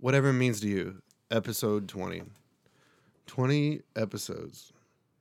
whatever 0.00 0.30
it 0.30 0.34
means 0.34 0.60
to 0.60 0.68
you. 0.68 1.02
Episode 1.30 1.88
twenty. 1.88 2.22
Twenty 3.26 3.82
episodes. 3.94 4.72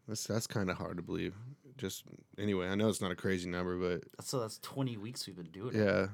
That's 0.08 0.24
that's 0.26 0.48
kind 0.48 0.70
of 0.70 0.78
hard 0.78 0.98
to 0.98 1.04
believe. 1.04 1.36
Just 1.78 2.04
anyway, 2.38 2.68
I 2.68 2.76
know 2.76 2.90
it's 2.90 3.02
not 3.02 3.12
a 3.12 3.16
crazy 3.16 3.48
number, 3.48 3.78
but 3.78 4.04
So 4.26 4.40
that's 4.40 4.58
20 4.60 4.98
weeks 4.98 5.26
we've 5.28 5.36
been 5.36 5.46
doing 5.46 5.76
it. 5.76 5.78
yeah, 5.80 6.08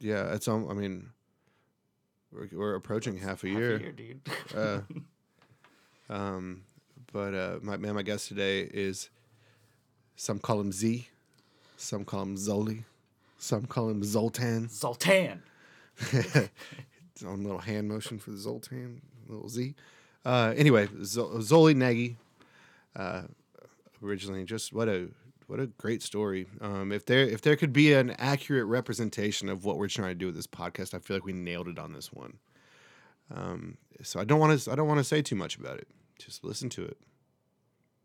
yeah. 0.00 0.34
It's 0.34 0.46
um. 0.48 0.68
I 0.68 0.74
mean, 0.74 1.10
we're 2.32 2.48
we're 2.52 2.74
approaching 2.74 3.16
half 3.16 3.44
a 3.44 3.48
Half 3.48 3.58
year, 3.58 3.78
dude. 3.92 4.20
Uh, 4.54 4.80
um, 6.10 6.64
but 7.12 7.34
uh, 7.34 7.58
my 7.62 7.76
man, 7.76 7.94
my 7.94 8.02
guest 8.02 8.28
today 8.28 8.60
is 8.62 9.08
some 10.16 10.38
call 10.38 10.60
him 10.60 10.72
Z, 10.72 11.08
some 11.76 12.04
call 12.04 12.22
him 12.22 12.36
Zoli, 12.36 12.84
some 13.38 13.66
call 13.66 13.88
him 13.88 14.02
Zoltan. 14.02 14.68
Zoltan. 14.68 15.42
Own 17.26 17.42
little 17.42 17.58
hand 17.58 17.88
motion 17.88 18.18
for 18.18 18.30
the 18.30 18.38
Zoltan, 18.38 19.00
little 19.28 19.48
Z. 19.48 19.74
Uh, 20.24 20.52
anyway, 20.56 20.88
Zo- 21.02 21.38
Zoli 21.38 21.74
Nagy. 21.74 22.16
Uh, 22.96 23.22
originally, 24.02 24.44
just 24.44 24.72
what 24.72 24.88
a 24.88 25.08
what 25.46 25.60
a 25.60 25.66
great 25.66 26.02
story. 26.02 26.46
Um, 26.60 26.92
if 26.92 27.06
there 27.06 27.22
if 27.22 27.40
there 27.42 27.56
could 27.56 27.72
be 27.72 27.92
an 27.92 28.10
accurate 28.18 28.66
representation 28.66 29.48
of 29.48 29.64
what 29.64 29.78
we're 29.78 29.88
trying 29.88 30.10
to 30.10 30.14
do 30.14 30.26
with 30.26 30.36
this 30.36 30.46
podcast, 30.46 30.94
I 30.94 30.98
feel 30.98 31.16
like 31.16 31.24
we 31.24 31.32
nailed 31.32 31.68
it 31.68 31.78
on 31.78 31.92
this 31.92 32.12
one. 32.12 32.38
Um, 33.34 33.76
so 34.02 34.20
I 34.20 34.24
don't 34.24 34.40
want 34.40 34.60
to 34.60 34.70
I 34.70 34.74
don't 34.74 34.88
want 34.88 34.98
to 34.98 35.04
say 35.04 35.22
too 35.22 35.36
much 35.36 35.56
about 35.56 35.78
it. 35.78 35.88
Just 36.18 36.44
listen 36.44 36.68
to 36.70 36.84
it. 36.84 36.96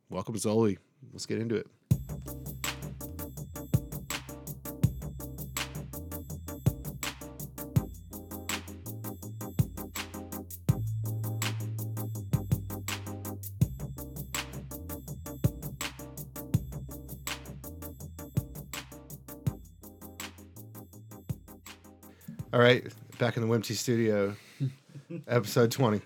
Welcome, 0.10 0.36
Zoli. 0.36 0.78
Let's 1.14 1.26
get 1.26 1.40
into 1.40 1.56
it. 1.56 1.68
Right, 22.66 22.84
back 23.20 23.38
in 23.38 23.48
the 23.48 23.48
Wimpy 23.48 23.74
studio, 23.76 24.36
episode 25.28 25.72
twenty. 25.72 26.02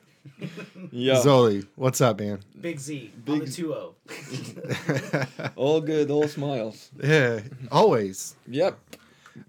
Yeah, 0.91 1.15
Zoli, 1.15 1.65
what's 1.75 2.01
up, 2.01 2.19
man? 2.19 2.39
Big 2.59 2.77
Z. 2.79 3.11
on 3.27 3.39
the 3.39 3.47
2 3.47 3.73
all 5.55 5.79
good, 5.81 6.11
all 6.11 6.27
smiles. 6.27 6.91
Yeah, 7.01 7.39
always. 7.71 8.35
Yep, 8.47 8.77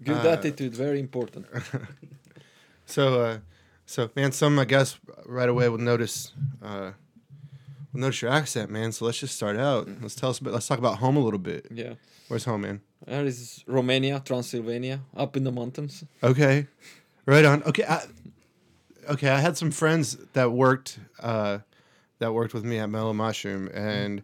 good 0.03 0.25
Uh, 0.25 0.29
attitude, 0.29 0.73
very 0.73 0.99
important. 0.99 1.45
So, 2.85 3.21
uh, 3.21 3.37
so 3.85 4.09
man, 4.17 4.33
some 4.33 4.59
I 4.59 4.65
guess 4.65 4.99
right 5.25 5.47
away 5.47 5.69
will 5.69 5.77
notice, 5.77 6.33
uh, 6.61 6.91
will 7.93 8.01
notice 8.01 8.21
your 8.21 8.31
accent, 8.31 8.69
man. 8.69 8.91
So 8.91 9.05
let's 9.05 9.17
just 9.19 9.33
start 9.33 9.55
out. 9.55 9.87
Let's 10.01 10.15
tell 10.15 10.29
us 10.29 10.39
a 10.39 10.43
bit. 10.43 10.51
Let's 10.51 10.67
talk 10.67 10.77
about 10.79 10.97
home 10.97 11.15
a 11.15 11.21
little 11.23 11.39
bit. 11.39 11.67
Yeah, 11.71 11.93
Where's 12.27 12.43
home, 12.43 12.61
man? 12.61 12.81
there 13.07 13.25
is 13.25 13.63
Romania, 13.65 14.19
Transylvania, 14.25 14.99
up 15.15 15.37
in 15.37 15.43
the 15.45 15.51
mountains. 15.53 16.03
Okay, 16.21 16.67
right 17.25 17.45
on. 17.45 17.63
Okay, 17.63 17.83
I, 17.83 18.03
okay. 19.09 19.29
I 19.29 19.39
had 19.39 19.57
some 19.57 19.71
friends 19.71 20.17
that 20.33 20.51
worked, 20.51 20.99
uh, 21.19 21.59
that 22.19 22.33
worked 22.33 22.53
with 22.53 22.63
me 22.65 22.79
at 22.79 22.89
Mellow 22.89 23.13
Mushroom 23.13 23.69
and 23.73 24.21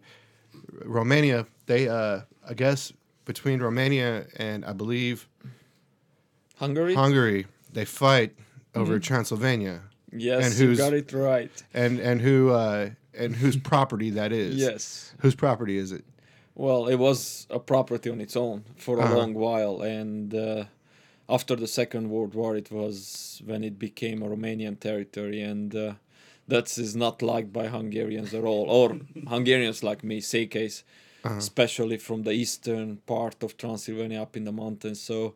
Romania. 0.84 1.46
They, 1.66 1.88
uh, 1.88 2.20
I 2.48 2.54
guess, 2.54 2.92
between 3.24 3.60
Romania 3.60 4.26
and 4.36 4.64
I 4.64 4.72
believe 4.72 5.28
Hungary. 6.56 6.94
Hungary, 6.94 7.46
they 7.72 7.84
fight 7.84 8.34
over 8.74 8.98
Transylvania. 8.98 9.82
yes, 10.12 10.58
and 10.58 10.70
you 10.70 10.76
got 10.76 10.92
it 10.92 11.12
right. 11.12 11.50
and 11.74 11.98
and 12.00 12.20
who 12.20 12.50
uh 12.50 12.90
and 13.14 13.34
whose 13.36 13.56
property 13.56 14.10
that 14.10 14.32
is. 14.32 14.54
Yes. 14.56 15.12
Whose 15.20 15.34
property 15.34 15.76
is 15.76 15.92
it? 15.92 16.04
Well, 16.54 16.86
it 16.88 16.96
was 16.96 17.46
a 17.50 17.58
property 17.60 18.10
on 18.10 18.20
its 18.20 18.36
own 18.36 18.64
for 18.76 18.98
a 18.98 19.02
Uh-huh. 19.02 19.16
long 19.16 19.34
while, 19.34 19.82
and 19.82 20.34
uh, 20.34 20.64
after 21.28 21.56
the 21.56 21.66
Second 21.66 22.10
World 22.10 22.34
War, 22.34 22.56
it 22.56 22.70
was 22.70 23.42
when 23.44 23.62
it 23.62 23.78
became 23.78 24.22
a 24.22 24.28
Romanian 24.28 24.80
territory, 24.80 25.42
and 25.42 25.74
uh, 25.74 25.94
that 26.46 26.78
is 26.78 26.96
not 26.96 27.20
liked 27.20 27.52
by 27.52 27.68
Hungarians 27.68 28.32
at 28.32 28.44
all, 28.44 28.70
or 28.70 28.98
Hungarians 29.26 29.82
like 29.82 30.02
me, 30.02 30.20
Székely, 30.20 30.82
especially 31.24 31.98
from 31.98 32.22
the 32.22 32.32
eastern 32.32 32.96
part 33.06 33.42
of 33.42 33.56
Transylvania 33.56 34.22
up 34.22 34.36
in 34.36 34.44
the 34.44 34.52
mountains. 34.52 35.00
So 35.00 35.34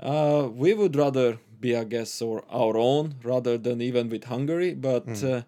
uh, 0.00 0.48
we 0.52 0.74
would 0.74 0.96
rather 0.96 1.38
be, 1.60 1.76
I 1.76 1.84
guess, 1.84 2.20
or 2.20 2.44
our 2.50 2.76
own 2.76 3.14
rather 3.22 3.56
than 3.58 3.80
even 3.80 4.08
with 4.08 4.24
Hungary, 4.24 4.74
but. 4.74 5.22
Uh, 5.22 5.42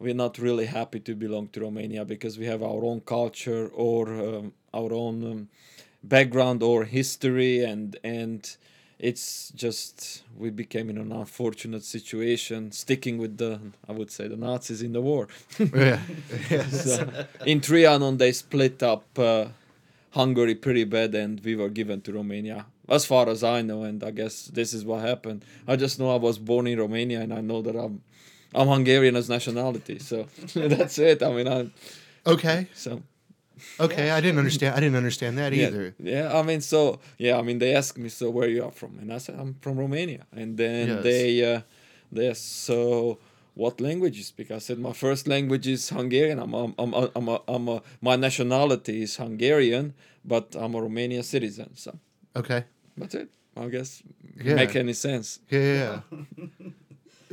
we're 0.00 0.14
not 0.14 0.38
really 0.38 0.64
happy 0.64 0.98
to 0.98 1.14
belong 1.14 1.48
to 1.48 1.60
Romania 1.60 2.06
because 2.06 2.38
we 2.38 2.46
have 2.46 2.62
our 2.62 2.82
own 2.82 3.02
culture 3.02 3.68
or 3.74 4.08
um, 4.08 4.52
our 4.72 4.94
own 4.94 5.22
um, 5.30 5.48
background 6.02 6.62
or 6.62 6.84
history 6.84 7.62
and 7.62 7.98
and 8.02 8.56
it's 9.00 9.50
just 9.54 10.22
we 10.36 10.50
became 10.50 10.90
in 10.90 10.98
an 10.98 11.10
unfortunate 11.12 11.84
situation 11.84 12.70
sticking 12.72 13.16
with 13.18 13.38
the 13.38 13.58
I 13.88 13.92
would 13.92 14.10
say 14.10 14.28
the 14.28 14.36
Nazis 14.36 14.82
in 14.82 14.92
the 14.92 15.00
war. 15.00 15.28
yeah. 15.74 16.00
So, 16.68 17.08
in 17.46 17.60
Trianon 17.60 18.18
they 18.18 18.32
split 18.32 18.82
up 18.82 19.18
uh, 19.18 19.46
Hungary 20.10 20.54
pretty 20.54 20.84
bad 20.84 21.14
and 21.14 21.40
we 21.44 21.56
were 21.56 21.70
given 21.70 22.00
to 22.02 22.12
Romania 22.12 22.66
as 22.88 23.06
far 23.06 23.28
as 23.28 23.42
I 23.42 23.62
know 23.62 23.84
and 23.84 24.02
I 24.04 24.10
guess 24.10 24.46
this 24.46 24.74
is 24.74 24.84
what 24.84 25.00
happened. 25.00 25.44
I 25.66 25.76
just 25.76 25.98
know 25.98 26.12
I 26.12 26.18
was 26.18 26.38
born 26.38 26.66
in 26.66 26.78
Romania 26.78 27.20
and 27.20 27.32
I 27.32 27.40
know 27.40 27.62
that 27.62 27.76
I'm 27.76 28.02
I'm 28.54 28.68
Hungarian 28.68 29.16
as 29.16 29.28
nationality. 29.30 29.98
So 29.98 30.26
that's 30.54 30.98
it. 30.98 31.22
I 31.22 31.32
mean 31.32 31.48
I 31.48 31.70
Okay. 32.26 32.66
so 32.74 33.02
Okay. 33.78 34.10
I 34.10 34.20
didn't 34.20 34.38
understand. 34.38 34.74
I 34.76 34.80
didn't 34.80 34.96
understand 34.96 35.38
that 35.38 35.52
yeah, 35.52 35.66
either. 35.68 35.94
Yeah, 35.98 36.38
I 36.38 36.42
mean, 36.42 36.60
so 36.60 37.00
yeah, 37.18 37.38
I 37.38 37.42
mean, 37.42 37.58
they 37.58 37.74
asked 37.74 37.98
me, 37.98 38.08
so 38.08 38.30
where 38.30 38.48
you 38.48 38.64
are 38.64 38.70
from, 38.72 38.98
and 39.00 39.12
I 39.12 39.18
said 39.18 39.36
I'm 39.38 39.54
from 39.60 39.78
Romania, 39.78 40.26
and 40.32 40.56
then 40.56 40.88
Yes. 40.88 41.02
they, 41.02 41.54
uh, 41.54 41.60
they 42.12 42.28
asked, 42.30 42.64
so 42.64 43.18
what 43.54 43.80
language 43.80 44.16
you 44.16 44.24
speak? 44.24 44.50
I 44.50 44.58
said 44.58 44.78
my 44.78 44.92
first 44.92 45.26
language 45.26 45.66
is 45.66 45.88
Hungarian. 45.90 46.38
I'm, 46.38 46.54
I'm, 46.54 46.74
I'm, 46.78 46.94
a, 46.94 47.10
I'm, 47.16 47.28
a, 47.28 47.40
I'm 47.48 47.68
a, 47.68 47.82
my 48.00 48.16
nationality 48.16 49.02
is 49.02 49.16
Hungarian, 49.16 49.94
but 50.24 50.54
I'm 50.58 50.74
a 50.74 50.80
Romanian 50.80 51.24
citizen. 51.24 51.70
So 51.76 51.98
Okay. 52.36 52.64
that's 52.96 53.14
it. 53.14 53.28
I 53.56 53.66
guess 53.68 54.02
Yeah. 54.42 54.54
make 54.54 54.74
any 54.76 54.92
sense. 54.94 55.40
Yeah. 55.50 55.60
yeah, 55.60 56.00
yeah. 56.38 56.68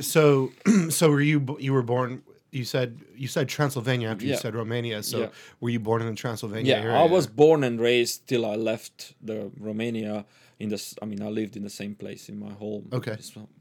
so, 0.00 0.52
so 0.90 1.10
were 1.10 1.20
you? 1.20 1.56
You 1.60 1.72
were 1.72 1.82
born. 1.82 2.22
You 2.50 2.64
said 2.64 3.00
you 3.16 3.28
said 3.28 3.48
Transylvania 3.48 4.08
after 4.08 4.24
you 4.24 4.36
said 4.36 4.54
Romania. 4.54 5.02
So 5.02 5.18
Yeah. 5.18 5.28
were 5.60 5.70
you 5.70 5.80
born 5.80 6.00
in 6.02 6.16
Transylvania 6.16 6.76
Yeah, 6.76 6.82
area? 6.82 6.96
I 6.96 7.04
was 7.04 7.26
born 7.26 7.62
and 7.64 7.78
raised 7.80 8.26
till 8.26 8.44
I 8.46 8.56
left 8.56 9.14
the 9.22 9.50
Romania. 9.60 10.24
In 10.58 10.70
the, 10.70 10.94
I 11.00 11.04
mean, 11.04 11.22
I 11.22 11.28
lived 11.28 11.56
in 11.56 11.62
the 11.62 11.70
same 11.70 11.94
place 11.94 12.28
in 12.28 12.36
my 12.40 12.50
home, 12.52 12.88
Okay. 12.92 13.16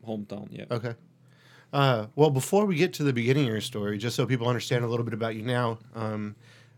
hometown. 0.08 0.48
Yeah. 0.52 0.66
Okay. 0.72 0.96
Uh, 1.72 2.08
well, 2.16 2.32
before 2.32 2.66
we 2.66 2.76
get 2.76 2.92
to 2.94 3.04
the 3.04 3.14
beginning 3.14 3.44
of 3.44 3.52
your 3.52 3.62
story, 3.62 3.98
just 4.00 4.16
so 4.16 4.26
people 4.26 4.48
understand 4.48 4.84
a 4.84 4.88
little 4.88 5.04
bit 5.06 5.14
about 5.14 5.36
you 5.36 5.44
now, 5.44 5.78
um, 5.94 6.36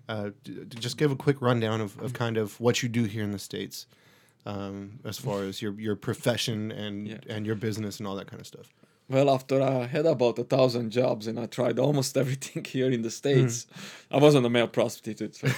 uh, 0.10 0.32
d- 0.44 0.66
d- 0.68 0.78
just 0.80 0.98
give 0.98 1.12
a 1.12 1.16
quick 1.16 1.42
rundown 1.42 1.80
of, 1.80 1.98
of 2.00 2.12
kind 2.14 2.36
of 2.38 2.60
what 2.60 2.82
you 2.84 2.90
do 2.90 3.04
here 3.06 3.24
in 3.24 3.32
the 3.32 3.40
states, 3.40 3.86
um, 4.46 5.00
as 5.06 5.18
far 5.18 5.44
as 5.44 5.62
your 5.62 5.74
your 5.80 5.96
profession 5.96 6.72
and 6.72 7.08
Yeah. 7.08 7.18
and 7.30 7.46
your 7.46 7.56
business 7.56 8.00
and 8.00 8.08
all 8.08 8.16
that 8.16 8.28
kind 8.28 8.42
of 8.42 8.48
stuff. 8.48 8.74
Well, 9.10 9.30
after 9.30 9.62
I 9.62 9.88
had 9.88 10.06
about 10.06 10.38
a 10.38 10.44
thousand 10.44 10.92
jobs 10.92 11.26
and 11.28 11.40
I 11.40 11.48
tried 11.48 11.80
almost 11.80 12.16
everything 12.24 12.64
here 12.64 12.92
in 12.92 13.02
the 13.02 13.10
States, 13.10 13.66
I 14.12 14.18
wasn't 14.18 14.46
a 14.46 14.50
male 14.50 14.68
prostitute. 14.68 15.42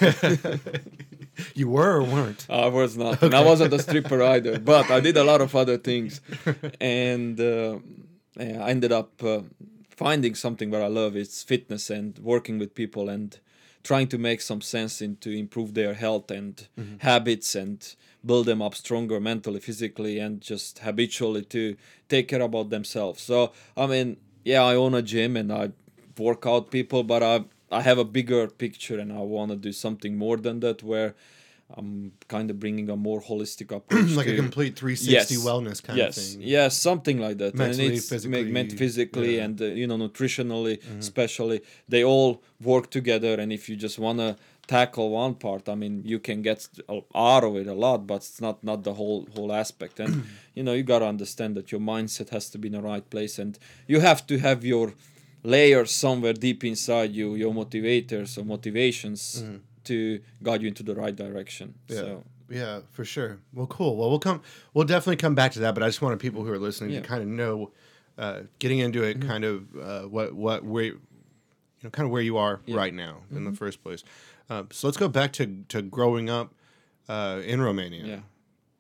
You 1.56 1.70
were 1.70 1.98
or 1.98 2.04
weren't? 2.04 2.46
I 2.50 2.68
was 2.68 2.98
not. 2.98 3.22
And 3.24 3.34
I 3.34 3.44
wasn't 3.44 3.74
a 3.74 3.80
stripper 3.80 4.22
either, 4.22 4.60
but 4.60 4.92
I 4.92 5.00
did 5.00 5.18
a 5.18 5.24
lot 5.24 5.42
of 5.42 5.56
other 5.56 5.78
things. 5.78 6.22
And 6.82 7.40
uh, 7.40 7.80
I 8.38 8.70
ended 8.70 8.92
up 8.92 9.24
uh, 9.24 9.42
finding 9.90 10.36
something 10.36 10.72
that 10.72 10.82
I 10.82 10.88
love 10.88 11.16
it's 11.16 11.42
fitness 11.44 11.90
and 11.90 12.18
working 12.20 12.60
with 12.60 12.76
people 12.76 13.10
and 13.10 13.40
trying 13.84 14.08
to 14.10 14.18
make 14.18 14.42
some 14.42 14.62
sense 14.62 15.02
into 15.02 15.32
improve 15.32 15.74
their 15.74 15.94
health 15.94 16.30
and 16.32 16.68
habits 17.00 17.56
and 17.56 17.96
build 18.26 18.46
them 18.46 18.62
up 18.62 18.76
stronger 18.76 19.20
mentally, 19.20 19.60
physically, 19.60 20.20
and 20.20 20.42
just 20.42 20.80
habitually 20.80 21.44
to 21.46 21.76
take 22.10 22.28
care 22.28 22.42
about 22.42 22.70
themselves. 22.70 23.22
So 23.22 23.52
I 23.76 23.88
mean, 23.88 24.18
yeah, 24.44 24.64
I 24.64 24.76
own 24.76 24.94
a 24.94 25.02
gym 25.02 25.36
and 25.38 25.52
I 25.52 25.72
work 26.18 26.46
out 26.46 26.72
people, 26.72 27.04
but 27.04 27.22
I 27.24 27.46
I 27.72 27.82
have 27.82 27.98
a 27.98 28.04
bigger 28.06 28.48
picture 28.48 29.00
and 29.00 29.12
I 29.12 29.20
want 29.20 29.52
to 29.52 29.58
do 29.58 29.72
something 29.72 30.18
more 30.18 30.38
than 30.38 30.60
that 30.60 30.84
where 30.84 31.16
I'm 31.78 32.12
kind 32.28 32.50
of 32.52 32.60
bringing 32.60 32.90
a 32.90 32.98
more 32.98 33.22
holistic 33.22 33.72
approach 33.78 34.10
like 34.12 34.28
a 34.28 34.36
complete 34.36 34.78
360 34.78 35.12
Yes. 35.36 35.46
wellness 35.46 35.82
kind 35.82 35.98
yes, 35.98 36.18
of 36.18 36.24
thing. 36.24 36.42
yes, 36.42 36.78
something 36.78 37.18
like 37.20 37.38
that. 37.38 37.56
Mentally, 37.56 37.86
and 37.88 37.96
it's 37.96 38.10
physically, 38.10 38.52
meant 38.52 38.74
physically 38.74 39.36
yeah. 39.38 39.46
Mm-hmm. 39.46 39.62
and 39.64 39.72
uh, 39.72 39.80
you 39.80 39.88
know 39.88 39.98
nutritionally, 39.98 40.80
especially 41.00 41.62
they 41.88 42.04
all 42.04 42.44
work 42.62 42.90
together. 42.92 43.34
And 43.40 43.54
if 43.54 43.70
you 43.70 43.76
just 43.78 43.98
wanna 44.00 44.36
tackle 44.76 45.08
one 45.24 45.34
part 45.46 45.64
i 45.74 45.76
mean 45.82 45.94
you 46.12 46.20
can 46.28 46.38
get 46.50 46.60
out 47.30 47.44
of 47.48 47.54
it 47.62 47.68
a 47.76 47.78
lot 47.86 48.00
but 48.12 48.18
it's 48.30 48.40
not 48.46 48.58
not 48.70 48.80
the 48.88 48.94
whole 49.00 49.22
whole 49.36 49.52
aspect 49.64 49.96
and 50.04 50.12
you 50.58 50.64
know 50.66 50.74
you 50.78 50.84
got 50.94 51.00
to 51.00 51.08
understand 51.16 51.52
that 51.58 51.68
your 51.74 51.82
mindset 51.94 52.28
has 52.36 52.46
to 52.54 52.58
be 52.62 52.68
in 52.72 52.76
the 52.80 52.82
right 52.94 53.06
place 53.14 53.36
and 53.44 53.52
you 53.92 53.98
have 54.10 54.20
to 54.30 54.36
have 54.48 54.60
your 54.74 54.88
layers 55.44 55.92
somewhere 56.06 56.34
deep 56.48 56.64
inside 56.64 57.12
you 57.20 57.28
your 57.44 57.54
motivators 57.62 58.38
or 58.38 58.44
motivations 58.56 59.44
to 59.84 60.20
guide 60.44 60.62
you 60.62 60.68
into 60.74 60.84
the 60.90 60.96
right 61.04 61.16
direction 61.26 61.68
Yeah. 61.88 62.02
so 62.02 62.24
Yeah, 62.62 62.76
for 62.96 63.06
sure. 63.16 63.34
Well, 63.56 63.68
cool. 63.78 63.94
Well, 63.98 64.10
we'll 64.12 64.26
come. 64.30 64.40
We'll 64.74 64.90
definitely 64.96 65.16
come 65.26 65.36
back 65.42 65.52
to 65.54 65.60
that. 65.64 65.72
But 65.76 65.84
I 65.84 65.88
just 65.88 66.02
wanted 66.02 66.20
people 66.28 66.42
who 66.46 66.52
are 66.56 66.60
listening 66.68 66.90
Yeah. 66.92 66.98
Mm-hmm. 67.00 67.04
to 67.04 67.14
kind 67.14 67.24
of 67.26 67.30
know, 67.42 67.56
uh, 68.24 68.40
getting 68.60 68.80
into 68.86 69.02
it, 69.10 69.16
kind 69.32 69.44
of 69.52 69.56
uh, 69.90 70.02
what 70.16 70.28
what 70.46 70.60
where, 70.74 70.84
you 70.84 71.00
know, 71.84 71.90
kind 71.98 72.06
of 72.08 72.12
where 72.12 72.22
you 72.30 72.36
are 72.46 72.56
Yeah. 72.66 72.72
Mm-hmm. 72.72 72.78
right 72.84 72.94
now 73.06 73.14
in 73.38 73.42
the 73.50 73.56
first 73.64 73.78
place. 73.86 74.04
Uh, 74.50 74.64
so 74.72 74.88
let's 74.88 74.98
go 74.98 75.08
back 75.08 75.32
to 75.34 75.64
to 75.70 75.82
growing 75.82 76.30
up 76.30 76.54
uh, 77.08 77.42
in 77.46 77.62
Romania. 77.62 78.06
yeah 78.06 78.20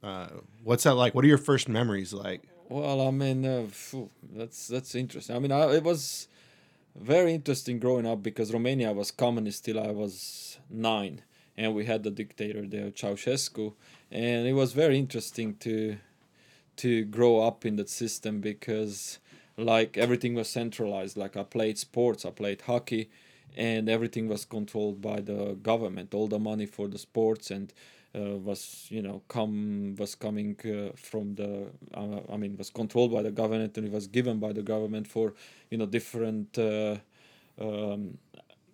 Uh, 0.04 0.28
what's 0.64 0.84
that 0.84 0.96
like? 0.96 1.14
What 1.16 1.24
are 1.26 1.28
your 1.28 1.38
first 1.38 1.70
memories 1.70 2.12
like? 2.14 2.42
Well, 2.70 3.02
I 3.08 3.12
mean, 3.12 3.46
uh, 3.46 3.66
phew, 3.70 4.10
that's 4.36 4.68
that's 4.68 4.96
interesting. 4.96 5.36
I 5.36 5.40
mean, 5.40 5.52
I, 5.52 5.76
it 5.76 5.84
was 5.84 6.28
very 6.96 7.34
interesting 7.34 7.80
growing 7.80 8.06
up 8.06 8.24
because 8.24 8.52
Romania 8.54 8.92
was 8.94 9.12
communist 9.12 9.66
till 9.66 9.80
I 9.80 9.92
was 9.92 10.58
nine, 10.70 11.22
and 11.58 11.76
we 11.76 11.86
had 11.86 12.04
the 12.04 12.12
dictator 12.12 12.66
there, 12.68 12.90
Ceausescu, 12.92 13.74
and 14.10 14.48
it 14.48 14.54
was 14.54 14.74
very 14.74 14.98
interesting 14.98 15.56
to 15.58 15.98
to 16.78 17.06
grow 17.06 17.42
up 17.48 17.66
in 17.66 17.76
that 17.76 17.90
system 17.90 18.40
because 18.42 19.20
like 19.58 19.98
everything 19.98 20.34
was 20.34 20.50
centralized. 20.50 21.18
Like 21.18 21.38
I 21.38 21.44
played 21.44 21.78
sports, 21.78 22.26
I 22.26 22.32
played 22.32 22.62
hockey, 22.62 23.10
and 23.56 23.90
everything 23.90 24.28
was 24.28 24.46
controlled 24.46 25.02
by 25.02 25.20
the 25.22 25.58
government. 25.62 26.14
All 26.14 26.28
the 26.28 26.40
money 26.40 26.66
for 26.66 26.88
the 26.88 26.98
sports 26.98 27.52
and 27.52 27.74
uh, 28.16 28.38
was 28.38 28.88
you 28.90 29.02
know 29.02 29.22
come 29.28 29.96
was 29.98 30.16
coming 30.16 30.56
uh, 30.66 30.92
from 30.96 31.36
the 31.36 31.68
uh, 31.94 32.20
I 32.32 32.38
mean 32.38 32.58
was 32.58 32.70
controlled 32.70 33.12
by 33.14 33.22
the 33.24 33.32
government 33.32 33.78
and 33.78 33.88
it 33.88 33.92
was 33.94 34.08
given 34.08 34.40
by 34.40 34.52
the 34.54 34.62
government 34.62 35.08
for 35.08 35.34
you 35.70 35.78
know 35.78 35.86
different 35.86 36.58
uh, 36.58 36.98
um, 37.60 38.18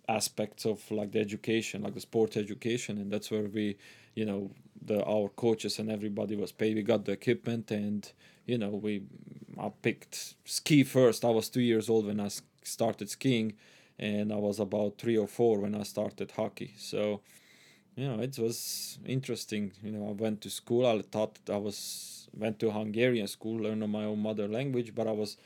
aspects 0.08 0.64
of 0.64 0.90
like 0.90 1.12
the 1.12 1.20
education 1.20 1.82
like 1.82 1.94
the 1.94 2.00
sport 2.00 2.36
education. 2.36 2.98
And 2.98 3.10
that's 3.10 3.30
where 3.30 3.42
we 3.44 3.76
you 4.14 4.24
know 4.24 4.50
the 4.84 5.04
our 5.04 5.28
coaches 5.28 5.78
and 5.78 5.90
everybody 5.90 6.36
was 6.36 6.52
paid. 6.52 6.76
We 6.76 6.82
got 6.82 7.04
the 7.04 7.12
equipment 7.12 7.70
and 7.70 8.10
you 8.46 8.58
know 8.58 8.70
we 8.70 9.02
I 9.58 9.70
picked 9.82 10.34
ski 10.44 10.84
first. 10.84 11.24
I 11.24 11.30
was 11.30 11.48
two 11.48 11.60
years 11.60 11.88
old 11.90 12.06
when 12.06 12.20
i 12.20 12.28
started 12.62 13.08
skiing 13.08 13.54
and 13.98 14.32
I 14.32 14.36
was 14.36 14.60
about 14.60 14.98
three 14.98 15.18
or 15.18 15.26
four 15.26 15.58
when 15.58 15.74
I 15.74 15.82
started 15.82 16.30
hockey 16.32 16.74
so 16.78 17.20
you 17.98 18.06
know 18.08 18.20
it 18.22 18.38
was 18.38 18.98
interesting 19.04 19.72
you 19.82 19.90
know 19.90 20.08
i 20.08 20.12
went 20.12 20.40
to 20.40 20.48
school 20.48 20.86
i 20.86 21.02
thought 21.02 21.38
i 21.50 21.56
was 21.56 22.28
went 22.32 22.58
to 22.60 22.70
hungarian 22.70 23.26
school 23.26 23.56
learning 23.64 23.90
my 23.90 24.04
own 24.04 24.20
mother 24.20 24.46
language 24.46 24.94
but 24.94 25.06
i 25.08 25.10
was 25.10 25.36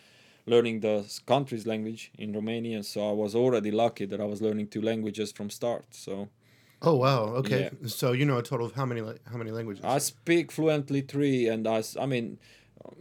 learning 0.46 0.80
the 0.80 0.96
country's 1.24 1.66
language 1.66 2.10
in 2.18 2.32
romanian 2.34 2.84
so 2.84 3.08
i 3.08 3.12
was 3.12 3.34
already 3.34 3.70
lucky 3.70 4.04
that 4.04 4.20
i 4.20 4.24
was 4.24 4.42
learning 4.42 4.66
two 4.66 4.82
languages 4.82 5.32
from 5.32 5.48
start 5.50 5.86
so 5.90 6.28
Oh 6.84 6.96
wow. 6.96 7.26
Okay. 7.36 7.70
Yeah. 7.80 7.88
So 7.88 8.10
you 8.10 8.26
know 8.26 8.38
a 8.38 8.42
total 8.42 8.66
of 8.66 8.72
how 8.72 8.84
many 8.84 9.02
how 9.30 9.36
many 9.36 9.52
languages? 9.52 9.84
i 9.84 9.98
speak 9.98 10.50
fluently 10.50 11.00
three 11.00 11.46
and 11.46 11.66
I 11.68 11.78
I 12.04 12.06
mean 12.06 12.26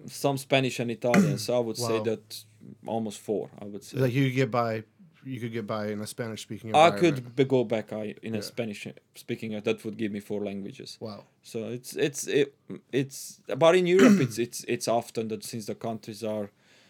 some 0.05 0.37
spanish 0.37 0.79
and 0.79 0.91
italian 0.91 1.37
so 1.45 1.57
i 1.59 1.59
would 1.67 1.77
say 1.77 1.97
that 2.09 2.45
almost 2.85 3.19
four 3.19 3.49
i 3.59 3.65
would 3.65 3.83
say 3.83 3.97
like 3.97 4.13
you 4.13 4.29
get 4.29 4.51
by. 4.51 4.83
You 5.23 5.39
could 5.39 5.53
get 5.53 5.67
by 5.67 5.87
in 5.87 6.01
a 6.01 6.07
Spanish 6.07 6.41
speaking. 6.41 6.75
i 6.75 6.89
could 6.91 7.35
be- 7.35 7.45
go 7.45 7.63
back 7.63 7.93
I, 7.93 8.15
in 8.23 8.33
Yeah. 8.33 8.39
a 8.39 8.43
spanish 8.43 8.87
speaking 9.15 9.51
that 9.61 9.85
would 9.85 9.97
give 9.97 10.11
me 10.11 10.19
four 10.19 10.43
languages 10.43 10.97
Wow. 10.99 11.23
So 11.43 11.57
it's 11.69 11.95
it's 11.95 12.27
it, 12.27 12.53
it's 12.91 13.39
but 13.57 13.75
in 13.75 13.87
Europe 13.87 14.19
it's 14.21 14.37
it's 14.37 14.63
it's 14.67 14.87
often 14.87 15.27
that 15.29 15.43
since 15.43 15.65
the 15.65 15.75
countries 15.75 16.23
are 16.23 16.49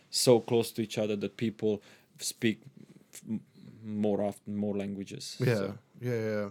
so 0.09 0.39
close 0.41 0.71
to 0.73 0.81
each 0.81 0.97
other 0.97 1.15
that 1.17 1.37
people 1.37 1.81
speak 2.19 2.57
more 3.83 4.21
often 4.21 4.55
more 4.55 4.75
languages. 4.77 5.37
Yeah, 5.39 5.55
So, 5.55 5.77
yeah, 6.01 6.19
yeah. 6.29 6.49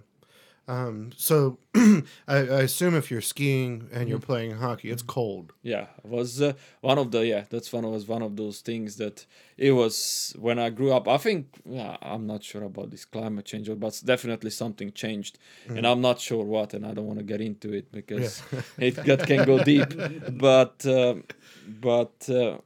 Um, 0.68 1.10
so 1.16 1.58
I, 1.74 2.02
I 2.28 2.60
assume 2.62 2.94
if 2.94 3.10
you're 3.10 3.20
skiing 3.20 3.88
and 3.92 4.08
you're 4.08 4.20
playing 4.20 4.52
hockey, 4.52 4.90
it's 4.90 5.02
cold. 5.02 5.52
yeah, 5.62 5.86
it 6.04 6.08
was 6.08 6.40
uh, 6.40 6.52
one 6.80 6.98
of 6.98 7.10
the 7.10 7.26
yeah 7.26 7.44
that's 7.50 7.72
one 7.72 7.90
was 7.90 8.06
one 8.06 8.22
of 8.22 8.36
those 8.36 8.60
things 8.60 8.96
that 8.96 9.26
it 9.56 9.72
was 9.72 10.34
when 10.38 10.58
I 10.58 10.70
grew 10.70 10.92
up. 10.92 11.08
I 11.08 11.16
think 11.16 11.46
yeah 11.64 11.96
I'm 12.02 12.26
not 12.26 12.44
sure 12.44 12.62
about 12.62 12.90
this 12.90 13.04
climate 13.04 13.46
change, 13.46 13.68
but 13.78 14.00
definitely 14.04 14.50
something 14.50 14.92
changed, 14.92 15.38
and 15.66 15.86
I'm 15.86 16.00
not 16.00 16.20
sure 16.20 16.44
what, 16.44 16.72
and 16.74 16.86
I 16.86 16.94
don't 16.94 17.06
want 17.06 17.18
to 17.18 17.24
get 17.24 17.40
into 17.40 17.72
it 17.72 17.90
because 17.90 18.42
it 18.78 18.94
that 19.06 19.26
can 19.26 19.44
go 19.44 19.62
deep. 19.64 19.92
But 20.30 20.86
um, 20.86 21.24
but 21.66 22.28
uh, 22.28 22.58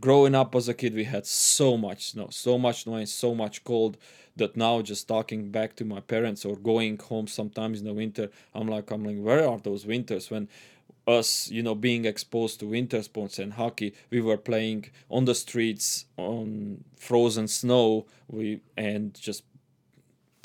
growing 0.00 0.34
up 0.34 0.54
as 0.54 0.68
a 0.68 0.74
kid, 0.74 0.94
we 0.94 1.04
had 1.04 1.26
so 1.26 1.76
much 1.76 2.12
snow, 2.12 2.28
so 2.30 2.58
much 2.58 2.86
and 2.86 3.08
so 3.08 3.34
much 3.34 3.64
cold 3.64 3.96
that 4.36 4.56
now 4.56 4.80
just 4.82 5.08
talking 5.08 5.50
back 5.50 5.74
to 5.76 5.84
my 5.84 6.00
parents 6.00 6.44
or 6.44 6.56
going 6.56 6.98
home 6.98 7.26
sometimes 7.26 7.80
in 7.80 7.86
the 7.86 7.92
winter, 7.92 8.30
I'm 8.54 8.68
like, 8.68 8.90
I'm 8.90 9.04
like, 9.04 9.18
where 9.18 9.48
are 9.48 9.58
those 9.58 9.84
winters 9.84 10.30
when 10.30 10.48
us, 11.06 11.50
you 11.50 11.62
know, 11.62 11.74
being 11.74 12.04
exposed 12.04 12.60
to 12.60 12.66
winter 12.66 13.02
sports 13.02 13.38
and 13.38 13.54
hockey, 13.54 13.94
we 14.10 14.20
were 14.20 14.36
playing 14.36 14.90
on 15.10 15.24
the 15.24 15.34
streets 15.34 16.04
on 16.16 16.84
frozen 16.96 17.48
snow, 17.48 18.06
we 18.28 18.60
and 18.76 19.14
just 19.14 19.42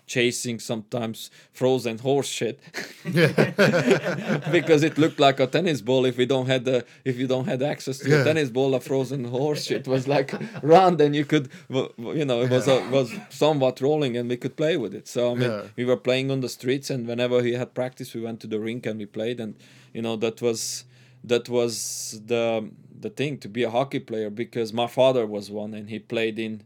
chasing 0.05 0.59
sometimes 0.59 1.31
frozen 1.53 1.97
horse 1.97 2.27
shit 2.27 2.59
because 4.51 4.83
it 4.83 4.97
looked 4.97 5.19
like 5.19 5.39
a 5.39 5.47
tennis 5.47 5.81
ball 5.81 6.05
if 6.05 6.17
we 6.17 6.25
don't 6.25 6.47
had 6.47 6.65
the 6.65 6.85
if 7.05 7.17
you 7.17 7.27
don't 7.27 7.45
had 7.47 7.61
access 7.61 7.99
to 7.99 8.09
Yeah. 8.09 8.21
a 8.21 8.23
tennis 8.23 8.49
ball 8.49 8.75
a 8.75 8.79
frozen 8.79 9.25
horse 9.25 9.63
shit 9.65 9.87
was 9.87 10.07
like 10.07 10.33
round 10.61 10.99
and 11.01 11.15
you 11.15 11.25
could 11.25 11.49
you 11.69 12.25
know 12.25 12.41
it 12.41 12.49
was 12.51 12.67
a, 12.67 12.77
was 12.89 13.11
somewhat 13.29 13.81
rolling 13.81 14.17
and 14.17 14.29
we 14.29 14.37
could 14.37 14.55
play 14.55 14.77
with 14.77 14.93
it 14.93 15.07
so 15.07 15.31
i 15.31 15.35
mean 15.35 15.49
Yeah. 15.49 15.63
we 15.75 15.85
were 15.85 15.97
playing 15.97 16.31
on 16.31 16.41
the 16.41 16.49
streets 16.49 16.89
and 16.89 17.07
whenever 17.07 17.41
we 17.41 17.53
had 17.53 17.73
practice 17.73 18.13
we 18.13 18.21
went 18.21 18.39
to 18.41 18.47
the 18.47 18.59
rink 18.59 18.85
and 18.85 18.99
we 18.99 19.05
played 19.05 19.39
and 19.39 19.55
you 19.93 20.01
know 20.01 20.15
that 20.17 20.41
was 20.41 20.83
that 21.23 21.47
was 21.49 22.21
the 22.25 22.69
the 22.99 23.09
thing 23.09 23.37
to 23.39 23.49
be 23.49 23.63
a 23.63 23.69
hockey 23.69 23.99
player 23.99 24.29
because 24.29 24.71
my 24.73 24.87
father 24.87 25.25
was 25.25 25.49
one 25.49 25.73
and 25.73 25.89
he 25.89 25.99
played 25.99 26.37
in 26.39 26.61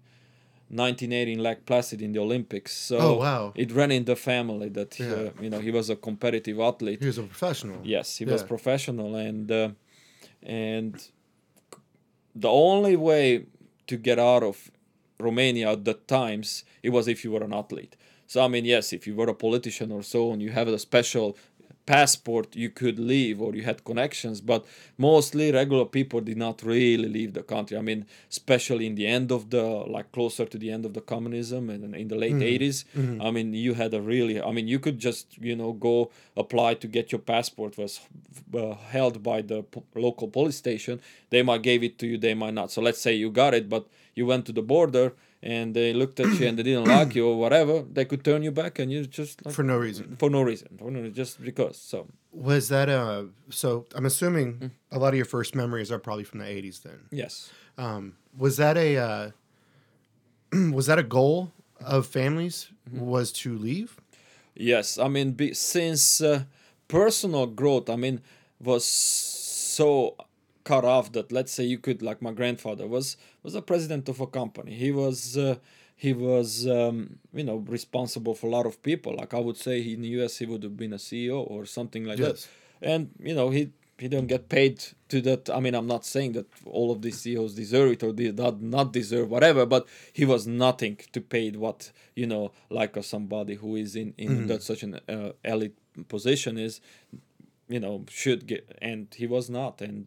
1980 0.70 1.34
in 1.34 1.40
Lake 1.44 1.66
Placid 1.66 2.02
in 2.02 2.12
the 2.14 2.20
Olympics. 2.20 2.74
So 2.76 2.98
Oh, 3.00 3.14
wow. 3.18 3.54
it 3.56 3.72
ran 3.72 3.92
in 3.92 4.06
the 4.06 4.16
family 4.16 4.70
that 4.70 5.00
Yeah. 5.00 5.14
uh, 5.14 5.30
you 5.42 5.50
know 5.50 5.60
he 5.60 5.72
was 5.72 5.90
a 5.90 5.96
competitive 5.96 6.60
athlete. 6.60 7.00
He 7.00 7.06
was 7.08 7.18
a 7.18 7.24
professional. 7.24 7.80
Yes, 7.84 8.18
he 8.18 8.26
was 8.26 8.44
professional, 8.44 9.16
and 9.16 9.52
uh, 9.52 9.70
and 10.44 10.94
the 12.36 12.50
only 12.50 12.96
way 12.96 13.46
to 13.88 13.98
get 13.98 14.20
out 14.20 14.44
of 14.44 14.70
Romania 15.20 15.72
at 15.72 15.86
the 15.86 15.94
times 15.94 16.64
it 16.84 16.90
was 16.90 17.08
if 17.08 17.24
you 17.24 17.32
were 17.32 17.44
an 17.44 17.54
athlete. 17.54 17.96
So 18.28 18.44
I 18.44 18.48
mean, 18.50 18.66
yes, 18.66 18.94
if 18.94 19.08
you 19.08 19.16
were 19.16 19.30
a 19.30 19.34
politician 19.34 19.92
or 19.92 20.04
so, 20.04 20.32
and 20.32 20.42
you 20.42 20.52
have 20.52 20.68
a 20.68 20.78
special 20.78 21.38
passport, 21.88 22.56
you 22.56 22.70
could 22.70 23.00
leave 23.00 23.42
or 23.42 23.56
you 23.56 23.64
had 23.64 23.84
connections. 23.84 24.38
But 24.42 24.62
mostly 24.98 25.52
regular 25.52 25.86
people 25.86 26.20
did 26.22 26.38
not 26.38 26.62
really 26.62 27.10
leave 27.18 27.32
the 27.34 27.42
country. 27.42 27.76
I 27.78 27.82
mean, 27.82 28.06
especially 28.30 28.86
in 28.86 28.96
the 28.96 29.08
end 29.08 29.32
of 29.32 29.42
the 29.50 29.64
like 29.96 30.12
closer 30.12 30.46
to 30.46 30.58
the 30.64 30.70
end 30.76 30.86
of 30.86 30.94
the 30.94 31.02
communism 31.14 31.70
and 31.74 31.96
in 31.96 32.08
the 32.10 32.16
late 32.24 32.34
80s. 32.60 32.78
I 33.26 33.32
mean, 33.32 33.54
you 33.54 33.74
had 33.74 33.92
a 33.94 34.02
really. 34.02 34.36
I 34.50 34.52
mean, 34.52 34.68
you 34.68 34.80
could 34.86 35.00
just 35.00 35.26
you 35.50 35.56
know 35.56 35.72
go 35.74 36.12
apply 36.44 36.76
to 36.76 36.88
get 36.88 37.12
your 37.12 37.24
passport 37.34 37.78
was 37.78 37.94
uh, 38.54 38.76
held 38.96 39.24
by 39.24 39.42
the 39.42 39.64
po- 39.64 39.84
local 39.96 40.28
police 40.28 40.58
station. 40.58 41.00
They 41.30 41.42
might 41.42 41.64
gave 41.64 41.82
it 41.84 41.98
to 42.00 42.06
you, 42.08 42.18
they 42.18 42.36
might 42.44 42.54
not. 42.54 42.68
So 42.72 42.82
let's 42.82 43.02
say 43.02 43.14
you 43.24 43.30
got 43.32 43.54
it, 43.54 43.70
but 43.70 43.84
you 44.14 44.26
went 44.26 44.46
to 44.48 44.52
the 44.52 44.62
border 44.62 45.14
and 45.44 45.74
they 45.76 45.94
looked 45.94 46.20
at 46.20 46.40
you 46.40 46.48
and 46.48 46.58
they 46.58 46.64
didn't 46.64 46.86
like 46.88 47.16
you 47.16 47.28
or 47.28 47.38
whatever. 47.40 47.84
They 47.84 48.06
could 48.06 48.24
turn 48.24 48.44
you 48.44 48.52
back 48.52 48.80
and 48.80 48.92
you 48.92 49.06
just 49.06 49.46
like, 49.46 49.54
For 49.56 49.64
no 49.64 49.78
reason. 49.78 50.16
for 50.18 50.30
no 50.30 50.42
reason, 50.42 50.70
for 50.78 50.90
no, 50.92 51.10
just 51.10 51.42
because. 51.42 51.78
So 51.78 52.08
Was 52.32 52.70
that 52.70 52.90
uh 52.90 53.24
so 53.50 53.86
I'm 53.96 54.06
assuming 54.06 54.54
Mm. 54.60 54.72
a 54.92 55.00
lot 55.00 55.10
of 55.10 55.16
your 55.16 55.26
first 55.26 55.56
memories 55.56 55.92
are 55.92 56.00
probably 56.00 56.24
from 56.24 56.40
the 56.40 56.46
80s 56.46 56.82
then. 56.84 57.00
yes, 57.12 57.50
Um 57.78 58.16
was 58.38 58.58
that 58.58 58.78
a 58.78 58.98
uh 58.98 59.32
was 60.72 60.86
that 60.88 61.00
a 61.00 61.04
goal 61.04 61.52
of 61.82 62.06
families 62.08 62.70
Mm-hmm. 62.90 63.02
was 63.06 63.32
to 63.44 63.58
leave? 63.58 64.00
yes. 64.56 64.98
I 64.98 65.08
mean, 65.10 65.32
be, 65.34 65.54
since 65.54 66.22
uh, 66.22 66.44
personal 66.88 67.46
growth, 67.48 67.90
I 67.90 67.98
mean, 67.98 68.22
was 68.64 68.86
so 68.86 70.16
cut 70.72 70.86
off 70.96 71.06
that 71.16 71.28
let's 71.38 71.52
say 71.58 71.64
you 71.74 71.80
could 71.86 72.00
like 72.10 72.20
my 72.28 72.34
grandfather 72.40 72.86
was 72.96 73.08
was 73.44 73.56
a 73.56 73.62
president 73.72 74.10
of 74.14 74.18
a 74.22 74.28
company. 74.40 74.74
He 74.86 74.92
was. 75.04 75.18
Uh, 75.38 75.56
he 76.08 76.14
was, 76.14 76.50
um, 76.80 76.98
you 77.40 77.44
know, 77.50 77.58
responsible 77.78 78.36
for 78.40 78.46
a 78.52 78.54
lot 78.58 78.68
of 78.68 78.76
people. 78.90 79.12
Like 79.22 79.34
I 79.40 79.42
would 79.46 79.58
say, 79.58 79.76
in 79.96 80.02
the 80.06 80.12
U.S., 80.20 80.38
he 80.42 80.46
would 80.46 80.62
have 80.68 80.78
been 80.84 80.94
a 80.94 81.02
CEO 81.08 81.38
or 81.54 81.66
something 81.78 82.04
like 82.10 82.20
Yes. 82.20 82.30
that. 82.82 82.90
and 82.92 83.02
you 83.30 83.34
know 83.38 83.48
he 83.58 83.62
he 84.02 84.08
don't 84.14 84.28
get 84.36 84.44
paid 84.48 84.76
to 85.12 85.18
that. 85.28 85.50
I 85.58 85.60
mean, 85.64 85.74
I'm 85.80 85.88
not 85.96 86.04
saying 86.06 86.32
that 86.38 86.46
all 86.78 86.90
of 86.92 87.00
these 87.02 87.18
CEOs 87.22 87.54
deserve 87.64 87.90
it 87.96 88.04
or 88.06 88.12
did 88.14 88.38
not 88.38 88.56
not 88.78 88.88
deserve 89.00 89.28
whatever, 89.36 89.66
but 89.76 89.84
he 90.20 90.24
was 90.34 90.42
nothing 90.68 90.96
to 91.16 91.20
pay 91.34 91.46
what 91.66 91.80
you 92.22 92.28
know, 92.32 92.44
like 92.80 92.94
a 92.96 93.02
somebody 93.14 93.56
who 93.62 93.70
is 93.84 93.92
in 94.02 94.10
in 94.26 94.32
that 94.52 94.62
such 94.72 94.82
an 94.88 94.92
uh, 95.16 95.32
elite 95.54 95.78
position 96.16 96.54
is, 96.68 96.74
you 97.76 97.80
know, 97.84 97.96
should 98.22 98.42
get, 98.52 98.64
and 98.90 99.08
he 99.22 99.26
was 99.36 99.46
not, 99.50 99.82
and 99.90 100.06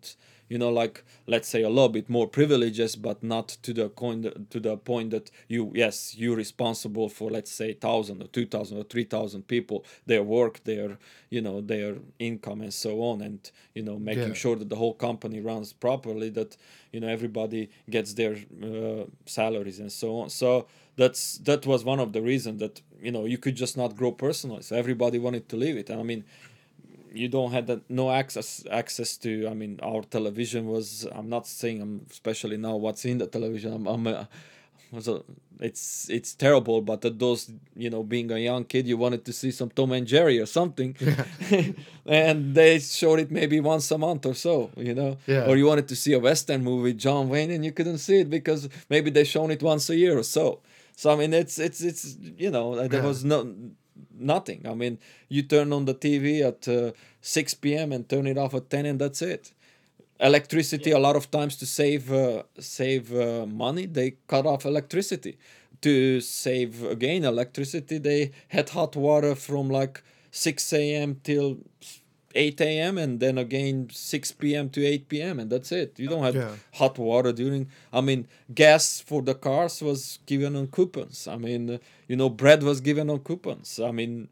you 0.51 0.59
know, 0.59 0.69
like 0.69 1.03
let's 1.27 1.49
say 1.49 1.63
a 1.63 1.71
little 1.71 1.89
bit 1.89 2.11
more 2.11 2.27
privileges, 2.29 2.97
but 2.97 3.23
not 3.23 3.49
to 3.63 3.73
the 3.73 3.89
coin 3.89 4.47
to 4.51 4.61
the 4.61 4.77
point 4.77 5.11
that 5.13 5.31
you 5.49 5.73
yes 5.75 6.15
you're 6.19 6.37
responsible 6.37 7.09
for 7.09 7.31
let's 7.31 7.51
say 7.51 7.73
thousand 7.73 8.23
or 8.23 8.27
two 8.29 8.45
thousand 8.47 8.77
or 8.79 8.85
three 8.85 9.05
thousand 9.05 9.49
people, 9.49 9.85
their 10.07 10.23
work, 10.23 10.63
their 10.65 10.99
you 11.31 11.41
know 11.41 11.63
their 11.63 11.97
income 12.19 12.61
and 12.61 12.75
so 12.75 13.01
on, 13.03 13.23
and 13.23 13.51
you 13.75 13.83
know 13.83 13.99
making 13.99 14.35
Yeah. 14.35 14.35
sure 14.35 14.57
that 14.57 14.69
the 14.69 14.77
whole 14.77 14.95
company 14.95 15.41
runs 15.41 15.73
properly, 15.73 16.31
that 16.31 16.57
you 16.93 17.01
know 17.01 17.09
everybody 17.09 17.71
gets 17.89 18.15
their 18.15 18.35
uh, 18.63 19.05
salaries 19.27 19.79
and 19.81 19.93
so 19.93 20.19
on. 20.21 20.29
So 20.31 20.67
that's 20.97 21.39
that 21.39 21.65
was 21.67 21.85
one 21.85 22.01
of 22.01 22.13
the 22.13 22.23
reasons 22.23 22.61
that 22.61 22.81
you 23.01 23.13
know 23.13 23.25
you 23.25 23.39
could 23.39 23.57
just 23.57 23.77
not 23.77 23.97
grow 23.97 24.13
personally. 24.13 24.63
So 24.63 24.77
everybody 24.77 25.19
wanted 25.19 25.49
to 25.51 25.57
leave 25.57 25.77
it. 25.77 25.91
And 25.91 26.01
I 26.01 26.03
mean, 26.03 26.25
you 27.13 27.29
don't 27.29 27.53
have 27.53 27.67
that 27.67 27.81
no 27.89 28.11
access 28.11 28.65
access 28.71 29.17
to 29.17 29.31
i 29.49 29.55
mean 29.55 29.79
our 29.83 30.03
television 30.03 30.67
was 30.67 31.07
i'm 31.17 31.29
not 31.29 31.47
saying 31.47 31.81
i'm 31.83 32.07
especially 32.11 32.57
now 32.57 32.77
what's 32.77 33.05
in 33.05 33.19
the 33.19 33.27
television 33.27 33.73
i'm, 33.73 33.87
I'm 33.87 34.27
so 35.01 35.25
it's 35.61 36.09
it's 36.11 36.35
terrible 36.35 36.81
but 36.83 37.05
at 37.05 37.19
those 37.19 37.51
you 37.77 37.91
know 37.91 38.03
being 38.03 38.31
a 38.33 38.39
young 38.39 38.65
kid 38.65 38.87
you 38.89 38.97
wanted 38.97 39.25
to 39.25 39.33
see 39.33 39.51
some 39.51 39.71
tom 39.71 39.93
and 39.93 40.07
jerry 40.07 40.39
or 40.41 40.47
something 40.47 40.97
and 42.07 42.55
they 42.55 42.79
showed 42.79 43.19
it 43.21 43.31
maybe 43.31 43.61
once 43.61 43.91
a 43.91 43.99
month 43.99 44.27
or 44.27 44.35
so 44.35 44.71
you 44.77 44.95
know 44.95 45.17
Yeah. 45.27 45.47
or 45.49 45.57
you 45.57 45.67
wanted 45.67 45.89
to 45.89 45.97
see 45.97 46.13
a 46.13 46.19
western 46.19 46.63
movie 46.65 46.95
john 46.95 47.29
wayne 47.29 47.51
and 47.51 47.65
you 47.65 47.73
couldn't 47.73 47.99
see 47.99 48.19
it 48.21 48.31
because 48.31 48.69
maybe 48.89 49.11
they 49.11 49.25
shown 49.25 49.51
it 49.51 49.63
once 49.63 49.89
a 49.91 49.97
year 49.97 50.19
or 50.19 50.23
so 50.25 50.61
so 50.97 51.11
i 51.13 51.17
mean 51.17 51.33
it's 51.35 51.59
it's 51.59 51.81
it's 51.81 52.17
you 52.37 52.51
know 52.51 52.67
there 52.89 53.01
Yeah. 53.01 53.07
was 53.07 53.25
no 53.25 53.39
nothing. 54.19 54.67
I 54.67 54.75
mean, 54.75 54.99
you 55.29 55.43
turn 55.43 55.73
on 55.73 55.85
the 55.85 55.95
TV 55.95 56.43
at 56.43 56.69
uh, 56.69 56.93
6 57.21 57.55
p.m. 57.55 57.93
and 57.93 58.09
turn 58.09 58.27
it 58.27 58.39
off 58.39 58.55
at 58.55 58.71
10, 58.71 58.87
and 58.87 59.01
that's 59.01 59.23
it. 59.23 59.53
Electricity, 60.21 60.91
a 60.91 60.99
lot 60.99 61.17
of 61.17 61.31
times 61.31 61.57
to 61.57 61.67
save 61.67 62.13
uh, 62.13 62.43
save 62.59 63.15
uh, 63.15 63.47
money, 63.47 63.87
they 63.87 64.17
cut 64.27 64.47
off 64.47 64.65
electricity. 64.67 65.39
To 65.83 66.21
save 66.21 66.85
again 66.85 67.25
electricity, 67.25 67.97
they 67.99 68.33
had 68.49 68.69
hot 68.69 68.97
water 68.97 69.35
from 69.35 69.71
like 69.71 70.03
6 70.31 70.73
a.m. 70.75 71.21
till 71.25 71.59
8 72.35 72.61
a.m. 72.61 72.97
and 72.99 73.19
then 73.21 73.39
again 73.39 73.89
6 73.91 74.33
p.m. 74.33 74.71
to 74.71 74.85
8 74.85 75.09
p.m. 75.09 75.41
and 75.41 75.51
that's 75.51 75.73
it. 75.73 75.99
You 75.99 76.09
don't 76.09 76.23
have 76.23 76.35
Yeah. 76.37 76.55
hot 76.75 76.99
water 76.99 77.33
during. 77.33 77.69
I 77.93 78.01
mean, 78.01 78.27
gas 78.55 79.01
for 79.01 79.21
the 79.23 79.35
cars 79.35 79.83
was 79.83 80.19
given 80.27 80.55
on 80.57 80.69
coupons. 80.69 81.27
I 81.27 81.37
mean, 81.37 81.71
uh, 81.71 81.79
you 82.09 82.17
know, 82.17 82.29
bread 82.29 82.63
was 82.63 82.81
given 82.81 83.11
on 83.11 83.19
coupons. 83.21 83.81
I 83.81 83.91
mean, 83.91 84.29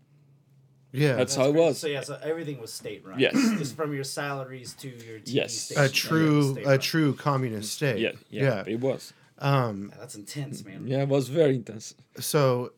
Yeah. 0.93 1.17
That's 1.17 1.35
how 1.37 1.49
it 1.49 1.55
was. 1.55 1.79
So 1.79 1.87
yeah, 1.87 2.01
so 2.03 2.19
everything 2.23 2.59
was 2.61 2.73
state 2.73 3.05
run. 3.05 3.19
Yes. 3.19 3.35
just 3.59 3.77
from 3.77 3.93
your 3.93 4.05
salaries 4.05 4.73
to 4.81 4.89
your 4.89 5.19
TV 5.21 5.35
Yes. 5.35 5.53
station. 5.55 5.85
a 5.85 5.89
true 5.89 6.53
state 6.53 6.65
a 6.67 6.69
run. 6.71 6.79
true 6.81 7.13
communist 7.15 7.73
state. 7.75 7.99
yeah, 7.99 8.13
yeah, 8.31 8.65
it 8.67 8.81
was. 8.81 9.13
Um. 9.41 9.91
Yeah, 9.93 9.99
that's 10.01 10.15
intense, 10.15 10.65
man. 10.65 10.87
Yeah, 10.87 11.03
it 11.03 11.09
was 11.09 11.29
very 11.29 11.55
intense. 11.57 11.95
So, 12.19 12.73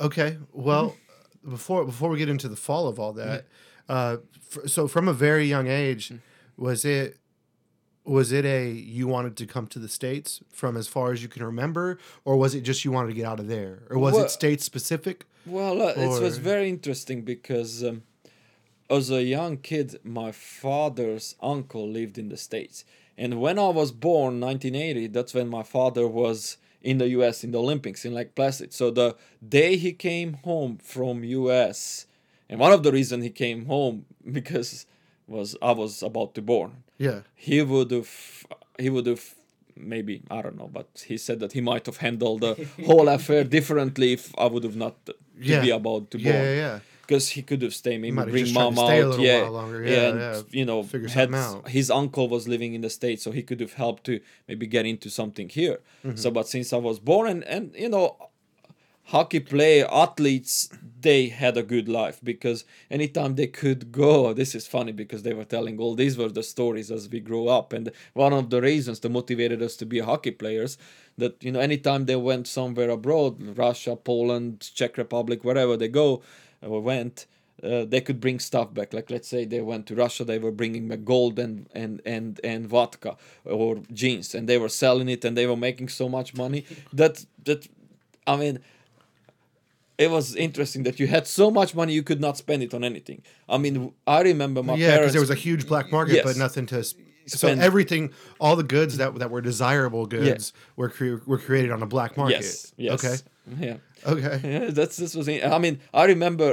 okay. 0.00 0.38
Well, 0.52 0.94
before 1.56 1.84
before 1.84 2.08
we 2.08 2.18
get 2.18 2.28
into 2.28 2.48
the 2.48 2.56
fall 2.56 2.86
of 2.88 2.98
all 3.00 3.12
that, 3.14 3.44
uh, 3.88 4.18
f- 4.56 4.68
so 4.68 4.88
from 4.88 5.08
a 5.08 5.12
very 5.12 5.46
young 5.46 5.66
age, 5.66 6.12
was 6.56 6.84
it 6.84 7.18
was 8.04 8.32
it 8.32 8.44
a 8.44 8.70
you 8.70 9.08
wanted 9.08 9.36
to 9.36 9.46
come 9.46 9.66
to 9.68 9.78
the 9.78 9.88
states 9.88 10.40
from 10.52 10.76
as 10.76 10.86
far 10.86 11.12
as 11.12 11.22
you 11.22 11.28
can 11.28 11.42
remember, 11.44 11.98
or 12.24 12.36
was 12.36 12.54
it 12.54 12.60
just 12.60 12.84
you 12.84 12.92
wanted 12.92 13.08
to 13.08 13.14
get 13.14 13.24
out 13.26 13.40
of 13.40 13.48
there, 13.48 13.82
or 13.90 13.98
was 13.98 14.14
Well- 14.14 14.24
it 14.24 14.30
state 14.30 14.60
specific? 14.60 15.24
Well, 15.46 15.82
uh, 15.82 15.92
it 15.92 16.22
was 16.22 16.38
very 16.38 16.70
interesting 16.70 17.20
because 17.20 17.84
um, 17.84 18.02
as 18.88 19.10
a 19.10 19.22
young 19.22 19.58
kid, 19.58 19.98
my 20.02 20.32
father's 20.32 21.34
uncle 21.42 21.86
lived 21.88 22.16
in 22.16 22.30
the 22.30 22.36
States. 22.38 22.84
And 23.18 23.40
when 23.40 23.58
I 23.58 23.68
was 23.68 23.92
born, 23.92 24.40
1980, 24.40 25.08
that's 25.08 25.34
when 25.34 25.48
my 25.48 25.62
father 25.62 26.06
was 26.08 26.56
in 26.80 26.98
the 26.98 27.08
US 27.08 27.44
in 27.44 27.50
the 27.50 27.58
Olympics 27.60 28.04
in 28.04 28.12
Lake 28.14 28.34
Placid. 28.34 28.72
So 28.72 28.90
the 28.90 29.16
day 29.46 29.76
he 29.76 29.92
came 29.92 30.34
home 30.44 30.78
from 30.82 31.24
US, 31.24 32.06
and 32.48 32.58
one 32.60 32.72
of 32.72 32.82
the 32.82 32.92
reason 32.92 33.22
he 33.22 33.30
came 33.30 33.66
home 33.66 34.04
because 34.38 34.86
was 35.26 35.56
I 35.62 35.72
was 35.72 36.02
about 36.02 36.34
to 36.36 36.42
born 36.42 36.72
Yeah. 36.98 37.20
he 37.34 37.62
would 37.62 37.90
have 37.90 38.10
he 38.78 38.88
would 38.90 39.06
have 39.06 39.24
maybe 39.76 40.22
I 40.30 40.40
don't 40.42 40.56
know, 40.56 40.68
but 40.78 40.88
he 41.10 41.16
said 41.18 41.40
that 41.40 41.52
he 41.52 41.60
might 41.60 41.84
have 41.86 41.96
handled 42.06 42.40
the 42.42 42.54
whole 42.86 43.08
affair 43.08 43.42
differently 43.44 44.12
if 44.12 44.24
I 44.38 44.46
would 44.52 44.64
have 44.68 44.76
not 44.76 44.94
to 45.06 45.14
Yeah. 45.40 45.62
be 45.62 45.70
about 45.70 46.10
to 46.12 46.18
Yeah, 46.18 46.32
born. 46.32 46.44
yeah, 46.44 46.54
yeah. 46.64 46.78
Because 47.06 47.28
he 47.36 47.42
could 47.42 47.60
have 47.66 47.74
stayed, 47.74 48.00
maybe 48.00 48.16
bring 48.34 48.50
mom 48.54 48.78
out, 48.78 49.18
yeah, 49.20 49.42
longer. 49.58 49.84
Yeah, 49.84 50.08
and 50.08 50.18
yeah. 50.20 50.42
you 50.58 50.64
know, 50.64 50.82
Figure 50.84 51.08
had 51.20 51.34
out. 51.34 51.68
his 51.68 51.90
uncle 51.90 52.26
was 52.30 52.48
living 52.48 52.72
in 52.72 52.80
the 52.80 52.88
states, 52.88 53.22
so 53.24 53.30
he 53.30 53.42
could 53.42 53.60
have 53.60 53.74
helped 53.74 54.04
to 54.04 54.20
maybe 54.48 54.66
get 54.66 54.86
into 54.86 55.10
something 55.10 55.48
here. 55.50 55.78
Mm-hmm. 56.02 56.16
So, 56.16 56.30
but 56.30 56.48
since 56.48 56.72
I 56.72 56.78
was 56.78 56.98
born, 57.10 57.26
and 57.32 57.44
and 57.44 57.64
you 57.84 57.90
know, 57.90 58.06
hockey 59.06 59.40
player 59.40 59.86
athletes 59.90 60.68
they 61.00 61.28
had 61.28 61.56
a 61.56 61.62
good 61.62 61.88
life 61.88 62.18
because 62.24 62.64
anytime 62.90 63.34
they 63.34 63.46
could 63.46 63.92
go 63.92 64.32
this 64.32 64.54
is 64.54 64.66
funny 64.66 64.92
because 64.92 65.22
they 65.22 65.34
were 65.34 65.44
telling 65.44 65.78
all 65.78 65.94
these 65.94 66.16
were 66.16 66.30
the 66.30 66.42
stories 66.42 66.90
as 66.90 67.08
we 67.08 67.20
grew 67.20 67.48
up. 67.48 67.72
And 67.72 67.90
one 68.14 68.32
of 68.32 68.48
the 68.50 68.62
reasons 68.62 69.00
that 69.00 69.10
motivated 69.10 69.62
us 69.62 69.76
to 69.76 69.86
be 69.86 69.98
hockey 70.00 70.30
players 70.30 70.78
that 71.18 71.42
you 71.44 71.52
know 71.52 71.60
anytime 71.60 72.06
they 72.06 72.16
went 72.16 72.46
somewhere 72.48 72.90
abroad 72.90 73.56
russia 73.56 73.94
poland 73.94 74.60
czech 74.74 74.96
republic 74.96 75.44
wherever 75.44 75.76
they 75.76 75.88
go 75.88 76.22
or 76.62 76.80
went 76.80 77.26
uh, 77.62 77.84
they 77.84 78.00
could 78.00 78.20
bring 78.20 78.38
stuff 78.40 78.74
back. 78.74 78.92
Like 78.92 79.10
let's 79.10 79.28
say 79.28 79.44
they 79.44 79.60
went 79.60 79.86
to 79.86 79.94
russia 79.94 80.24
they 80.24 80.38
were 80.38 80.50
bringing 80.50 80.88
back 80.88 81.04
gold 81.04 81.38
and 81.38 81.68
and 81.74 82.00
and 82.04 82.40
and 82.42 82.66
vodka 82.66 83.16
or 83.44 83.82
jeans 83.92 84.34
and 84.34 84.48
they 84.48 84.58
were 84.58 84.68
selling 84.68 85.08
it 85.08 85.24
and 85.24 85.36
they 85.36 85.46
were 85.46 85.56
making 85.56 85.88
so 85.88 86.08
much 86.08 86.34
money 86.34 86.64
that 86.92 87.24
that 87.44 87.68
i 88.26 88.36
mean 88.36 88.58
it 89.98 90.10
was 90.10 90.34
interesting 90.36 90.82
that 90.84 90.98
you 91.00 91.06
had 91.06 91.26
so 91.26 91.50
much 91.50 91.74
money 91.74 91.92
you 91.92 92.02
could 92.02 92.20
not 92.20 92.36
spend 92.36 92.62
it 92.62 92.74
on 92.74 92.82
anything. 92.84 93.22
I 93.48 93.58
mean, 93.58 93.92
I 94.06 94.22
remember 94.22 94.62
my 94.62 94.74
yeah, 94.74 94.86
because 94.86 94.94
parents. 94.96 95.12
there 95.14 95.20
was 95.20 95.30
a 95.30 95.34
huge 95.34 95.66
black 95.66 95.90
market, 95.92 96.24
but 96.24 96.36
nothing 96.36 96.66
to. 96.66 96.78
s- 96.80 96.94
So 97.26 97.48
everything, 97.48 98.12
all 98.38 98.54
the 98.56 98.68
goods 98.76 98.96
that 99.00 99.10
that 99.20 99.30
were 99.30 99.40
desirable 99.52 100.04
goods 100.06 100.52
were 100.76 100.90
cre- 100.96 101.22
were 101.30 101.38
created 101.46 101.70
on 101.76 101.80
a 101.82 101.86
black 101.96 102.12
market. 102.16 102.42
yes, 102.44 102.72
yes, 102.76 102.94
Okay. 102.96 103.16
yeah, 103.66 103.76
Okay. 104.12 104.36
yeah. 104.52 104.70
That's 104.78 104.96
this 105.02 105.14
was. 105.18 105.26
I 105.28 105.58
mean, 105.64 105.76
I 106.00 106.04
remember 106.14 106.48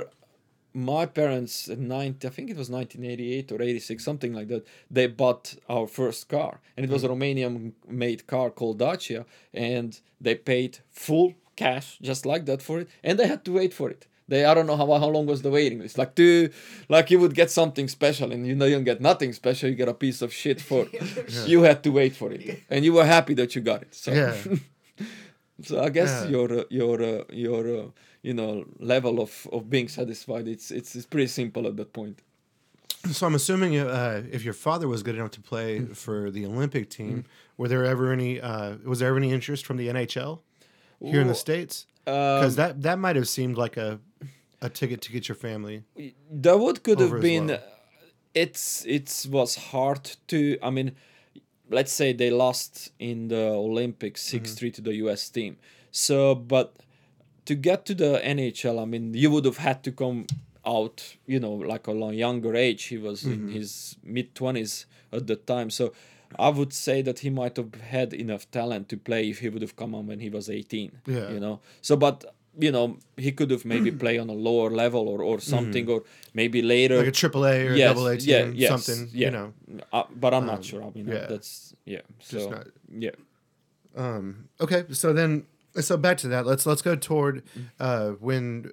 my 0.74 1.06
parents 1.06 1.68
in 1.68 1.88
90, 1.90 2.26
I 2.28 2.32
think 2.32 2.50
it 2.50 2.56
was 2.56 2.70
1988 2.70 3.52
or 3.52 3.62
86, 3.62 4.02
something 4.10 4.34
like 4.34 4.48
that. 4.48 4.64
They 4.90 5.08
bought 5.08 5.56
our 5.68 5.88
first 5.88 6.30
car, 6.30 6.62
and 6.78 6.82
it 6.86 6.90
was 6.90 7.04
a 7.04 7.08
Mm-hmm. 7.08 7.22
Romanian-made 7.22 8.22
car 8.28 8.50
called 8.50 8.78
Dacia, 8.80 9.26
and 9.54 10.00
they 10.22 10.36
paid 10.36 10.80
full 10.90 11.34
cash 11.56 11.98
just 12.02 12.26
like 12.26 12.46
that 12.46 12.62
for 12.62 12.80
it, 12.82 12.88
and 13.04 13.18
they 13.20 13.28
had 13.28 13.44
to 13.46 13.52
wait 13.54 13.74
for 13.74 13.90
it. 13.90 14.08
They, 14.28 14.46
I 14.46 14.54
don't 14.54 14.66
know 14.66 14.78
how, 14.78 14.86
how 14.86 15.08
long 15.10 15.26
was 15.26 15.42
the 15.42 15.50
waiting 15.50 15.80
list. 15.80 15.98
Like 15.98 16.16
two, 16.16 16.50
like 16.88 17.12
you 17.12 17.20
would 17.20 17.36
get 17.36 17.52
something 17.52 17.88
special, 17.90 18.32
and 18.32 18.48
you 18.48 18.56
know 18.56 18.66
you 18.66 18.76
don't 18.76 18.86
get 18.86 19.02
nothing 19.02 19.34
special. 19.34 19.70
You 19.70 19.76
get 19.76 19.90
a 19.90 19.94
piece 19.94 20.22
of 20.22 20.32
shit 20.34 20.62
for. 20.62 20.88
You 21.48 21.64
had 21.64 21.84
to 21.84 21.90
wait 21.92 22.16
for 22.16 22.32
it, 22.32 22.42
and 22.70 22.86
you 22.86 22.94
were 22.94 23.06
happy 23.06 23.34
that 23.36 23.56
you 23.56 23.62
got 23.62 23.82
it. 23.82 23.94
So, 23.96 24.12
Yeah. 24.14 24.36
so 25.64 25.84
I 25.84 25.90
guess 25.90 26.22
Yeah. 26.24 26.30
your 26.30 26.48
uh, 26.60 26.64
your 26.70 27.02
uh, 27.04 27.24
your 27.32 27.64
uh, 27.82 27.88
you 28.22 28.34
know 28.34 28.66
level 28.80 29.20
of, 29.20 29.48
of 29.52 29.70
being 29.70 29.88
satisfied 29.90 30.48
it's 30.48 30.72
it's 30.72 30.96
it's 30.96 31.06
pretty 31.06 31.28
simple 31.28 31.68
at 31.68 31.76
that 31.78 31.92
point. 31.94 32.20
So 33.12 33.26
I'm 33.28 33.36
assuming 33.36 33.78
uh, 33.80 34.24
if 34.32 34.44
your 34.46 34.54
father 34.54 34.88
was 34.88 35.02
good 35.04 35.16
enough 35.16 35.32
to 35.32 35.42
play 35.42 35.80
Mm. 35.80 35.96
for 35.96 36.30
the 36.32 36.46
Olympic 36.46 36.90
team, 36.90 37.26
were 37.58 37.68
there 37.68 37.84
ever 37.84 38.12
any 38.12 38.40
uh, 38.40 38.78
was 38.86 39.00
there 39.00 39.10
ever 39.10 39.18
any 39.18 39.32
interest 39.32 39.66
from 39.66 39.78
the 39.78 39.88
NHL 39.88 40.40
here 41.04 41.22
in 41.22 41.28
the 41.28 41.34
Ooh, 41.34 41.48
states? 41.48 41.86
Um, 42.08 42.14
Because 42.14 42.56
that 42.56 42.82
that 42.82 42.98
might 43.00 43.16
have 43.16 43.28
seemed 43.28 43.58
like 43.58 43.78
a 43.78 44.00
a 44.62 44.70
ticket 44.70 45.02
to 45.02 45.12
get 45.12 45.28
your 45.28 45.36
family. 45.36 45.84
That 46.44 46.58
would 46.60 46.84
could 46.84 47.00
have 47.00 47.22
been. 47.22 47.48
well. 47.48 47.60
It's 48.34 48.86
it 48.86 49.28
was 49.30 49.56
hard 49.72 50.10
to. 50.28 50.58
I 50.64 50.70
mean, 50.70 50.92
let's 51.70 51.92
say 51.92 52.14
they 52.14 52.30
lost 52.32 52.92
in 53.00 53.28
the 53.28 53.50
Olympics 53.68 54.22
Mm-hmm. 54.28 54.46
6 54.46 54.54
3 54.54 54.72
to 54.72 54.82
the 54.82 54.94
US 55.06 55.30
team. 55.30 55.58
So, 55.92 56.36
but 56.36 56.74
to 57.46 57.56
get 57.56 57.86
to 57.88 57.94
the 57.96 58.22
NHL, 58.24 58.80
I 58.82 58.86
mean, 58.86 59.14
you 59.14 59.30
would 59.32 59.44
have 59.46 59.58
had 59.58 59.84
to 59.84 59.92
come 59.92 60.28
out, 60.66 61.18
you 61.26 61.40
know, 61.40 61.54
like 61.74 61.88
a 61.88 61.92
long, 61.92 62.14
younger 62.14 62.56
age. 62.56 62.84
He 62.86 62.98
was 62.98 63.24
Mm-hmm. 63.24 63.50
in 63.50 63.54
his 63.54 63.98
mid 64.04 64.34
20s 64.36 64.86
at 65.12 65.28
the 65.28 65.36
time. 65.36 65.70
So, 65.70 65.92
I 66.40 66.50
would 66.50 66.74
say 66.74 67.02
that 67.02 67.20
he 67.20 67.30
might 67.30 67.58
have 67.58 67.74
had 67.76 68.14
enough 68.14 68.50
talent 68.52 68.88
to 68.90 68.98
play 68.98 69.30
if 69.30 69.40
he 69.40 69.50
would 69.50 69.62
have 69.62 69.76
come 69.76 69.94
on 69.96 70.08
when 70.08 70.20
he 70.20 70.30
was 70.30 70.50
18. 70.50 70.92
Yeah. 71.06 71.30
You 71.32 71.40
know, 71.40 71.60
so 71.82 71.96
but 71.96 72.26
you 72.60 72.70
know, 72.72 72.98
he 73.16 73.32
could 73.32 73.50
have 73.52 73.64
maybe 73.64 73.92
play 74.04 74.18
on 74.20 74.30
a 74.30 74.34
lower 74.34 74.70
level 74.70 75.08
or, 75.08 75.22
or 75.24 75.40
something, 75.40 75.88
or 75.90 76.04
maybe 76.34 76.62
later. 76.62 76.98
Like 76.98 77.08
a 77.08 77.12
triple 77.12 77.46
A 77.46 77.68
or 77.68 77.74
a 77.74 77.78
Yes, 77.78 77.90
double 77.90 78.08
A 78.08 78.18
team, 78.18 78.30
yeah, 78.30 78.52
yes, 78.54 78.84
something. 78.86 79.10
yeah. 79.14 79.26
You 79.28 79.32
know, 79.32 79.54
uh, 79.94 80.04
but 80.14 80.34
I'm 80.34 80.42
Um, 80.44 80.48
not 80.48 80.66
sure. 80.66 80.84
I 80.84 80.90
mean, 80.94 81.08
yeah. 81.08 81.28
that's 81.28 81.74
yeah. 81.86 82.02
just 82.20 82.32
So 82.32 82.50
not. 82.50 82.68
yeah, 82.98 83.12
Um, 83.96 84.50
okay, 84.60 84.84
so 84.92 85.14
then 85.14 85.46
so 85.80 85.96
back 85.98 86.18
to 86.18 86.28
that. 86.28 86.46
Let's 86.46 86.66
let's 86.66 86.82
go 86.82 86.96
toward 86.96 87.44
Mm-hmm. 87.46 87.62
uh, 87.80 88.10
when 88.20 88.72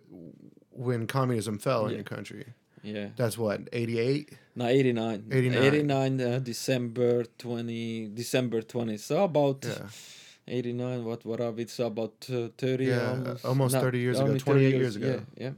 when 0.70 1.06
communism 1.06 1.58
fell 1.58 1.84
in 1.86 1.90
Yeah. 1.90 1.96
your 1.98 2.04
country. 2.04 2.46
Yeah. 2.82 3.08
That's 3.16 3.36
what 3.36 3.68
eighty 3.72 3.98
eight. 3.98 4.32
No, 4.54 4.66
89. 4.66 5.26
89. 5.30 5.62
89 5.62 6.20
uh, 6.20 6.38
December 6.40 7.24
20 7.38 8.08
December 8.12 8.60
20. 8.60 8.96
So 8.96 9.22
about 9.22 9.64
Yeah, 9.64 9.86
89 10.48 11.04
what 11.04 11.24
what 11.24 11.40
are 11.40 11.52
we? 11.52 11.66
So 11.66 11.86
about 11.86 12.26
uh, 12.32 12.48
30 12.58 12.84
Yeah, 12.84 13.10
almost, 13.10 13.44
almost 13.44 13.74
30 13.76 13.98
years 13.98 14.18
ago, 14.18 14.26
only 14.26 14.40
28 14.40 14.74
years 14.74 14.96
ago. 14.96 15.22
Yeah, 15.36 15.44
yeah. 15.44 15.50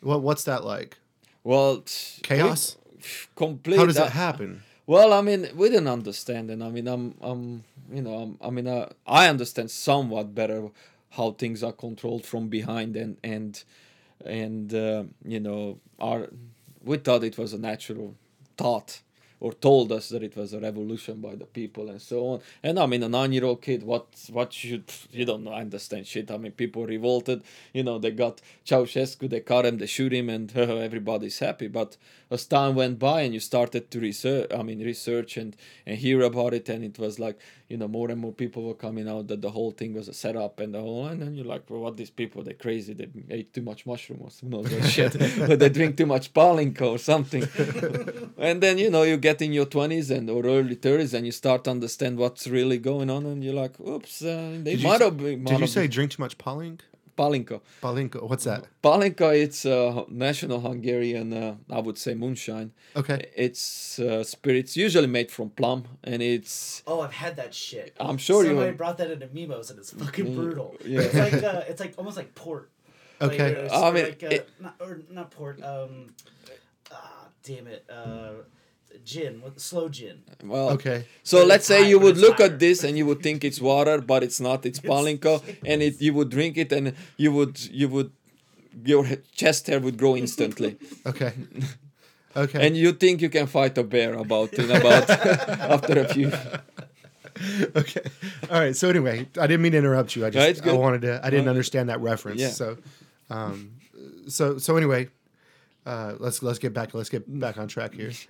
what 0.00 0.22
what's 0.22 0.44
that 0.44 0.64
like? 0.64 0.98
Well, 1.42 1.84
Chaos. 2.22 2.76
complete 3.36 3.78
How 3.78 3.86
does 3.86 3.98
uh, 3.98 4.08
happen? 4.08 4.62
Well, 4.86 5.12
I 5.12 5.20
mean, 5.20 5.48
we 5.54 5.68
didn't 5.68 5.88
understand, 5.88 6.50
and 6.50 6.64
I 6.64 6.70
mean, 6.70 6.88
I'm, 6.88 7.14
I'm, 7.20 7.62
you 7.92 8.00
know, 8.00 8.14
I'm, 8.14 8.38
I 8.40 8.48
mean, 8.48 8.66
uh, 8.66 8.88
I 9.06 9.28
understand 9.28 9.70
somewhat 9.70 10.34
better 10.34 10.70
how 11.10 11.32
things 11.32 11.62
are 11.62 11.72
controlled 11.72 12.24
from 12.24 12.48
behind, 12.48 12.96
and 12.96 13.18
and 13.22 13.62
and 14.24 14.72
uh, 14.74 15.04
you 15.24 15.40
know, 15.40 15.78
our 15.98 16.28
we 16.84 16.96
thought 16.98 17.24
it 17.24 17.38
was 17.38 17.52
a 17.52 17.58
natural 17.58 18.14
thought, 18.56 19.00
or 19.40 19.52
told 19.52 19.92
us 19.92 20.08
that 20.08 20.22
it 20.22 20.36
was 20.36 20.52
a 20.52 20.60
revolution 20.60 21.20
by 21.20 21.34
the 21.34 21.44
people 21.44 21.88
and 21.88 22.00
so 22.00 22.26
on. 22.26 22.40
And 22.62 22.78
I 22.78 22.86
mean, 22.86 23.02
a 23.02 23.08
nine-year-old 23.08 23.62
kid, 23.62 23.82
what 23.82 24.06
what 24.30 24.52
should 24.52 24.84
you 25.12 25.24
don't 25.24 25.46
understand 25.46 26.06
shit. 26.06 26.30
I 26.30 26.36
mean, 26.38 26.52
people 26.52 26.86
revolted, 26.86 27.42
you 27.72 27.82
know, 27.82 27.98
they 27.98 28.10
got 28.10 28.40
Ceausescu, 28.66 29.30
they 29.30 29.40
caught 29.40 29.66
him, 29.66 29.78
they 29.78 29.86
shoot 29.86 30.12
him, 30.12 30.28
and 30.28 30.54
everybody's 30.56 31.38
happy. 31.38 31.68
But 31.68 31.96
as 32.30 32.46
time 32.46 32.74
went 32.74 32.98
by 32.98 33.22
and 33.22 33.32
you 33.32 33.40
started 33.40 33.90
to 33.92 34.00
research, 34.00 34.50
I 34.52 34.62
mean, 34.62 34.82
research 34.84 35.36
and 35.36 35.56
and 35.86 35.98
hear 35.98 36.22
about 36.22 36.54
it, 36.54 36.68
and 36.68 36.84
it 36.84 36.98
was 36.98 37.18
like, 37.18 37.38
you 37.68 37.76
know, 37.76 37.86
more 37.86 38.10
and 38.10 38.18
more 38.20 38.32
people 38.32 38.62
were 38.64 38.74
coming 38.74 39.06
out 39.08 39.28
that 39.28 39.42
the 39.42 39.50
whole 39.50 39.72
thing 39.72 39.92
was 39.92 40.08
a 40.08 40.14
setup 40.14 40.58
and 40.58 40.72
the 40.74 40.80
whole, 40.80 41.06
and 41.06 41.20
then 41.20 41.34
you're 41.34 41.44
like, 41.44 41.68
well, 41.68 41.80
what 41.80 41.96
these 41.98 42.08
people? 42.10 42.42
They're 42.42 42.54
crazy. 42.54 42.94
They 42.94 43.08
ate 43.30 43.52
too 43.52 43.60
much 43.62 43.84
mushroom 43.84 44.20
or 44.26 44.30
knows 44.42 44.70
what 44.72 44.84
shit, 44.84 45.12
but 45.38 45.58
they 45.58 45.68
drink 45.68 45.96
too 45.96 46.06
much 46.06 46.32
pálinka 46.32 46.82
or 46.82 46.98
something. 46.98 47.42
and 48.38 48.62
then 48.62 48.78
you 48.78 48.90
know 48.90 49.02
you 49.02 49.16
get 49.16 49.42
in 49.42 49.52
your 49.52 49.66
20s 49.66 50.10
and 50.16 50.30
or 50.30 50.44
early 50.46 50.76
30s 50.76 51.12
and 51.14 51.26
you 51.26 51.32
start 51.32 51.64
to 51.64 51.70
understand 51.70 52.16
what's 52.18 52.46
really 52.46 52.78
going 52.78 53.10
on 53.10 53.26
and 53.26 53.44
you're 53.44 53.54
like 53.54 53.78
oops 53.80 54.22
uh, 54.22 54.52
they 54.62 54.72
Did 54.72 54.80
you 54.82 54.88
might 54.88 54.98
say- 54.98 55.04
have 55.04 55.16
been 55.16 55.44
Did 55.44 55.60
you 55.60 55.66
say 55.66 55.86
drink 55.88 56.12
too 56.12 56.22
much 56.22 56.38
paling? 56.38 56.80
Palinko 57.18 57.56
Palinko. 57.82 58.18
What's 58.30 58.44
that? 58.50 58.62
pálinka 58.82 59.28
it's 59.44 59.64
a 59.64 60.04
national 60.26 60.60
hungarian 60.68 61.26
uh, 61.32 61.56
i 61.78 61.80
would 61.86 61.98
say 62.04 62.12
moonshine 62.14 62.70
Okay. 63.00 63.18
it's 63.46 63.98
uh, 63.98 64.22
spirits 64.34 64.72
usually 64.86 65.10
made 65.18 65.30
from 65.36 65.48
plum 65.60 65.80
and 66.10 66.18
it's 66.22 66.82
Oh, 66.90 67.00
I've 67.04 67.12
had 67.24 67.34
that 67.42 67.52
shit. 67.64 67.90
I'm 68.08 68.18
sure 68.26 68.42
you 68.42 68.50
Somebody 68.50 68.68
have. 68.68 68.78
brought 68.82 68.98
that 69.00 69.10
into 69.14 69.26
Mimos 69.36 69.66
and 69.70 69.78
it's 69.80 69.92
fucking 70.02 70.26
Mm, 70.28 70.34
brutal. 70.38 70.68
yeah. 70.84 71.00
It's 71.06 71.14
like 71.26 71.42
uh, 71.54 71.70
it's 71.70 71.80
like 71.84 71.92
almost 72.00 72.16
like 72.20 72.30
port. 72.44 72.70
Like, 73.20 73.32
Okay. 73.32 73.50
uh, 73.66 73.82
I 73.86 73.90
mean, 73.94 74.04
like, 74.04 74.22
uh, 74.22 74.36
it- 74.36 74.48
not, 74.64 74.74
or 74.84 74.92
not 75.18 75.28
port. 75.38 75.56
Um, 75.72 75.92
ah, 76.92 77.26
damn 77.48 77.66
it. 77.66 77.82
Uh, 77.98 78.32
gin. 79.04 79.40
What 79.42 79.60
slow 79.60 79.88
gin? 79.88 80.22
well 80.44 80.70
Okay. 80.70 81.04
So 81.22 81.38
But 81.38 81.46
let's 81.48 81.66
say 81.66 81.82
high- 81.82 81.88
you 81.88 81.98
would 81.98 82.18
look 82.18 82.38
higher. 82.38 82.46
at 82.52 82.58
this 82.58 82.84
and 82.84 82.96
you 82.98 83.06
would 83.06 83.22
think 83.22 83.44
it's 83.44 83.60
water, 83.60 84.00
but 84.00 84.22
it's 84.22 84.40
not. 84.40 84.64
It's 84.66 84.80
pálinka, 84.90 85.42
and 85.64 85.82
it 85.82 86.00
you 86.00 86.12
would 86.14 86.30
drink 86.30 86.56
it 86.58 86.72
and 86.72 86.94
you 87.16 87.30
would 87.32 87.58
you 87.80 87.88
would 87.88 88.10
your 88.84 89.04
chest 89.34 89.66
hair 89.66 89.80
would 89.80 89.96
grow 89.98 90.14
instantly, 90.16 90.76
Okay. 91.06 91.32
Okay. 92.36 92.66
and 92.66 92.76
you 92.76 92.92
think 92.92 93.20
you 93.20 93.28
can 93.30 93.46
fight 93.46 93.76
a 93.78 93.82
bear 93.82 94.14
about 94.14 94.52
in 94.54 94.70
about 94.70 95.10
after 95.74 95.98
a 96.00 96.06
few. 96.14 96.30
okay. 97.76 98.02
All 98.50 98.60
right. 98.60 98.76
So 98.76 98.88
anyway, 98.88 99.26
I 99.38 99.46
didn't 99.46 99.62
mean 99.62 99.72
to 99.72 99.78
interrupt 99.78 100.14
you. 100.16 100.24
I 100.26 100.30
No, 100.30 100.52
just 100.52 100.66
I 100.66 100.72
wanted 100.72 101.02
to. 101.02 101.20
I 101.24 101.30
didn't 101.30 101.46
No, 101.46 101.50
understand 101.50 101.88
that 101.88 102.00
reference. 102.00 102.40
Yeah. 102.40 102.50
So, 102.50 102.76
um, 103.30 103.72
so 104.28 104.58
so 104.58 104.76
anyway, 104.76 105.08
uh, 105.88 106.14
let's 106.18 106.42
let's 106.42 106.58
get 106.58 106.72
back 106.74 106.94
let's 106.94 107.08
get 107.08 107.24
back 107.40 107.56
on 107.58 107.66
track 107.68 107.94
here. 107.94 108.12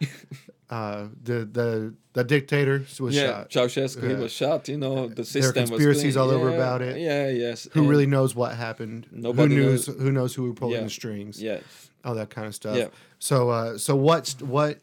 Uh, 0.70 1.08
the 1.22 1.46
the 1.46 1.94
the 2.12 2.22
dictator 2.22 2.84
was 3.00 3.16
yeah, 3.16 3.26
shot. 3.26 3.48
Ceausescu 3.48 4.06
he 4.06 4.14
was 4.22 4.30
shot. 4.30 4.68
You 4.68 4.76
know 4.76 5.08
the 5.08 5.24
system 5.24 5.62
was 5.62 5.70
conspiracies 5.70 6.14
clean. 6.14 6.22
all 6.22 6.30
over 6.30 6.50
Yeah, 6.50 6.56
about 6.56 6.82
it. 6.82 6.98
Yeah, 7.00 7.28
yes. 7.30 7.66
Who 7.72 7.80
and- 7.80 7.88
really 7.88 8.04
knows 8.04 8.34
what 8.34 8.54
happened? 8.54 9.06
Nobody 9.10 9.54
who 9.56 9.62
knows, 9.62 9.88
knows. 9.88 9.98
Who 9.98 10.12
knows 10.12 10.34
who 10.34 10.42
were 10.48 10.52
pulling 10.52 10.74
Yeah. 10.74 10.82
the 10.84 10.90
strings? 10.90 11.40
Yeah, 11.42 11.60
All 12.04 12.14
that 12.16 12.28
kind 12.28 12.46
of 12.46 12.54
stuff. 12.54 12.76
Yeah. 12.76 12.88
So 13.18 13.48
uh, 13.48 13.78
so 13.78 13.96
what's 13.96 14.42
what 14.42 14.78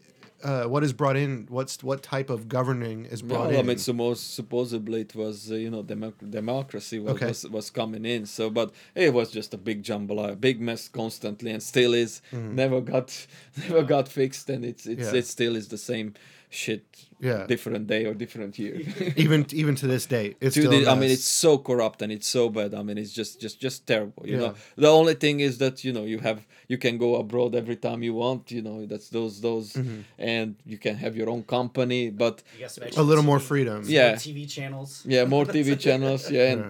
uh, 0.46 0.64
what 0.74 0.84
is 0.84 0.94
brought 0.94 1.18
in? 1.18 1.48
What's 1.50 1.84
what 1.90 2.00
type 2.04 2.30
of 2.30 2.40
governing 2.58 3.06
is 3.14 3.22
brought 3.22 3.48
well, 3.48 3.58
I 3.58 3.60
in? 3.62 3.66
mean, 3.68 3.78
so 3.80 3.94
most 3.94 4.36
supposedly 4.36 5.02
it 5.02 5.14
was 5.16 5.52
uh, 5.52 5.56
you 5.56 5.70
know 5.72 5.84
democ- 5.84 6.30
democracy 6.30 7.00
was, 7.00 7.14
Okay. 7.16 7.28
was 7.28 7.42
was 7.58 7.70
coming 7.80 8.06
in. 8.06 8.26
So, 8.26 8.50
but 8.50 8.72
it 8.94 9.12
was 9.14 9.32
just 9.32 9.54
a 9.54 9.58
big 9.58 9.84
jambalaya, 9.84 10.34
a 10.34 10.36
big 10.36 10.62
mess 10.62 10.88
constantly, 10.88 11.52
and 11.52 11.62
still 11.64 11.94
is. 11.94 12.22
Never 12.32 12.80
got 12.82 13.08
never 13.64 13.84
got 13.84 14.08
fixed, 14.08 14.50
and 14.50 14.64
it's 14.64 14.86
it's. 14.86 15.12
Yeah. 15.12 15.20
it 15.20 15.26
still 15.26 15.56
is 15.56 15.68
the 15.70 15.78
same 15.92 16.14
shit. 16.56 16.86
Yeah. 17.32 17.46
different 17.54 17.86
day 17.88 18.04
or 18.10 18.14
different 18.24 18.54
year. 18.64 18.76
even 19.26 19.40
even 19.62 19.74
to 19.82 19.86
this 19.94 20.06
day, 20.18 20.26
it's 20.46 20.56
To 20.56 20.62
still. 20.62 20.72
the- 20.74 20.86
a 20.90 20.92
I 20.94 20.96
mean, 21.02 21.12
it's 21.18 21.30
so 21.46 21.52
corrupt 21.68 22.00
and 22.04 22.12
it's 22.18 22.30
so 22.38 22.44
bad. 22.58 22.70
I 22.80 22.82
mean, 22.88 22.98
it's 23.04 23.14
just 23.20 23.34
just 23.46 23.56
just 23.66 23.78
terrible. 23.92 24.24
You 24.32 24.38
know, 24.42 24.52
the 24.86 24.92
only 25.00 25.16
thing 25.24 25.36
is 25.48 25.54
that 25.64 25.76
you 25.86 25.92
know 25.98 26.06
you 26.14 26.20
have 26.28 26.40
you 26.72 26.78
can 26.86 26.94
go 27.06 27.10
abroad 27.24 27.52
every 27.62 27.78
time 27.88 28.00
you 28.08 28.14
want. 28.24 28.42
You 28.58 28.62
know, 28.68 28.78
that's 28.92 29.10
those 29.18 29.34
those, 29.48 29.68
Mm-hmm. 29.74 30.00
and 30.36 30.50
you 30.72 30.78
can 30.86 30.96
have 31.04 31.14
your 31.20 31.30
own 31.34 31.44
company, 31.58 32.04
but 32.24 32.36
You 32.56 32.62
got 32.66 32.72
some 32.76 32.84
a 32.84 32.88
extra 32.88 33.04
little 33.10 33.28
more 33.32 33.40
freedom. 33.52 33.78
Yeah. 33.98 34.10
more 34.10 34.16
TV 34.28 34.40
channels. 34.58 34.92
yeah 35.14 35.24
more 35.36 35.46
tv 35.56 35.68
channels 35.88 36.22
yeah 36.38 36.52
and 36.54 36.66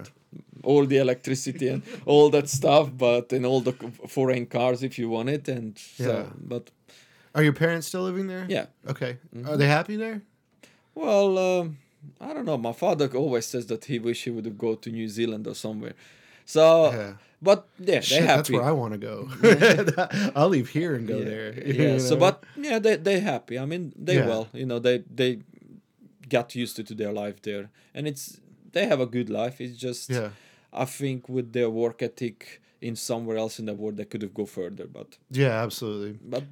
all 0.70 0.84
the 0.92 0.98
electricity 1.06 1.66
and 1.74 1.80
all 2.12 2.26
that 2.36 2.46
stuff 2.58 2.86
but 3.06 3.26
and 3.36 3.42
all 3.50 3.60
the 3.68 3.74
foreign 4.16 4.46
cars 4.56 4.78
if 4.88 4.92
you 5.00 5.06
want 5.16 5.28
it 5.36 5.44
and 5.56 5.68
so 6.04 6.12
Yeah. 6.12 6.26
but 6.52 6.64
Are 7.36 7.42
your 7.42 7.52
parents 7.52 7.86
still 7.86 8.02
living 8.10 8.26
there? 8.26 8.46
yeah 8.48 8.66
Okay. 8.92 9.12
Mm-hmm. 9.34 9.48
Are 9.48 9.56
they 9.56 9.68
happy 9.68 9.96
there? 9.96 10.18
well 10.94 11.36
um, 11.38 11.76
i 12.26 12.32
don't 12.34 12.46
know 12.46 12.56
my 12.56 12.72
father 12.72 13.06
always 13.14 13.44
says 13.52 13.66
that 13.66 13.84
he 13.90 13.98
wish 13.98 14.24
he 14.24 14.30
would 14.30 14.48
go 14.66 14.74
to 14.82 14.88
new 14.90 15.08
zealand 15.08 15.46
or 15.46 15.54
somewhere 15.54 15.94
so 16.46 16.62
Yeah. 16.92 17.12
but 17.48 17.60
yeah 17.90 18.00
Shit, 18.00 18.18
they're 18.18 18.36
that's 18.36 18.50
where 18.50 18.62
I 18.72 18.72
want 18.82 18.92
to 18.96 19.00
go. 19.10 19.16
I'll 20.36 20.48
leave 20.56 20.70
here 20.78 20.92
and 20.98 21.04
go 21.06 21.18
yeah, 21.18 21.24
there. 21.32 21.48
yeah 21.66 21.92
you 21.94 22.00
so 22.08 22.16
but 22.16 22.34
yeah 22.68 22.78
they 22.84 22.96
they 23.08 23.18
happy 23.20 23.58
i 23.58 23.66
mean 23.72 23.92
they 24.06 24.16
Yeah. 24.16 24.28
well 24.30 24.44
you 24.60 24.66
know 24.70 24.78
they 24.86 24.96
they 25.20 25.30
got 26.36 26.46
used 26.62 26.74
to, 26.76 26.82
to 26.90 26.94
their 27.02 27.12
life 27.22 27.38
there 27.42 27.64
and 27.94 28.06
it's 28.10 28.24
they 28.74 28.84
have 28.92 29.00
a 29.00 29.10
good 29.16 29.28
life 29.40 29.56
it's 29.64 29.76
just 29.88 30.08
yeah, 30.10 30.30
I 30.84 30.84
think 30.86 31.28
with 31.36 31.48
their 31.52 31.70
work 31.82 31.98
ethic 32.08 32.60
in 32.80 32.94
somewhere 32.96 33.38
else 33.38 33.54
in 33.60 33.66
the 33.66 33.72
world, 33.80 33.96
they 33.96 34.04
could 34.04 34.20
have 34.22 34.34
go 34.34 34.44
further. 34.44 34.86
But 34.98 35.08
yeah, 35.42 35.62
absolutely. 35.66 36.12
but 36.34 36.44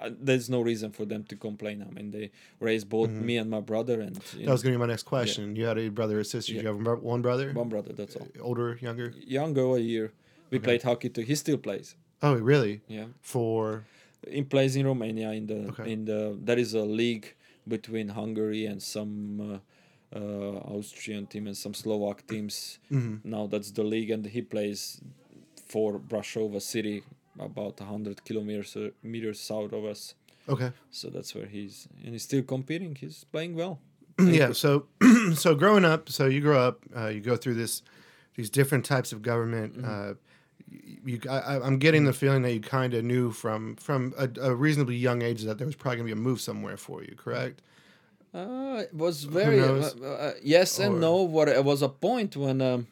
uh, 0.00 0.10
there's 0.20 0.48
no 0.50 0.60
reason 0.60 0.90
for 0.90 1.04
them 1.04 1.22
to 1.24 1.36
complain. 1.36 1.84
I 1.88 1.90
mean, 1.94 2.10
they 2.10 2.30
raised 2.60 2.88
both 2.88 3.10
me 3.10 3.36
and 3.36 3.48
my 3.50 3.60
brother, 3.60 4.00
and 4.00 4.16
Mm-hmm. 4.16 4.44
That 4.46 4.52
was 4.52 4.62
gonna 4.62 4.74
be 4.74 4.80
my 4.80 4.86
next 4.86 5.04
question. 5.04 5.54
You 5.56 5.66
had 5.66 5.78
a 5.78 5.88
brother 5.88 6.18
or 6.20 6.24
sister. 6.24 6.52
Yeah. 6.54 6.62
You 6.62 6.68
have 6.68 7.02
one 7.02 7.22
brother, 7.22 7.52
one 7.52 7.68
brother. 7.68 7.92
That's 7.92 8.16
all. 8.16 8.28
older, 8.40 8.78
younger. 8.80 9.12
Younger 9.26 9.76
a 9.76 9.80
year. 9.80 10.12
We 10.50 10.58
played 10.58 10.82
hockey 10.82 11.08
too. 11.08 11.22
He 11.22 11.34
still 11.34 11.58
plays. 11.58 11.96
Oh, 12.22 12.34
really? 12.34 12.80
Yeah, 12.88 13.06
For 13.20 13.84
he 14.28 14.42
plays 14.42 14.76
in 14.76 14.86
Romania. 14.86 15.30
In 15.32 15.46
the 15.46 15.60
Okay. 15.70 15.92
in 15.92 16.04
the 16.06 16.36
there 16.40 16.58
is 16.58 16.74
a 16.74 16.82
league 16.84 17.34
between 17.66 18.08
Hungary 18.10 18.66
and 18.66 18.82
some. 18.82 19.12
Uh, 19.40 19.58
uh, 20.14 20.78
Austrian 20.78 21.26
team 21.26 21.48
and 21.48 21.56
some 21.56 21.74
Slovak 21.74 22.24
teams. 22.28 22.78
Mhm. 22.88 23.18
Now 23.24 23.48
that's 23.48 23.72
the 23.72 23.82
league, 23.82 24.10
and 24.14 24.24
he 24.24 24.42
plays 24.42 25.00
for 25.66 25.98
Brasova 25.98 26.62
city, 26.62 27.02
about 27.38 27.78
hundred 27.80 28.24
kilometers 28.24 28.76
uh, 28.76 28.90
meters 29.02 29.40
south 29.40 29.72
of 29.72 29.84
us. 29.84 30.14
okay. 30.48 30.70
So 30.90 31.08
that's 31.08 31.34
where 31.34 31.46
he's 31.46 31.88
and 32.04 32.12
he's 32.12 32.22
still 32.22 32.42
competing. 32.42 32.94
He's 32.94 33.24
playing 33.24 33.54
well. 33.56 33.78
yeah. 34.20 34.52
So, 34.52 34.86
so 35.34 35.54
growing 35.54 35.84
up, 35.84 36.08
so 36.08 36.26
you 36.26 36.40
grow 36.40 36.60
up, 36.60 36.80
uh, 36.96 37.08
you 37.08 37.20
go 37.20 37.36
through 37.36 37.54
this, 37.54 37.82
these 38.36 38.48
different 38.50 38.84
types 38.84 39.12
of 39.12 39.22
government. 39.22 39.76
Mm-hmm. 39.76 40.10
Uh, 40.10 40.14
you, 41.04 41.20
I, 41.28 41.38
I- 41.38 41.66
I'm 41.66 41.78
getting 41.78 42.04
the 42.04 42.12
feeling 42.12 42.42
that 42.42 42.52
you 42.52 42.60
kind 42.60 42.94
of 42.94 43.04
knew 43.04 43.30
from 43.32 43.76
from 43.76 44.12
a, 44.18 44.28
a 44.40 44.54
reasonably 44.54 44.96
young 44.96 45.22
age 45.22 45.42
that 45.42 45.58
there 45.58 45.66
was 45.66 45.76
probably 45.76 45.96
gonna 45.98 46.06
be 46.06 46.12
a 46.12 46.16
move 46.16 46.40
somewhere 46.40 46.76
for 46.76 47.02
you. 47.02 47.14
Correct? 47.16 47.60
Uh, 48.32 48.82
it 48.82 48.92
was 48.94 49.24
very 49.24 49.60
uh, 49.60 49.66
uh, 50.04 50.32
yes 50.42 50.78
Or- 50.80 50.84
and 50.84 51.00
no. 51.00 51.16
What 51.22 51.48
it 51.48 51.64
was 51.64 51.82
a 51.82 51.88
point 51.88 52.36
when 52.36 52.60
um, 52.60 52.86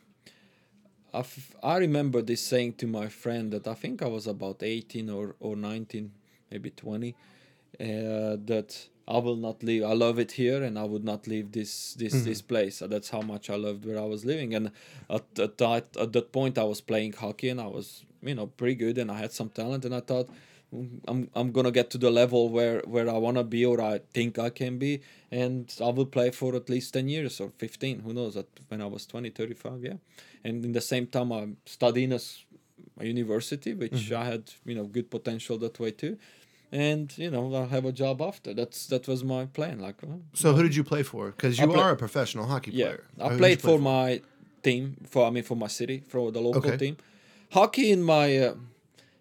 I, 1.14 1.20
f- 1.20 1.54
I 1.62 1.76
remember 1.76 2.22
this 2.22 2.40
saying 2.40 2.74
to 2.74 2.86
my 2.86 3.08
friend 3.08 3.52
that 3.52 3.66
I 3.66 3.74
think 3.74 4.02
I 4.02 4.06
was 4.08 4.26
about 4.26 4.62
eighteen 4.62 5.10
or 5.10 5.34
or 5.40 5.56
nineteen, 5.56 6.12
maybe 6.50 6.70
twenty, 6.70 7.14
uh, 7.80 8.36
that 8.46 8.88
I 9.08 9.18
will 9.18 9.36
not 9.36 9.62
leave. 9.62 9.82
I 9.84 9.92
love 9.94 10.18
it 10.18 10.32
here, 10.32 10.62
and 10.62 10.78
I 10.78 10.84
would 10.84 11.04
not 11.04 11.26
leave 11.26 11.52
this 11.52 11.94
this 11.94 12.14
Mm-hmm. 12.14 12.24
this 12.24 12.42
place. 12.42 12.78
That's 12.78 13.10
how 13.10 13.20
much 13.22 13.50
I 13.50 13.56
loved 13.56 13.84
where 13.84 13.98
I 13.98 14.04
was 14.04 14.24
living. 14.24 14.54
And 14.54 14.70
at 15.10 15.24
at 15.38 15.58
that 15.58 15.96
at 15.98 16.12
that 16.12 16.32
point, 16.32 16.56
I 16.58 16.64
was 16.64 16.80
playing 16.80 17.12
hockey, 17.14 17.48
and 17.50 17.60
I 17.60 17.66
was 17.66 18.04
you 18.22 18.34
know 18.34 18.46
pretty 18.46 18.74
good, 18.76 18.98
and 18.98 19.10
I 19.10 19.18
had 19.18 19.32
some 19.32 19.48
talent, 19.50 19.84
and 19.84 19.94
I 19.94 20.00
thought. 20.00 20.28
"Mm, 20.74 21.00
I'm 21.10 21.28
I'm 21.34 21.52
gonna 21.52 21.70
get 21.70 21.90
to 21.90 21.98
the 21.98 22.10
level 22.10 22.48
where 22.48 22.80
where 22.94 23.06
I 23.16 23.18
wanna 23.18 23.44
be 23.44 23.62
or 23.66 23.78
I 23.94 24.00
think 24.14 24.38
I 24.38 24.48
can 24.50 24.78
be, 24.78 24.92
and 25.30 25.64
I 25.86 25.90
will 25.96 26.06
play 26.06 26.30
for 26.30 26.54
at 26.56 26.70
least 26.70 26.94
ten 26.94 27.08
years 27.10 27.40
or 27.42 27.50
fifteen. 27.58 28.00
Who 28.04 28.12
knows? 28.14 28.36
At 28.38 28.46
when 28.68 28.80
I 28.80 28.86
was 28.86 29.04
20, 29.06 29.28
35, 29.30 29.84
yeah. 29.84 29.98
And 30.44 30.64
in 30.64 30.72
the 30.72 30.80
same 30.80 31.06
time, 31.06 31.30
I'm 31.32 31.56
studying 31.66 32.12
as 32.12 32.44
a 32.98 33.04
university, 33.06 33.74
which 33.74 34.10
I 34.12 34.24
had 34.24 34.42
you 34.64 34.74
know 34.74 34.84
good 34.96 35.08
potential 35.10 35.56
that 35.58 35.78
way 35.78 35.90
too, 35.92 36.16
and 36.72 37.12
you 37.16 37.30
know 37.30 37.54
I'll 37.54 37.68
have 37.68 37.84
a 37.84 37.92
job 37.92 38.20
after. 38.20 38.52
That's 38.54 38.86
that 38.88 39.06
was 39.08 39.22
my 39.24 39.46
plan. 39.46 39.78
Like, 39.78 40.02
uh, 40.02 40.18
So 40.34 40.52
who 40.54 40.62
did 40.62 40.74
you 40.74 40.84
play 40.84 41.02
for? 41.02 41.30
Because 41.30 41.58
you 41.60 41.68
play- 41.68 41.80
are 41.80 41.92
a 41.92 41.96
professional 41.96 42.46
hockey 42.46 42.70
yeah, 42.72 42.86
player. 42.86 43.04
I 43.20 43.28
played 43.28 43.38
play 43.38 43.54
for 43.56 43.78
my 43.78 44.20
team 44.62 44.96
for 45.12 45.26
I 45.26 45.30
mean 45.30 45.44
for 45.44 45.56
my 45.56 45.68
city 45.68 46.02
for 46.12 46.32
the 46.32 46.40
local 46.40 46.60
Okay. 46.70 46.76
team. 46.76 46.96
Hockey 47.50 47.90
in 47.92 48.02
my 48.02 48.26
uh, 48.38 48.54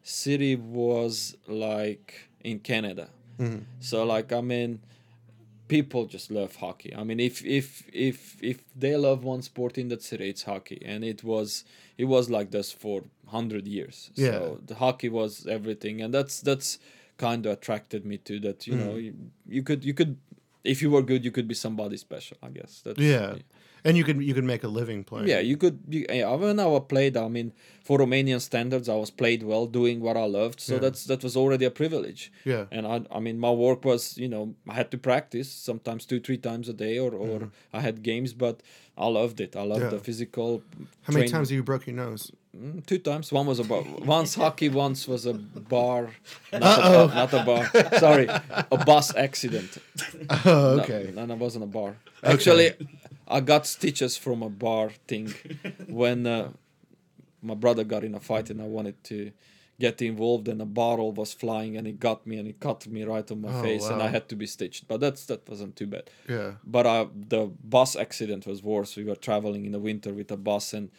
city 0.04 0.56
was 0.56 1.36
like 1.48 2.30
in 2.44 2.60
Canada, 2.60 3.10
Mm-hmm. 3.40 3.64
so 3.80 4.04
like 4.06 4.32
I 4.34 4.42
mean 4.42 4.80
people 5.72 6.06
just 6.06 6.30
love 6.30 6.58
hockey. 6.58 6.94
I 6.94 7.04
mean, 7.08 7.20
if 7.20 7.36
if 7.46 7.68
if 7.94 8.18
if 8.44 8.58
they 8.76 8.96
love 8.98 9.24
one 9.24 9.42
sport 9.42 9.78
in 9.78 9.88
that 9.88 10.04
city, 10.04 10.28
it's 10.30 10.44
hockey, 10.44 10.80
and 10.86 11.00
it 11.04 11.24
was 11.24 11.64
it 11.98 12.06
was 12.16 12.30
like 12.30 12.52
this 12.52 12.70
for 12.84 13.04
hundred 13.28 13.66
years. 13.68 14.12
Yeah. 14.16 14.32
So 14.32 14.60
the 14.72 14.76
hockey 14.76 15.08
was 15.08 15.48
everything, 15.48 16.02
and 16.02 16.14
that's 16.14 16.42
that's 16.42 16.78
kind 17.18 17.46
of 17.46 17.54
attracted 17.54 18.06
me 18.06 18.18
to 18.30 18.40
that. 18.42 18.68
You 18.68 18.74
mm. 18.74 18.86
know, 18.86 18.96
you, 19.06 19.14
you 19.48 19.64
could 19.64 19.86
you 19.86 19.94
could 19.94 20.18
if 20.74 20.82
you 20.82 20.92
were 20.92 21.02
good, 21.12 21.24
you 21.24 21.32
could 21.32 21.48
be 21.48 21.56
somebody 21.56 21.98
special. 21.98 22.38
I 22.44 22.50
guess. 22.50 22.82
That's, 22.84 23.00
Yeah. 23.00 23.36
And 23.84 23.98
you 23.98 24.04
can 24.04 24.22
you 24.22 24.34
can 24.34 24.46
make 24.46 24.64
a 24.64 24.68
living 24.68 25.04
playing. 25.04 25.28
yeah, 25.28 25.40
you 25.40 25.58
could. 25.58 25.80
You, 25.90 26.06
yeah, 26.10 26.36
when 26.36 26.60
I 26.60 26.66
was 26.66 26.84
played, 26.88 27.18
I 27.18 27.28
mean, 27.28 27.52
for 27.84 27.98
Romanian 28.00 28.40
standards, 28.40 28.88
I 28.88 28.96
was 28.96 29.10
played 29.12 29.42
well, 29.44 29.66
doing 29.66 30.02
what 30.02 30.16
I 30.18 30.26
loved. 30.26 30.60
So 30.60 30.74
Yeah. 30.74 30.80
that's 30.82 31.06
that 31.06 31.24
was 31.24 31.36
already 31.36 31.66
a 31.66 31.72
privilege. 31.72 32.32
Yeah. 32.46 32.66
And 32.72 32.86
I, 32.86 33.02
I 33.18 33.20
mean, 33.20 33.40
my 33.40 33.52
work 33.52 33.84
was, 33.86 34.18
you 34.18 34.28
know, 34.28 34.54
I 34.70 34.74
had 34.76 34.92
to 34.92 34.98
practice 34.98 35.50
sometimes 35.52 36.06
two, 36.06 36.20
three 36.20 36.38
times 36.38 36.70
a 36.70 36.74
day, 36.74 37.00
or, 37.00 37.12
or 37.14 37.50
I 37.74 37.80
had 37.82 38.04
games, 38.04 38.34
but 38.34 38.62
I 38.98 39.08
loved 39.08 39.42
it. 39.42 39.56
I 39.56 39.64
loved 39.64 39.82
Mm-hmm. 39.82 39.94
Yeah. 39.94 39.98
the 39.98 40.04
physical. 40.04 40.62
How 41.04 41.14
many 41.14 41.22
training. 41.24 41.32
times 41.32 41.50
have 41.50 41.56
you 41.56 41.64
broke 41.64 41.88
your 41.88 41.96
nose? 41.96 42.32
Mm, 42.56 42.86
Two 42.86 43.00
times. 43.00 43.32
One 43.32 43.48
was 43.48 43.60
a 43.60 43.64
bar. 43.64 43.82
once 44.06 44.36
hockey. 44.36 44.70
Once 44.70 45.08
was 45.08 45.26
a 45.26 45.34
bar. 45.34 46.10
Not, 46.54 46.80
a, 46.80 46.82
bar, 46.92 47.08
not 47.16 47.34
a 47.34 47.44
bar. 47.50 47.98
Sorry, 48.00 48.28
a 48.28 48.78
bus 48.86 49.16
accident. 49.16 49.78
Oh, 50.46 50.80
okay. 50.82 51.12
No, 51.16 51.26
no, 51.26 51.34
it 51.34 51.40
wasn't 51.40 51.64
a 51.64 51.68
bar. 51.80 51.96
Actually, 52.24 52.74
I 53.38 53.40
got 53.40 53.66
stitches 53.66 54.18
from 54.18 54.44
a 54.44 54.50
bar 54.50 54.90
thing 55.08 55.34
when 56.02 56.28
uh, 56.28 56.50
my 57.42 57.56
brother 57.56 57.84
got 57.84 58.04
in 58.04 58.14
a 58.16 58.20
fight 58.20 58.50
and 58.52 58.62
I 58.62 58.66
wanted 58.66 59.02
to 59.06 59.32
get 59.80 60.02
involved 60.02 60.48
and 60.48 60.62
a 60.62 60.66
bottle 60.66 61.12
was 61.12 61.34
flying 61.34 61.76
and 61.78 61.88
it 61.88 62.00
got 62.00 62.20
me 62.28 62.38
and 62.38 62.48
it 62.48 62.60
cut 62.60 62.86
me 62.88 63.04
right 63.04 63.30
on 63.32 63.42
my 63.42 63.50
Oh, 63.50 63.62
face 63.64 63.90
and. 63.90 64.02
I 64.02 64.10
had 64.10 64.26
to 64.30 64.36
be 64.36 64.46
stitched. 64.46 64.88
But 64.88 65.00
that's 65.00 65.26
that 65.26 65.42
wasn't 65.50 65.76
too 65.76 65.88
bad. 65.88 66.06
Yeah. 66.30 66.52
But 66.64 66.86
uh, 66.86 67.06
the 67.34 67.44
bus 67.64 67.96
accident 67.96 68.46
was 68.46 68.62
worse. 68.62 68.96
We 68.96 69.06
were 69.06 69.16
traveling 69.30 69.66
in 69.66 69.72
the 69.72 69.80
winter 69.80 70.14
with 70.14 70.30
a 70.32 70.38
bus 70.38 70.74
and 70.74 70.90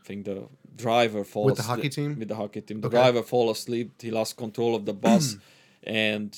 I 0.00 0.06
think 0.06 0.24
the 0.26 0.48
driver 0.76 1.24
falls 1.24 1.46
With 1.46 1.56
the 1.56 1.62
hockey 1.64 1.88
team? 1.88 2.10
With 2.18 2.28
the 2.28 2.36
hockey 2.36 2.60
team, 2.60 2.80
the 2.80 2.86
Okay. 2.88 2.96
driver 2.98 3.22
fall 3.22 3.50
asleep. 3.50 3.88
He 4.00 4.10
lost 4.10 4.36
control 4.36 4.72
of 4.76 4.84
the 4.84 4.94
bus, 4.94 5.36
and 5.82 6.30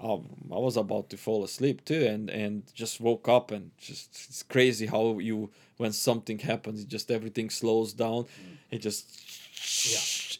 um, 0.00 0.28
I 0.52 0.58
was 0.58 0.76
about 0.76 1.08
to 1.10 1.16
fall 1.16 1.44
asleep 1.44 1.84
too, 1.84 2.04
and 2.06 2.28
and 2.30 2.62
just 2.74 3.00
woke 3.00 3.28
up 3.28 3.50
and 3.50 3.70
just 3.78 4.10
it's 4.28 4.42
crazy 4.42 4.86
how 4.86 5.18
you 5.18 5.50
when 5.76 5.92
something 5.92 6.38
happens, 6.40 6.84
just 6.84 7.10
everything 7.10 7.50
slows 7.50 7.92
down. 7.92 8.26
It 8.70 8.78
just 8.78 9.06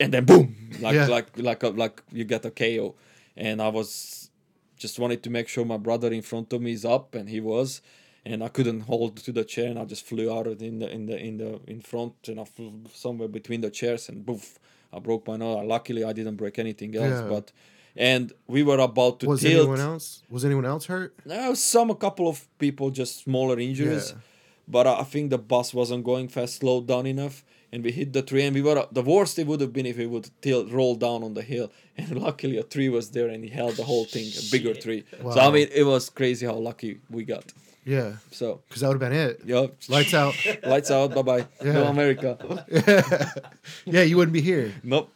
and 0.00 0.12
then 0.12 0.24
boom, 0.24 0.56
like 0.80 0.94
Yeah. 0.94 1.06
like 1.06 1.38
like 1.38 1.62
a, 1.62 1.68
like 1.68 2.02
you 2.12 2.24
get 2.24 2.44
a 2.44 2.50
KO, 2.50 2.94
and 3.36 3.60
I 3.62 3.68
was 3.68 4.30
just 4.76 4.98
wanted 4.98 5.22
to 5.22 5.30
make 5.30 5.48
sure 5.48 5.64
my 5.64 5.76
brother 5.76 6.12
in 6.12 6.22
front 6.22 6.52
of 6.52 6.60
me 6.60 6.72
is 6.72 6.84
up, 6.84 7.14
and 7.14 7.28
he 7.28 7.40
was, 7.40 7.80
and 8.24 8.42
I 8.42 8.48
couldn't 8.48 8.80
hold 8.82 9.16
to 9.18 9.32
the 9.32 9.44
chair, 9.44 9.68
and 9.70 9.78
I 9.78 9.84
just 9.84 10.04
flew 10.04 10.32
out 10.36 10.46
of 10.46 10.60
in 10.62 10.78
the 10.80 10.90
in 10.90 11.06
the 11.06 11.16
in 11.18 11.38
the 11.38 11.60
in 11.66 11.80
front, 11.80 12.14
and 12.28 12.40
I 12.40 12.44
flew 12.44 12.72
somewhere 12.92 13.28
between 13.28 13.60
the 13.60 13.70
chairs, 13.70 14.08
and 14.08 14.26
boof, 14.26 14.58
I 14.92 14.98
broke 14.98 15.26
my 15.28 15.36
nose. 15.36 15.64
Luckily, 15.64 16.02
I 16.04 16.12
didn't 16.12 16.36
break 16.36 16.58
anything 16.58 16.96
else, 16.96 17.20
Yeah. 17.20 17.28
but. 17.28 17.52
And 17.96 18.32
we 18.48 18.62
were 18.64 18.78
about 18.78 19.20
to 19.20 19.26
Was 19.28 19.40
tilt. 19.42 19.54
anyone 19.54 19.80
else? 19.80 20.22
Was 20.28 20.44
anyone 20.44 20.64
else 20.66 20.86
hurt? 20.86 21.14
No, 21.24 21.54
some 21.54 21.90
a 21.90 21.94
couple 21.94 22.26
of 22.28 22.46
people 22.58 22.90
just 22.90 23.22
smaller 23.24 23.58
injuries, 23.58 24.10
Yeah. 24.10 24.20
but 24.66 24.86
I 24.86 25.00
I 25.00 25.04
think 25.04 25.30
the 25.30 25.38
bus 25.38 25.72
wasn't 25.72 26.02
going 26.04 26.28
fast, 26.28 26.56
slowed 26.60 26.86
down 26.88 27.06
enough, 27.06 27.44
and 27.72 27.84
we 27.84 27.92
hit 27.92 28.12
the 28.12 28.22
tree. 28.22 28.42
And 28.46 28.54
we 28.54 28.62
were 28.62 28.86
the 28.90 29.02
worst 29.02 29.38
it 29.38 29.46
would 29.46 29.60
have 29.60 29.72
been 29.72 29.86
if 29.86 29.96
we 29.98 30.06
would 30.06 30.28
tilt 30.42 30.66
roll 30.78 30.94
down 30.96 31.22
on 31.22 31.34
the 31.34 31.42
hill. 31.42 31.68
And 31.96 32.08
luckily 32.26 32.56
a 32.58 32.64
tree 32.64 32.88
was 32.88 33.06
there, 33.10 33.28
and 33.32 33.44
he 33.44 33.50
held 33.60 33.74
the 33.76 33.84
whole 33.84 34.04
thing, 34.14 34.26
a 34.42 34.42
bigger 34.50 34.74
Shit. 34.74 34.82
tree. 34.84 35.02
So 35.34 35.38
I 35.46 35.50
mean, 35.54 35.68
it 35.80 35.84
was 35.92 36.10
crazy 36.10 36.44
how 36.46 36.58
lucky 36.70 36.98
we 37.16 37.22
got. 37.34 37.46
Yeah. 37.86 38.10
So 38.32 38.46
Because 38.66 38.80
that 38.80 38.88
would 38.88 39.00
have 39.00 39.10
been 39.10 39.18
it. 39.26 39.40
yeah, 39.52 39.66
Lights 39.96 40.14
out. 40.14 40.34
lights 40.72 40.90
out, 40.90 41.14
bye 41.14 41.22
bye. 41.30 41.46
No 41.62 41.84
America. 41.96 42.30
Yeah. 42.40 42.80
America. 42.88 43.52
yeah, 43.94 44.02
you 44.08 44.16
wouldn't 44.16 44.32
be 44.32 44.40
here. 44.52 44.72
nope. 44.82 45.08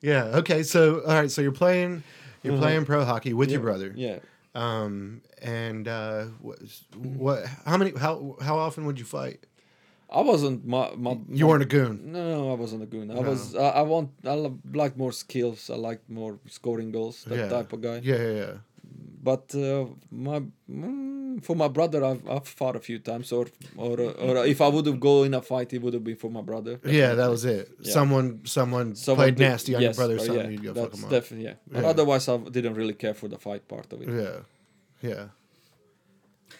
Yeah. 0.00 0.24
Okay. 0.40 0.62
So 0.62 1.00
all 1.00 1.14
right. 1.14 1.30
So 1.30 1.42
you're 1.42 1.52
playing. 1.52 2.02
You're 2.42 2.54
Uh-huh. 2.54 2.62
playing 2.62 2.84
pro 2.84 3.04
hockey 3.04 3.32
with 3.34 3.50
your 3.50 3.60
brother. 3.60 3.92
Yeah. 3.96 4.18
Um. 4.54 5.22
And 5.42 5.86
uh, 5.86 6.24
what, 6.40 6.58
what? 6.96 7.46
How 7.64 7.76
many? 7.76 7.92
How 7.98 8.36
how 8.40 8.58
often 8.58 8.86
would 8.86 8.98
you 8.98 9.04
fight? 9.04 9.44
I 10.10 10.20
wasn't 10.22 10.66
my 10.66 10.92
my. 10.96 11.18
You 11.28 11.44
my- 11.44 11.50
weren't 11.50 11.62
a 11.62 11.66
goon. 11.66 12.12
No, 12.12 12.50
I 12.50 12.54
wasn't 12.54 12.82
a 12.82 12.86
goon. 12.86 13.10
I 13.10 13.14
No. 13.14 13.22
was. 13.22 13.54
I, 13.54 13.68
I 13.68 13.82
want. 13.82 14.10
I 14.24 14.34
like 14.72 14.96
more 14.96 15.12
skills. 15.12 15.68
I 15.70 15.74
like 15.76 16.00
more 16.08 16.38
scoring 16.48 16.90
goals. 16.92 17.24
That 17.24 17.38
yeah. 17.38 17.48
type 17.48 17.72
of 17.72 17.80
guy. 17.82 18.00
Yeah. 18.02 18.16
Yeah. 18.16 18.32
Yeah. 18.42 18.52
But 19.22 19.54
uh, 19.54 19.86
my 20.10 20.42
mm, 20.70 21.42
for 21.44 21.54
my 21.56 21.68
brother 21.68 22.04
I've, 22.04 22.22
I've 22.28 22.46
fought 22.48 22.76
a 22.76 22.80
few 22.80 22.98
times 22.98 23.32
or 23.32 23.46
or 23.76 24.00
or 24.00 24.46
if 24.46 24.60
I 24.60 24.68
would 24.68 24.86
have 24.86 24.98
go 25.00 25.22
in 25.24 25.34
a 25.34 25.42
fight 25.42 25.72
it 25.72 25.82
would 25.82 25.94
have 25.94 26.04
been 26.04 26.16
for 26.16 26.30
my 26.30 26.40
brother 26.42 26.80
Yeah, 26.84 27.14
that 27.14 27.28
was 27.30 27.44
it. 27.44 27.68
Yeah. 27.80 27.92
Someone, 27.92 28.40
someone, 28.44 28.94
Someone 28.96 29.24
played 29.26 29.36
did- 29.36 29.48
nasty 29.48 29.74
on 29.74 29.82
yes, 29.82 29.96
your 29.96 30.00
brother 30.00 30.16
or 30.16 30.24
something. 30.26 30.52
yeah, 30.52 30.60
you'd 30.62 30.74
go 30.74 30.84
fuck 30.84 30.94
him 30.94 31.04
up. 31.04 31.10
definitely 31.10 31.46
yeah. 31.46 31.54
but 31.70 31.82
Yeah. 31.82 31.88
otherwise 31.90 32.28
I 32.28 32.36
didn't 32.38 32.74
really 32.74 32.94
care 32.94 33.14
for 33.14 33.28
the 33.28 33.38
fight 33.38 33.66
part 33.68 33.92
of 33.92 34.02
it 34.02 34.08
Yeah, 34.08 34.38
yeah. 35.10 35.26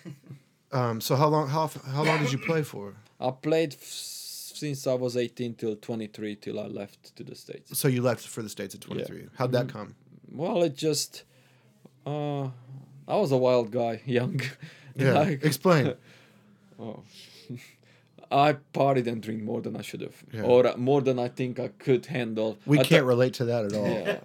um. 0.73 1.01
So 1.01 1.17
how 1.17 1.29
long? 1.29 1.49
How 1.49 1.67
how 1.97 2.05
long 2.05 2.19
did 2.23 2.33
you 2.33 2.39
play 2.39 2.63
for? 2.63 2.95
I 3.21 3.31
played 3.31 3.73
f- 3.75 3.83
since 4.63 4.87
I 4.87 4.95
was 4.95 5.17
18 5.17 5.55
till 5.55 5.77
23 5.77 6.37
till 6.37 6.59
I 6.61 6.67
left 6.67 7.15
to 7.17 7.23
the 7.25 7.35
states 7.35 7.79
So 7.79 7.87
you 7.89 8.03
left 8.03 8.27
for 8.27 8.43
the 8.43 8.49
states 8.49 8.75
at 8.75 8.81
twenty 8.81 9.05
three. 9.05 9.27
How'd 9.37 9.53
that 9.53 9.69
come? 9.69 9.95
well 10.31 10.63
it 10.63 10.75
just 10.77 11.25
uh 12.09 12.45
I 13.15 13.17
was 13.23 13.31
a 13.39 13.41
wild 13.47 13.69
guy 13.81 13.95
young 14.19 14.37
Yeah. 15.03 15.13
Like- 15.21 15.45
Explain. 15.51 15.85
Oh. 16.81 17.03
I 18.31 18.49
partied 18.79 19.07
and 19.13 19.23
drink 19.27 19.43
more 19.43 19.61
than 19.67 19.75
I 19.75 19.83
should 19.89 20.03
have, 20.07 20.17
Yeah. 20.33 20.43
or 20.53 20.61
uh, 20.67 20.77
more 20.77 21.01
than 21.09 21.19
I 21.27 21.29
think 21.39 21.59
I 21.67 21.69
could 21.85 22.05
handle. 22.17 22.51
We 22.67 22.79
I 22.79 22.85
can't 22.91 23.07
relate 23.07 23.35
to 23.41 23.45
that 23.47 23.63
at 23.69 23.73
all. 23.81 23.89
Yeah. 23.89 24.19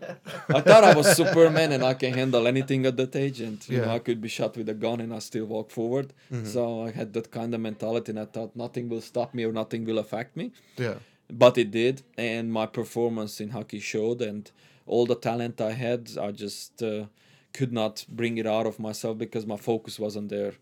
I 0.58 0.60
thought 0.66 0.84
I 0.84 0.94
was 1.00 1.08
Superman 1.22 1.72
and 1.72 1.84
I 1.92 1.94
can 2.02 2.12
handle 2.22 2.44
anything 2.54 2.82
at 2.90 2.96
that 2.98 3.16
age, 3.26 3.40
and 3.48 3.58
you 3.74 3.80
know 3.82 3.90
I 3.98 4.00
could 4.08 4.20
be 4.28 4.28
shot 4.38 4.52
with 4.58 4.68
a 4.76 4.78
gun 4.86 5.00
and 5.04 5.12
I 5.14 5.20
still 5.30 5.46
walk 5.56 5.68
forward. 5.72 6.08
So 6.56 6.62
I 6.88 6.92
had 7.00 7.10
that 7.18 7.28
kind 7.32 7.52
of 7.56 7.62
mentality, 7.70 8.12
and 8.14 8.20
I 8.20 8.26
thought 8.36 8.52
nothing 8.66 8.86
will 8.92 9.06
stop 9.12 9.30
me 9.38 9.42
or 9.48 9.54
nothing 9.62 9.82
will 9.90 10.00
affect 10.06 10.32
me. 10.42 10.46
Yeah. 10.86 10.96
But 11.44 11.54
it 11.64 11.70
did, 11.72 11.96
and 12.18 12.52
my 12.60 12.66
performance 12.80 13.34
in 13.44 13.50
hockey 13.58 13.80
showed, 13.80 14.20
and 14.22 14.44
all 14.86 15.06
the 15.14 15.16
talent 15.30 15.56
I 15.62 15.72
had, 15.86 16.02
I 16.28 16.30
just 16.46 16.84
uh, 16.84 17.06
could 17.54 17.72
not 17.72 18.06
bring 18.10 18.38
it 18.38 18.48
out 18.48 18.66
of 18.66 18.80
myself 18.80 19.18
because 19.18 19.46
my 19.46 19.58
focus 19.58 20.00
wasn't 20.00 20.30
there, 20.30 20.54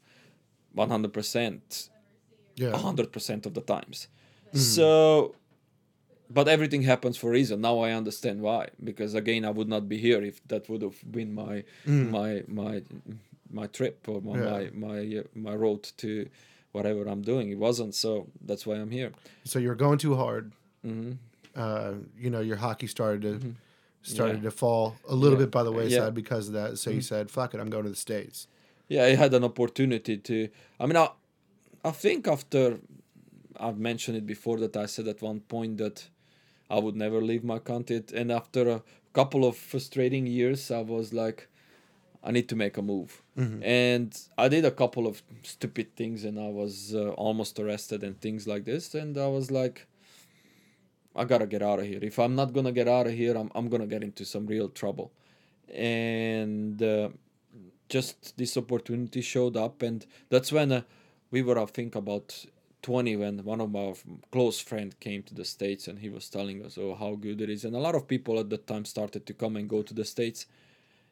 one 0.74 0.90
hundred 0.90 1.14
percent 1.14 1.90
Yeah. 2.56 2.78
hundred 2.78 3.12
percent 3.12 3.46
of 3.46 3.54
the 3.54 3.62
times. 3.62 4.08
So, 4.54 5.36
but 6.30 6.48
everything 6.48 6.82
happens 6.84 7.18
for 7.18 7.28
a 7.30 7.32
reason. 7.32 7.62
Now 7.62 7.80
I 7.80 7.92
understand 7.92 8.42
why. 8.42 8.68
Because 8.84 9.14
again, 9.16 9.46
I 9.46 9.50
would 9.58 9.70
not 9.70 9.88
be 9.88 9.98
here 9.98 10.22
if 10.22 10.46
that 10.48 10.68
would 10.70 10.82
have 10.82 11.00
been 11.12 11.34
my 11.34 11.64
my 12.12 12.44
my 12.48 12.84
my 13.50 13.68
trip 13.68 14.08
or 14.08 14.22
my 14.22 14.38
Yeah. 14.38 14.50
my 14.52 14.62
my, 14.88 14.98
uh, 15.20 15.24
my 15.34 15.56
road 15.56 15.84
to 15.98 16.10
whatever 16.74 17.02
I'm 17.12 17.22
doing. 17.22 17.50
It 17.52 17.58
wasn't. 17.58 17.94
So 17.96 18.28
that's 18.48 18.66
why 18.68 18.76
I'm 18.76 18.92
here. 18.92 19.12
So 19.44 19.60
you're 19.60 19.76
going 19.86 19.98
too 19.98 20.16
hard. 20.16 20.52
hmm 20.84 21.12
Uh, 21.56 21.94
you 22.24 22.30
know, 22.30 22.40
your 22.50 22.58
hockey 22.66 22.88
started 22.88 23.22
to 23.28 23.34
started 24.02 24.38
Mm-hmm. 24.38 24.44
Yeah. 24.46 24.50
to 24.52 24.58
fall 24.58 24.96
a 25.08 25.16
little 25.16 25.38
Yeah. 25.38 25.46
bit 25.46 25.52
by 25.52 25.64
the 25.64 25.72
wayside 25.72 25.92
Yeah. 25.92 26.00
Mm-hmm. 26.06 26.16
because 26.16 26.48
of 26.50 26.54
that. 26.54 26.78
So 26.78 26.90
you 26.90 27.02
said, 27.02 27.30
"Fuck 27.32 27.54
it, 27.54 27.60
I'm 27.60 27.70
going 27.70 27.84
to 27.86 27.90
the 27.90 27.96
states." 27.96 28.48
Yeah, 28.88 29.04
I 29.06 29.16
had 29.16 29.34
an 29.34 29.44
opportunity 29.44 30.18
to. 30.18 30.50
I 30.80 30.86
mean, 30.88 30.98
I, 30.98 31.10
I 31.84 31.92
think 31.92 32.28
after 32.28 32.80
I've 33.58 33.78
mentioned 33.80 34.18
it 34.18 34.26
before 34.26 34.58
that 34.60 34.76
I 34.76 34.86
said 34.88 35.08
at 35.08 35.22
one 35.22 35.40
point 35.42 35.78
that 35.78 36.10
I 36.70 36.80
would 36.80 36.96
never 36.96 37.22
leave 37.22 37.44
my 37.44 37.60
country, 37.60 38.04
and 38.14 38.32
after 38.32 38.70
a 38.70 38.82
couple 39.14 39.46
of 39.46 39.56
frustrating 39.56 40.26
years, 40.26 40.72
I 40.72 40.82
was 40.82 41.14
like, 41.14 41.48
I 42.24 42.32
need 42.32 42.48
to 42.50 42.56
make 42.56 42.78
a 42.78 42.82
move. 42.82 43.22
And 43.64 44.16
I 44.38 44.48
did 44.50 44.66
a 44.66 44.72
couple 44.72 45.08
of 45.08 45.24
stupid 45.44 45.96
things, 45.96 46.24
and 46.24 46.40
I 46.40 46.50
was 46.50 46.94
uh, 46.94 47.10
almost 47.12 47.60
arrested 47.60 48.04
and 48.04 48.20
things 48.22 48.46
like 48.48 48.66
this. 48.66 48.94
And 48.94 49.18
I 49.18 49.28
was 49.28 49.50
like, 49.52 49.88
I 51.16 51.26
gotta 51.26 51.46
get 51.46 51.62
out 51.62 51.80
of 51.80 51.86
here. 51.86 52.00
If 52.02 52.20
I'm 52.20 52.36
not 52.36 52.54
gonna 52.54 52.72
get 52.72 52.88
out 52.88 53.08
of 53.08 53.14
here, 53.14 53.36
I'm 53.36 53.52
I'm 53.56 53.70
gonna 53.70 53.88
get 53.88 54.04
into 54.04 54.26
some 54.26 54.46
real 54.46 54.70
trouble. 54.70 55.12
And 55.74 56.82
uh, 56.82 57.10
just 57.90 58.38
this 58.38 58.58
opportunity 58.58 59.22
showed 59.22 59.58
up, 59.58 59.82
and 59.82 60.06
that's 60.30 60.52
when 60.52 60.72
uh, 60.72 60.82
we 61.32 61.42
were, 61.42 61.60
I 61.60 61.66
think, 61.66 61.96
about 61.96 62.46
20 62.82 63.16
when 63.18 63.44
one 63.44 63.62
of 63.62 63.72
my 63.72 63.94
close 64.32 64.60
friend 64.60 65.00
came 65.00 65.24
to 65.24 65.36
the 65.36 65.46
states 65.46 65.88
and 65.88 66.00
he 66.00 66.10
was 66.10 66.30
telling 66.30 66.66
us 66.66 66.78
oh 66.80 66.96
how 66.96 67.14
good 67.14 67.40
it 67.40 67.50
is 67.50 67.64
and 67.64 67.76
a 67.76 67.80
lot 67.80 67.94
of 67.94 68.08
people 68.08 68.40
at 68.40 68.50
that 68.50 68.66
time 68.66 68.86
started 68.86 69.26
to 69.26 69.34
come 69.34 69.56
and 69.56 69.70
go 69.70 69.84
to 69.84 69.94
the 69.94 70.04
states 70.04 70.48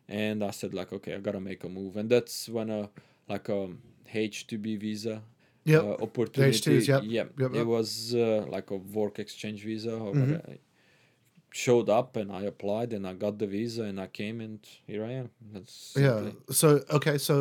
and 0.08 0.44
i 0.44 0.50
said 0.50 0.74
like 0.74 0.92
okay 0.92 1.14
i 1.14 1.20
gotta 1.20 1.40
make 1.40 1.64
a 1.64 1.70
move 1.70 1.96
and 1.96 2.10
that's 2.10 2.50
when 2.50 2.72
a 2.72 2.90
like 3.28 3.50
a 3.50 3.70
h2b 4.12 4.80
visa 4.80 5.22
Yep. 5.74 5.84
uh, 5.84 6.04
opportunity 6.08 6.60
H2s, 6.60 6.88
yep, 6.88 7.02
yeah 7.18 7.26
yep, 7.44 7.52
it 7.62 7.66
was 7.76 7.90
uh, 8.16 8.46
like 8.56 8.68
a 8.72 8.78
work 9.00 9.16
exchange 9.20 9.60
visa 9.70 9.94
or 10.06 10.14
Mhm. 10.14 10.22
whatever. 10.32 10.58
showed 11.52 11.90
up 12.00 12.10
and 12.22 12.30
i 12.32 12.44
applied 12.54 12.90
and 12.96 13.04
i 13.12 13.14
got 13.26 13.34
the 13.42 13.48
visa 13.48 13.84
and 13.90 13.98
i 14.00 14.08
came 14.22 14.38
and 14.46 14.60
here 14.90 15.04
i 15.12 15.14
am 15.22 15.28
that's 15.54 15.76
Yeah. 15.98 16.18
simply- 16.24 16.54
So 16.62 16.68
okay, 16.98 17.18
so 17.18 17.36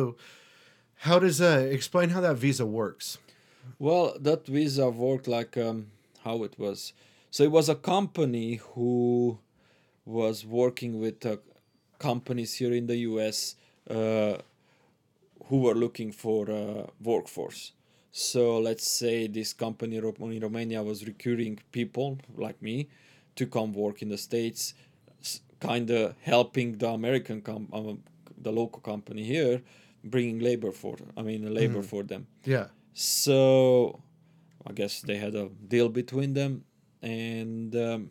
how 1.05 1.17
does 1.25 1.37
uh 1.41 1.67
explain 1.77 2.07
how 2.15 2.21
that 2.27 2.37
visa 2.45 2.65
works? 2.81 3.07
Well, 3.85 4.05
that 4.27 4.41
visa 4.47 4.85
worked 5.07 5.27
like 5.37 5.53
um, 5.67 5.77
how 6.25 6.43
it 6.47 6.53
was. 6.63 6.79
So 7.35 7.39
it 7.43 7.51
was 7.59 7.67
a 7.69 7.75
company 7.95 8.47
who 8.73 9.37
was 10.05 10.37
working 10.61 10.91
with 11.03 11.19
uh, 11.25 11.37
companies 12.09 12.51
here 12.59 12.73
in 12.79 12.85
the 12.87 12.97
U.S. 13.11 13.37
Uh, 13.97 14.35
who 15.47 15.57
were 15.65 15.75
looking 15.85 16.11
for 16.23 16.49
uh, 16.49 16.87
workforce. 17.11 17.61
So 18.11 18.59
let's 18.59 18.89
say 18.89 19.27
this 19.27 19.53
company 19.53 19.97
in 19.97 20.41
Romania 20.41 20.81
was 20.81 21.05
recruiting 21.05 21.59
people 21.71 22.17
like 22.35 22.61
me 22.61 22.89
to 23.35 23.45
come 23.45 23.73
work 23.73 24.01
in 24.01 24.09
the 24.09 24.17
states, 24.17 24.73
kind 25.59 25.89
of 25.91 26.15
helping 26.21 26.77
the 26.77 26.89
American 26.89 27.41
com- 27.41 27.69
um, 27.71 28.03
the 28.41 28.51
local 28.51 28.81
company 28.81 29.23
here, 29.23 29.61
bringing 30.03 30.39
labor 30.39 30.71
for 30.71 30.97
I 31.15 31.21
mean 31.21 31.53
labor 31.53 31.83
for 31.83 32.03
them. 32.03 32.27
Yeah. 32.45 32.67
So 32.93 34.01
I 34.65 34.73
guess 34.73 35.01
they 35.01 35.17
had 35.17 35.35
a 35.35 35.49
deal 35.67 35.89
between 35.89 36.33
them, 36.33 36.63
and 37.01 37.75
um, 37.75 38.09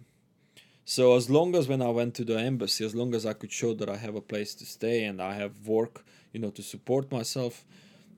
so 0.85 1.17
as 1.17 1.29
long 1.29 1.55
as 1.55 1.69
when 1.69 1.83
I 1.83 1.91
went 1.91 2.15
to 2.15 2.25
the 2.25 2.39
embassy, 2.39 2.83
as 2.85 2.95
long 2.95 3.15
as 3.15 3.27
I 3.27 3.35
could 3.35 3.53
show 3.53 3.75
that 3.75 3.91
I 3.91 3.97
have 3.97 4.15
a 4.15 4.23
place 4.23 4.55
to 4.55 4.65
stay 4.65 5.05
and 5.05 5.21
I 5.21 5.35
have 5.35 5.67
work, 5.67 6.05
you 6.33 6.41
know, 6.41 6.51
to 6.51 6.63
support 6.63 7.13
myself, 7.13 7.67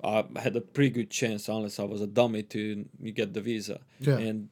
I 0.02 0.24
had 0.36 0.56
a 0.56 0.60
pretty 0.60 0.90
good 0.90 1.10
chance, 1.10 1.48
unless 1.48 1.78
I 1.78 1.84
was 1.84 2.00
a 2.00 2.06
dummy, 2.06 2.42
to 2.44 2.84
get 3.14 3.34
the 3.34 3.40
visa. 3.40 3.80
Yeah. 4.00 4.18
And 4.18 4.48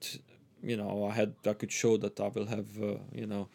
you 0.63 0.77
know, 0.77 1.09
I 1.11 1.15
had 1.15 1.35
I 1.47 1.53
could 1.53 1.73
show 1.73 1.97
that 1.99 2.21
I 2.21 2.29
will 2.29 2.47
have, 2.47 2.83
uh, 2.83 2.97
you 3.13 3.27
know, 3.27 3.49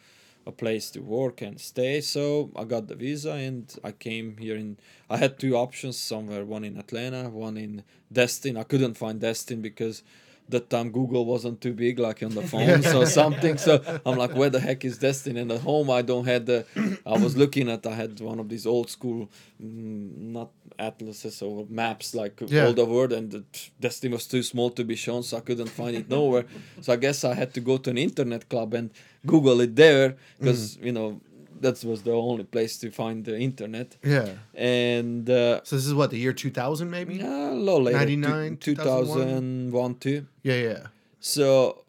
a 0.46 0.52
place 0.52 0.90
to 0.90 1.00
work 1.00 1.42
and 1.42 1.60
stay. 1.60 2.00
So 2.00 2.50
I 2.56 2.64
got 2.64 2.88
the 2.88 2.94
visa 2.94 3.32
and 3.32 3.72
I 3.82 3.92
came 3.92 4.36
here 4.38 4.56
in. 4.56 4.78
I 5.08 5.16
had 5.18 5.38
two 5.38 5.56
options 5.56 5.98
somewhere, 5.98 6.44
one 6.44 6.64
in 6.64 6.76
Atlanta, 6.78 7.28
one 7.28 7.56
in 7.56 7.82
Destin. 8.12 8.56
I 8.56 8.64
couldn't 8.64 8.94
find 8.94 9.20
Destin 9.20 9.60
because 9.60 10.02
that 10.48 10.68
time 10.68 10.90
Google 10.90 11.24
wasn't 11.24 11.60
too 11.60 11.72
big 11.72 11.98
like 11.98 12.22
on 12.22 12.34
the 12.34 12.42
phones 12.52 12.86
or 12.94 13.06
something. 13.06 13.56
So 13.58 13.82
I'm 14.04 14.16
like, 14.16 14.34
where 14.34 14.50
the 14.50 14.60
heck 14.60 14.84
is 14.84 14.98
Destin? 14.98 15.36
And 15.36 15.50
at 15.52 15.60
home 15.60 15.90
I 15.90 16.02
don't 16.02 16.26
had 16.26 16.46
the. 16.46 16.66
I 17.06 17.16
was 17.16 17.36
looking 17.36 17.70
at. 17.70 17.86
I 17.86 17.94
had 17.94 18.20
one 18.20 18.38
of 18.38 18.48
these 18.48 18.66
old 18.66 18.90
school, 18.90 19.30
mm, 19.62 20.16
not 20.38 20.50
atlases 20.78 21.40
or 21.42 21.66
maps 21.70 22.14
like 22.14 22.40
Yeah. 22.46 22.66
all 22.66 22.72
the 22.74 22.84
world, 22.84 23.12
and 23.12 23.30
the 23.30 23.44
Destin 23.80 24.12
was 24.12 24.26
too 24.26 24.42
small 24.42 24.70
to 24.70 24.84
be 24.84 24.96
shown, 24.96 25.22
so 25.22 25.36
I 25.38 25.40
couldn't 25.40 25.68
find 25.70 25.96
it 25.96 26.08
nowhere. 26.10 26.44
So 26.82 26.92
I 26.92 26.96
guess 26.96 27.24
I 27.24 27.34
had 27.34 27.54
to 27.54 27.60
go 27.60 27.76
to 27.78 27.90
an 27.90 27.98
internet 27.98 28.48
club 28.48 28.74
and 28.74 28.90
Google 29.26 29.60
it 29.60 29.74
there 29.76 30.16
because 30.38 30.76
you 30.82 30.92
know 30.92 31.20
that 31.64 31.76
was 31.90 32.00
the 32.08 32.12
only 32.12 32.44
place 32.54 32.72
to 32.82 32.86
find 33.00 33.16
the 33.24 33.36
internet. 33.48 33.88
Yeah. 34.02 34.28
And 34.54 35.28
uh, 35.28 35.60
So 35.64 35.76
this 35.76 35.86
is 35.90 35.94
what 36.00 36.10
the 36.10 36.18
year 36.24 36.32
2000 36.32 36.88
maybe? 36.90 37.14
Yeah, 37.16 37.50
a 37.52 37.66
little 37.68 37.82
later, 37.82 37.98
99, 37.98 38.56
two- 38.58 38.74
2001? 38.74 39.18
2001, 39.18 39.94
two. 40.04 40.26
Yeah, 40.42 40.60
yeah. 40.68 40.82
So 41.20 41.84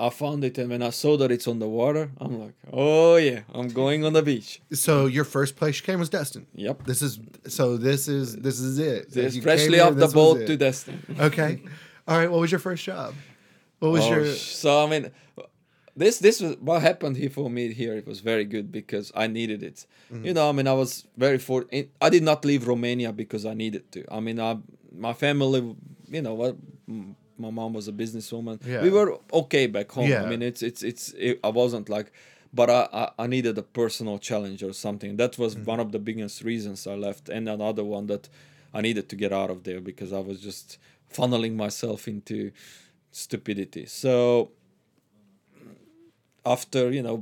I 0.00 0.08
found 0.10 0.44
it, 0.44 0.56
and 0.58 0.70
when 0.70 0.82
I 0.82 0.90
saw 0.90 1.16
that 1.20 1.30
it's 1.36 1.46
on 1.48 1.58
the 1.58 1.66
water, 1.80 2.04
I'm 2.20 2.34
like, 2.44 2.54
oh 2.72 3.16
yeah, 3.16 3.40
I'm 3.56 3.68
going 3.82 4.04
on 4.06 4.12
the 4.12 4.22
beach. 4.22 4.60
So 4.72 4.92
your 5.06 5.24
first 5.24 5.56
place 5.56 5.74
you 5.80 5.84
came 5.88 5.98
was 5.98 6.08
Destin. 6.08 6.46
Yep. 6.54 6.84
This 6.90 7.00
is 7.02 7.18
so 7.48 7.76
this 7.76 8.06
is 8.08 8.36
this 8.46 8.58
is 8.60 8.78
it. 8.78 9.10
This 9.10 9.36
freshly 9.38 9.80
off 9.80 9.94
the 9.96 10.08
boat 10.20 10.46
to 10.46 10.56
Destin. 10.56 10.96
Okay. 11.28 11.52
All 12.08 12.16
right, 12.18 12.30
what 12.30 12.40
was 12.40 12.50
your 12.50 12.60
first 12.68 12.84
job? 12.84 13.10
What 13.80 13.90
was 13.92 14.04
Oh, 14.04 14.10
your 14.14 14.26
so 14.34 14.70
I 14.84 14.86
mean, 14.92 15.04
this 16.02 16.14
this 16.26 16.36
was 16.44 16.52
what 16.68 16.80
happened 16.90 17.16
here 17.22 17.30
for 17.38 17.48
me 17.56 17.62
here. 17.82 17.94
It 18.02 18.06
was 18.12 18.20
very 18.32 18.46
good 18.54 18.66
because 18.80 19.06
I 19.24 19.26
needed 19.38 19.60
it. 19.70 19.78
Mm-hmm. 20.12 20.24
You 20.26 20.32
know, 20.36 20.46
I 20.50 20.52
mean, 20.56 20.68
I 20.74 20.76
was 20.82 20.90
very 21.16 21.38
for. 21.38 21.58
I 22.06 22.08
did 22.16 22.22
not 22.30 22.44
leave 22.50 22.62
Romania 22.74 23.10
because 23.22 23.44
I 23.52 23.54
needed 23.64 23.84
to. 23.94 24.00
I 24.16 24.20
mean, 24.26 24.38
I 24.48 24.50
my 25.06 25.12
family. 25.24 25.60
You 26.16 26.22
know 26.22 26.34
what. 26.42 26.54
My 27.46 27.50
mom 27.60 27.72
was 27.78 27.86
a 27.86 27.92
businesswoman. 27.92 28.56
Yeah. 28.66 28.82
We 28.82 28.90
were 28.90 29.10
okay 29.32 29.64
back 29.68 29.88
home. 29.96 30.08
Yeah. 30.10 30.24
I 30.24 30.26
mean, 30.30 30.42
it's 30.50 30.62
it's 30.68 30.82
it's. 30.90 31.04
It, 31.26 31.38
I 31.48 31.50
wasn't 31.60 31.86
like, 31.96 32.08
but 32.58 32.68
I, 32.68 32.80
I 33.00 33.04
I 33.24 33.26
needed 33.34 33.54
a 33.58 33.62
personal 33.82 34.18
challenge 34.28 34.60
or 34.68 34.72
something. 34.86 35.12
That 35.22 35.32
was 35.38 35.54
Mm-hmm. 35.54 35.70
one 35.72 35.80
of 35.84 35.88
the 35.94 36.00
biggest 36.08 36.36
reasons 36.50 36.78
I 36.86 36.96
left, 37.08 37.24
and 37.28 37.48
another 37.48 37.84
one 37.96 38.06
that 38.12 38.24
I 38.74 38.80
needed 38.86 39.04
to 39.10 39.16
get 39.24 39.32
out 39.40 39.50
of 39.54 39.58
there 39.62 39.80
because 39.90 40.10
I 40.12 40.22
was 40.30 40.38
just 40.48 40.78
funneling 41.16 41.54
myself 41.64 42.08
into 42.14 42.50
stupidity. 43.12 43.86
So 43.86 44.50
after 46.54 46.82
you 46.96 47.02
know 47.08 47.16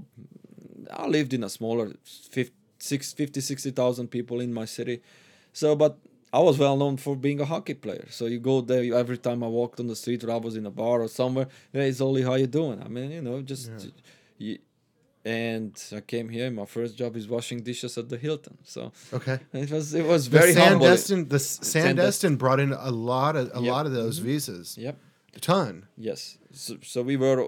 i 1.03 1.07
lived 1.17 1.33
in 1.39 1.43
a 1.49 1.51
smaller 1.59 1.87
50 2.05 2.53
50 2.79 3.41
60,000 3.41 4.09
people 4.17 4.39
in 4.47 4.51
my 4.61 4.67
city 4.79 4.97
so 5.61 5.69
but 5.83 5.93
i 6.39 6.41
was 6.49 6.57
well 6.65 6.77
known 6.83 6.97
for 7.05 7.15
being 7.27 7.41
a 7.47 7.49
hockey 7.53 7.75
player 7.85 8.07
so 8.19 8.23
you 8.33 8.39
go 8.53 8.57
there 8.71 8.85
every 9.03 9.19
time 9.27 9.41
i 9.49 9.51
walked 9.61 9.79
on 9.83 9.87
the 9.93 9.99
street 10.03 10.21
or 10.25 10.31
i 10.39 10.41
was 10.49 10.55
in 10.61 10.67
a 10.73 10.75
bar 10.83 10.97
or 11.07 11.09
somewhere 11.09 11.49
hey 11.73 11.91
Zoli, 12.01 12.23
how 12.29 12.35
you 12.43 12.49
doing 12.61 12.79
i 12.87 12.89
mean 12.97 13.11
you 13.17 13.23
know 13.29 13.37
just 13.53 13.71
you, 14.45 14.59
and 15.25 15.73
i 15.99 16.01
came 16.13 16.29
here 16.37 16.49
my 16.51 16.67
first 16.77 16.93
job 17.01 17.13
is 17.21 17.27
washing 17.37 17.61
dishes 17.71 17.93
at 17.99 18.07
the 18.13 18.19
hilton 18.27 18.57
so 18.75 18.93
Okay. 19.19 19.39
it 19.65 19.71
was 19.77 19.87
it 20.01 20.07
was 20.15 20.23
very 20.39 20.55
humble 20.55 20.87
Sandestin 20.87 21.21
the 21.35 21.39
Sandestin 21.39 22.35
brought 22.43 22.61
in 22.67 22.73
a 22.73 22.93
lot 23.13 23.35
of 23.41 23.45
a 23.47 23.49
Yep. 23.49 23.55
Mm-hmm. 23.57 23.67
lot 23.75 23.85
of 23.89 23.93
those 24.01 24.17
visas. 24.31 24.67
yep 24.87 24.97
A 25.37 25.41
ton. 25.41 25.87
yes 26.09 26.39
so, 26.53 26.77
so 26.83 27.03
we 27.03 27.17
were 27.17 27.39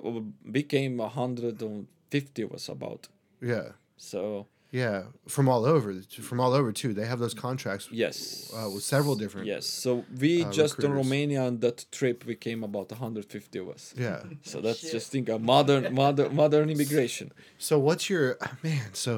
became 0.60 0.98
150 0.98 2.42
of 2.42 2.52
us 2.52 2.68
about 2.68 3.08
Yeah. 3.40 3.68
so 3.96 4.46
Yeah, 4.70 5.00
from 5.26 5.48
all 5.48 5.64
over, 5.74 5.90
from 6.28 6.38
all 6.44 6.52
over 6.60 6.70
too. 6.72 6.92
They 6.98 7.06
have 7.12 7.20
those 7.24 7.36
contracts 7.46 7.88
Yes. 7.90 8.18
uh, 8.56 8.68
with 8.74 8.84
several 8.94 9.14
different. 9.22 9.46
Yes. 9.54 9.64
So 9.84 9.90
we 10.22 10.32
uh, 10.44 10.52
just 10.62 10.74
in. 10.84 10.92
Romania 11.00 11.40
on 11.48 11.54
that 11.64 11.78
trip 11.98 12.16
we 12.30 12.34
came 12.46 12.60
about 12.70 12.86
150 12.90 13.58
of 13.62 13.66
us. 13.76 13.94
Yeah. 13.96 14.20
So 14.50 14.60
that's 14.60 14.80
Shit. 14.80 14.92
just 14.96 15.06
think 15.12 15.26
a 15.30 15.38
modern 15.38 15.82
modern 15.94 16.30
modern 16.42 16.68
immigration. 16.74 17.26
So 17.68 17.74
what's 17.86 18.04
your 18.12 18.26
man? 18.62 18.88
So 18.92 19.14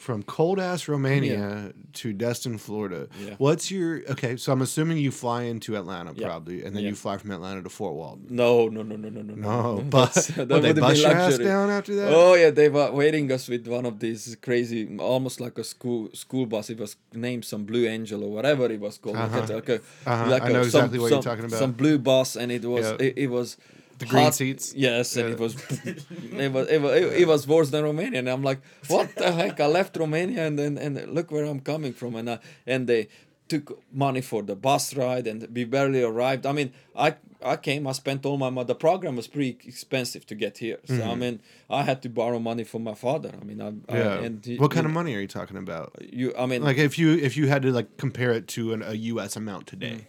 from 0.00 0.22
cold 0.22 0.58
ass 0.58 0.88
Romania 0.88 1.72
to 1.92 2.12
Destin, 2.14 2.56
Florida. 2.56 3.06
Yeah. 3.22 3.34
What's 3.36 3.70
your 3.70 4.00
okay? 4.12 4.36
So 4.38 4.50
I'm 4.50 4.62
assuming 4.62 4.96
you 4.96 5.10
fly 5.10 5.42
into 5.42 5.76
Atlanta 5.76 6.12
Yeah. 6.16 6.26
probably, 6.28 6.64
and 6.64 6.74
then 6.74 6.82
Yeah. 6.82 6.90
you 6.90 6.94
fly 6.96 7.18
from 7.18 7.30
Atlanta 7.32 7.62
to 7.62 7.68
Fort 7.68 7.94
Walton. 7.94 8.26
No, 8.30 8.68
no, 8.68 8.82
no, 8.82 8.96
no, 8.96 9.10
no, 9.10 9.20
no. 9.20 9.34
No, 9.34 9.82
but 9.98 10.14
that 10.36 10.48
they 10.62 10.72
bust 10.72 11.02
your 11.02 11.10
ass 11.10 11.36
down 11.36 11.68
after 11.68 11.94
that? 11.96 12.08
Oh 12.14 12.32
yeah, 12.34 12.48
they 12.50 12.70
were 12.70 12.90
waiting 12.92 13.30
us 13.30 13.46
with 13.48 13.66
one 13.68 13.84
of 13.84 14.00
these 14.00 14.36
crazy, 14.40 14.80
almost 14.98 15.38
like 15.38 15.58
a 15.58 15.64
school 15.64 16.08
school 16.14 16.46
bus. 16.46 16.70
It 16.70 16.78
was 16.78 16.96
named 17.12 17.44
some 17.44 17.64
Blue 17.64 17.86
Angel 17.86 18.24
or 18.24 18.32
whatever 18.32 18.64
it 18.72 18.80
was 18.80 18.96
called. 18.96 19.16
Like 19.16 19.32
Uh-huh. 19.34 19.54
like 19.54 19.68
a, 19.68 19.80
Uh-huh. 20.06 20.30
like 20.30 20.42
I 20.44 20.48
know 20.48 20.62
some- 20.62 20.84
exactly 20.86 20.98
what 20.98 21.10
you're 21.12 21.22
talking 21.30 21.44
about. 21.44 21.58
Some 21.58 21.72
blue 21.72 21.98
bus, 21.98 22.36
and 22.36 22.50
it 22.50 22.64
was 22.64 22.86
Yeah. 22.86 23.06
it, 23.06 23.14
it 23.18 23.30
was 23.30 23.58
The 24.00 24.06
green 24.06 24.24
hot- 24.24 24.34
seats? 24.34 24.74
Yes, 24.74 25.16
and 25.16 25.28
Yeah. 25.28 25.34
it 25.36 25.40
was 25.44 25.54
it 25.84 26.52
was 26.56 26.66
it 26.76 26.80
was, 26.82 26.92
it, 27.00 27.04
it 27.22 27.26
was 27.28 27.46
worse 27.54 27.70
than 27.70 27.82
Romania. 27.84 28.18
And 28.20 28.28
I'm 28.28 28.42
like, 28.50 28.60
what 28.88 29.06
the 29.16 29.30
heck? 29.40 29.60
I 29.60 29.66
left 29.78 29.96
Romania, 29.96 30.46
and 30.48 30.58
then 30.58 30.72
and 30.84 30.92
look 31.16 31.30
where 31.30 31.44
I'm 31.52 31.60
coming 31.72 31.92
from, 32.00 32.14
and 32.16 32.26
I, 32.34 32.38
and 32.66 32.86
they 32.86 33.02
took 33.48 33.66
money 33.92 34.20
for 34.30 34.42
the 34.50 34.54
bus 34.54 34.94
ride, 34.94 35.26
and 35.30 35.38
we 35.56 35.64
barely 35.64 36.02
arrived. 36.02 36.46
I 36.46 36.52
mean, 36.52 36.70
I 37.06 37.08
I 37.42 37.56
came, 37.56 37.82
I 37.86 37.92
spent 37.92 38.24
all 38.26 38.36
my 38.38 38.50
money. 38.50 38.66
The 38.66 38.74
program 38.88 39.16
was 39.16 39.26
pretty 39.28 39.58
expensive 39.72 40.24
to 40.26 40.34
get 40.34 40.58
here, 40.58 40.78
so 40.86 41.02
I 41.12 41.14
mean, 41.14 41.40
I 41.78 41.82
had 41.82 41.98
to 42.02 42.08
borrow 42.08 42.38
money 42.38 42.64
from 42.64 42.82
my 42.90 42.94
father. 42.94 43.30
I 43.40 43.44
mean, 43.44 43.60
I, 43.60 43.70
Mm-hmm. 43.70 43.96
Yeah. 43.96 44.14
I, 44.20 44.24
and 44.26 44.44
he- 44.46 44.56
what 44.62 44.70
kind 44.70 44.84
you- 44.84 44.90
of 44.90 44.94
money 44.94 45.12
are 45.16 45.20
you 45.20 45.28
talking 45.40 45.56
about? 45.66 45.86
You, 46.00 46.32
I 46.42 46.46
mean, 46.46 46.62
Like 46.62 46.78
if 46.78 46.98
you 47.00 47.08
if 47.28 47.36
you 47.38 47.48
had 47.48 47.62
to 47.62 47.70
like 47.78 47.88
compare 48.04 48.32
it 48.38 48.44
to 48.56 48.72
an, 48.74 48.82
a 48.82 48.94
U.S. 49.12 49.36
amount 49.36 49.66
today, 49.66 50.06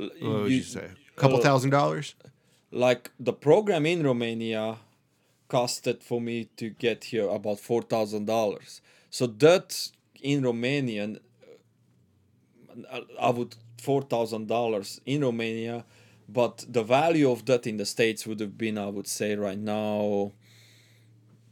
l- 0.00 0.10
what 0.20 0.42
would 0.44 0.52
you, 0.52 0.62
say? 0.62 0.86
A 1.16 1.20
couple 1.20 1.38
uh, 1.38 1.42
thousand 1.48 1.70
dollars? 1.70 2.14
Like 2.70 3.10
the 3.18 3.32
program 3.32 3.86
in 3.86 4.02
Romania 4.02 4.78
costed 5.48 6.02
for 6.02 6.20
me 6.20 6.48
to 6.56 6.70
get 6.70 7.04
here 7.04 7.28
about 7.28 7.60
four 7.60 7.82
thousand 7.82 8.26
dollars. 8.26 8.80
So 9.10 9.26
that 9.26 9.90
in 10.20 10.42
Romanian 10.42 11.20
uh, 12.90 13.00
I 13.20 13.30
would 13.30 13.56
four 13.80 14.02
thousand 14.02 14.48
dollars 14.48 15.00
in 15.06 15.22
Romania, 15.22 15.84
but 16.28 16.64
the 16.68 16.82
value 16.82 17.30
of 17.30 17.44
that 17.46 17.66
in 17.66 17.76
the 17.76 17.86
states 17.86 18.26
would 18.26 18.40
have 18.40 18.58
been, 18.58 18.76
I 18.78 18.86
would 18.86 19.06
say, 19.06 19.34
right 19.36 19.58
now, 19.58 20.32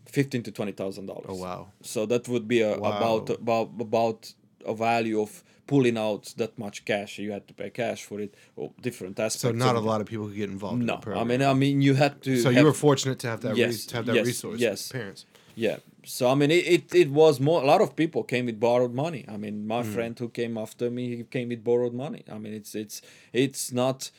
fifteen 0.07 0.43
to 0.43 0.51
twenty 0.53 0.73
thousand 0.73 1.07
dollars. 1.07 1.27
Oh 1.29 1.37
wow. 1.37 1.69
So 1.83 2.07
that 2.07 2.29
would 2.29 2.49
be 2.49 2.61
a, 2.61 2.79
Wow. 2.79 2.97
about 2.97 3.31
about 3.31 3.71
about 3.81 4.35
a 4.67 4.75
value 4.75 5.21
of 5.21 5.43
pulling 5.67 5.97
out 5.99 6.35
that 6.37 6.59
much 6.59 6.85
cash. 6.85 7.19
You 7.19 7.33
had 7.33 7.47
to 7.49 7.55
pay 7.55 7.71
cash 7.71 8.05
for 8.05 8.21
it, 8.21 8.35
or 8.57 8.71
different 8.81 9.19
aspects. 9.19 9.43
So 9.43 9.53
not 9.53 9.77
a 9.77 9.81
lot 9.81 10.01
of 10.01 10.07
people 10.07 10.27
could 10.29 10.37
get 10.37 10.51
involved. 10.51 10.81
in 10.81 10.87
No, 10.87 11.01
the 11.05 11.15
I 11.23 11.25
mean, 11.25 11.43
I 11.43 11.55
mean, 11.55 11.81
you 11.83 11.95
had 11.95 12.23
to. 12.23 12.37
so 12.37 12.51
have- 12.51 12.59
you 12.59 12.65
were 12.65 12.73
fortunate 12.89 13.19
to 13.21 13.29
have 13.29 13.41
that. 13.43 13.57
Yes, 13.57 13.71
Yes, 13.73 13.87
to 13.87 13.97
have 13.97 14.07
that 14.07 14.17
yes, 14.17 14.27
resource. 14.27 14.61
yes. 14.61 14.93
Parents. 14.93 15.25
Yeah. 15.57 15.77
So 16.05 16.29
I 16.29 16.35
mean, 16.35 16.51
it, 16.51 16.65
it, 16.77 16.95
it 16.95 17.11
was 17.11 17.41
more. 17.41 17.63
A 17.63 17.67
lot 17.67 17.81
of 17.81 17.95
people 17.97 18.23
came 18.25 18.45
with 18.47 18.59
borrowed 18.61 18.93
money. 18.95 19.25
I 19.35 19.37
mean, 19.37 19.55
Mm. 19.63 19.67
my 19.77 19.83
friend 19.95 20.19
who 20.19 20.29
came 20.29 20.59
after 20.59 20.91
me, 20.91 21.17
he 21.17 21.25
came 21.37 21.49
with 21.49 21.63
borrowed 21.65 21.95
money. 21.95 22.23
I 22.35 22.37
mean, 22.43 22.53
it's 22.61 22.75
it's 22.75 23.01
it's 23.33 23.73
not, 23.73 24.11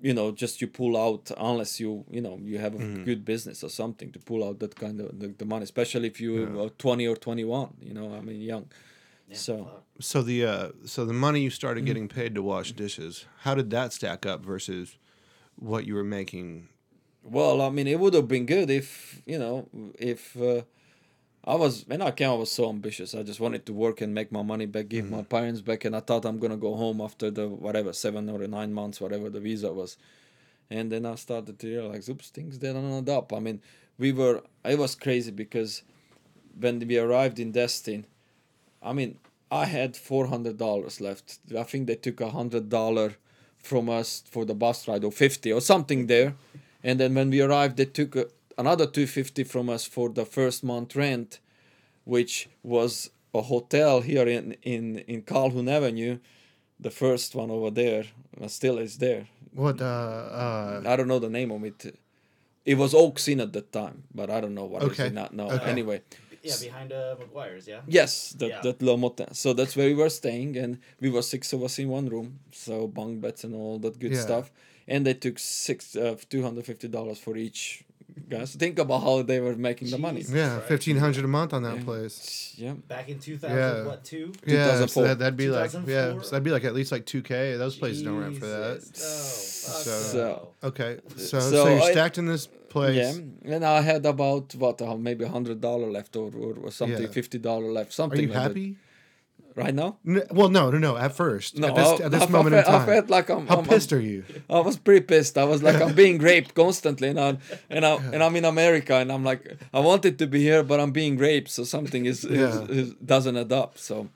you 0.00 0.14
know, 0.14 0.30
just 0.42 0.54
you 0.62 0.68
pull 0.68 0.94
out 0.96 1.24
unless 1.50 1.80
you 1.80 1.90
you 2.16 2.22
know 2.26 2.38
you 2.50 2.58
have 2.64 2.74
a 2.74 2.78
Mm-hmm. 2.78 3.04
good 3.08 3.22
business 3.32 3.62
or 3.66 3.70
something 3.70 4.08
to 4.12 4.18
pull 4.30 4.42
out 4.46 4.56
that 4.60 4.74
kind 4.84 5.00
of 5.00 5.18
the, 5.20 5.28
the 5.40 5.44
money, 5.44 5.64
especially 5.64 6.06
if 6.12 6.18
you 6.20 6.32
are 6.62 6.70
twenty 6.84 7.06
or 7.06 7.16
twenty 7.16 7.44
one. 7.44 7.70
You 7.88 7.92
know, 7.98 8.14
I 8.18 8.20
mean, 8.20 8.40
young. 8.40 8.66
Yeah, 9.28 9.36
so. 9.36 9.70
So 10.00 10.22
the 10.22 10.44
uh, 10.44 10.68
so 10.84 11.04
the 11.04 11.12
money 11.12 11.40
you 11.40 11.50
Mm. 11.50 11.54
started 11.54 11.84
getting 11.84 12.08
paid 12.08 12.34
to 12.34 12.42
wash 12.42 12.72
dishes, 12.72 13.26
how 13.40 13.54
did 13.54 13.70
that 13.70 13.92
stack 13.92 14.24
up 14.24 14.44
versus 14.44 14.96
what 15.56 15.86
you 15.86 15.94
were 15.94 16.04
making? 16.04 16.68
Well, 17.22 17.60
I 17.60 17.68
mean, 17.70 17.86
it 17.86 17.98
would 17.98 18.14
have 18.14 18.28
been 18.28 18.46
good 18.46 18.70
if 18.70 19.20
you 19.26 19.38
know, 19.38 19.68
if 19.98 20.36
uh, 20.40 20.62
I 21.44 21.56
was 21.56 21.84
when 21.86 22.00
I 22.00 22.10
came, 22.12 22.30
I 22.30 22.34
was 22.34 22.50
so 22.52 22.68
ambitious. 22.68 23.14
I 23.14 23.22
just 23.22 23.40
wanted 23.40 23.66
to 23.66 23.72
work 23.72 24.00
and 24.00 24.14
make 24.14 24.30
my 24.30 24.42
money 24.42 24.66
back, 24.66 24.88
give 24.88 25.10
my 25.10 25.22
parents 25.22 25.60
back, 25.60 25.84
and 25.84 25.96
I 25.96 26.00
thought 26.00 26.24
I'm 26.24 26.38
gonna 26.38 26.56
go 26.56 26.74
home 26.76 27.00
after 27.00 27.30
the 27.30 27.48
whatever 27.48 27.92
seven 27.92 28.28
or 28.30 28.46
nine 28.46 28.72
months, 28.72 29.00
whatever 29.00 29.28
the 29.30 29.40
visa 29.40 29.72
was. 29.72 29.96
And 30.70 30.92
then 30.92 31.06
I 31.06 31.14
started 31.16 31.58
to 31.58 31.66
realize, 31.66 32.08
oops, 32.08 32.28
things 32.28 32.58
didn't 32.58 32.92
add 32.92 33.08
up. 33.08 33.32
I 33.32 33.40
mean, 33.40 33.60
we 33.98 34.12
were. 34.12 34.42
It 34.64 34.78
was 34.78 34.94
crazy 34.94 35.30
because 35.32 35.82
when 36.58 36.78
we 36.86 36.98
arrived 36.98 37.40
in 37.40 37.52
Destin, 37.52 38.06
I 38.82 38.92
mean, 38.92 39.18
I 39.50 39.64
had 39.64 39.96
four 39.96 40.26
hundred 40.26 40.56
dollars 40.58 41.00
left. 41.00 41.38
I 41.56 41.62
think 41.62 41.86
they 41.86 41.96
took 41.96 42.20
a 42.20 42.30
hundred 42.30 42.68
dollar 42.68 43.16
from 43.62 43.88
us 43.88 44.22
for 44.30 44.44
the 44.44 44.54
bus 44.54 44.86
ride 44.88 45.04
or 45.04 45.12
fifty 45.12 45.52
or 45.52 45.60
something 45.60 46.06
there, 46.06 46.34
and 46.82 46.98
then 47.00 47.14
when 47.14 47.30
we 47.30 47.40
arrived, 47.40 47.76
they 47.76 47.86
took 47.86 48.14
a, 48.16 48.26
another 48.56 48.86
two 48.86 49.06
fifty 49.06 49.44
from 49.44 49.68
us 49.68 49.84
for 49.84 50.08
the 50.08 50.24
first 50.24 50.62
month 50.62 50.94
rent, 50.96 51.40
which 52.04 52.48
was 52.62 53.10
a 53.34 53.42
hotel 53.42 54.00
here 54.00 54.26
in 54.28 54.56
in 54.62 54.98
in 55.06 55.22
Calhoun 55.22 55.68
Avenue, 55.68 56.18
the 56.78 56.90
first 56.90 57.34
one 57.34 57.50
over 57.50 57.70
there, 57.70 58.04
uh, 58.40 58.48
still 58.48 58.78
is 58.78 58.98
there. 58.98 59.26
What 59.54 59.80
uh, 59.80 59.84
uh 59.84 60.82
I 60.86 60.96
don't 60.96 61.08
know 61.08 61.18
the 61.18 61.30
name 61.30 61.50
of 61.50 61.64
it. 61.64 61.98
It 62.64 62.76
was 62.76 62.92
Oaks 62.94 63.28
Inn 63.28 63.40
at 63.40 63.52
that 63.54 63.72
time, 63.72 64.04
but 64.14 64.28
I 64.30 64.40
don't 64.42 64.54
know 64.54 64.66
what 64.66 64.82
is 64.82 64.88
Okay. 64.90 65.06
it 65.06 65.14
now. 65.14 65.28
No, 65.32 65.48
Okay. 65.50 65.70
anyway. 65.70 66.02
Yeah, 66.48 66.56
behind 66.68 66.92
uh, 66.92 67.16
McGuire's, 67.20 67.66
yeah. 67.68 67.80
Yes, 67.86 68.30
that 68.38 68.50
Yeah. 68.50 68.60
that 68.62 68.82
little 68.82 68.98
motel. 68.98 69.28
So 69.34 69.52
that's 69.54 69.76
where 69.76 69.88
we 69.88 69.94
were 69.94 70.10
staying, 70.10 70.56
and 70.56 70.78
we 71.00 71.10
were 71.10 71.22
six 71.22 71.52
of 71.52 71.62
us 71.62 71.78
in 71.78 71.88
one 71.88 72.08
room. 72.08 72.40
So 72.52 72.86
bunk 72.88 73.20
beds 73.20 73.44
and 73.44 73.54
all 73.54 73.78
that 73.80 73.98
good 73.98 74.12
Yeah. 74.14 74.20
stuff. 74.26 74.50
And 74.86 75.04
they 75.06 75.14
took 75.14 75.38
six 75.38 75.94
uh, 75.96 76.16
two 76.30 76.42
hundred 76.42 76.64
fifty 76.66 76.88
dollars 76.88 77.18
for 77.18 77.36
each. 77.36 77.84
Guys, 78.28 78.54
think 78.54 78.78
about 78.78 79.02
how 79.02 79.22
they 79.22 79.40
were 79.40 79.54
making 79.54 79.90
the 79.90 79.98
money. 79.98 80.20
Jesus 80.20 80.34
yeah, 80.34 80.54
Christ. 80.56 80.68
fifteen 80.68 80.96
hundred 80.96 81.24
a 81.24 81.28
month 81.28 81.52
on 81.54 81.62
that 81.62 81.76
Yeah. 81.78 81.84
place. 81.84 82.54
Yeah. 82.56 82.72
Back 82.88 83.08
in 83.08 83.18
2000, 83.20 83.56
Yeah. 83.56 83.84
what, 83.86 84.04
two? 84.04 84.32
Yeah, 84.46 84.66
so 84.66 84.86
2004. 84.86 85.02
that, 85.04 85.18
that'd 85.20 85.36
be 85.36 85.48
like 85.48 85.72
yeah, 85.72 85.80
2004? 85.80 86.24
so 86.24 86.30
that'd 86.30 86.44
be 86.44 86.50
like 86.50 86.64
at 86.64 86.74
least 86.74 86.90
like 86.92 87.06
two 87.06 87.22
k. 87.22 87.56
Those 87.56 87.76
places 87.76 88.02
don't 88.02 88.18
rent 88.18 88.36
for 88.38 88.46
that. 88.46 88.80
Jesus. 88.80 89.66
Oh, 89.68 89.72
fuck 89.72 89.82
So- 89.84 90.02
So- 90.12 90.18
no. 90.62 90.68
Okay, 90.68 90.98
so 91.16 91.40
So 91.40 91.50
so, 91.50 91.68
you're 91.68 91.82
I- 91.82 91.90
stacked 91.92 92.18
in 92.18 92.26
this 92.26 92.46
place. 92.68 92.96
Yeah, 92.96 93.54
and 93.54 93.64
I 93.64 93.80
had 93.82 94.04
about 94.04 94.54
what 94.56 94.82
uh, 94.82 94.96
maybe 94.96 95.24
hundred 95.24 95.60
dollar 95.60 95.90
left 95.90 96.16
or, 96.16 96.30
or, 96.34 96.54
or 96.64 96.70
something, 96.70 97.02
Yeah. 97.02 97.08
fifty 97.08 97.38
dollar 97.38 97.70
left, 97.72 97.90
Are 97.90 97.94
something. 97.94 98.20
you 98.20 98.26
like 98.28 98.34
that. 98.34 98.42
happy? 98.42 98.76
Right 99.54 99.74
now? 99.74 99.98
Well, 100.30 100.48
no, 100.48 100.70
no, 100.70 100.78
no. 100.78 100.96
At 100.96 101.12
first, 101.16 101.58
No, 101.58 101.68
at 101.68 101.74
this, 101.76 102.00
I, 102.00 102.04
at 102.04 102.10
this 102.10 102.22
I, 102.22 102.26
moment 102.28 102.54
I, 102.54 102.58
in 102.58 102.64
fe- 102.64 102.70
I 102.70 102.78
time, 102.78 102.86
felt 102.86 103.10
like 103.10 103.28
I'm. 103.30 103.46
how 103.46 103.58
I'm, 103.58 103.64
pissed 103.64 103.92
are 103.92 104.00
you? 104.00 104.24
I 104.48 104.60
was 104.60 104.76
pretty 104.76 105.04
pissed. 105.04 105.36
I 105.38 105.44
was 105.44 105.62
like, 105.62 105.80
I'm 105.80 105.94
being 105.94 106.18
raped 106.30 106.54
constantly, 106.54 107.08
and 107.08 107.18
I, 107.20 107.38
and 107.70 107.84
I, 107.84 107.94
and 108.12 108.22
I'm 108.22 108.36
in 108.36 108.44
America, 108.44 108.94
and 108.96 109.10
I'm 109.12 109.24
like, 109.24 109.56
I 109.72 109.80
wanted 109.80 110.18
to 110.20 110.26
be 110.26 110.40
here, 110.42 110.62
but 110.62 110.78
I'm 110.80 110.92
being 110.92 111.16
raped, 111.18 111.50
so 111.50 111.64
something 111.64 112.06
is, 112.06 112.24
is, 112.24 112.30
Yeah. 112.38 112.66
is 112.68 112.94
doesn't 112.94 113.36
add 113.36 113.52
up. 113.52 113.78
So 113.78 114.08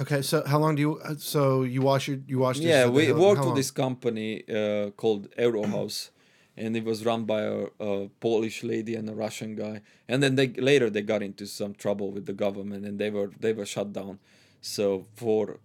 Okay, 0.00 0.22
so 0.22 0.44
how 0.46 0.58
long 0.60 0.76
do 0.76 0.82
you? 0.82 1.00
So 1.18 1.62
you 1.64 1.82
wash 1.82 2.06
your 2.06 2.18
you 2.28 2.38
wash. 2.38 2.58
yeah, 2.58 2.86
we 2.86 3.12
worked 3.12 3.44
with 3.44 3.56
this 3.56 3.72
company 3.72 4.44
uh, 4.48 4.90
called 4.90 5.28
Eurohouse, 5.36 6.10
and 6.58 6.76
it 6.76 6.84
was 6.84 7.04
run 7.04 7.24
by 7.24 7.42
a, 7.42 7.66
a 7.78 8.08
Polish 8.20 8.62
lady 8.64 8.94
and 8.94 9.08
a 9.08 9.14
Russian 9.14 9.54
guy. 9.54 9.80
And 10.08 10.22
then 10.22 10.34
they 10.34 10.48
later 10.48 10.90
they 10.90 11.02
got 11.02 11.22
into 11.22 11.46
some 11.46 11.72
trouble 11.74 12.10
with 12.10 12.26
the 12.26 12.32
government, 12.32 12.84
and 12.84 12.98
they 12.98 13.10
were 13.10 13.30
they 13.40 13.52
were 13.52 13.66
shut 13.66 13.92
down. 13.92 14.18
So 14.60 15.06
for 15.14 15.58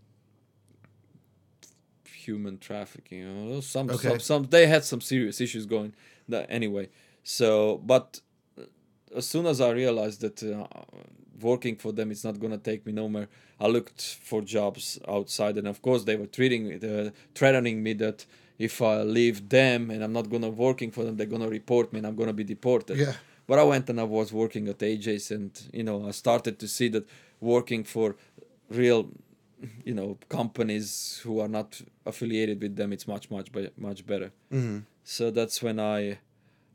human 2.25 2.57
trafficking, 2.57 3.61
some, 3.61 3.89
Okay. 3.89 4.09
some 4.09 4.19
some 4.19 4.43
they 4.55 4.67
had 4.67 4.83
some 4.83 5.01
serious 5.01 5.41
issues 5.41 5.65
going. 5.65 5.93
That 6.29 6.45
anyway. 6.49 6.89
So, 7.23 7.81
but 7.93 8.21
uh, 8.57 8.63
as 9.15 9.25
soon 9.27 9.45
as 9.45 9.59
I 9.59 9.71
realized 9.71 10.21
that 10.21 10.41
uh, 10.43 10.67
working 11.41 11.75
for 11.75 11.91
them 11.91 12.11
is 12.11 12.23
not 12.23 12.39
gonna 12.39 12.57
take 12.57 12.85
me 12.85 12.93
nowhere, 12.93 13.27
I 13.59 13.67
looked 13.67 14.01
for 14.01 14.41
jobs 14.41 14.99
outside, 15.07 15.57
and 15.57 15.67
of 15.67 15.81
course 15.81 16.03
they 16.03 16.15
were 16.15 16.27
treating 16.27 16.67
me, 16.67 16.75
uh, 16.75 17.09
threatening 17.35 17.83
me 17.83 17.93
that 17.93 18.25
if 18.59 18.81
I 18.81 19.01
leave 19.03 19.49
them 19.49 19.89
and 19.91 20.03
I'm 20.03 20.13
not 20.13 20.29
gonna 20.29 20.49
working 20.49 20.91
for 20.91 21.03
them, 21.03 21.17
they're 21.17 21.25
gonna 21.25 21.49
report 21.49 21.91
me 21.93 21.99
and 21.99 22.07
I'm 22.07 22.15
gonna 22.15 22.33
be 22.33 22.43
deported. 22.43 22.97
Yeah. 22.97 23.13
But 23.47 23.59
I 23.59 23.63
went 23.63 23.89
and 23.89 23.99
I 23.99 24.03
was 24.03 24.31
working 24.31 24.69
at 24.69 24.79
AJ's, 24.79 25.29
and 25.31 25.51
you 25.73 25.83
know 25.83 26.07
I 26.07 26.11
started 26.11 26.59
to 26.59 26.67
see 26.67 26.87
that 26.89 27.05
working 27.41 27.83
for 27.83 28.15
real, 28.69 29.09
you 29.83 29.93
know, 29.93 30.17
companies 30.29 31.19
who 31.23 31.39
are 31.39 31.49
not 31.49 31.81
affiliated 32.05 32.61
with 32.61 32.75
them, 32.75 32.93
it's 32.93 33.07
much 33.07 33.29
much 33.29 33.49
much 33.77 34.05
better. 34.05 34.31
hmm 34.49 34.79
So 35.03 35.31
that's 35.31 35.61
when 35.61 35.79
I, 35.79 36.19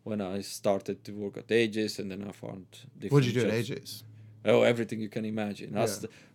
when 0.05 0.21
I 0.21 0.43
started 0.43 1.03
to 1.05 1.13
work 1.13 1.39
at 1.39 1.49
AJ's, 1.49 1.99
and 1.99 2.11
then 2.11 2.23
I 2.29 2.33
found 2.33 2.67
different. 2.99 3.13
What'd 3.13 3.27
you 3.29 3.41
do 3.41 3.49
at 3.49 3.55
jobs. 3.55 3.71
AJ's? 3.71 4.05
Oh, 4.45 4.63
everything 4.63 5.01
you 5.01 5.09
can 5.09 5.25
imagine. 5.25 5.73
Yeah. 5.75 5.87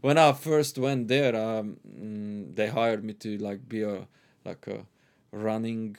when 0.01 0.17
I 0.17 0.33
first 0.33 0.77
went 0.77 1.07
there, 1.07 1.35
um, 1.35 1.77
mm, 1.87 2.55
they 2.55 2.67
hired 2.67 3.03
me 3.03 3.13
to 3.13 3.37
like 3.37 3.67
be 3.69 3.83
a 3.83 4.07
like 4.45 4.65
a 4.67 4.85
running. 5.33 5.97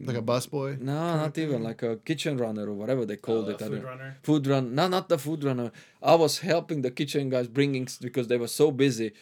Like 0.00 0.16
a 0.16 0.22
busboy? 0.22 0.80
No, 0.80 1.16
not 1.16 1.38
even 1.38 1.62
like 1.62 1.82
a 1.82 1.96
kitchen 1.96 2.36
runner 2.36 2.68
or 2.68 2.74
whatever 2.74 3.06
they 3.06 3.16
called 3.16 3.46
Oh, 3.46 3.50
it. 3.52 3.58
Food 3.60 3.70
don't- 3.70 3.82
runner. 3.84 4.16
Food 4.22 4.46
run. 4.46 4.74
No, 4.74 4.88
not 4.88 5.08
the 5.08 5.18
food 5.18 5.44
runner. 5.44 5.70
I 6.02 6.14
was 6.14 6.40
helping 6.40 6.82
the 6.82 6.90
kitchen 6.90 7.30
guys 7.30 7.48
bringing 7.48 7.86
because 8.00 8.28
they 8.28 8.36
were 8.36 8.48
so 8.48 8.70
busy 8.70 9.12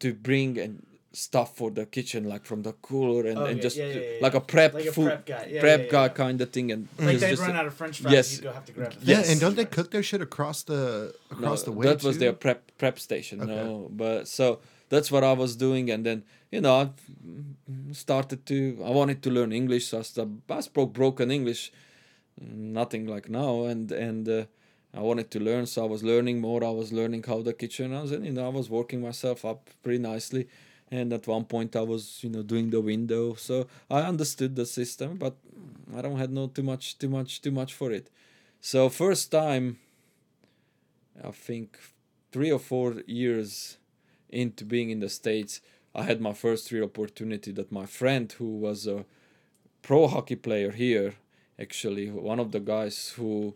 to 0.00 0.12
bring 0.12 0.58
and 0.58 0.84
stuff 1.12 1.56
for 1.56 1.70
the 1.70 1.86
kitchen, 1.86 2.28
like 2.28 2.44
from 2.44 2.60
the 2.62 2.72
cooler 2.82 3.26
and, 3.26 3.38
Oh, 3.38 3.44
and 3.46 3.56
yeah, 3.56 3.62
just 3.62 3.76
yeah, 3.78 3.86
yeah, 3.86 3.94
yeah, 3.94 4.18
like 4.20 4.32
yeah. 4.34 4.38
a 4.38 4.42
prep 4.42 4.74
Like 4.74 4.84
a 4.86 4.92
food 4.92 5.06
prep 5.06 5.24
guy. 5.26 5.48
Yeah, 5.50 5.60
prep 5.60 5.78
yeah, 5.80 5.84
yeah, 5.86 5.90
guy 5.92 6.08
kind 6.10 6.40
of 6.42 6.50
thing 6.50 6.70
and 6.72 6.88
Like 6.98 7.18
just- 7.18 7.20
they'd 7.20 7.38
run 7.38 7.56
a- 7.56 7.60
out 7.60 7.66
of 7.66 7.72
French 7.74 8.00
fries, 8.00 8.12
Yes. 8.12 8.34
you'd 8.34 8.42
go 8.44 8.52
have 8.52 8.66
to 8.66 8.72
grab 8.72 8.92
the 8.92 8.98
Yeah, 9.06 9.18
Yes. 9.18 9.30
and 9.30 9.40
don't 9.40 9.56
they 9.56 9.64
cook 9.64 9.90
their 9.92 10.02
shit 10.02 10.20
across 10.20 10.64
the 10.64 11.14
across 11.30 11.62
the 11.62 11.70
no, 11.70 11.76
way 11.78 11.86
that 11.86 12.02
was 12.02 12.16
too? 12.16 12.20
their 12.20 12.34
prep 12.34 12.70
prep 12.76 12.98
station 12.98 13.40
Okay. 13.40 13.54
no 13.54 13.88
but 13.90 14.28
so 14.28 14.58
that's 14.88 15.10
what 15.10 15.24
i 15.24 15.32
was 15.32 15.56
doing. 15.56 15.90
And 15.90 16.04
then 16.06 16.24
you 16.50 16.60
know 16.60 16.74
i 16.74 16.88
started 17.92 18.46
to 18.46 18.78
i 18.84 18.90
wanted 18.90 19.22
to 19.22 19.30
learn 19.30 19.52
english. 19.52 19.88
So 19.88 19.98
i, 19.98 20.02
sta- 20.02 20.28
I 20.50 20.60
spoke 20.60 20.92
broken 20.92 21.30
english 21.30 21.72
nothing 22.40 23.06
like 23.06 23.28
now. 23.28 23.64
And 23.64 23.90
and 23.92 24.28
uh, 24.28 24.44
i 24.94 25.00
wanted 25.00 25.30
to 25.32 25.40
learn. 25.40 25.66
So 25.66 25.84
i 25.84 25.88
was 25.88 26.02
learning 26.02 26.40
more. 26.40 26.64
I 26.64 26.70
was 26.70 26.92
learning 26.92 27.24
how 27.24 27.42
the 27.42 27.52
kitchen 27.52 27.92
was 27.92 28.12
and 28.12 28.24
you 28.24 28.32
know 28.32 28.46
i 28.46 28.54
was 28.60 28.70
working 28.70 29.00
myself 29.00 29.44
up 29.44 29.70
pretty 29.82 29.98
nicely. 29.98 30.48
And 30.90 31.12
at 31.12 31.26
one 31.26 31.44
point 31.44 31.74
i 31.76 31.82
was 31.82 32.20
you 32.22 32.30
know 32.30 32.42
doing 32.42 32.70
the 32.70 32.80
window. 32.80 33.34
So 33.34 33.66
i 33.90 34.00
understood 34.02 34.56
the 34.56 34.66
system 34.66 35.16
but 35.16 35.36
i 35.96 36.02
don't 36.02 36.18
had 36.18 36.32
no 36.32 36.46
too 36.48 36.62
much 36.62 36.98
too 36.98 37.08
much 37.08 37.42
too 37.42 37.50
much 37.50 37.74
for 37.74 37.90
it. 37.92 38.10
So 38.60 38.88
first 38.88 39.30
time 39.30 39.78
I 41.22 41.30
think 41.30 41.78
three 42.32 42.50
or 42.50 42.58
four 42.58 43.02
years 43.06 43.78
into 44.30 44.64
being 44.64 44.90
in 44.90 45.00
the 45.00 45.08
States, 45.08 45.60
I 45.94 46.02
had 46.02 46.20
my 46.20 46.32
first 46.32 46.70
real 46.72 46.84
opportunity 46.84 47.52
that 47.52 47.72
my 47.72 47.86
friend, 47.86 48.30
who 48.32 48.56
was 48.56 48.86
a 48.86 49.04
pro 49.82 50.08
hockey 50.08 50.36
player 50.36 50.72
here, 50.72 51.14
actually, 51.58 52.10
one 52.10 52.40
of 52.40 52.52
the 52.52 52.60
guys 52.60 53.14
who 53.16 53.54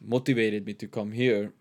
motivated 0.00 0.66
me 0.66 0.74
to 0.74 0.86
come 0.86 1.12
here, 1.12 1.52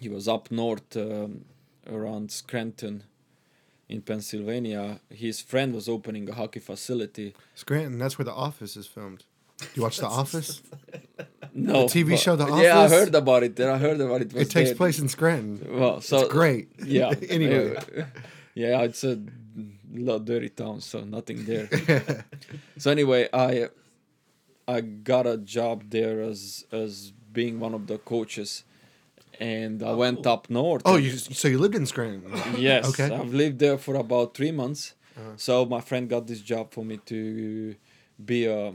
he 0.00 0.08
was 0.08 0.26
up 0.26 0.50
north 0.50 0.96
um, 0.96 1.44
around 1.86 2.32
Scranton 2.32 3.04
in 3.88 4.02
Pennsylvania. 4.02 5.00
His 5.10 5.40
friend 5.40 5.74
was 5.74 5.88
opening 5.88 6.28
a 6.28 6.34
hockey 6.34 6.60
facility. 6.60 7.34
Scranton, 7.54 7.98
that's 7.98 8.18
where 8.18 8.24
The 8.24 8.32
Office 8.32 8.76
is 8.76 8.86
filmed. 8.86 9.24
You 9.74 9.82
watch 9.82 9.98
The 9.98 10.06
Office? 10.22 10.62
No, 11.54 11.84
TV 11.86 12.10
but- 12.10 12.18
show 12.18 12.36
The 12.36 12.46
Yeah, 12.46 12.80
I 12.80 12.88
heard 12.88 13.14
about 13.14 13.42
it. 13.42 13.60
I 13.60 13.78
heard 13.78 14.00
about 14.00 14.22
it. 14.22 14.32
was 14.32 14.42
It 14.48 14.50
takes 14.50 14.70
there. 14.70 14.76
place 14.76 14.98
in 14.98 15.08
Scranton. 15.08 15.78
Well, 15.78 16.00
so 16.00 16.20
it's 16.20 16.32
great. 16.32 16.68
Yeah. 16.84 17.12
anyway, 17.28 17.76
yeah, 18.54 18.80
it's 18.82 19.04
a 19.04 19.18
lot 19.92 20.24
dirty 20.24 20.48
town, 20.48 20.80
so 20.80 21.00
nothing 21.04 21.44
there. 21.44 21.68
so 22.78 22.90
anyway, 22.90 23.28
I 23.32 23.68
I 24.66 24.80
got 24.80 25.26
a 25.26 25.36
job 25.36 25.90
there 25.90 26.22
as 26.22 26.64
as 26.72 27.12
being 27.32 27.60
one 27.60 27.74
of 27.74 27.86
the 27.86 27.98
coaches, 27.98 28.64
and 29.40 29.82
I 29.82 29.92
went 29.92 30.26
up 30.26 30.48
north. 30.48 30.82
Oh, 30.86 30.96
you 30.96 31.10
so 31.16 31.48
you 31.48 31.58
lived 31.58 31.74
in 31.74 31.86
Scranton. 31.86 32.32
Yes. 32.56 32.88
Okay. 32.88 33.14
I've 33.14 33.34
lived 33.34 33.58
there 33.58 33.76
for 33.78 33.94
about 33.96 34.34
three 34.34 34.52
months. 34.52 34.94
Uh-huh. 35.18 35.32
So 35.36 35.66
my 35.66 35.80
friend 35.82 36.08
got 36.08 36.26
this 36.26 36.40
job 36.40 36.72
for 36.72 36.82
me 36.84 36.96
to 37.06 37.74
be 38.24 38.46
a 38.46 38.72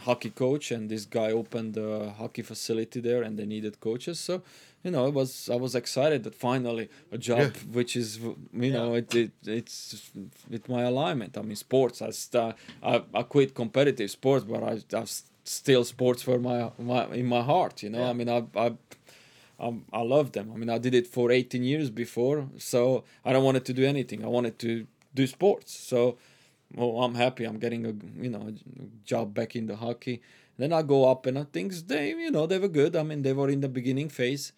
hockey 0.00 0.30
coach, 0.30 0.70
and 0.70 0.88
this 0.90 1.04
guy 1.06 1.30
opened 1.32 1.76
a 1.76 2.10
hockey 2.18 2.42
facility 2.42 3.00
there, 3.00 3.22
and 3.22 3.38
they 3.38 3.46
needed 3.46 3.80
coaches. 3.80 4.18
So, 4.20 4.42
you 4.84 4.90
know, 4.90 5.06
I 5.06 5.08
was 5.10 5.48
I 5.50 5.56
was 5.56 5.74
excited 5.74 6.22
that 6.24 6.34
finally 6.34 6.88
a 7.12 7.18
job 7.18 7.38
Yeah. 7.38 7.72
which 7.72 7.96
is 7.96 8.18
you 8.18 8.72
know 8.72 8.94
it, 8.94 9.14
it 9.14 9.32
it's 9.46 10.10
with 10.50 10.68
my 10.68 10.82
alignment. 10.82 11.36
I 11.38 11.42
mean, 11.42 11.56
sports. 11.56 12.02
I 12.02 12.10
st- 12.10 12.54
I, 12.82 13.02
I 13.14 13.22
quit 13.22 13.54
competitive 13.54 14.10
sports, 14.10 14.44
but 14.44 14.62
I 14.62 14.74
I 14.96 15.04
still 15.44 15.84
sports 15.84 16.22
for 16.22 16.38
my 16.38 16.70
my 16.78 17.06
in 17.14 17.26
my 17.26 17.42
heart. 17.42 17.82
You 17.82 17.90
know, 17.90 18.00
Yeah. 18.04 18.10
I 18.10 18.12
mean, 18.12 18.28
I 18.28 18.40
I 18.66 18.72
um, 19.58 19.84
I 19.92 20.02
love 20.02 20.32
them. 20.32 20.50
I 20.54 20.56
mean, 20.58 20.68
I 20.68 20.78
did 20.78 20.94
it 20.94 21.06
for 21.06 21.30
18 21.30 21.62
years 21.64 21.90
before, 21.90 22.46
so 22.58 23.04
I 23.24 23.32
don't 23.32 23.44
wanted 23.44 23.64
to 23.66 23.72
do 23.72 23.84
anything. 23.84 24.22
I 24.24 24.28
wanted 24.28 24.58
to 24.58 24.86
do 25.14 25.26
sports. 25.26 25.72
So, 25.72 26.18
well, 26.74 27.02
I'm 27.02 27.14
happy. 27.14 27.44
I'm 27.44 27.58
getting 27.58 27.84
a 27.86 27.92
you 28.22 28.30
know 28.30 28.48
a 28.48 29.06
job 29.06 29.34
back 29.34 29.56
in 29.56 29.66
the 29.66 29.76
hockey. 29.76 30.20
Then 30.58 30.72
I 30.72 30.80
go 30.82 31.10
up 31.10 31.26
and 31.26 31.38
i 31.38 31.44
think 31.44 31.74
they 31.86 32.10
you 32.10 32.30
know 32.30 32.46
they 32.46 32.58
were 32.58 32.68
good. 32.68 32.96
I 32.96 33.02
mean, 33.02 33.22
they 33.22 33.32
were 33.32 33.48
in 33.50 33.60
the 33.60 33.68
beginning 33.68 34.08
phase, 34.08 34.52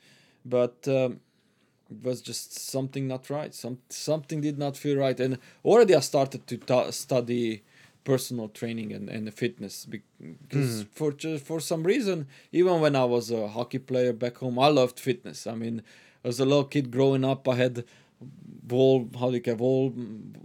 but 0.44 0.86
um, 0.88 1.20
it 1.90 2.02
was 2.02 2.20
just 2.20 2.58
something 2.58 3.08
not 3.08 3.30
right. 3.30 3.54
Some 3.54 3.78
something 3.88 4.40
did 4.40 4.58
not 4.58 4.76
feel 4.76 4.96
right, 4.98 5.18
and 5.18 5.38
already 5.64 5.94
I 5.94 6.00
started 6.00 6.46
to 6.46 6.56
ta- 6.58 6.90
study 6.90 7.62
personal 8.04 8.48
training 8.48 8.92
and, 8.92 9.08
and 9.10 9.32
fitness 9.34 9.86
because 9.86 10.84
for 10.94 11.12
ju- 11.12 11.36
for 11.38 11.60
some 11.60 11.82
reason 11.82 12.26
even 12.52 12.80
when 12.80 12.96
I 12.96 13.04
was 13.04 13.30
a 13.30 13.48
hockey 13.48 13.78
player 13.78 14.14
back 14.14 14.38
home 14.38 14.58
I 14.58 14.68
loved 14.68 14.98
fitness 14.98 15.46
I 15.46 15.54
mean 15.54 15.82
as 16.24 16.40
a 16.40 16.46
little 16.46 16.64
kid 16.64 16.90
growing 16.90 17.22
up 17.22 17.46
I 17.46 17.56
had 17.56 17.84
wall 18.66 19.08
how 19.18 19.28
do 19.28 19.34
you 19.36 19.42
call 19.42 19.88
it, 19.88 19.92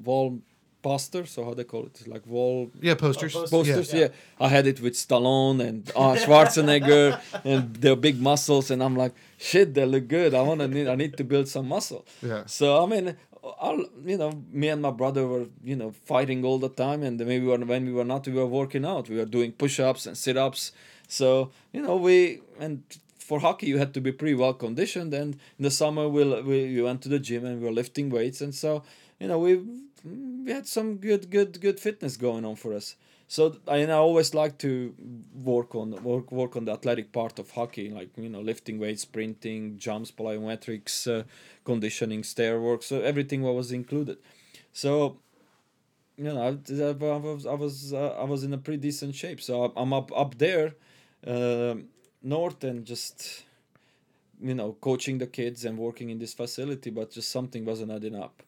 wall 0.05 0.39
wall 0.83 0.93
poster 0.93 1.25
so 1.25 1.43
how 1.43 1.53
they 1.53 1.63
call 1.63 1.85
it 1.85 2.07
like 2.07 2.25
wall 2.27 2.69
Yeah, 2.81 2.95
posters. 2.95 3.35
Oh, 3.35 3.41
posters. 3.41 3.75
posters. 3.75 3.93
Yeah. 3.93 3.99
Yeah. 3.99 4.45
I 4.45 4.47
had 4.49 4.67
it 4.67 4.79
with 4.81 4.93
Stallone 4.93 5.59
and 5.67 5.89
uh, 5.95 6.15
Schwarzenegger, 6.15 7.19
and 7.45 7.75
their 7.75 7.95
big 7.95 8.19
muscles, 8.21 8.71
and 8.71 8.81
I'm 8.83 8.95
like, 8.95 9.13
shit, 9.37 9.73
they 9.73 9.85
look 9.85 10.07
good. 10.07 10.33
I 10.33 10.41
want 10.41 10.59
to 10.61 10.67
need, 10.67 10.87
I 10.87 10.95
need 10.95 11.17
to 11.17 11.23
build 11.23 11.47
some 11.47 11.67
muscle. 11.67 12.05
Yeah. 12.21 12.43
So 12.45 12.83
I 12.83 12.85
mean, 12.87 13.15
I'll, 13.61 13.85
you 14.05 14.17
know, 14.17 14.31
me 14.51 14.69
and 14.69 14.81
my 14.81 14.91
brother 14.91 15.27
were, 15.27 15.47
you 15.63 15.75
know, 15.75 15.91
fighting 16.05 16.45
all 16.45 16.59
the 16.59 16.69
time, 16.69 17.03
and 17.03 17.17
maybe 17.19 17.45
when 17.45 17.67
when 17.67 17.85
we 17.85 17.93
were 17.93 18.05
not, 18.05 18.27
we 18.27 18.33
were 18.33 18.47
working 18.61 18.85
out. 18.85 19.09
We 19.09 19.17
were 19.17 19.25
doing 19.25 19.51
push-ups 19.53 20.05
and 20.07 20.17
sit-ups. 20.17 20.71
So 21.07 21.51
you 21.73 21.81
know, 21.81 21.95
we 21.97 22.41
and 22.59 22.81
for 23.19 23.39
hockey 23.39 23.67
you 23.67 23.77
had 23.77 23.93
to 23.93 24.01
be 24.01 24.11
pretty 24.11 24.35
well 24.35 24.53
conditioned. 24.53 25.13
And 25.13 25.35
in 25.57 25.63
the 25.63 25.71
summer 25.71 26.07
we 26.07 26.23
we, 26.23 26.57
we 26.75 26.81
went 26.81 27.01
to 27.03 27.09
the 27.09 27.19
gym 27.19 27.45
and 27.45 27.59
we 27.59 27.65
were 27.67 27.73
lifting 27.73 28.09
weights, 28.09 28.41
and 28.41 28.53
so 28.55 28.83
you 29.19 29.27
know 29.27 29.39
we 29.39 29.51
we 30.03 30.51
had 30.51 30.67
some 30.67 30.97
good 30.97 31.29
good 31.29 31.59
good 31.61 31.79
fitness 31.79 32.17
going 32.17 32.45
on 32.45 32.55
for 32.55 32.73
us. 32.73 32.95
So 33.27 33.55
I, 33.67 33.77
and 33.77 33.91
I 33.91 33.95
always 33.95 34.33
like 34.33 34.57
to 34.59 34.93
work 35.33 35.75
on 35.75 35.91
work 36.03 36.31
work 36.31 36.55
on 36.55 36.65
the 36.65 36.73
athletic 36.73 37.11
part 37.11 37.39
of 37.39 37.51
hockey, 37.51 37.89
like 37.89 38.09
you 38.17 38.29
know 38.29 38.41
lifting 38.41 38.79
weights, 38.79 39.03
sprinting, 39.03 39.77
jumps, 39.77 40.11
plyometrics, 40.11 41.07
uh, 41.07 41.23
conditioning, 41.63 42.23
stair 42.23 42.59
work. 42.59 42.83
So 42.83 43.01
everything 43.01 43.41
what 43.41 43.55
was 43.55 43.71
included. 43.71 44.17
So 44.73 45.17
you 46.17 46.25
know, 46.25 46.41
I, 46.41 46.49
I 46.49 47.17
was 47.17 47.45
I 47.45 47.53
was 47.53 47.93
uh, 47.93 48.15
I 48.19 48.23
was 48.23 48.43
in 48.43 48.53
a 48.53 48.57
pretty 48.57 48.79
decent 48.81 49.15
shape. 49.15 49.41
So 49.41 49.73
I'm 49.75 49.93
up 49.93 50.11
up 50.15 50.37
there, 50.37 50.75
um 51.25 51.85
north, 52.21 52.63
and 52.63 52.85
just 52.85 53.43
you 54.41 54.53
know 54.55 54.73
coaching 54.81 55.17
the 55.17 55.27
kids 55.27 55.65
and 55.65 55.77
working 55.77 56.09
in 56.09 56.19
this 56.19 56.33
facility, 56.33 56.89
but 56.89 57.11
just 57.11 57.29
something 57.31 57.65
wasn't 57.65 57.91
adding 57.91 58.15
up. 58.15 58.43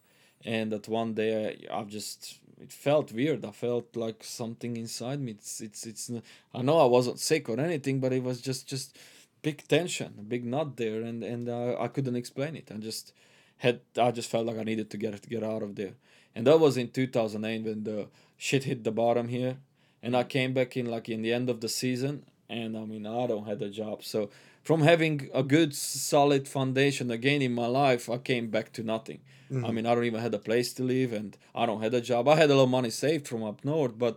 And 0.46 0.72
that 0.72 0.88
one 0.88 1.16
day 1.16 1.58
I, 1.70 1.80
I 1.80 1.84
just 1.84 2.40
it 2.62 2.72
felt 2.72 3.12
weird. 3.12 3.44
I 3.44 3.52
felt 3.52 3.96
like 3.96 4.24
something 4.24 4.78
inside 4.78 5.20
me. 5.20 5.32
It's 5.34 5.60
it's 5.60 5.86
it's. 5.86 6.12
I 6.54 6.62
know 6.62 6.78
I 6.80 6.86
wasn't 6.86 7.20
sick 7.20 7.50
or 7.50 7.60
anything, 7.60 8.00
but 8.00 8.14
it 8.14 8.24
was 8.24 8.42
just 8.42 8.68
just 8.68 8.98
big 9.42 9.68
tension, 9.68 10.26
big 10.28 10.46
knot 10.46 10.78
there, 10.78 11.02
and 11.02 11.24
and 11.24 11.50
uh, 11.50 11.76
I 11.80 11.88
couldn't 11.88 12.16
explain 12.16 12.56
it. 12.56 12.72
I 12.74 12.78
just 12.78 13.14
had 13.58 13.82
I 13.98 14.12
just 14.12 14.30
felt 14.30 14.46
like 14.46 14.58
I 14.58 14.64
needed 14.64 14.90
to 14.92 14.98
get 14.98 15.22
to 15.22 15.30
get 15.30 15.44
out 15.44 15.64
of 15.64 15.76
there, 15.76 15.94
and 16.34 16.48
that 16.48 16.60
was 16.60 16.78
in 16.78 16.90
two 16.90 17.08
thousand 17.08 17.46
eight 17.46 17.64
when 17.64 17.84
the 17.84 18.08
shit 18.38 18.64
hit 18.64 18.84
the 18.84 18.92
bottom 18.92 19.28
here, 19.28 19.58
and 20.02 20.16
I 20.16 20.24
came 20.24 20.54
back 20.54 20.78
in 20.78 20.86
like 20.86 21.10
in 21.10 21.22
the 21.22 21.34
end 21.34 21.50
of 21.50 21.62
the 21.62 21.70
season, 21.70 22.24
and 22.50 22.78
I 22.78 22.86
mean 22.86 23.06
I 23.06 23.28
don't 23.28 23.48
had 23.48 23.62
a 23.62 23.70
job, 23.70 24.04
so 24.04 24.30
from 24.66 24.82
having 24.82 25.30
a 25.34 25.44
good 25.44 25.72
solid 25.76 26.48
foundation 26.48 27.12
again 27.12 27.42
in 27.42 27.54
my 27.54 27.68
life, 27.68 28.10
I 28.10 28.18
came 28.18 28.48
back 28.50 28.74
to 28.74 28.84
nothing. 28.84 29.20
I 29.68 29.70
mean 29.72 29.86
I 29.86 29.94
don't 29.96 30.06
even 30.06 30.22
had 30.22 30.34
a 30.34 30.40
place 30.50 30.74
to 30.74 30.84
live, 30.84 31.14
and 31.14 31.38
I 31.54 31.68
don't 31.68 31.82
had 31.82 31.94
a 31.94 32.02
job. 32.02 32.28
I 32.28 32.36
had 32.36 32.50
a 32.50 32.56
lot 32.56 32.64
of 32.64 32.70
money 32.70 32.90
saved 32.90 33.28
from 33.28 33.44
up 33.44 33.64
north, 33.64 33.96
but 34.06 34.16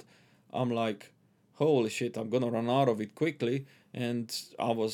I'm 0.58 0.70
like, 0.70 1.12
holy 1.62 1.90
shit, 1.90 2.16
I'm 2.16 2.30
gonna 2.30 2.50
run 2.58 2.68
out 2.70 2.88
of 2.88 2.98
it 3.04 3.14
quickly, 3.14 3.66
and 3.92 4.26
I 4.58 4.70
was. 4.72 4.92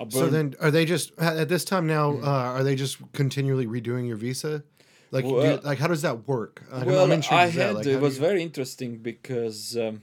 I 0.00 0.04
So 0.08 0.26
then, 0.26 0.56
are 0.60 0.72
they 0.72 0.84
just 0.84 1.12
at 1.18 1.48
this 1.48 1.64
time 1.64 1.86
now? 1.86 2.06
Uh, 2.20 2.56
are 2.56 2.64
they 2.64 2.74
just 2.74 2.98
continually 3.12 3.66
redoing 3.68 4.08
your 4.08 4.16
visa? 4.16 4.64
Like, 5.12 5.24
do 5.24 5.30
you- 5.30 5.60
like 5.62 5.78
how 5.78 5.86
does 5.94 6.02
that 6.02 6.26
work? 6.26 6.54
I 6.72 6.82
well, 6.84 7.10
I 7.30 7.46
had 7.46 7.76
Like, 7.76 7.86
it 7.86 8.00
was 8.00 8.16
you- 8.16 8.26
very 8.28 8.42
interesting 8.42 8.90
because 8.98 9.76
um, 9.76 10.02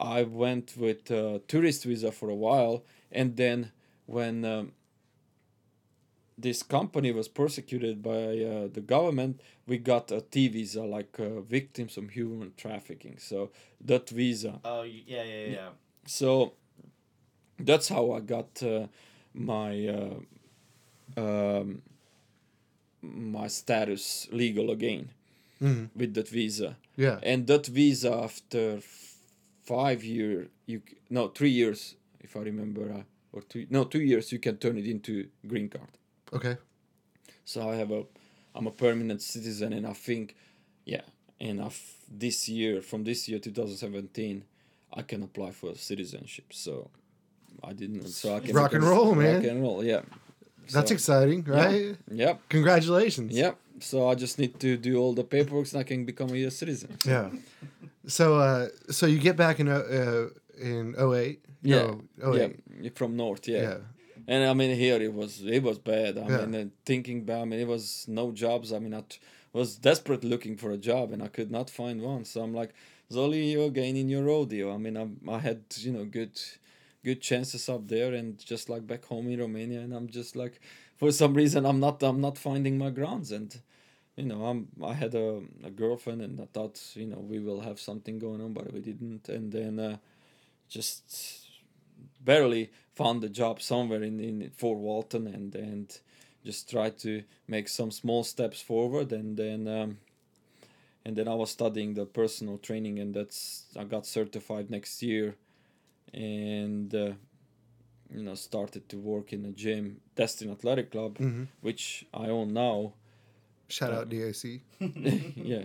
I 0.00 0.24
went 0.24 0.74
with 0.76 1.10
a 1.10 1.40
tourist 1.46 1.84
visa 1.84 2.10
for 2.10 2.28
a 2.28 2.34
while, 2.34 2.82
and 3.12 3.36
then 3.36 3.72
when 4.06 4.44
um, 4.44 4.72
this 6.38 6.62
company 6.62 7.12
was 7.12 7.28
persecuted 7.28 8.02
by 8.02 8.38
uh, 8.38 8.68
the 8.72 8.82
government, 8.82 9.40
we 9.66 9.78
got 9.78 10.10
a 10.12 10.20
T 10.20 10.48
visa, 10.48 10.82
like 10.82 11.18
uh, 11.18 11.40
victims 11.40 11.96
of 11.96 12.10
human 12.10 12.52
trafficking. 12.56 13.16
So 13.18 13.50
that 13.80 14.10
visa 14.10 14.60
Oh 14.64 14.80
y- 14.82 15.02
yeah 15.06 15.22
yeah 15.24 15.46
yeah. 15.52 15.68
so 16.06 16.52
that's 17.58 17.88
how 17.88 18.12
I 18.12 18.20
got 18.20 18.62
uh, 18.62 18.86
my 19.32 19.88
uh, 19.88 21.20
um, 21.20 21.82
my 23.02 23.48
status 23.48 24.28
legal 24.30 24.70
again 24.70 25.10
Mhm. 25.60 25.88
with 25.96 26.12
that 26.14 26.28
visa. 26.28 26.76
Yeah. 26.96 27.18
And 27.22 27.46
that 27.46 27.66
visa 27.66 28.12
after 28.12 28.80
five 29.64 30.04
year 30.04 30.48
you 30.66 30.82
c- 30.88 30.96
no 31.08 31.28
three 31.28 31.50
years 31.50 31.96
if 32.26 32.32
I 32.36 32.40
remember 32.50 32.84
uh, 32.98 33.02
or 33.34 33.40
two 33.50 33.62
no 33.70 33.80
two 33.84 34.00
years 34.10 34.32
you 34.34 34.40
can 34.46 34.56
turn 34.64 34.76
it 34.82 34.86
into 34.94 35.12
green 35.50 35.68
card. 35.74 35.92
Okay. 36.32 36.56
So 37.44 37.58
I 37.72 37.74
have 37.82 37.92
a, 37.98 38.02
I'm 38.56 38.66
a 38.66 38.70
permanent 38.84 39.20
citizen, 39.22 39.72
and 39.72 39.86
I 39.86 39.92
think, 39.92 40.34
yeah, 40.84 41.02
and 41.40 41.56
I've, 41.66 41.80
this 42.24 42.48
year, 42.48 42.82
from 42.82 43.04
this 43.04 43.28
year, 43.28 43.38
2017, 43.38 44.42
I 44.92 45.02
can 45.02 45.22
apply 45.22 45.50
for 45.52 45.74
citizenship. 45.76 46.46
So 46.52 46.90
I 47.62 47.72
didn't. 47.72 48.08
So 48.08 48.34
I 48.36 48.40
can 48.40 48.52
Rock 48.56 48.72
and 48.74 48.82
roll, 48.82 49.14
man. 49.14 49.36
Rock 49.36 49.44
and 49.52 49.62
roll, 49.62 49.84
yeah. 49.84 50.00
That's 50.72 50.88
So- 50.90 50.94
exciting, 50.94 51.44
right? 51.44 51.94
Yep, 52.10 52.40
Congratulations. 52.48 53.30
yep. 53.32 53.54
So 53.80 54.08
I 54.10 54.14
just 54.16 54.38
need 54.40 54.58
to 54.66 54.76
do 54.76 54.92
all 55.00 55.12
the 55.14 55.22
paperwork, 55.24 55.68
and 55.72 55.78
I 55.80 55.84
can 55.84 56.04
become 56.04 56.30
a 56.30 56.36
U.S. 56.44 56.56
citizen. 56.56 56.90
Yeah. 57.04 57.30
So, 58.08 58.26
uh, 58.48 58.68
so 58.90 59.06
you 59.06 59.18
get 59.28 59.36
back 59.36 59.60
in 59.60 59.68
uh 59.68 59.82
in 60.58 60.94
08? 60.98 61.40
Yeah, 61.62 61.94
No, 62.18 62.34
08. 62.34 62.56
yeah, 62.80 62.90
from 62.94 63.16
North, 63.16 63.48
yeah. 63.48 63.62
Yeah. 63.62 63.78
And 64.28 64.44
I 64.44 64.54
mean, 64.54 64.74
here 64.76 65.00
it 65.00 65.12
was 65.12 65.42
it 65.44 65.62
was 65.62 65.78
bad. 65.78 66.18
I 66.18 66.22
Yeah. 66.28 66.46
mean, 66.46 66.72
thinking 66.84 67.24
back, 67.24 67.42
I 67.42 67.44
mean, 67.44 67.60
it 67.60 67.68
was 67.68 68.06
no 68.08 68.32
jobs. 68.32 68.72
I 68.72 68.78
mean, 68.78 68.94
I 68.94 69.02
t- 69.08 69.18
was 69.52 69.76
desperate 69.76 70.24
looking 70.24 70.56
for 70.56 70.70
a 70.72 70.76
job, 70.76 71.12
and 71.12 71.22
I 71.22 71.28
could 71.28 71.50
not 71.50 71.70
find 71.70 72.02
one. 72.02 72.24
So 72.24 72.42
I'm 72.42 72.52
like, 72.54 72.72
Zoli, 73.10 73.52
you're 73.52 73.70
gaining 73.70 74.08
your 74.08 74.24
rodeo. 74.24 74.74
I 74.74 74.78
mean, 74.78 74.96
I 74.96 75.06
I 75.36 75.38
had 75.38 75.60
you 75.76 75.92
know 75.92 76.04
good 76.04 76.40
good 77.04 77.20
chances 77.20 77.68
up 77.68 77.86
there, 77.88 78.12
and 78.14 78.38
just 78.38 78.68
like 78.68 78.86
back 78.86 79.04
home 79.04 79.28
in 79.30 79.38
Romania, 79.40 79.80
and 79.80 79.92
I'm 79.94 80.08
just 80.08 80.34
like, 80.34 80.60
for 80.96 81.12
some 81.12 81.34
reason, 81.34 81.64
I'm 81.64 81.78
not 81.80 82.02
I'm 82.02 82.20
not 82.20 82.36
finding 82.38 82.78
my 82.78 82.90
grounds, 82.90 83.30
and 83.32 83.56
you 84.16 84.24
know, 84.24 84.44
I'm 84.46 84.68
I 84.82 84.94
had 84.94 85.14
a, 85.14 85.42
a 85.64 85.70
girlfriend, 85.70 86.20
and 86.22 86.40
I 86.40 86.46
thought 86.52 86.80
you 86.94 87.06
know 87.06 87.18
we 87.18 87.38
will 87.38 87.60
have 87.60 87.78
something 87.78 88.18
going 88.18 88.40
on, 88.40 88.52
but 88.52 88.72
we 88.72 88.80
didn't, 88.80 89.28
and 89.28 89.52
then 89.52 89.78
uh, 89.78 89.96
just 90.68 91.48
barely 92.24 92.70
found 92.94 93.22
a 93.24 93.28
job 93.28 93.60
somewhere 93.62 94.02
in, 94.02 94.20
in 94.20 94.50
Fort 94.50 94.78
Walton 94.78 95.26
and 95.26 95.54
and 95.54 95.98
just 96.44 96.70
tried 96.70 96.98
to 96.98 97.24
make 97.48 97.68
some 97.68 97.90
small 97.90 98.22
steps 98.24 98.62
forward. 98.62 99.12
And 99.12 99.36
then 99.36 99.68
um, 99.68 99.98
and 101.04 101.16
then 101.16 101.28
I 101.28 101.34
was 101.34 101.50
studying 101.50 101.94
the 101.94 102.06
personal 102.06 102.58
training 102.58 102.98
and 102.98 103.14
that's 103.14 103.66
I 103.78 103.84
got 103.84 104.06
certified 104.06 104.70
next 104.70 105.02
year. 105.02 105.36
And 106.14 106.94
uh, 106.94 107.12
you 108.14 108.22
know 108.22 108.34
started 108.34 108.88
to 108.88 108.96
work 108.96 109.32
in 109.32 109.44
a 109.44 109.50
gym 109.50 110.00
Destin 110.14 110.50
Athletic 110.50 110.90
Club 110.90 111.18
hmm 111.18 111.44
which 111.60 112.06
I 112.14 112.26
own 112.26 112.52
now. 112.52 112.92
Shout 113.68 113.92
out 113.92 114.08
DAC. 114.08 114.60
yeah, 115.34 115.64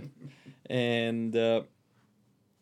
and 0.68 1.36
uh, 1.36 1.62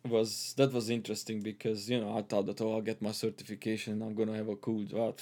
was 0.09 0.53
that 0.57 0.73
was 0.73 0.89
interesting 0.89 1.41
because 1.41 1.89
you 1.89 1.99
know 1.99 2.17
I 2.17 2.21
thought 2.21 2.45
that 2.47 2.61
oh 2.61 2.73
I'll 2.73 2.81
get 2.81 3.01
my 3.01 3.11
certification 3.11 4.01
I'm 4.01 4.15
gonna 4.15 4.35
have 4.35 4.49
a 4.49 4.55
cool 4.55 4.83
job. 4.83 5.19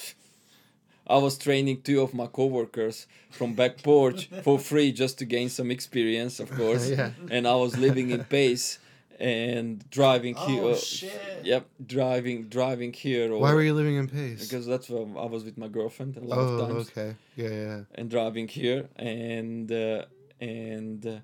I 1.09 1.17
was 1.17 1.37
training 1.37 1.83
two 1.83 2.01
of 2.01 2.13
my 2.13 2.27
coworkers 2.27 3.07
from 3.29 3.53
back 3.53 3.81
porch 3.81 4.29
for 4.43 4.59
free 4.59 4.91
just 4.91 5.17
to 5.19 5.25
gain 5.25 5.49
some 5.49 5.71
experience, 5.71 6.39
of 6.39 6.51
course. 6.51 6.89
Yeah. 6.97 7.11
And 7.31 7.47
I 7.47 7.55
was 7.55 7.77
living 7.77 8.11
in 8.11 8.23
Pace 8.25 8.79
and 9.19 9.89
driving 9.89 10.35
here. 10.35 10.63
Oh 10.63 10.75
shit. 10.75 11.41
Yep, 11.43 11.65
driving 11.85 12.49
driving 12.49 12.93
here. 12.93 13.35
Why 13.35 13.53
were 13.53 13.61
you 13.61 13.73
living 13.73 13.95
in 13.95 14.07
Pace? 14.07 14.47
Because 14.47 14.65
that's 14.65 14.89
where 14.89 15.01
I 15.01 15.25
was 15.25 15.43
with 15.43 15.57
my 15.57 15.67
girlfriend 15.67 16.17
a 16.17 16.21
lot 16.21 16.39
oh, 16.39 16.41
of 16.41 16.67
times 16.67 16.89
okay. 16.89 17.15
Yeah, 17.35 17.49
yeah. 17.49 17.81
and 17.95 18.09
driving 18.09 18.47
here 18.47 18.89
and 18.95 19.71
uh, 19.71 20.05
and 20.39 21.05
uh, 21.05 21.19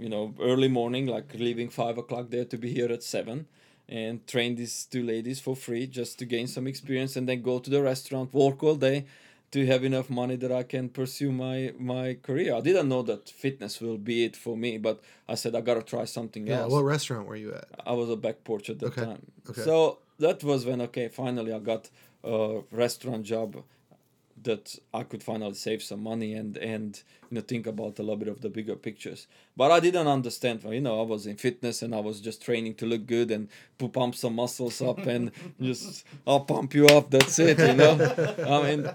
you 0.00 0.08
know 0.08 0.34
early 0.40 0.68
morning 0.68 1.06
like 1.06 1.28
leaving 1.34 1.68
five 1.68 1.96
o'clock 1.98 2.26
there 2.30 2.44
to 2.52 2.56
be 2.64 2.72
here 2.72 2.90
at 2.96 3.02
seven 3.02 3.46
and 3.88 4.26
train 4.26 4.54
these 4.56 4.84
two 4.92 5.02
ladies 5.02 5.40
for 5.40 5.54
free 5.56 5.86
just 5.86 6.18
to 6.18 6.24
gain 6.24 6.46
some 6.46 6.66
experience 6.66 7.16
and 7.16 7.28
then 7.28 7.42
go 7.42 7.58
to 7.58 7.70
the 7.70 7.82
restaurant 7.82 8.32
work 8.32 8.62
all 8.62 8.76
day 8.76 9.04
to 9.50 9.66
have 9.66 9.82
enough 9.82 10.08
money 10.08 10.36
that 10.36 10.52
I 10.52 10.62
can 10.62 10.88
pursue 10.88 11.32
my 11.32 11.72
my 11.78 12.16
career. 12.22 12.54
I 12.54 12.60
didn't 12.60 12.88
know 12.88 13.02
that 13.02 13.28
fitness 13.28 13.80
will 13.80 13.98
be 13.98 14.24
it 14.24 14.36
for 14.36 14.56
me, 14.56 14.78
but 14.78 15.02
I 15.28 15.34
said 15.34 15.56
I 15.56 15.60
gotta 15.60 15.82
try 15.82 16.04
something 16.04 16.48
else. 16.48 16.56
Yeah. 16.56 16.62
else. 16.62 16.72
What 16.72 16.84
restaurant 16.84 17.26
were 17.26 17.36
you 17.44 17.52
at? 17.60 17.66
I 17.84 17.92
was 17.92 18.08
a 18.10 18.16
back 18.16 18.44
porch 18.44 18.70
at 18.70 18.78
the 18.78 18.86
Okay, 18.86 19.04
time. 19.04 19.22
okay. 19.50 19.62
So 19.62 19.98
that 20.20 20.44
was 20.44 20.64
when 20.64 20.80
okay, 20.82 21.08
finally 21.08 21.52
I 21.52 21.58
got 21.58 21.90
a 22.22 22.60
restaurant 22.70 23.24
job 23.24 23.50
that 24.42 24.76
I 24.94 25.02
could 25.02 25.22
finally 25.22 25.54
save 25.54 25.82
some 25.82 26.02
money 26.02 26.34
and 26.34 26.56
and 26.56 27.02
you 27.30 27.34
know 27.36 27.40
think 27.40 27.66
about 27.66 27.98
a 27.98 28.02
little 28.02 28.16
bit 28.16 28.28
of 28.28 28.40
the 28.40 28.48
bigger 28.48 28.76
pictures. 28.76 29.26
But 29.56 29.70
I 29.70 29.80
didn't 29.80 30.06
understand. 30.06 30.64
You 30.64 30.80
know, 30.80 31.00
I 31.00 31.04
was 31.04 31.26
in 31.26 31.36
fitness 31.36 31.82
and 31.82 31.94
I 31.94 32.00
was 32.00 32.20
just 32.20 32.42
training 32.42 32.74
to 32.76 32.86
look 32.86 33.06
good 33.06 33.30
and 33.30 33.48
pump 33.78 34.14
some 34.14 34.34
muscles 34.36 34.80
up 34.80 34.98
and 35.14 35.30
just 35.60 36.04
I'll 36.26 36.40
pump 36.40 36.74
you 36.74 36.86
up. 36.86 37.10
That's 37.10 37.38
it. 37.38 37.58
You 37.58 37.74
know, 37.74 37.94
I 38.46 38.76
mean. 38.76 38.90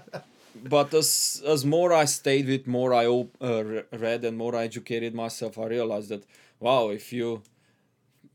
But 0.68 0.92
as 0.94 1.42
as 1.46 1.66
more 1.66 1.92
I 1.92 2.06
stayed 2.06 2.46
with, 2.46 2.66
more 2.66 2.94
I 2.94 3.06
op- 3.06 3.36
uh, 3.42 3.62
read 3.92 4.24
and 4.24 4.38
more 4.38 4.56
I 4.56 4.64
educated 4.64 5.14
myself, 5.14 5.58
I 5.58 5.66
realized 5.66 6.08
that 6.08 6.24
wow, 6.60 6.88
if 6.88 7.12
you 7.12 7.42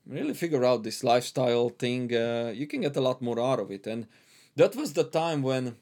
really 0.06 0.34
figure 0.34 0.64
out 0.66 0.84
this 0.84 1.04
lifestyle 1.04 1.70
thing, 1.70 2.14
uh, 2.14 2.52
you 2.56 2.68
can 2.68 2.82
get 2.82 2.96
a 2.96 3.02
lot 3.02 3.22
more 3.22 3.40
out 3.40 3.60
of 3.60 3.72
it. 3.72 3.88
And 3.88 4.08
that 4.56 4.76
was 4.76 4.94
the 4.94 5.04
time 5.04 5.42
when 5.42 5.76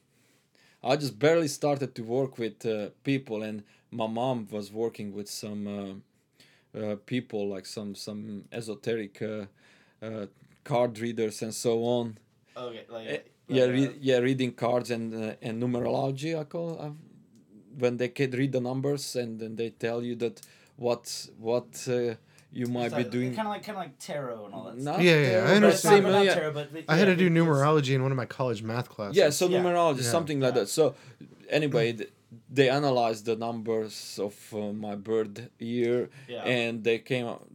I 0.83 0.95
just 0.95 1.19
barely 1.19 1.47
started 1.47 1.95
to 1.95 2.03
work 2.03 2.37
with 2.37 2.65
uh, 2.65 2.89
people, 3.03 3.43
and 3.43 3.63
my 3.91 4.07
mom 4.07 4.47
was 4.51 4.71
working 4.71 5.13
with 5.13 5.29
some 5.29 5.67
uh, 5.67 6.79
uh, 6.79 6.95
people, 7.05 7.47
like 7.49 7.65
some 7.65 7.95
some 7.95 8.45
esoteric 8.51 9.21
uh, 9.21 9.45
uh, 10.01 10.27
card 10.63 10.99
readers 10.99 11.41
and 11.41 11.53
so 11.53 11.83
on. 11.83 12.17
Okay, 12.55 12.85
like 12.89 13.07
Eh, 13.07 13.11
like, 13.13 13.23
yeah, 13.47 13.65
re- 13.65 13.97
yeah, 13.99 14.17
reading 14.19 14.53
cards 14.53 14.91
and 14.91 15.13
uh, 15.13 15.35
and 15.41 15.61
numerology. 15.61 16.39
I 16.39 16.43
call 16.45 16.79
uh, 16.79 16.91
when 17.77 17.97
they 17.97 18.09
can 18.09 18.31
read 18.31 18.51
the 18.51 18.61
numbers 18.61 19.15
and 19.15 19.39
then 19.39 19.55
they 19.55 19.69
tell 19.69 20.03
you 20.03 20.15
that 20.15 20.41
what 20.77 21.27
what 21.39 21.87
uh, 21.87 22.15
you 22.51 22.65
might 22.67 22.95
be 22.95 23.03
doing. 23.03 23.33
Kind 23.35 23.47
of 23.47 23.53
like 23.53 23.63
kind 23.63 23.77
of 23.77 23.83
like 23.83 23.99
tarot 23.99 24.45
and 24.45 24.53
all 24.53 24.63
that. 24.65 24.77
Not 24.77 24.95
stuff. 24.95 25.01
Yeah, 25.03 25.15
yeah, 25.21 25.29
tarot, 25.31 25.47
I 25.47 25.55
understand. 25.55 26.03
Not, 26.03 26.11
not 26.11 26.25
yeah. 26.25 26.33
tarot, 26.35 26.53
but, 26.53 26.73
but 26.73 26.83
I 26.87 26.95
had 26.95 27.07
yeah, 27.07 27.15
to 27.15 27.19
do 27.23 27.29
numerology 27.29 27.93
in 27.95 28.01
one 28.03 28.11
of 28.11 28.17
my 28.17 28.25
college 28.25 28.63
math 28.63 28.89
classes. 28.89 29.17
Yeah, 29.17 29.29
so 29.29 29.47
Yeah. 29.47 29.59
numerology, 29.61 29.97
Yeah. 30.03 30.11
something 30.17 30.39
like 30.39 30.55
Yeah. 30.55 30.61
that. 30.61 30.69
So 30.69 30.95
anyway, 31.49 31.93
th- 31.93 32.09
they 32.51 32.69
analyzed 32.69 33.25
the 33.25 33.35
numbers 33.35 34.19
of 34.21 34.35
uh, 34.53 34.71
my 34.73 34.95
birth 34.95 35.49
year, 35.59 36.09
Yeah. 36.27 36.43
and 36.43 36.83
they 36.83 36.99
came. 36.99 37.25
out- 37.27 37.47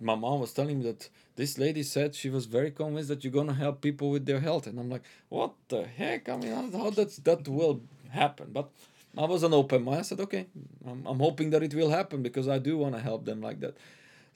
My 0.00 0.14
mom 0.14 0.40
was 0.40 0.52
telling 0.52 0.78
me 0.78 0.84
that 0.84 1.08
this 1.36 1.58
lady 1.58 1.82
said 1.82 2.14
she 2.14 2.30
was 2.30 2.46
very 2.46 2.70
convinced 2.70 3.08
that 3.10 3.22
you're 3.22 3.32
gonna 3.40 3.54
help 3.54 3.80
people 3.82 4.08
with 4.10 4.24
their 4.26 4.40
health, 4.40 4.66
and 4.66 4.78
I'm 4.80 4.88
like, 4.88 5.02
what 5.28 5.52
the 5.68 5.82
heck? 5.84 6.28
I 6.28 6.36
mean, 6.36 6.52
how, 6.52 6.78
how 6.78 6.90
that's 6.90 7.16
that 7.28 7.46
will 7.48 7.82
happen? 8.08 8.46
But 8.52 8.70
I 9.18 9.26
was 9.26 9.42
an 9.42 9.52
open 9.54 9.84
mind. 9.84 9.98
I 9.98 10.02
said, 10.02 10.20
okay, 10.20 10.46
I'm, 10.88 11.00
I'm 11.06 11.18
hoping 11.20 11.50
that 11.50 11.62
it 11.62 11.74
will 11.74 11.90
happen 11.90 12.22
because 12.22 12.48
I 12.48 12.58
do 12.58 12.78
want 12.78 12.94
to 12.94 13.00
help 13.00 13.24
them 13.26 13.40
like 13.42 13.60
that. 13.60 13.74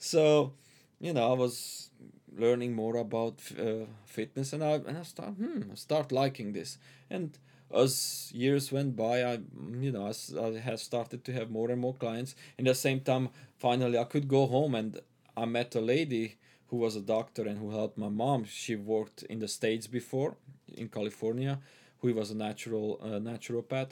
So, 0.01 0.53
you 0.99 1.13
know, 1.13 1.31
I 1.31 1.35
was 1.35 1.89
learning 2.35 2.73
more 2.73 2.97
about 2.97 3.39
uh, 3.59 3.85
fitness, 4.05 4.51
and 4.53 4.63
I 4.63 4.71
and 4.89 4.97
I 4.97 5.03
start 5.03 5.33
hmm, 5.35 5.75
start 5.75 6.11
liking 6.11 6.53
this. 6.53 6.77
And 7.09 7.37
as 7.73 8.31
years 8.33 8.71
went 8.71 8.95
by, 8.95 9.23
I 9.23 9.39
you 9.79 9.91
know 9.91 10.07
i 10.07 10.59
have 10.59 10.79
started 10.79 11.23
to 11.25 11.31
have 11.33 11.51
more 11.51 11.69
and 11.71 11.79
more 11.79 11.93
clients. 11.93 12.35
In 12.57 12.65
the 12.65 12.73
same 12.75 13.01
time, 13.01 13.29
finally 13.59 13.97
I 13.99 14.05
could 14.05 14.27
go 14.27 14.47
home, 14.47 14.73
and 14.75 14.99
I 15.37 15.45
met 15.45 15.75
a 15.75 15.81
lady 15.81 16.37
who 16.69 16.77
was 16.77 16.95
a 16.95 17.01
doctor 17.01 17.43
and 17.43 17.59
who 17.59 17.69
helped 17.69 17.97
my 17.97 18.09
mom. 18.09 18.45
She 18.45 18.75
worked 18.75 19.23
in 19.23 19.39
the 19.39 19.47
states 19.47 19.87
before 19.87 20.35
in 20.73 20.87
California, 20.89 21.59
who 21.99 22.13
was 22.13 22.31
a 22.31 22.35
natural 22.35 22.99
uh, 23.03 23.19
naturopath, 23.29 23.91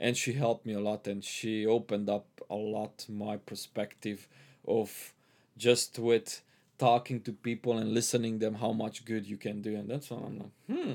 and 0.00 0.16
she 0.16 0.32
helped 0.32 0.66
me 0.66 0.72
a 0.74 0.80
lot. 0.80 1.06
And 1.06 1.22
she 1.24 1.64
opened 1.66 2.10
up 2.10 2.26
a 2.50 2.56
lot 2.56 3.06
my 3.08 3.36
perspective 3.36 4.26
of 4.66 5.12
just 5.56 5.98
with 5.98 6.42
talking 6.78 7.20
to 7.20 7.32
people 7.32 7.78
and 7.78 7.92
listening 7.92 8.38
them 8.38 8.54
how 8.54 8.72
much 8.72 9.04
good 9.04 9.26
you 9.26 9.36
can 9.36 9.62
do. 9.62 9.76
And 9.76 9.88
that's 9.88 10.10
when 10.10 10.24
i'm 10.24 10.38
like 10.38 10.56
hmm. 10.66 10.92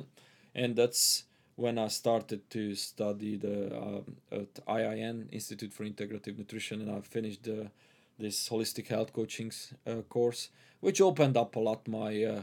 And 0.56 0.76
that's 0.76 1.24
when 1.56 1.78
i 1.78 1.88
started 1.88 2.50
to 2.50 2.74
study 2.74 3.36
the 3.36 3.78
um, 3.78 4.16
at 4.32 4.54
iin 4.66 5.28
institute 5.32 5.74
for 5.74 5.84
integrative 5.84 6.38
nutrition 6.38 6.80
and 6.82 6.90
i 6.90 7.02
finished 7.02 7.44
the 7.44 7.70
this 8.18 8.48
holistic 8.48 8.88
health 8.88 9.12
coaching 9.12 9.52
uh, 9.86 10.02
course 10.08 10.50
which 10.80 11.02
opened 11.02 11.36
up 11.36 11.58
a 11.58 11.60
lot 11.60 11.86
my 11.88 12.24
uh, 12.24 12.42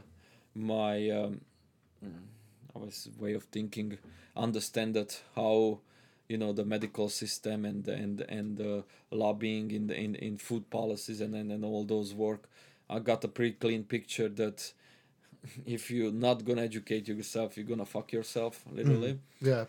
my 0.54 1.08
um, 1.10 1.40
I 2.74 2.78
was 2.78 3.08
way 3.18 3.32
of 3.32 3.44
thinking 3.44 3.98
understand 4.36 4.94
that 4.94 5.20
how 5.34 5.80
you 6.28 6.36
know 6.36 6.52
the 6.52 6.64
medical 6.64 7.08
system 7.08 7.64
and 7.64 7.86
and 7.88 8.20
and 8.22 8.56
the 8.56 8.84
lobbying 9.10 9.70
in 9.70 9.86
the 9.86 9.94
in, 9.96 10.14
in 10.16 10.38
food 10.38 10.68
policies 10.70 11.20
and, 11.20 11.34
and 11.34 11.50
and 11.52 11.64
all 11.64 11.84
those 11.84 12.12
work 12.14 12.42
i 12.90 12.98
got 12.98 13.22
a 13.24 13.28
pretty 13.28 13.54
clean 13.64 13.84
picture 13.84 14.28
that 14.28 14.72
if 15.66 15.90
you're 15.90 16.12
not 16.12 16.44
gonna 16.44 16.62
educate 16.62 17.06
yourself 17.08 17.56
you're 17.56 17.66
gonna 17.66 17.86
fuck 17.86 18.12
yourself 18.12 18.64
literally 18.70 19.18
Yeah. 19.40 19.64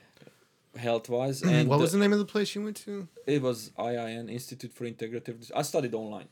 health 0.75 1.09
wise 1.09 1.41
and 1.53 1.67
what 1.69 1.77
uh, 1.77 1.81
was 1.83 1.91
the 1.91 1.99
name 1.99 2.13
of 2.13 2.19
the 2.19 2.25
place 2.33 2.53
you 2.55 2.63
went 2.63 2.77
to? 2.77 3.07
it 3.25 3.41
was 3.41 3.71
IIN 3.77 4.29
Institute 4.31 4.73
for 4.73 4.85
Integrative. 4.85 5.51
I 5.53 5.61
studied 5.63 5.93
online, 5.93 6.29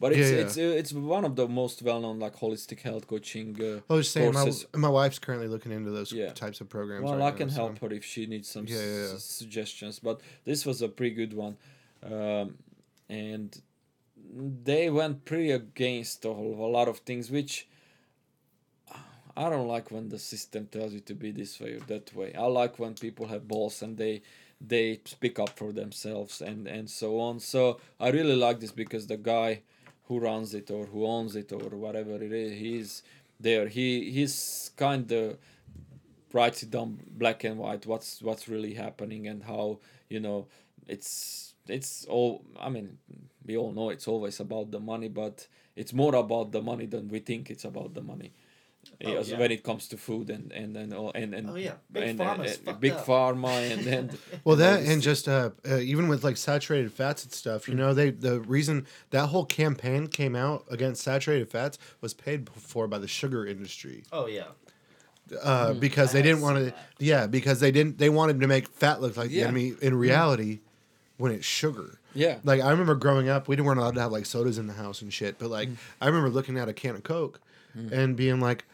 but 0.00 0.12
it's 0.12 0.30
Yeah, 0.30 0.36
yeah. 0.36 0.42
it's 0.44 0.56
uh, 0.58 0.80
it's 0.80 0.92
one 0.92 1.24
of 1.24 1.34
the 1.36 1.46
most 1.46 1.82
well 1.82 2.00
known 2.00 2.18
like 2.18 2.36
holistic 2.36 2.80
health 2.80 3.06
coaching. 3.06 3.48
Uh, 3.60 3.80
I 3.92 3.96
was 4.00 4.10
saying, 4.10 4.32
my, 4.32 4.42
courses. 4.44 4.66
my 4.74 4.88
wife's 4.88 5.18
currently 5.18 5.48
looking 5.54 5.72
into 5.72 5.90
those 5.90 6.10
Yeah. 6.12 6.32
types 6.32 6.60
of 6.62 6.68
programs. 6.68 7.04
well, 7.04 7.16
right 7.18 7.32
I 7.34 7.36
can 7.36 7.48
now, 7.48 7.54
help 7.54 7.78
so- 7.78 7.86
her 7.88 7.92
if 7.94 8.04
she 8.04 8.26
needs 8.26 8.48
some 8.48 8.66
s- 8.68 9.22
suggestions. 9.24 9.98
But 9.98 10.20
this 10.44 10.64
was 10.66 10.82
a 10.82 10.88
pretty 10.88 11.14
good 11.14 11.34
one, 11.34 11.56
um, 12.02 12.46
and 13.08 13.48
they 14.64 14.88
went 14.90 15.24
pretty 15.24 15.50
against 15.50 16.24
a, 16.24 16.32
whole, 16.32 16.54
a 16.64 16.70
lot 16.78 16.86
of 16.88 16.98
things, 17.08 17.30
which 17.30 17.66
I 19.36 19.48
don't 19.48 19.68
like 19.68 19.90
when 19.90 20.08
the 20.08 20.18
system 20.18 20.66
tells 20.66 20.92
you 20.92 21.00
to 21.00 21.14
be 21.14 21.30
this 21.30 21.60
way 21.60 21.72
or 21.74 21.80
that 21.92 22.14
way. 22.14 22.34
I 22.34 22.46
like 22.46 22.78
when 22.78 22.94
people 22.94 23.26
have 23.26 23.46
balls 23.48 23.82
and 23.82 23.96
they 23.96 24.22
they 24.60 25.00
speak 25.06 25.38
up 25.38 25.50
for 25.58 25.72
themselves 25.72 26.42
and 26.42 26.66
and 26.66 26.90
so 26.90 27.18
on. 27.20 27.40
So 27.40 27.80
I 27.98 28.08
really 28.10 28.36
like 28.36 28.60
this 28.60 28.72
because 28.72 29.06
the 29.06 29.16
guy 29.16 29.62
who 30.10 30.18
runs 30.18 30.54
it 30.54 30.72
or 30.72 30.86
who 30.86 31.06
owns 31.06 31.36
it 31.36 31.52
or 31.52 31.68
whatever 31.84 32.16
it 32.16 32.32
is, 32.32 32.58
he's 32.58 33.04
there. 33.38 33.68
He 33.68 34.10
he's 34.10 34.72
kind 34.76 35.10
of 35.12 35.38
writes 36.32 36.64
it 36.64 36.70
down 36.72 36.98
black 37.22 37.44
and 37.44 37.58
white 37.58 37.86
what's 37.86 38.20
what's 38.22 38.48
really 38.48 38.74
happening 38.74 39.28
and 39.28 39.44
how 39.44 39.78
you 40.08 40.20
know 40.20 40.46
it's 40.86 41.54
it's 41.66 42.04
all 42.06 42.42
i 42.60 42.68
mean 42.68 42.98
we 43.44 43.56
all 43.56 43.72
know 43.72 43.90
it's 43.90 44.06
always 44.06 44.38
about 44.38 44.70
the 44.70 44.78
money 44.78 45.08
but 45.08 45.48
it's 45.74 45.92
more 45.92 46.14
about 46.14 46.52
the 46.52 46.62
money 46.62 46.86
than 46.86 47.08
we 47.08 47.18
think 47.18 47.50
it's 47.50 47.64
about 47.64 47.94
the 47.94 48.00
money 48.00 48.32
Oh, 49.02 49.16
As 49.16 49.30
yeah. 49.30 49.38
when 49.38 49.50
it 49.50 49.62
comes 49.62 49.88
to 49.88 49.96
food 49.96 50.28
and 50.28 50.52
and 50.52 50.76
and 50.76 50.92
all- 50.92 51.12
and, 51.14 51.34
and 51.34 51.48
Oh, 51.50 51.54
yeah. 51.54 51.74
Big 51.90 52.02
and, 52.10 52.18
pharma's 52.18 52.58
and- 52.66 52.80
big 52.80 52.92
up. 52.92 53.06
pharma 53.06 53.70
and 53.72 53.86
and 53.86 54.18
Well, 54.44 54.56
that 54.56 54.82
and 54.82 55.00
just 55.00 55.26
uh, 55.28 55.50
uh, 55.68 55.78
even 55.78 56.08
with 56.08 56.22
like 56.22 56.36
saturated 56.36 56.92
fats 56.92 57.24
and 57.24 57.32
stuff, 57.32 57.66
you 57.68 57.74
know, 57.74 57.94
they 57.94 58.10
the 58.10 58.40
reason 58.40 58.86
that 59.10 59.28
whole 59.28 59.46
campaign 59.46 60.06
came 60.06 60.36
out 60.36 60.64
against 60.70 61.02
saturated 61.02 61.48
fats 61.50 61.78
was 62.02 62.12
paid 62.12 62.48
for 62.50 62.86
by 62.88 62.98
the 62.98 63.08
sugar 63.08 63.46
industry 63.46 64.04
Oh 64.12 64.26
yeah. 64.26 64.48
uh, 65.42 65.72
because 65.74 66.10
I 66.10 66.18
they 66.18 66.22
didn't 66.22 66.42
want 66.42 66.58
to. 66.58 66.74
Yeah, 66.98 67.26
because 67.26 67.60
they 67.60 67.70
didn't. 67.70 67.98
They 67.98 68.08
wanted 68.10 68.40
to 68.40 68.46
make 68.46 68.68
fat 68.68 69.00
look 69.00 69.16
like 69.16 69.30
Yeah. 69.30 69.42
the 69.44 69.48
enemy. 69.48 69.74
In 69.80 69.94
reality, 69.94 70.60
when 71.16 71.32
it's 71.32 71.46
sugar. 71.46 71.98
yeah 72.14 72.38
Like 72.44 72.60
I 72.60 72.70
remember 72.70 72.94
growing 72.96 73.28
up, 73.28 73.46
we 73.48 73.56
weren't 73.56 73.78
allowed 73.78 73.94
to 73.94 74.00
have 74.02 74.12
like 74.12 74.26
sodas 74.26 74.58
in 74.58 74.66
the 74.66 74.72
house 74.74 75.00
and 75.02 75.12
shit. 75.12 75.38
But 75.38 75.48
like 75.50 75.68
Mm. 75.68 75.76
I 76.00 76.06
remember 76.06 76.28
looking 76.30 76.58
at 76.58 76.68
a 76.68 76.72
can 76.72 76.94
of 76.96 77.02
Coke 77.02 77.40
and 77.74 78.16
being 78.16 78.40
like, 78.40 78.64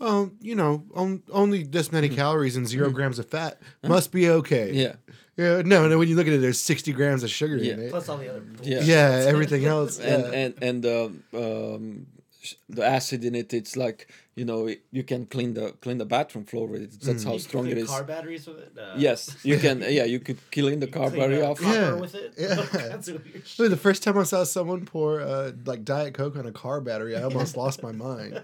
oh, 0.00 0.30
you 0.40 0.54
know, 0.54 0.84
on, 0.94 1.22
only 1.30 1.62
this 1.62 1.92
many 1.92 2.08
calories 2.08 2.56
and 2.56 2.68
0 2.68 2.90
grams 2.90 3.18
of 3.18 3.28
fat 3.28 3.60
must 3.82 4.12
be 4.12 4.28
okay. 4.28 4.72
Yeah. 4.72 4.94
Yeah, 5.36 5.62
no, 5.64 5.88
no. 5.88 5.98
When 5.98 6.08
you 6.08 6.14
look 6.14 6.28
at 6.28 6.32
it, 6.32 6.40
there's 6.40 6.60
60 6.60 6.92
grams 6.92 7.24
of 7.24 7.30
sugar 7.30 7.56
in 7.56 7.80
it. 7.80 7.90
Plus 7.90 8.08
all 8.08 8.18
the 8.18 8.30
other. 8.30 8.44
Yeah. 8.62 8.82
yeah, 8.82 9.24
everything 9.26 9.64
else. 9.64 9.98
and 9.98 10.22
yeah. 10.22 10.38
and 10.38 10.54
and 10.62 10.86
uh, 10.86 11.74
um, 11.74 12.06
sh- 12.40 12.54
the 12.68 12.84
acid 12.86 13.24
in 13.24 13.34
it, 13.34 13.52
it's 13.52 13.76
like 13.76 14.08
you 14.36 14.44
know 14.44 14.66
it, 14.66 14.82
you 14.90 15.02
can 15.04 15.26
clean 15.26 15.54
the 15.54 15.72
clean 15.80 15.98
the 15.98 16.04
bathroom 16.04 16.44
floor 16.44 16.66
with 16.66 16.82
it. 16.82 17.00
That's 17.00 17.24
how 17.24 17.34
You 17.34 17.38
strong 17.38 17.66
it 17.68 17.78
is. 17.78 17.88
Car 17.88 18.04
batteries 18.04 18.46
with 18.46 18.58
it. 18.58 18.72
Uh, 18.78 18.94
Yes, 18.96 19.36
you 19.44 19.58
can. 19.58 19.80
Yeah, 19.82 20.04
you 20.04 20.18
could 20.20 20.38
clean 20.50 20.80
the 20.80 20.86
car 20.86 21.08
clean, 21.08 21.20
battery 21.20 21.42
off. 21.42 21.60
copper 21.60 21.74
Yeah. 21.74 21.94
With 21.94 22.14
it. 22.14 22.34
Yeah. 22.36 22.56
All 22.58 22.66
kinds 22.66 23.08
weird 23.08 23.42
Look, 23.58 23.70
the 23.70 23.76
first 23.76 24.02
time 24.02 24.18
I 24.18 24.24
saw 24.24 24.44
someone 24.44 24.84
pour 24.86 25.20
uh, 25.20 25.52
like 25.64 25.84
Diet 25.84 26.14
Coke 26.14 26.36
on 26.36 26.46
a 26.46 26.52
car 26.52 26.80
battery, 26.80 27.16
I 27.16 27.22
almost 27.22 27.56
lost 27.64 27.82
my 27.82 27.92
mind. 27.92 28.34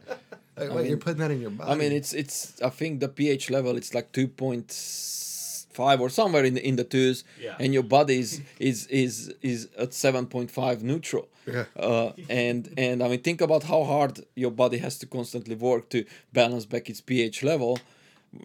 Like, 0.56 0.68
wait, 0.70 0.76
mean- 0.76 0.86
you're 0.86 0.98
putting 0.98 1.18
that 1.18 1.30
in 1.30 1.40
your 1.40 1.50
body? 1.50 1.70
I 1.70 1.74
mean, 1.74 1.92
it's 1.92 2.12
it's. 2.12 2.60
I 2.62 2.70
think 2.70 3.00
the 3.00 3.08
pH 3.08 3.50
level 3.50 3.76
it's 3.76 3.92
like 3.94 4.12
two 4.12 4.28
point 4.28 4.70
five 5.70 6.00
or 6.00 6.08
somewhere 6.10 6.44
in 6.44 6.54
the, 6.54 6.66
in 6.66 6.76
the 6.76 6.84
twos, 6.84 7.24
Yeah. 7.40 7.56
and 7.58 7.72
your 7.72 7.82
body 7.84 8.18
is 8.18 8.40
is 8.58 8.86
is 8.88 9.34
is 9.42 9.68
at 9.78 9.94
seven 9.94 10.26
point 10.26 10.50
five 10.50 10.82
neutral. 10.82 11.28
Yeah. 11.46 11.64
Uh, 11.76 12.12
and 12.28 12.72
and 12.76 13.02
I 13.02 13.08
mean, 13.08 13.22
think 13.22 13.40
about 13.40 13.62
how 13.64 13.84
hard 13.84 14.20
your 14.34 14.50
body 14.52 14.78
has 14.78 14.98
to 14.98 15.06
constantly 15.06 15.54
work 15.54 15.88
to 15.90 16.04
balance 16.32 16.66
back 16.66 16.88
its 16.90 17.00
pH 17.00 17.42
level. 17.42 17.78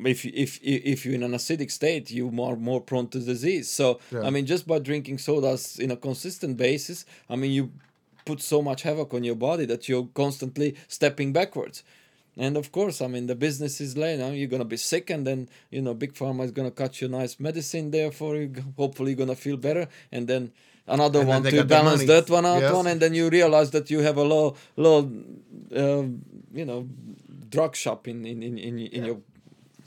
If 0.04 0.26
if 0.26 0.60
if 0.64 1.06
you're 1.06 1.16
in 1.16 1.24
an 1.24 1.34
acidic 1.34 1.70
state, 1.72 2.10
you 2.12 2.28
are 2.44 2.56
more 2.56 2.82
prone 2.82 3.08
to 3.10 3.20
disease. 3.20 3.70
So 3.70 4.00
Yeah. 4.12 4.22
I 4.28 4.30
mean, 4.32 4.46
just 4.46 4.66
by 4.68 4.80
drinking 4.80 5.20
sodas 5.20 5.78
in 5.80 5.92
a 5.92 5.96
consistent 5.98 6.58
basis, 6.58 7.06
I 7.30 7.36
mean, 7.36 7.52
you 7.52 7.72
put 8.26 8.42
so 8.42 8.62
much 8.62 8.82
havoc 8.84 9.14
on 9.14 9.24
your 9.24 9.36
body 9.36 9.66
that 9.66 9.88
you're 9.88 10.08
constantly 10.14 10.76
stepping 10.88 11.34
backwards. 11.34 11.84
And 12.38 12.58
of 12.58 12.72
course, 12.72 13.02
I 13.02 13.08
mean, 13.08 13.28
the 13.28 13.36
business 13.36 13.80
is 13.80 13.96
late. 13.98 14.20
Now 14.20 14.30
you're 14.30 14.50
gonna 14.50 14.66
be 14.66 14.78
sick, 14.78 15.10
and 15.10 15.26
then 15.26 15.48
you 15.72 15.82
know, 15.82 15.94
big 15.94 16.14
pharma 16.14 16.44
is 16.46 16.52
gonna 16.52 16.72
cut 16.72 17.02
you 17.02 17.08
nice 17.08 17.40
medicine 17.40 17.92
there 17.92 18.12
for 18.12 18.36
you. 18.36 18.52
Hopefully, 18.78 19.12
you're 19.12 19.18
gonna 19.26 19.36
feel 19.36 19.58
better, 19.58 19.88
and 20.12 20.28
then 20.28 20.52
another 20.88 21.20
And 21.22 21.30
one 21.30 21.44
they 21.44 21.52
to 21.52 21.64
balance 21.64 22.04
that 22.06 22.30
one 22.30 22.46
out 22.46 22.62
Yes. 22.62 22.74
one, 22.74 22.88
and 22.88 23.02
then 23.02 23.14
you 23.14 23.30
realize 23.30 23.72
that 23.72 23.90
you 23.90 24.00
have 24.02 24.18
a 24.18 24.24
low, 24.24 24.56
low, 24.76 25.10
uh, 25.76 26.04
you 26.54 26.66
know, 26.66 26.88
drug 27.50 27.76
shop 27.76 28.08
in 28.08 28.26
in 28.26 28.44
in 28.44 28.58
in, 28.58 28.80
in 28.80 29.02
Yeah. 29.02 29.06
your 29.08 29.22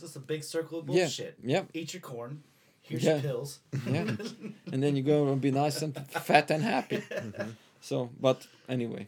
Just 0.01 0.17
a 0.17 0.21
big 0.21 0.43
circle 0.45 0.79
of 0.79 0.89
Yeah, 0.89 1.05
bullshit. 1.05 1.35
yeah. 1.45 1.65
Eat 1.75 1.93
your 1.93 2.01
corn. 2.01 2.43
Here's 2.83 3.03
Yeah. 3.05 3.13
your 3.15 3.21
pills. 3.21 3.61
yeah, 3.87 4.07
and 4.73 4.83
then 4.83 4.97
you 4.97 5.03
go 5.03 5.29
and 5.33 5.41
be 5.41 5.51
nice 5.51 5.83
and 5.83 5.93
fat 6.11 6.51
and 6.51 6.63
happy. 6.63 7.03
So, 7.81 8.11
but 8.21 8.47
anyway, 8.69 9.07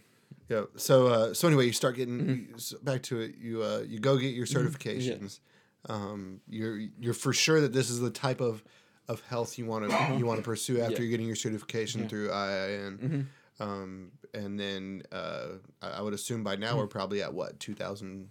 Yeah. 0.51 0.65
So 0.77 1.07
uh, 1.07 1.33
so 1.35 1.47
anyway, 1.49 1.67
you 1.67 1.73
start 1.73 1.97
getting 1.97 2.19
Mm-hmm. 2.21 2.31
you- 2.51 2.55
s- 2.57 2.75
back 2.83 3.03
to 3.05 3.21
it. 3.21 3.37
You 3.41 3.63
uh, 3.63 3.85
you 3.89 3.99
go 4.01 4.19
get 4.19 4.35
your 4.35 4.47
certifications. 4.47 5.41
Um, 5.89 6.41
you're 6.49 6.77
you're 6.99 7.15
for 7.15 7.33
sure 7.33 7.61
that 7.63 7.73
this 7.73 7.89
is 7.89 8.01
the 8.01 8.11
type 8.11 8.41
of 8.43 8.63
of 9.09 9.21
health 9.23 9.57
you 9.59 9.65
want 9.67 9.89
to 9.89 10.15
you 10.19 10.27
want 10.27 10.39
to 10.39 10.45
pursue 10.45 10.81
after. 10.81 10.95
Yeah. 10.95 10.99
you're 11.03 11.11
getting 11.11 11.27
your 11.27 11.37
certification 11.37 12.03
Yeah. 12.03 12.09
through 12.09 12.29
IIN. 12.31 12.99
Mhm. 12.99 13.27
Um, 13.65 14.11
and 14.35 14.59
then 14.59 15.03
uh, 15.13 15.47
I, 15.83 16.01
would 16.03 16.15
assume 16.15 16.43
by 16.43 16.57
now 16.57 16.77
we're 16.79 16.87
probably 16.87 17.23
at 17.23 17.33
what 17.35 17.61
2000 17.61 18.29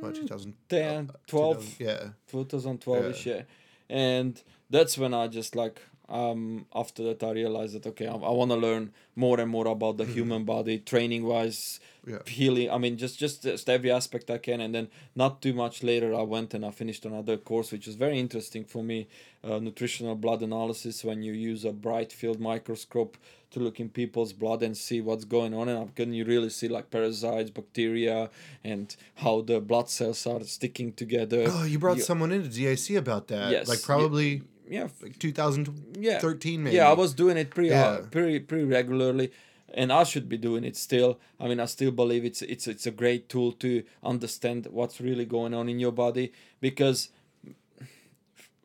what 0.00 0.14
2000 0.14 0.54
10, 0.68 1.10
uh, 1.10 1.12
12. 1.26 1.56
2000 1.78 1.86
yeah 1.86 2.08
2012 2.28 3.04
ish, 3.06 3.26
yeah. 3.26 3.42
And 3.90 4.42
that's 4.70 4.96
when 4.98 5.12
I 5.14 5.28
just 5.28 5.54
like 5.54 5.82
um 6.08 6.66
after 6.74 7.02
that 7.02 7.22
I 7.22 7.30
realized 7.30 7.74
that 7.74 7.86
okay 7.86 8.06
I, 8.06 8.12
I 8.14 8.30
want 8.30 8.50
to 8.50 8.56
learn 8.56 8.92
more 9.16 9.40
and 9.40 9.50
more 9.50 9.66
about 9.68 9.96
the 9.96 10.04
human 10.04 10.44
body 10.44 10.78
training 10.78 11.24
wise 11.24 11.80
Yeah. 12.06 12.18
healing 12.26 12.68
I 12.70 12.76
mean 12.76 12.98
just 12.98 13.18
just 13.18 13.42
just 13.44 13.68
every 13.70 13.90
aspect 13.90 14.30
I 14.30 14.38
can. 14.38 14.60
And 14.60 14.74
then 14.74 14.88
not 15.16 15.40
too 15.40 15.54
much 15.54 15.82
later 15.82 16.14
I 16.14 16.22
went 16.22 16.52
and 16.54 16.62
I 16.66 16.70
finished 16.72 17.06
another 17.06 17.36
course 17.38 17.72
which 17.72 17.86
was 17.86 17.96
very 17.96 18.18
interesting 18.24 18.64
for 18.72 18.82
me 18.82 18.98
uh, 19.42 19.58
nutritional 19.68 20.14
blood 20.24 20.42
analysis 20.42 21.02
when 21.04 21.22
you 21.22 21.32
use 21.32 21.64
a 21.64 21.72
bright 21.72 22.12
field 22.12 22.38
microscope 22.40 23.16
to 23.52 23.60
look 23.60 23.78
in 23.80 23.88
people's 23.88 24.32
blood 24.34 24.62
and 24.62 24.76
see 24.76 25.00
what's 25.00 25.24
going 25.24 25.54
on. 25.54 25.68
And 25.70 25.94
can 25.94 26.12
you 26.12 26.24
really 26.26 26.50
see 26.50 26.68
like 26.68 26.90
parasites 26.90 27.50
bacteria 27.50 28.28
and 28.62 28.94
how 29.24 29.40
the 29.40 29.58
blood 29.60 29.88
cells 29.88 30.26
are 30.26 30.42
sticking 30.44 30.92
together. 30.92 31.44
Oh 31.48 31.64
you 31.64 31.78
brought 31.78 31.96
You- 31.98 32.02
someone 32.02 32.32
into 32.32 32.48
DAC 32.50 32.96
about 32.98 33.28
that. 33.28 33.50
Yes, 33.52 33.68
like 33.68 33.78
you- 33.78 33.84
probably 33.92 34.42
yeah 34.68 34.88
like 35.02 35.18
2013 35.18 36.52
yeah. 36.52 36.64
maybe. 36.64 36.76
Yeah 36.76 36.88
i 36.90 36.92
was 36.94 37.14
doing 37.14 37.36
it 37.36 37.50
pretty 37.50 37.70
Yeah. 37.70 37.84
uh, 37.84 38.02
pretty 38.02 38.40
pretty 38.40 38.64
regularly 38.64 39.30
and 39.72 39.92
i 39.92 40.04
should 40.04 40.28
be 40.28 40.36
doing 40.38 40.64
it 40.64 40.76
still. 40.76 41.18
I 41.40 41.48
mean 41.48 41.60
i 41.60 41.66
still 41.66 41.90
believe 41.90 42.24
it's 42.24 42.42
it's 42.42 42.66
it's 42.66 42.86
a 42.86 42.90
great 42.90 43.28
tool 43.28 43.52
to 43.52 43.82
understand 44.02 44.66
what's 44.70 45.00
really 45.00 45.24
going 45.26 45.52
on 45.54 45.68
in 45.68 45.78
your 45.80 45.92
body 45.92 46.32
because 46.60 47.08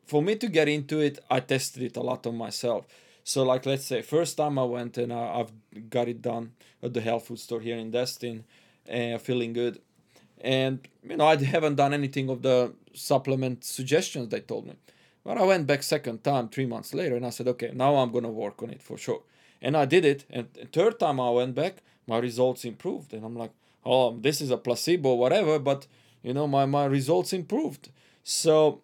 for 0.06 0.22
me 0.22 0.36
to 0.36 0.48
get 0.48 0.68
into 0.68 1.00
it 1.00 1.18
i 1.30 1.40
tested 1.40 1.82
it 1.82 1.96
a 1.96 2.00
lot 2.02 2.26
on 2.26 2.36
myself. 2.36 2.86
So 3.24 3.42
like 3.44 3.66
let's 3.66 3.84
say 3.84 4.02
first 4.02 4.36
time 4.36 4.58
i 4.58 4.64
went 4.64 4.96
and 4.98 5.12
I, 5.12 5.40
i've 5.40 5.52
got 5.90 6.08
it 6.08 6.22
done 6.22 6.52
at 6.82 6.94
the 6.94 7.00
health 7.00 7.26
food 7.26 7.38
store 7.38 7.60
here 7.60 7.76
in 7.76 7.90
destin 7.90 8.44
and 8.86 9.20
feeling 9.20 9.52
good. 9.52 9.80
And 10.40 10.78
you 11.08 11.16
know 11.16 11.26
i 11.26 11.36
haven't 11.36 11.76
done 11.76 11.92
anything 11.94 12.28
of 12.30 12.42
the 12.42 12.72
supplement 12.94 13.64
suggestions 13.64 14.28
they 14.30 14.40
told 14.40 14.66
me 14.66 14.74
but 15.24 15.38
i 15.38 15.42
went 15.42 15.66
back 15.66 15.82
second 15.82 16.22
time 16.24 16.48
three 16.48 16.66
months 16.66 16.94
later 16.94 17.16
and 17.16 17.26
i 17.26 17.30
said 17.30 17.48
okay 17.48 17.70
now 17.74 17.96
i'm 17.96 18.12
gonna 18.12 18.30
work 18.30 18.62
on 18.62 18.70
it 18.70 18.82
for 18.82 18.96
sure. 18.96 19.22
And 19.62 19.76
i 19.76 19.84
did 19.84 20.04
it 20.04 20.24
and 20.30 20.48
third 20.72 20.98
time 20.98 21.20
i 21.20 21.30
went 21.30 21.54
back 21.54 21.82
my 22.06 22.18
results 22.18 22.64
improved 22.64 23.12
and 23.12 23.24
i'm 23.24 23.36
like 23.36 23.52
oh 23.84 24.16
this 24.18 24.40
is 24.40 24.50
a 24.50 24.56
placebo 24.56 25.14
whatever 25.14 25.58
but 25.58 25.86
you 26.22 26.34
know 26.34 26.46
my, 26.46 26.66
my 26.66 26.84
results 26.84 27.32
improved. 27.32 27.90
So 28.24 28.82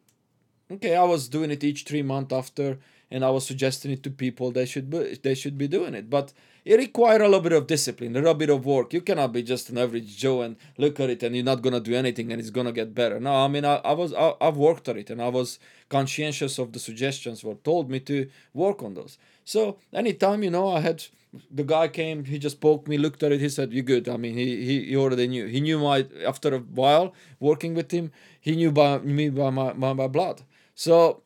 okay 0.70 0.95
i 0.97 1.05
was 1.05 1.28
doing 1.28 1.51
it 1.51 1.64
each 1.64 1.84
three 1.84 2.03
months 2.03 2.32
after 2.32 2.78
and 3.11 3.24
i 3.24 3.30
was 3.30 3.47
suggesting 3.47 3.91
it 3.91 4.03
to 4.03 4.11
people 4.11 4.51
they 4.51 4.66
should 4.66 4.91
be 4.91 5.18
they 5.22 5.34
should 5.34 5.57
be 5.57 5.68
doing 5.68 5.95
it. 5.95 6.11
But 6.11 6.32
it 6.66 6.78
requires 6.78 7.20
a 7.22 7.24
little 7.24 7.40
bit 7.40 7.52
of 7.52 7.68
discipline 7.68 8.16
a 8.16 8.18
little 8.18 8.34
bit 8.34 8.50
of 8.50 8.66
work. 8.66 8.92
You 8.92 9.00
cannot 9.00 9.32
be 9.32 9.42
just 9.42 9.70
an 9.70 9.78
average 9.78 10.16
joe 10.16 10.42
and 10.42 10.56
look 10.76 10.98
at 10.98 11.08
it 11.10 11.22
and 11.22 11.34
you're 11.34 11.44
not 11.44 11.62
gonna 11.62 11.78
do 11.80 11.94
anything 11.94 12.32
and 12.32 12.40
it's 12.40 12.50
gonna 12.50 12.72
get 12.72 12.92
better. 12.92 13.20
No 13.20 13.32
i 13.44 13.48
mean 13.48 13.64
i, 13.64 13.76
I 13.76 13.92
was 13.92 14.12
I, 14.12 14.34
i've 14.40 14.56
worked 14.56 14.88
at 14.88 14.96
it 14.96 15.08
and 15.10 15.22
i 15.22 15.28
was 15.28 15.58
conscientious 15.88 16.58
of 16.58 16.72
the 16.72 16.80
suggestions 16.80 17.44
what 17.44 17.62
told 17.62 17.88
me 17.88 18.00
to 18.00 18.28
work 18.52 18.82
on 18.82 18.94
those. 18.94 19.16
So 19.44 19.78
anytime 19.92 20.42
you 20.42 20.50
know 20.50 20.68
i 20.68 20.80
had 20.80 21.04
the 21.50 21.62
guy 21.64 21.86
came 21.86 22.24
he 22.24 22.38
just 22.38 22.60
poked 22.60 22.88
me 22.88 22.98
looked 22.98 23.22
at 23.22 23.30
it 23.30 23.40
he 23.40 23.48
said 23.48 23.72
you're 23.72 23.90
good. 23.94 24.08
I 24.08 24.16
mean 24.16 24.34
he, 24.34 24.48
he, 24.68 24.84
he 24.86 24.96
already 24.96 25.28
knew. 25.28 25.46
He 25.46 25.60
knew 25.60 25.78
my 25.78 26.06
after 26.26 26.52
a 26.52 26.58
while 26.58 27.14
working 27.38 27.74
with 27.74 27.92
him 27.92 28.10
he 28.40 28.56
knew 28.56 28.72
by 28.72 28.98
me 28.98 29.28
by 29.30 29.50
my, 29.50 29.72
by 29.72 29.92
my 29.92 30.08
blood. 30.08 30.42
So 30.74 31.22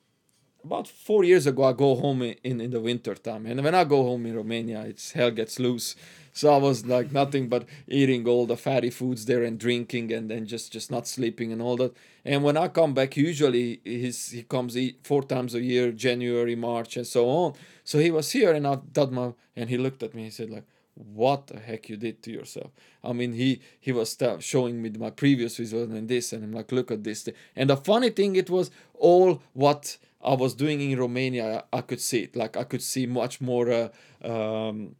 about 0.64 0.86
four 0.88 1.24
years 1.24 1.46
ago 1.46 1.64
i 1.64 1.72
go 1.72 1.94
home 1.94 2.22
in, 2.22 2.60
in, 2.60 2.70
the 2.70 2.80
winter 2.80 3.14
time 3.14 3.46
and 3.46 3.62
when 3.62 3.74
i 3.74 3.84
go 3.84 4.02
home 4.02 4.26
in 4.26 4.34
romania 4.34 4.82
it's 4.82 5.12
hell 5.12 5.30
gets 5.30 5.58
loose. 5.58 5.96
So 6.32 6.52
i 6.52 6.56
was 6.56 6.86
like 6.86 7.12
nothing 7.12 7.48
but 7.48 7.64
eating 7.88 8.26
all 8.26 8.46
the 8.46 8.56
fatty 8.56 8.90
foods 8.90 9.26
there 9.26 9.42
and 9.42 9.58
drinking 9.58 10.12
and 10.12 10.30
then 10.30 10.46
just 10.46 10.72
just 10.72 10.90
not 10.90 11.06
sleeping 11.06 11.52
and 11.52 11.60
all 11.60 11.76
that. 11.78 11.96
And 12.24 12.44
when 12.44 12.56
i 12.56 12.68
come 12.68 12.94
back 12.94 13.16
usually 13.16 13.80
he's 13.84 14.30
he 14.30 14.42
comes 14.42 14.76
four 15.02 15.22
times 15.22 15.54
a 15.54 15.62
year 15.62 15.90
january 15.92 16.56
march 16.56 16.96
and 16.96 17.06
so 17.06 17.28
on. 17.28 17.54
So 17.84 17.98
he 17.98 18.10
was 18.10 18.30
here 18.30 18.52
and 18.52 18.66
i 18.66 18.76
did 18.92 19.10
my 19.10 19.32
and 19.56 19.68
he 19.68 19.76
looked 19.76 20.02
at 20.02 20.14
me 20.14 20.24
he 20.24 20.30
said 20.30 20.50
like 20.50 20.66
what 20.94 21.46
the 21.46 21.58
heck 21.58 21.88
you 21.88 21.96
did 21.96 22.22
to 22.22 22.30
yourself? 22.30 22.70
I 23.02 23.12
mean 23.12 23.32
he 23.32 23.60
he 23.80 23.90
was 23.90 24.16
showing 24.40 24.82
me 24.82 24.90
my 24.90 25.10
previous 25.10 25.58
results 25.58 25.92
and 25.92 26.08
this 26.08 26.32
and 26.32 26.44
i'm 26.44 26.52
like 26.52 26.70
look 26.72 26.90
at 26.90 27.02
this 27.04 27.28
and 27.56 27.70
the 27.70 27.76
funny 27.76 28.10
thing 28.10 28.36
it 28.36 28.50
was 28.50 28.70
all 28.94 29.42
what 29.52 29.96
i 30.22 30.34
was 30.34 30.54
doing 30.54 30.80
in 30.80 30.98
romania 30.98 31.64
i, 31.72 31.80
could 31.80 32.00
see 32.00 32.20
it 32.24 32.36
like 32.36 32.56
i 32.56 32.64
could 32.64 32.82
see 32.82 33.06
much 33.06 33.40
more 33.40 33.70
uh, 33.70 33.88
um, 34.24 34.94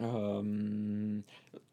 um, 0.00 1.24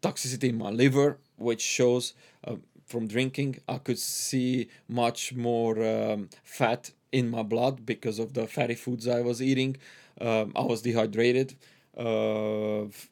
toxicity 0.02 0.50
in 0.50 0.58
my 0.58 0.70
liver 0.70 1.18
which 1.38 1.62
shows 1.62 2.14
uh, 2.46 2.56
from 2.86 3.08
drinking 3.08 3.58
i 3.68 3.78
could 3.78 4.00
see 4.00 4.70
much 4.88 5.34
more 5.36 5.84
um, 5.86 6.30
fat 6.44 6.92
in 7.12 7.30
my 7.30 7.44
blood 7.44 7.86
because 7.86 8.20
of 8.20 8.34
the 8.34 8.48
fatty 8.48 8.76
foods 8.76 9.08
i 9.08 9.22
was 9.22 9.42
eating 9.42 9.78
um, 10.22 10.52
i 10.56 10.62
was 10.62 10.82
dehydrated 10.82 11.56
uh, 11.98 12.84
f- 12.84 13.10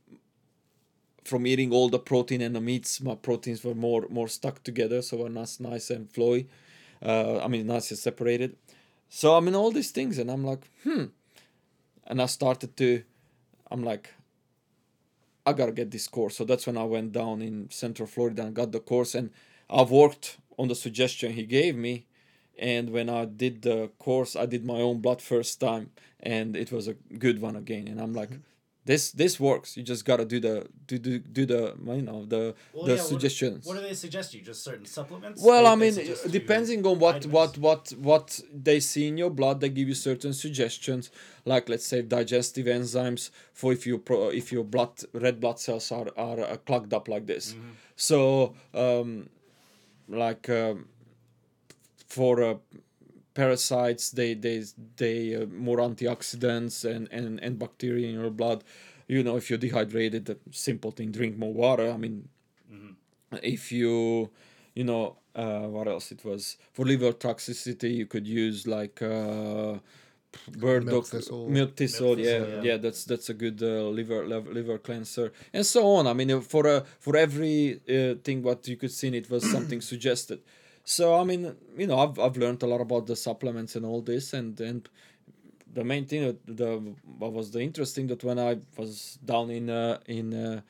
from 1.24 1.46
eating 1.46 1.72
all 1.72 1.90
the 1.90 2.00
protein 2.00 2.42
and 2.42 2.56
the 2.56 2.62
meats, 2.62 3.02
my 3.02 3.16
proteins 3.16 3.64
were 3.64 3.76
more 3.76 4.06
more 4.10 4.28
stuck 4.28 4.64
together, 4.64 5.02
so 5.02 5.18
were 5.18 5.30
nice, 5.30 5.60
nice 5.60 5.90
and 5.90 6.12
flowy. 6.14 6.48
Uh, 7.02 7.40
I 7.40 7.48
mean, 7.48 7.68
nice 7.68 7.92
and 7.92 8.00
separated. 8.00 8.56
So 9.10 9.36
I 9.36 9.40
mean, 9.40 9.56
all 9.56 9.72
these 9.72 9.92
things, 9.92 10.18
and 10.18 10.30
I'm 10.30 10.44
like, 10.44 10.70
hmm. 10.84 11.06
And 12.06 12.22
I 12.22 12.26
started 12.26 12.78
to, 12.78 13.04
I'm 13.70 13.84
like, 13.84 14.14
I 15.46 15.54
gotta 15.54 15.72
get 15.72 15.92
this 15.92 16.08
course. 16.08 16.38
So 16.38 16.46
that's 16.46 16.68
when 16.68 16.78
I 16.78 16.84
went 16.84 17.12
down 17.14 17.42
in 17.42 17.70
Central 17.70 18.08
Florida 18.08 18.44
and 18.44 18.56
got 18.56 18.72
the 18.72 18.80
course, 18.80 19.16
and 19.16 19.32
I've 19.70 19.92
worked 19.92 20.38
on 20.58 20.68
the 20.68 20.76
suggestion 20.76 21.34
he 21.34 21.46
gave 21.46 21.76
me. 21.76 22.06
And 22.60 22.90
when 22.90 23.10
I 23.10 23.26
did 23.26 23.62
the 23.62 23.92
course, 24.00 24.36
I 24.36 24.46
did 24.48 24.66
my 24.66 24.82
own 24.82 25.00
blood 25.00 25.22
first 25.22 25.60
time, 25.60 25.92
and 26.20 26.56
it 26.56 26.72
was 26.72 26.88
a 26.88 26.94
good 26.94 27.40
one 27.40 27.56
again. 27.56 27.88
And 27.88 28.02
I'm 28.02 28.14
like, 28.14 28.32
this 28.88 29.12
this 29.12 29.38
works. 29.40 29.76
You 29.78 29.84
just 29.84 30.04
gotta 30.06 30.26
do 30.26 30.40
the 30.40 30.56
do 30.88 30.98
do 30.98 31.20
do 31.20 31.46
the 31.46 31.62
you 32.00 32.02
know 32.02 32.26
the 32.26 32.56
Well, 32.74 32.86
the 32.86 32.94
yeah, 32.94 32.98
what- 33.00 33.08
suggestions. 33.12 33.66
What 33.68 33.76
do 33.76 33.82
they 33.82 33.94
suggest 33.94 34.34
you? 34.34 34.42
Just 34.42 34.64
certain 34.64 34.86
supplements? 34.86 35.44
Well, 35.44 35.68
I 35.68 35.76
mean, 35.76 35.94
depending 36.40 36.86
on 36.88 36.98
what 36.98 37.26
vitamins? 37.26 37.34
what 37.34 37.58
what 37.58 37.90
what 38.10 38.40
they 38.68 38.80
see 38.80 39.08
in 39.10 39.18
your 39.18 39.30
blood, 39.30 39.60
they 39.60 39.70
give 39.70 39.88
you 39.90 39.94
certain 40.10 40.34
suggestions, 40.34 41.12
like 41.46 41.68
let's 41.70 41.86
say 41.86 42.02
digestive 42.02 42.66
enzymes 42.68 43.30
for 43.54 43.74
if 43.74 43.86
you 43.86 43.98
pro, 43.98 44.30
if 44.30 44.52
your 44.52 44.64
blood 44.64 44.94
red 45.14 45.40
blood 45.42 45.60
cells 45.60 45.92
are 45.92 46.08
are 46.18 46.40
uh, 46.40 46.58
clogged 46.66 46.94
up 46.94 47.08
like 47.08 47.26
this. 47.28 47.46
Mm-hmm. 47.54 47.70
So, 47.98 48.54
um, 48.74 49.30
like 50.08 50.50
um, 50.50 50.88
for 52.08 52.34
uh, 52.42 52.56
parasites, 53.42 54.06
they 54.20 54.34
they 54.46 54.58
they 55.04 55.18
uh, 55.36 55.46
more 55.68 55.80
antioxidants 55.90 56.76
and 56.94 57.04
and 57.18 57.40
and 57.46 57.54
bacteria 57.66 58.06
in 58.10 58.16
your 58.22 58.34
blood. 58.42 58.60
You 59.08 59.24
know, 59.24 59.36
if 59.38 59.50
you're 59.50 59.64
dehydrated, 59.68 60.26
the 60.26 60.38
simple 60.52 60.92
thing, 60.92 61.12
drink 61.12 61.38
more 61.38 61.54
water. 61.54 61.88
I 61.96 61.98
mean, 61.98 62.16
if 63.42 63.72
you 63.72 64.30
you 64.76 64.84
know 64.84 65.18
uh, 65.36 65.68
what 65.76 65.88
else 65.88 66.12
it 66.12 66.24
was 66.24 66.58
for 66.74 66.86
liver 66.86 67.12
toxicity 67.12 67.94
you 67.96 68.06
could 68.06 68.28
use 68.28 68.68
like 68.68 69.02
uh, 69.02 69.78
bird 70.58 70.86
Milk 70.86 70.96
dog 70.96 71.06
thistle. 71.08 71.50
milk 71.50 71.76
thistle 71.76 72.16
Milk 72.16 72.20
yeah, 72.20 72.46
yeah 72.46 72.62
yeah. 72.62 72.78
that's 72.78 73.06
that's 73.06 73.30
a 73.30 73.34
good 73.34 73.62
uh, 73.62 73.90
liver 73.90 74.28
liver 74.28 74.54
liver 74.54 74.78
cleanser 74.78 75.32
and 75.54 75.66
so 75.66 75.86
on 75.98 76.08
i 76.08 76.14
mean 76.14 76.32
uh, 76.32 76.42
for 76.42 76.68
uh, 76.68 76.82
for 77.00 77.16
every 77.16 77.82
uh, 77.90 78.16
thing 78.24 78.44
what 78.44 78.68
you 78.68 78.78
could 78.78 78.92
see 78.92 79.08
in 79.08 79.16
it 79.16 79.30
was 79.30 79.50
something 79.50 79.82
suggested 79.82 80.40
so 80.96 81.04
i 81.22 81.24
mean 81.30 81.42
you 81.78 81.88
know 81.90 81.98
i've, 82.00 82.18
I've 82.26 82.38
learned 82.38 82.62
a 82.64 82.68
lot 82.74 82.82
about 82.82 83.08
the 83.08 83.16
supplements 83.16 83.76
and 83.76 83.86
all 83.86 84.02
this 84.02 84.34
and 84.34 84.60
and 84.62 84.88
the 85.74 85.84
main 85.84 86.06
thing 86.06 86.22
that 86.28 86.40
the 86.62 86.72
what 87.22 87.34
was 87.34 87.52
the 87.52 87.62
interesting 87.70 88.08
that 88.08 88.24
when 88.24 88.40
i 88.40 88.58
was 88.78 89.20
down 89.24 89.50
in 89.50 89.70
uh, 89.70 90.00
in 90.08 90.28
uh, 90.34 90.62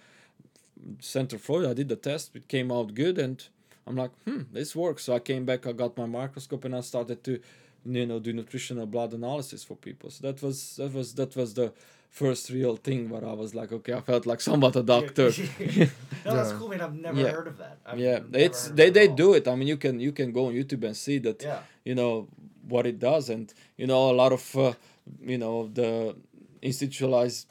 Central 1.00 1.40
Florida. 1.40 1.72
I 1.72 1.74
did 1.74 1.90
the 1.90 1.96
test. 1.96 2.36
It 2.36 2.48
came 2.48 2.72
out 2.72 2.94
good, 2.94 3.18
and 3.18 3.44
I'm 3.86 3.96
like, 3.96 4.12
hmm, 4.26 4.44
this 4.52 4.76
works. 4.76 5.04
So 5.06 5.14
I 5.14 5.20
came 5.20 5.46
back. 5.46 5.66
I 5.68 5.72
got 5.72 5.98
my 5.98 6.06
microscope, 6.06 6.66
and 6.66 6.76
I 6.76 6.82
started 6.82 7.24
to, 7.26 7.40
you 7.86 8.06
know, 8.06 8.20
do 8.20 8.34
nutritional 8.34 8.86
blood 8.86 9.14
analysis 9.14 9.64
for 9.64 9.76
people. 9.76 10.10
So 10.10 10.28
that 10.28 10.42
was 10.42 10.78
that 10.78 10.94
was 10.94 11.14
that 11.16 11.36
was 11.36 11.54
the 11.54 11.74
first 12.10 12.50
real 12.50 12.76
thing 12.78 13.10
where 13.10 13.26
I 13.26 13.34
was 13.34 13.54
like, 13.54 13.72
okay, 13.72 13.94
I 13.94 14.02
felt 14.02 14.26
like 14.26 14.42
somewhat 14.42 14.76
a 14.76 14.84
doctor. 14.84 15.26
no, 15.30 15.32
that's 16.24 16.52
Yeah. 16.52 16.58
cool, 16.58 16.70
man. 16.70 16.82
I've 16.82 16.96
never 16.96 17.20
Yeah. 17.22 17.32
heard 17.32 17.48
of 17.48 17.58
that. 17.58 17.78
I've 17.86 18.00
yeah, 18.00 18.20
it's 18.34 18.70
they 18.70 18.90
they 18.90 19.08
do 19.08 19.34
it. 19.34 19.48
I 19.48 19.56
mean, 19.56 19.68
you 19.68 19.78
can 19.78 20.00
you 20.00 20.12
can 20.12 20.32
go 20.32 20.48
on 20.48 20.54
YouTube 20.54 20.84
and 20.84 20.96
see 20.96 21.20
that 21.20 21.44
Yeah. 21.44 21.60
you 21.86 21.96
know 21.96 22.28
what 22.68 22.86
it 22.86 23.00
does 23.00 23.30
and 23.30 23.54
you 23.78 23.88
know 23.88 24.12
a 24.12 24.16
lot 24.22 24.32
of 24.34 24.56
uh, 24.58 24.74
you 25.22 25.38
know 25.38 25.68
the 25.74 26.16
institutionalized 26.62 27.48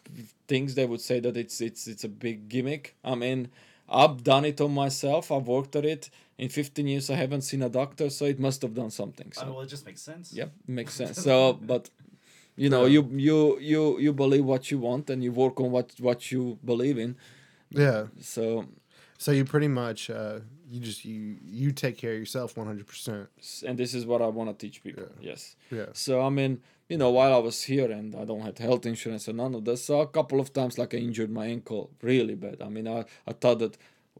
things 0.46 0.74
they 0.74 0.86
would 0.86 1.00
say 1.00 1.20
that 1.20 1.36
it's 1.36 1.60
it's 1.60 1.86
it's 1.86 2.04
a 2.04 2.08
big 2.08 2.48
gimmick 2.48 2.94
i 3.04 3.14
mean 3.14 3.48
i've 3.88 4.22
done 4.22 4.44
it 4.44 4.60
on 4.60 4.72
myself 4.74 5.32
i've 5.32 5.46
worked 5.46 5.74
at 5.74 5.84
it 5.84 6.10
in 6.38 6.48
15 6.48 6.86
years 6.86 7.08
i 7.08 7.14
haven't 7.14 7.42
seen 7.42 7.62
a 7.62 7.68
doctor 7.68 8.10
so 8.10 8.24
it 8.26 8.38
must 8.38 8.60
have 8.62 8.74
done 8.74 8.90
something 8.90 9.28
I 9.36 9.40
so 9.40 9.46
mean, 9.46 9.54
well, 9.54 9.64
it 9.64 9.68
just 9.68 9.86
makes 9.86 10.02
sense. 10.02 10.32
yep 10.32 10.52
makes 10.66 10.92
sense 10.94 11.16
so 11.28 11.54
but 11.54 11.88
you 12.56 12.68
know 12.70 12.84
you 12.86 13.00
you 13.28 13.58
you 13.60 13.98
you 14.04 14.12
believe 14.12 14.44
what 14.44 14.70
you 14.70 14.78
want 14.78 15.10
and 15.10 15.22
you 15.22 15.32
work 15.32 15.60
on 15.60 15.70
what 15.70 15.92
what 16.00 16.20
you 16.32 16.58
believe 16.64 16.98
in 16.98 17.16
Yeah. 17.70 18.06
so 18.20 18.64
So 19.18 19.32
you 19.32 19.44
pretty 19.44 19.68
much 19.68 20.10
uh, 20.10 20.40
you 20.70 20.78
just 20.80 21.04
you 21.04 21.36
you 21.60 21.72
take 21.72 21.96
care 22.02 22.12
of 22.14 22.18
yourself 22.18 22.56
one 22.56 22.66
hundred 22.66 22.86
percent. 22.86 23.28
and 23.68 23.78
this 23.78 23.92
is 23.94 24.04
what 24.10 24.20
i 24.20 24.26
want 24.38 24.48
to 24.50 24.56
teach 24.66 24.82
people 24.86 25.08
yes 25.30 25.56
Yeah. 25.70 25.90
So 25.92 26.12
I 26.28 26.30
mean, 26.38 26.52
you 26.92 26.98
know, 27.00 27.10
while 27.18 27.32
I 27.38 27.42
was 27.48 27.58
here 27.72 27.90
and 27.98 28.14
I 28.14 28.24
don't 28.30 28.42
have 28.48 28.58
health 28.68 28.84
insurance 28.86 29.24
and 29.30 29.36
none 29.42 29.54
of 29.58 29.62
this, 29.64 29.80
so 29.88 29.92
a 30.00 30.06
couple 30.18 30.38
of 30.44 30.48
times 30.58 30.72
like 30.78 30.90
I 30.96 30.98
injured 31.08 31.30
my 31.40 31.46
ankle 31.56 31.82
really 32.10 32.36
bad. 32.44 32.56
I 32.66 32.68
mean, 32.76 32.86
I, 32.86 33.00
I 33.30 33.32
thought 33.40 33.58
that, 33.64 33.74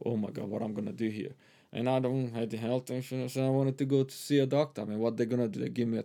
oh 0.07 0.17
my 0.23 0.31
god, 0.35 0.47
what 0.53 0.61
I'm 0.65 0.73
gonna 0.77 0.97
do 1.05 1.09
here? 1.21 1.33
And 1.73 1.89
I 1.89 1.99
don't 1.99 2.33
have 2.33 2.49
the 2.49 2.57
health 2.57 2.89
insurance 2.89 3.35
and 3.35 3.45
I 3.45 3.49
wanted 3.49 3.77
to 3.79 3.85
go 3.85 4.03
to 4.03 4.13
see 4.13 4.39
a 4.39 4.45
doctor. 4.45 4.81
I 4.81 4.85
mean, 4.85 4.99
what 4.99 5.17
they're 5.17 5.25
gonna 5.25 5.49
do? 5.49 5.59
They 5.59 5.69
give 5.69 5.87
me 5.87 5.97
a 5.97 6.03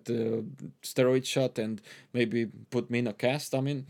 steroid 0.82 1.24
shot 1.24 1.58
and 1.58 1.80
maybe 2.12 2.46
put 2.70 2.90
me 2.90 2.98
in 2.98 3.06
a 3.06 3.12
cast. 3.12 3.54
I 3.54 3.60
mean, 3.60 3.86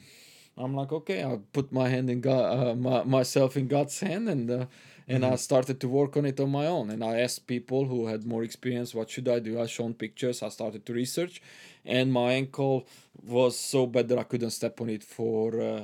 I'm 0.57 0.75
like, 0.75 0.93
okay, 0.93 1.25
I 1.25 1.39
put 1.53 1.73
my 1.73 1.89
hand 1.89 2.11
in 2.11 2.21
God, 2.21 2.59
uh, 2.59 2.75
my, 2.75 3.05
myself 3.05 3.57
in 3.57 3.69
God's 3.69 3.99
hand, 4.01 4.29
and 4.29 4.51
uh, 4.51 4.67
and 5.09 5.25
I 5.25 5.37
started 5.37 5.81
to 5.81 5.89
work 5.89 6.17
on 6.17 6.27
it 6.27 6.39
on 6.41 6.51
my 6.51 6.67
own. 6.67 6.91
And 6.91 7.03
I 7.03 7.21
asked 7.21 7.47
people 7.47 7.87
who 7.87 8.07
had 8.07 8.27
more 8.27 8.45
experience, 8.45 8.95
what 8.95 9.11
should 9.11 9.29
I 9.29 9.39
do? 9.41 9.61
I 9.61 9.67
shown 9.67 9.95
pictures. 9.95 10.43
I 10.43 10.51
started 10.51 10.85
to 10.87 10.93
research, 10.93 11.41
and 11.85 12.13
my 12.13 12.33
ankle 12.33 12.87
was 13.23 13.59
so 13.59 13.87
bad 13.87 14.09
that 14.09 14.19
I 14.19 14.25
couldn't 14.25 14.51
step 14.51 14.81
on 14.81 14.91
it 14.91 15.03
for. 15.03 15.61
Uh, 15.61 15.83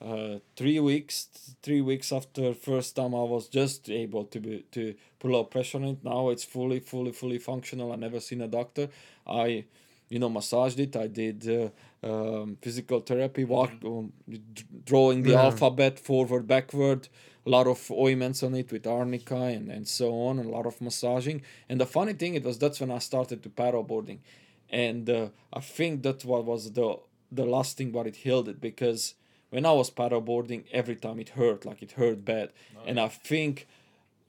uh, 0.00 0.38
three 0.56 0.78
weeks 0.80 1.28
three 1.62 1.80
weeks 1.80 2.12
after 2.12 2.54
first 2.54 2.94
time 2.96 3.14
i 3.14 3.22
was 3.22 3.48
just 3.48 3.90
able 3.90 4.24
to 4.24 4.38
be 4.40 4.64
to 4.70 4.94
put 5.18 5.30
a 5.30 5.34
lot 5.34 5.40
of 5.40 5.50
pressure 5.50 5.78
on 5.78 5.84
it. 5.84 6.04
Now 6.04 6.28
it's 6.28 6.44
fully 6.44 6.80
fully 6.80 7.12
fully 7.12 7.38
functional. 7.38 7.92
I 7.92 7.96
never 7.96 8.20
seen 8.20 8.40
a 8.40 8.46
doctor. 8.48 8.88
I 9.26 9.64
you 10.08 10.18
know 10.18 10.28
massaged 10.28 10.78
it. 10.78 10.96
I 10.96 11.08
did 11.08 11.48
uh, 11.48 11.68
um, 12.06 12.56
physical 12.62 13.00
therapy 13.00 13.44
walk 13.44 13.72
um, 13.84 14.12
d- 14.28 14.64
drawing 14.84 15.22
the 15.24 15.30
Yeah. 15.32 15.42
alphabet 15.46 15.98
forward 15.98 16.46
backward 16.46 17.08
a 17.46 17.50
lot 17.50 17.66
of 17.66 17.90
ointments 17.90 18.42
on 18.42 18.54
it 18.54 18.70
with 18.70 18.86
arnica 18.86 19.34
and, 19.36 19.70
and 19.70 19.88
so 19.88 20.12
on 20.26 20.38
and 20.38 20.48
a 20.48 20.52
lot 20.52 20.66
of 20.66 20.80
massaging. 20.82 21.40
And 21.68 21.80
the 21.80 21.86
funny 21.86 22.12
thing 22.12 22.34
it 22.34 22.44
was 22.44 22.58
that's 22.58 22.78
when 22.80 22.90
i 22.90 22.98
started 22.98 23.42
to 23.42 23.48
paddleboarding 23.48 24.18
and 24.70 25.08
uh, 25.08 25.28
i 25.52 25.60
think 25.60 26.02
that 26.02 26.24
what 26.24 26.44
was 26.44 26.72
the 26.72 26.96
the 27.32 27.44
last 27.44 27.76
thing 27.76 27.92
what 27.92 28.06
it 28.06 28.16
healed 28.16 28.48
it 28.48 28.60
because 28.60 29.14
when 29.50 29.64
I 29.66 29.72
was 29.72 29.90
paddleboarding, 29.90 30.64
every 30.72 30.96
time 30.96 31.18
it 31.20 31.30
hurt, 31.30 31.64
like 31.64 31.82
it 31.82 31.92
hurt 31.92 32.24
bad. 32.24 32.50
And 32.86 32.98
I 33.00 33.08
think 33.08 33.66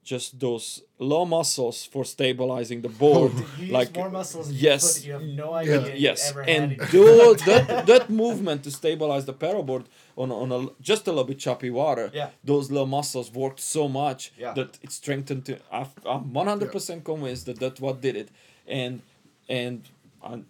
just 0.03 0.39
those 0.39 0.81
low 0.97 1.23
muscles 1.25 1.85
for 1.85 2.03
stabilizing 2.03 2.81
the 2.81 2.89
board, 2.89 3.31
You 3.57 3.65
use 3.65 3.71
like 3.71 3.95
more 3.95 4.09
muscles 4.09 4.49
yes, 4.51 4.81
foot 4.81 5.01
that 5.01 5.07
you 5.07 5.13
have 5.13 5.23
no 5.45 5.53
idea 5.53 5.87
you 5.93 6.01
yes, 6.07 6.29
ever 6.31 6.41
and 6.41 6.71
in 6.71 6.77
do 6.89 7.35
that 7.45 7.85
that 7.91 8.09
movement 8.09 8.63
to 8.63 8.71
stabilize 8.71 9.25
the 9.25 9.33
paddleboard 9.33 9.85
on 10.15 10.31
on 10.31 10.51
a 10.51 10.67
just 10.81 11.07
a 11.07 11.11
little 11.11 11.25
bit 11.25 11.37
choppy 11.39 11.69
water. 11.69 12.09
Yeah. 12.13 12.29
those 12.43 12.71
little 12.71 12.87
muscles 12.87 13.31
worked 13.31 13.59
so 13.59 13.87
much 13.87 14.31
Yeah. 14.37 14.53
that 14.53 14.79
it 14.81 14.91
strengthened. 14.91 15.45
To 15.47 15.57
I've, 15.71 15.93
I'm 16.05 16.33
one 16.33 16.47
hundred 16.47 16.71
percent 16.71 17.03
convinced 17.03 17.45
that 17.47 17.59
that's 17.59 17.79
what 17.79 18.01
did 18.01 18.15
it, 18.15 18.29
and 18.67 19.01
and 19.47 19.83
I, 20.23 20.41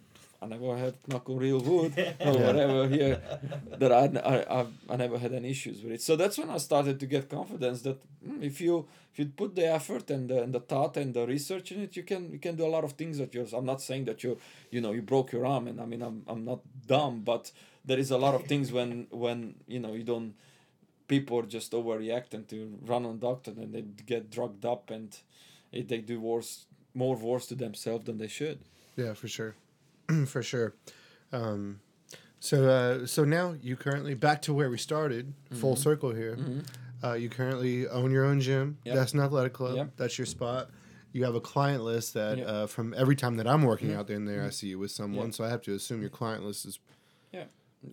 I 0.42 0.46
never 0.46 0.76
had 0.76 0.94
knock 1.06 1.28
on 1.28 1.36
real 1.36 1.60
wood 1.60 1.92
or 2.20 2.32
whatever 2.32 2.88
here 2.88 3.20
that 3.78 3.92
I, 3.92 4.04
I, 4.18 4.60
I, 4.60 4.66
I 4.88 4.96
never 4.96 5.18
had 5.18 5.34
any 5.34 5.50
issues 5.50 5.82
with 5.82 5.92
it. 5.92 6.02
So 6.02 6.16
that's 6.16 6.38
when 6.38 6.48
I 6.48 6.56
started 6.56 6.98
to 7.00 7.06
get 7.06 7.28
confidence 7.28 7.82
that 7.82 7.98
mm, 8.26 8.42
if 8.42 8.60
you 8.60 8.86
if 9.12 9.18
you 9.18 9.26
put 9.26 9.54
the 9.54 9.66
effort 9.66 10.08
and 10.10 10.30
the, 10.30 10.42
and 10.42 10.54
the 10.54 10.60
thought 10.60 10.96
and 10.96 11.12
the 11.12 11.26
research 11.26 11.72
in 11.72 11.82
it, 11.82 11.96
you 11.96 12.04
can 12.04 12.32
you 12.32 12.38
can 12.38 12.56
do 12.56 12.64
a 12.64 12.72
lot 12.76 12.84
of 12.84 12.92
things 12.92 13.18
that 13.18 13.34
yours. 13.34 13.52
I'm 13.52 13.66
not 13.66 13.82
saying 13.82 14.06
that 14.06 14.24
you 14.24 14.38
you 14.70 14.80
know 14.80 14.92
you 14.92 15.02
broke 15.02 15.32
your 15.32 15.44
arm, 15.44 15.66
and 15.68 15.80
I 15.80 15.84
mean 15.84 16.02
I'm 16.02 16.22
I'm 16.26 16.44
not 16.44 16.60
dumb, 16.86 17.20
but 17.20 17.52
there 17.84 17.98
is 17.98 18.10
a 18.10 18.18
lot 18.18 18.34
of 18.34 18.44
things 18.44 18.72
when 18.72 19.08
when 19.10 19.56
you 19.66 19.80
know 19.80 19.92
you 19.92 20.04
don't 20.04 20.34
people 21.06 21.38
are 21.40 21.46
just 21.46 21.72
overreacting 21.72 22.46
to 22.46 22.78
run 22.86 23.04
on 23.04 23.18
doctor 23.18 23.50
and 23.50 23.74
they 23.74 23.82
get 23.82 24.30
drugged 24.30 24.64
up 24.64 24.90
and 24.90 25.18
it, 25.72 25.88
they 25.88 25.98
do 25.98 26.20
worse 26.20 26.66
more 26.94 27.16
worse 27.16 27.46
to 27.46 27.54
themselves 27.54 28.06
than 28.06 28.18
they 28.18 28.28
should. 28.28 28.60
Yeah, 28.96 29.14
for 29.14 29.28
sure, 29.28 29.54
for 30.26 30.42
sure. 30.42 30.74
Um, 31.32 31.80
so 32.38 32.68
uh, 32.68 33.06
so 33.06 33.24
now 33.24 33.54
you 33.60 33.76
currently 33.76 34.14
back 34.14 34.42
to 34.42 34.54
where 34.54 34.70
we 34.70 34.78
started, 34.78 35.34
full 35.52 35.74
Mm-hmm. 35.74 35.82
circle 35.82 36.10
here. 36.14 36.38
Uh, 37.02 37.14
you 37.14 37.28
currently 37.28 37.86
own 37.88 38.10
your 38.10 38.24
own 38.24 38.40
gym. 38.40 38.78
Yep. 38.84 38.94
That's 38.94 39.14
an 39.14 39.20
athletic 39.20 39.52
club. 39.52 39.76
Yep. 39.76 39.90
That's 39.96 40.18
your 40.18 40.26
spot. 40.26 40.70
You 41.12 41.24
have 41.24 41.34
a 41.34 41.40
client 41.40 41.82
list 41.82 42.14
that 42.14 42.38
Yep. 42.38 42.46
uh, 42.46 42.66
from 42.66 42.94
every 42.96 43.16
time 43.16 43.36
that 43.36 43.46
I'm 43.46 43.62
working 43.62 43.94
out 43.94 44.06
there 44.06 44.16
in 44.16 44.26
there, 44.26 44.44
I 44.44 44.50
see 44.50 44.68
you 44.68 44.78
with 44.78 44.90
someone. 44.90 45.32
So 45.32 45.44
I 45.44 45.48
have 45.48 45.62
to 45.62 45.74
assume 45.74 46.00
your 46.02 46.10
client 46.10 46.44
list 46.44 46.66
is 46.66 46.78
yeah, 47.32 47.44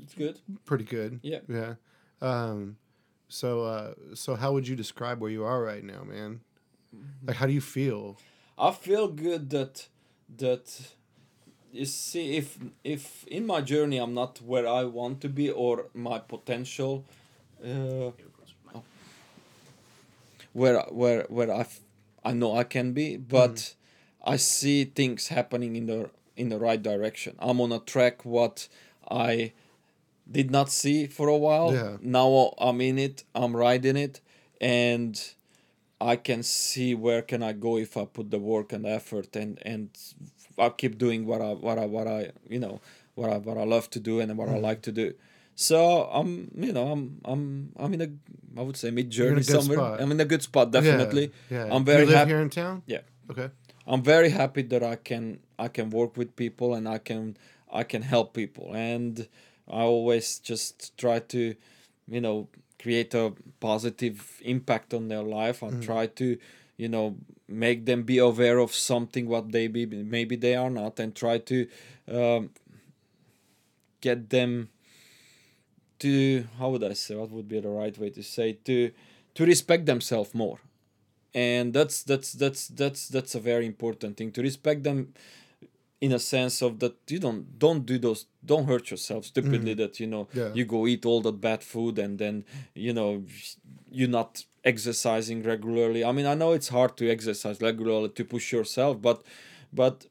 It's 0.04 0.14
good. 0.14 0.40
pretty 0.66 0.84
good. 0.84 1.20
Yeah. 1.24 1.40
Yeah. 1.48 1.76
Um, 2.22 2.78
so 3.30 3.64
uh, 3.64 3.94
so 4.14 4.36
how 4.36 4.52
would 4.54 4.68
you 4.68 4.76
describe 4.76 5.20
where 5.22 5.32
you 5.32 5.44
are 5.44 5.62
right 5.62 5.84
now, 5.84 6.04
man? 6.04 6.42
Like, 7.26 7.36
how 7.38 7.46
do 7.46 7.54
you 7.54 7.62
feel? 7.62 8.18
I 8.58 8.72
feel 8.72 9.08
good 9.08 9.50
that 9.52 9.88
that 10.38 10.94
you 11.72 11.86
see 11.86 12.38
if 12.38 12.58
if 12.84 13.26
in 13.28 13.46
my 13.46 13.62
journey 13.62 13.98
I'm 13.98 14.14
not 14.14 14.42
where 14.42 14.68
I 14.68 14.84
want 14.84 15.22
to 15.22 15.30
be 15.30 15.50
or 15.50 15.86
my 15.94 16.20
potential 16.20 17.06
uh, 17.64 18.12
where 20.54 20.80
where 20.90 21.26
where 21.30 21.52
i 21.54 21.66
i 22.24 22.34
know 22.34 22.58
I 22.58 22.64
can 22.64 22.94
be, 22.94 23.18
but 23.18 23.74
I 24.24 24.38
see 24.38 24.86
things 24.86 25.30
happening 25.30 25.76
in 25.76 25.86
the 25.86 26.10
in 26.36 26.50
the 26.50 26.58
right 26.58 26.82
direction. 26.82 27.36
I'm 27.40 27.62
on 27.62 27.72
a 27.72 27.80
track 27.80 28.26
what 28.26 28.68
I 29.10 29.54
did 30.30 30.52
not 30.52 30.70
see 30.70 31.08
for 31.08 31.28
a 31.30 31.38
while. 31.38 31.74
Yeah. 31.74 31.98
Now 32.02 32.54
I'm 32.58 32.82
in 32.82 32.98
it. 33.00 33.24
I'm 33.34 33.56
riding 33.56 33.96
it, 33.96 34.20
and 34.60 35.14
I 36.02 36.16
can 36.16 36.44
see 36.44 36.94
where 36.96 37.22
can 37.22 37.42
I 37.42 37.54
go 37.54 37.78
if 37.78 37.96
I 37.96 38.06
put 38.06 38.30
the 38.32 38.40
work 38.40 38.74
and 38.74 38.86
effort 38.86 39.36
and 39.36 39.60
and 39.62 39.90
I 40.58 40.70
keep 40.70 40.98
doing 40.98 41.26
what 41.26 41.42
I 41.42 41.54
what 41.54 41.78
I 41.78 41.86
what 41.86 42.08
I 42.08 42.32
you 42.48 42.60
know 42.60 42.82
what 43.16 43.30
I 43.30 43.38
what 43.38 43.58
I 43.58 43.64
love 43.64 43.90
to 43.92 44.00
do 44.00 44.20
and 44.20 44.38
what 44.38 44.50
I 44.50 44.54
mm. 44.54 44.62
like 44.62 44.82
to 44.84 44.92
do. 44.92 45.14
So 45.60 46.04
I'm, 46.14 46.52
you 46.56 46.72
know, 46.72 46.92
I'm, 46.92 47.20
I'm, 47.26 47.72
I'm 47.78 47.92
in 47.96 48.02
a, 48.02 48.60
I 48.60 48.62
would 48.62 48.78
say 48.78 48.92
mid 48.92 49.10
journey 49.10 49.42
somewhere. 49.42 49.80
spot. 49.80 50.00
I'm 50.00 50.12
in 50.12 50.20
a 50.20 50.26
good 50.26 50.44
spot, 50.44 50.70
definitely. 50.70 51.32
Yeah. 51.50 51.66
yeah. 51.66 51.74
I'm 51.74 51.82
you 51.82 51.86
very 51.86 52.06
live 52.06 52.16
happy. 52.16 52.30
here 52.30 52.42
in 52.42 52.52
town. 52.52 52.84
Yeah. 52.86 53.00
Okay. 53.32 53.50
I'm 53.88 54.04
very 54.04 54.30
happy 54.30 54.62
that 54.62 54.84
I 54.84 54.98
can 54.98 55.40
I 55.58 55.68
can 55.70 55.90
work 55.90 56.16
with 56.16 56.36
people 56.36 56.76
and 56.76 56.88
I 56.88 57.00
can 57.00 57.38
I 57.74 57.84
can 57.84 58.04
help 58.04 58.34
people 58.36 58.76
and 58.76 59.28
I 59.68 59.82
always 59.82 60.38
just 60.40 60.96
try 60.98 61.20
to 61.20 61.56
you 62.08 62.22
know 62.22 62.50
create 62.80 63.16
a 63.16 63.34
positive 63.60 64.40
impact 64.44 64.94
on 64.94 65.08
their 65.08 65.24
life. 65.24 65.64
I 65.64 65.70
mm. 65.70 65.84
try 65.84 66.06
to 66.06 66.38
you 66.78 66.90
know 66.90 67.16
make 67.48 67.86
them 67.86 68.04
be 68.04 68.18
aware 68.18 68.58
of 68.60 68.74
something 68.74 69.28
what 69.28 69.52
they 69.52 69.68
be 69.68 69.86
maybe 69.86 70.36
they 70.36 70.56
are 70.56 70.70
not 70.70 71.00
and 71.00 71.16
try 71.16 71.38
to 71.38 71.68
um, 72.12 72.50
get 74.02 74.30
them 74.30 74.70
to 76.00 76.46
how 76.60 76.70
would 76.70 76.84
I 76.84 76.94
say 76.94 77.16
what 77.16 77.32
would 77.32 77.48
be 77.48 77.60
the 77.60 77.70
right 77.70 77.98
way 77.98 78.10
to 78.12 78.24
say 78.24 78.54
to 78.66 78.92
to 79.36 79.46
respect 79.46 79.86
themselves 79.86 80.34
more 80.36 80.60
and 81.34 81.74
that's 81.74 82.04
that's 82.04 82.34
that's 82.34 82.68
that's 82.68 83.08
that's 83.08 83.36
a 83.36 83.40
very 83.40 83.66
important 83.66 84.18
thing 84.18 84.32
to 84.34 84.42
respect 84.42 84.84
them 84.84 85.14
in 86.00 86.12
a 86.12 86.20
sense 86.20 86.62
of 86.62 86.78
that 86.80 86.96
you 87.10 87.18
don't 87.20 87.58
don't 87.58 87.86
do 87.86 87.98
those 87.98 88.28
don't 88.46 88.66
hurt 88.68 88.92
yourself 88.92 89.26
stupidly 89.26 89.74
that 89.74 90.00
you 90.00 90.06
know 90.08 90.28
Yeah. 90.34 90.54
you 90.54 90.66
go 90.66 90.86
eat 90.86 91.06
all 91.06 91.22
that 91.22 91.42
bad 91.42 91.64
food 91.64 91.98
and 91.98 92.20
then 92.20 92.46
you 92.76 92.94
know 92.94 93.24
you're 93.92 94.10
not 94.10 94.44
exercising 94.64 95.44
regularly 95.44 96.04
i 96.04 96.12
mean 96.12 96.26
i 96.26 96.34
know 96.34 96.52
it's 96.54 96.70
hard 96.70 96.98
to 96.98 97.10
exercise 97.10 97.62
regularly 97.62 98.10
to 98.10 98.24
push 98.26 98.52
yourself 98.52 99.02
but 99.02 99.24
but 99.72 100.06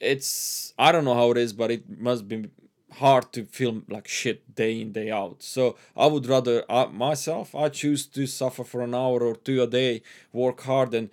it's 0.00 0.74
i 0.78 0.90
don't 0.92 1.04
know 1.04 1.14
how 1.14 1.30
it 1.30 1.36
is 1.36 1.52
but 1.52 1.70
it 1.70 1.82
must 2.00 2.26
be 2.28 2.48
hard 2.94 3.32
to 3.32 3.44
feel 3.44 3.82
like 3.88 4.06
shit 4.08 4.54
day 4.54 4.80
in 4.80 4.92
day 4.92 5.10
out 5.10 5.42
so 5.42 5.76
i 5.96 6.06
would 6.06 6.26
rather 6.26 6.64
uh, 6.68 6.86
myself 6.86 7.54
i 7.54 7.68
choose 7.68 8.06
to 8.06 8.26
suffer 8.26 8.64
for 8.64 8.82
an 8.82 8.94
hour 8.94 9.22
or 9.22 9.34
two 9.36 9.62
a 9.62 9.66
day 9.66 10.02
work 10.32 10.60
hard 10.62 10.92
and 10.92 11.08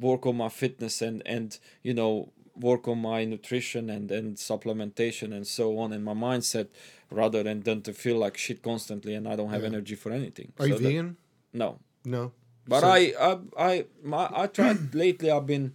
work 0.00 0.26
on 0.26 0.36
my 0.36 0.48
fitness 0.48 1.00
and 1.02 1.22
and 1.26 1.58
you 1.82 1.94
know 1.94 2.32
work 2.56 2.88
on 2.88 2.98
my 2.98 3.24
nutrition 3.24 3.88
and 3.88 4.10
and 4.10 4.36
supplementation 4.36 5.32
and 5.34 5.46
so 5.46 5.78
on 5.78 5.92
and 5.92 6.04
my 6.04 6.14
mindset 6.14 6.68
rather 7.10 7.42
than 7.42 7.60
than 7.60 7.82
to 7.82 7.92
feel 7.92 8.16
like 8.18 8.36
shit 8.36 8.62
constantly 8.62 9.14
and 9.14 9.28
i 9.28 9.36
don't 9.36 9.50
have 9.50 9.62
Yeah. 9.62 9.68
energy 9.68 9.94
for 9.94 10.10
anything 10.12 10.52
Are 10.58 10.66
you 10.66 10.74
So 10.74 10.78
that- 10.78 10.88
vegan? 10.88 11.16
No 11.52 11.78
No. 12.04 12.32
but 12.66 12.80
So- 12.80 12.88
I, 12.88 13.12
I, 13.20 13.38
I, 13.58 13.84
my, 14.02 14.28
I 14.42 14.46
tried 14.46 14.94
lately. 15.04 15.30
I've 15.30 15.46
been 15.46 15.74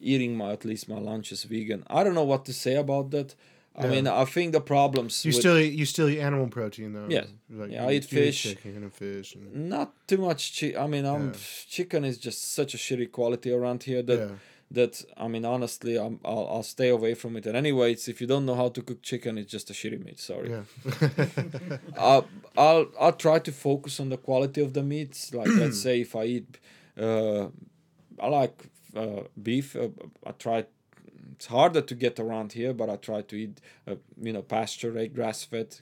eating 0.00 0.36
my 0.36 0.52
at 0.52 0.64
least 0.64 0.88
my 0.88 0.98
lunch 0.98 1.32
is 1.32 1.44
vegan. 1.44 1.84
I 1.88 2.02
don't 2.04 2.14
know 2.14 2.24
what 2.24 2.44
to 2.46 2.52
say 2.52 2.74
about 2.76 3.10
that. 3.12 3.34
I 3.74 3.84
Yeah. 3.84 3.90
mean, 3.92 4.06
I 4.06 4.24
think 4.26 4.52
the 4.52 4.60
problems. 4.60 5.24
You 5.24 5.30
with 5.30 5.36
still 5.42 5.56
eat, 5.58 5.72
you 5.72 5.86
still 5.86 6.08
eat 6.08 6.20
animal 6.20 6.48
protein 6.48 6.92
though. 6.92 7.06
Yeah. 7.08 7.24
Like, 7.48 7.70
Yeah, 7.70 7.86
I 7.86 7.92
eat 7.92 8.04
fish. 8.04 8.42
chicken 8.42 8.76
and 8.76 8.92
fish. 8.92 9.34
And, 9.34 9.70
not 9.70 9.88
too 10.06 10.18
much. 10.18 10.40
Chi- 10.60 10.74
I 10.78 10.86
mean, 10.86 11.06
I'm 11.06 11.28
Yeah. 11.28 11.38
chicken 11.68 12.04
is 12.04 12.18
just 12.18 12.52
such 12.52 12.74
a 12.74 12.76
shitty 12.76 13.10
quality 13.12 13.50
around 13.50 13.84
here 13.84 14.02
that 14.02 14.18
yeah. 14.18 14.34
That 14.72 15.04
I 15.16 15.28
mean, 15.28 15.44
honestly, 15.44 15.98
I'm 15.98 16.18
I'll, 16.24 16.48
I'll 16.50 16.62
stay 16.62 16.88
away 16.88 17.14
from 17.14 17.36
it. 17.36 17.46
And 17.46 17.56
anyway, 17.56 17.92
it's 17.92 18.08
if 18.08 18.20
you 18.20 18.26
don't 18.26 18.46
know 18.46 18.54
how 18.54 18.68
to 18.70 18.82
cook 18.82 19.02
chicken, 19.02 19.38
it's 19.38 19.50
just 19.50 19.70
a 19.70 19.72
shitty 19.72 20.04
meat. 20.04 20.18
Sorry. 20.18 20.50
Yeah. 20.50 21.76
I'll, 21.98 22.26
I'll 22.56 22.86
I'll 23.00 23.12
try 23.12 23.38
to 23.38 23.52
focus 23.52 24.00
on 24.00 24.08
the 24.08 24.16
quality 24.16 24.60
of 24.60 24.72
the 24.72 24.82
meats. 24.82 25.32
Like 25.42 25.48
let's 25.48 25.82
say 25.82 26.00
if 26.02 26.14
I 26.14 26.24
eat, 26.24 26.58
uh, 26.96 27.46
I 28.20 28.28
like 28.28 28.70
uh, 28.96 29.22
beef. 29.40 29.76
Uh, 29.76 29.88
I 30.26 30.32
try. 30.32 30.66
It's 31.32 31.46
harder 31.46 31.80
to 31.80 31.94
get 31.94 32.20
around 32.20 32.52
here, 32.52 32.72
but 32.72 32.88
I 32.88 32.96
try 32.96 33.22
to 33.22 33.36
eat, 33.36 33.60
uh, 33.88 33.96
you 34.20 34.32
know, 34.32 34.42
pasture 34.42 34.92
raised, 34.92 35.14
grass 35.14 35.42
fed, 35.44 35.80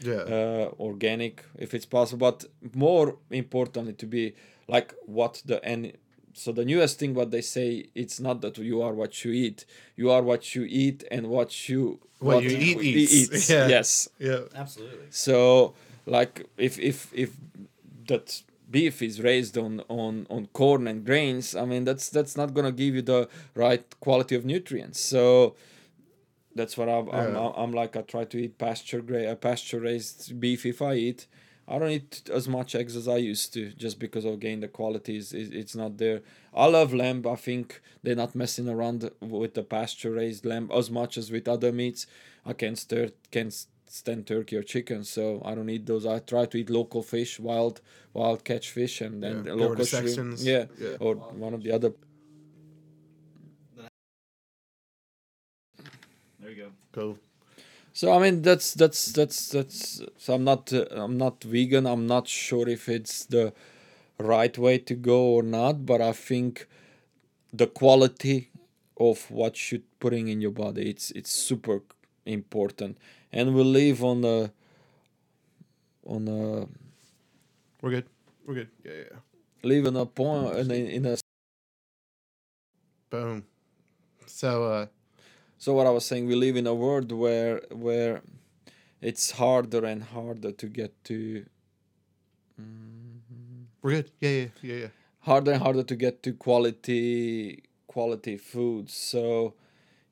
yeah. 0.00 0.14
uh, 0.14 0.70
organic 0.78 1.44
if 1.58 1.74
it's 1.74 1.86
possible. 1.86 2.30
But 2.30 2.44
more 2.74 3.16
importantly, 3.30 3.94
to 3.94 4.06
be 4.06 4.34
like 4.68 4.94
what 5.06 5.42
the 5.44 5.64
end. 5.64 5.92
So 6.34 6.52
the 6.52 6.64
newest 6.64 6.98
thing, 6.98 7.14
what 7.14 7.30
they 7.30 7.40
say, 7.40 7.86
it's 7.94 8.20
not 8.20 8.40
that 8.42 8.56
you 8.58 8.80
are 8.82 8.92
what 8.92 9.24
you 9.24 9.32
eat. 9.32 9.64
You 9.96 10.10
are 10.10 10.22
what 10.22 10.54
you 10.54 10.64
eat 10.68 11.04
and 11.10 11.28
what 11.28 11.68
you 11.68 11.98
What 12.20 12.42
you 12.44 12.50
eat 12.50 12.78
e- 12.82 13.02
eats. 13.02 13.50
Yeah. 13.50 13.68
Yes. 13.68 14.08
yeah. 14.18 14.40
Absolutely. 14.54 15.06
So 15.10 15.74
like 16.06 16.46
if 16.56 16.78
if 16.78 17.12
if 17.14 17.30
that 18.06 18.42
beef 18.70 19.02
is 19.02 19.20
raised 19.20 19.58
on 19.58 19.80
on 19.88 20.26
on 20.30 20.46
corn 20.52 20.86
and 20.86 21.04
grains, 21.04 21.54
I 21.56 21.64
mean 21.64 21.84
that's 21.84 22.08
that's 22.10 22.36
not 22.36 22.54
gonna 22.54 22.72
give 22.72 22.94
you 22.94 23.02
the 23.02 23.28
right 23.54 23.84
quality 24.00 24.34
of 24.36 24.44
nutrients. 24.44 25.00
So 25.00 25.54
that's 26.54 26.76
what 26.76 26.88
I'm 26.88 27.08
I'm, 27.10 27.36
I'm 27.36 27.72
like 27.72 27.96
I 27.96 28.02
try 28.02 28.24
to 28.24 28.38
eat 28.38 28.58
pasture 28.58 29.00
gra- 29.02 29.32
uh, 29.32 29.34
pasture 29.34 29.80
raised 29.80 30.38
beef 30.40 30.64
if 30.66 30.80
I 30.82 30.94
eat. 30.94 31.26
I 31.70 31.78
don't 31.78 31.90
eat 31.90 32.28
as 32.34 32.48
much 32.48 32.74
eggs 32.74 32.96
as 32.96 33.06
I 33.06 33.18
used 33.18 33.54
to, 33.54 33.70
just 33.84 33.98
because 34.00 34.24
again 34.24 34.58
the 34.60 34.68
quality 34.68 35.16
is, 35.16 35.32
is 35.32 35.50
it's 35.52 35.76
not 35.76 35.98
there. 35.98 36.20
I 36.52 36.66
love 36.66 36.92
lamb. 36.92 37.24
I 37.26 37.36
think 37.36 37.80
they're 38.02 38.16
not 38.24 38.34
messing 38.34 38.68
around 38.68 39.08
with 39.20 39.54
the 39.54 39.62
pasture 39.62 40.10
raised 40.10 40.44
lamb 40.44 40.68
as 40.74 40.90
much 40.90 41.16
as 41.16 41.30
with 41.30 41.46
other 41.46 41.70
meats. 41.70 42.06
I 42.44 42.54
can't 42.54 42.76
stir 42.76 43.10
can't 43.30 43.54
stand 43.86 44.26
turkey 44.26 44.56
or 44.56 44.62
chicken, 44.64 45.04
so 45.04 45.42
I 45.44 45.54
don't 45.54 45.70
eat 45.70 45.86
those. 45.86 46.06
I 46.06 46.18
try 46.18 46.44
to 46.46 46.56
eat 46.58 46.70
local 46.70 47.02
fish, 47.02 47.38
wild 47.38 47.80
wild 48.14 48.44
catch 48.44 48.70
fish, 48.70 49.00
and 49.00 49.22
then 49.22 49.36
Yeah, 49.36 49.42
the 49.42 49.48
go 49.50 49.52
over 49.52 49.62
local 49.62 49.76
to 49.76 49.84
shrimp. 49.86 50.06
sections. 50.08 50.44
Yeah, 50.44 50.64
Yeah. 50.78 50.96
or 50.98 51.14
one 51.14 51.54
of 51.54 51.62
the 51.62 51.70
other. 51.72 51.92
There 56.40 56.50
you 56.50 56.56
go. 56.56 56.68
Cool. 56.92 57.18
So 57.92 58.12
I 58.12 58.18
mean 58.18 58.42
that's 58.42 58.74
that's 58.74 59.06
that's 59.12 59.48
that's. 59.48 60.02
So 60.16 60.34
I'm 60.34 60.44
not 60.44 60.72
uh, 60.72 60.84
I'm 60.90 61.18
not 61.18 61.42
vegan. 61.42 61.86
I'm 61.86 62.06
not 62.06 62.28
sure 62.28 62.68
if 62.68 62.88
it's 62.88 63.24
the 63.24 63.52
right 64.18 64.56
way 64.56 64.78
to 64.78 64.94
go 64.94 65.20
or 65.34 65.42
not, 65.42 65.86
but 65.86 66.00
I 66.00 66.12
think 66.12 66.68
the 67.52 67.66
quality 67.66 68.50
of 68.98 69.30
what 69.30 69.72
you're 69.72 69.80
putting 69.98 70.28
in 70.28 70.40
your 70.40 70.52
body 70.52 70.90
it's 70.90 71.10
it's 71.12 71.30
super 71.32 71.82
important, 72.26 72.98
and 73.32 73.54
we 73.54 73.64
live 73.64 74.04
on 74.04 74.24
a 74.24 74.52
on 76.06 76.28
a 76.28 76.66
We're 77.82 77.90
good. 77.90 78.06
We're 78.46 78.54
good. 78.54 78.68
Yeah, 78.84 78.92
yeah. 78.92 79.18
live 79.62 79.86
in 79.86 79.96
a 79.96 80.06
point 80.06 80.56
in 80.56 80.70
a, 80.70 80.74
in 80.74 81.06
a 81.06 81.16
Boom. 83.10 83.44
So, 84.26 84.64
uh, 84.64 84.86
So 85.60 85.74
what 85.74 85.86
I 85.86 85.90
was 85.90 86.06
saying, 86.06 86.26
we 86.26 86.34
live 86.34 86.56
in 86.56 86.66
a 86.66 86.74
world 86.74 87.12
where 87.12 87.60
where 87.70 88.22
it's 89.02 89.32
harder 89.32 89.84
and 89.84 90.02
harder 90.02 90.52
to 90.52 90.66
get 90.66 90.92
to 91.04 91.44
we're 93.82 93.90
good. 93.90 94.10
Yeah, 94.20 94.30
yeah, 94.30 94.46
yeah, 94.62 94.74
yeah. 94.74 94.86
harder 95.20 95.52
and 95.52 95.62
harder 95.62 95.82
to 95.82 95.96
get 95.96 96.22
to 96.22 96.32
quality 96.32 97.62
quality 97.86 98.36
foods. 98.38 98.94
So 98.94 99.54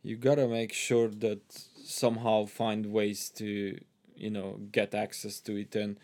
you 0.02 0.16
gotta 0.16 0.46
make 0.48 0.72
sure 0.74 1.08
that 1.08 1.40
somehow 1.84 2.44
find 2.46 2.86
ways 2.86 3.30
to 3.36 3.78
you 4.16 4.30
know 4.30 4.60
get 4.70 4.94
access 4.94 5.40
to 5.40 5.56
it 5.56 5.74
and 5.76 5.96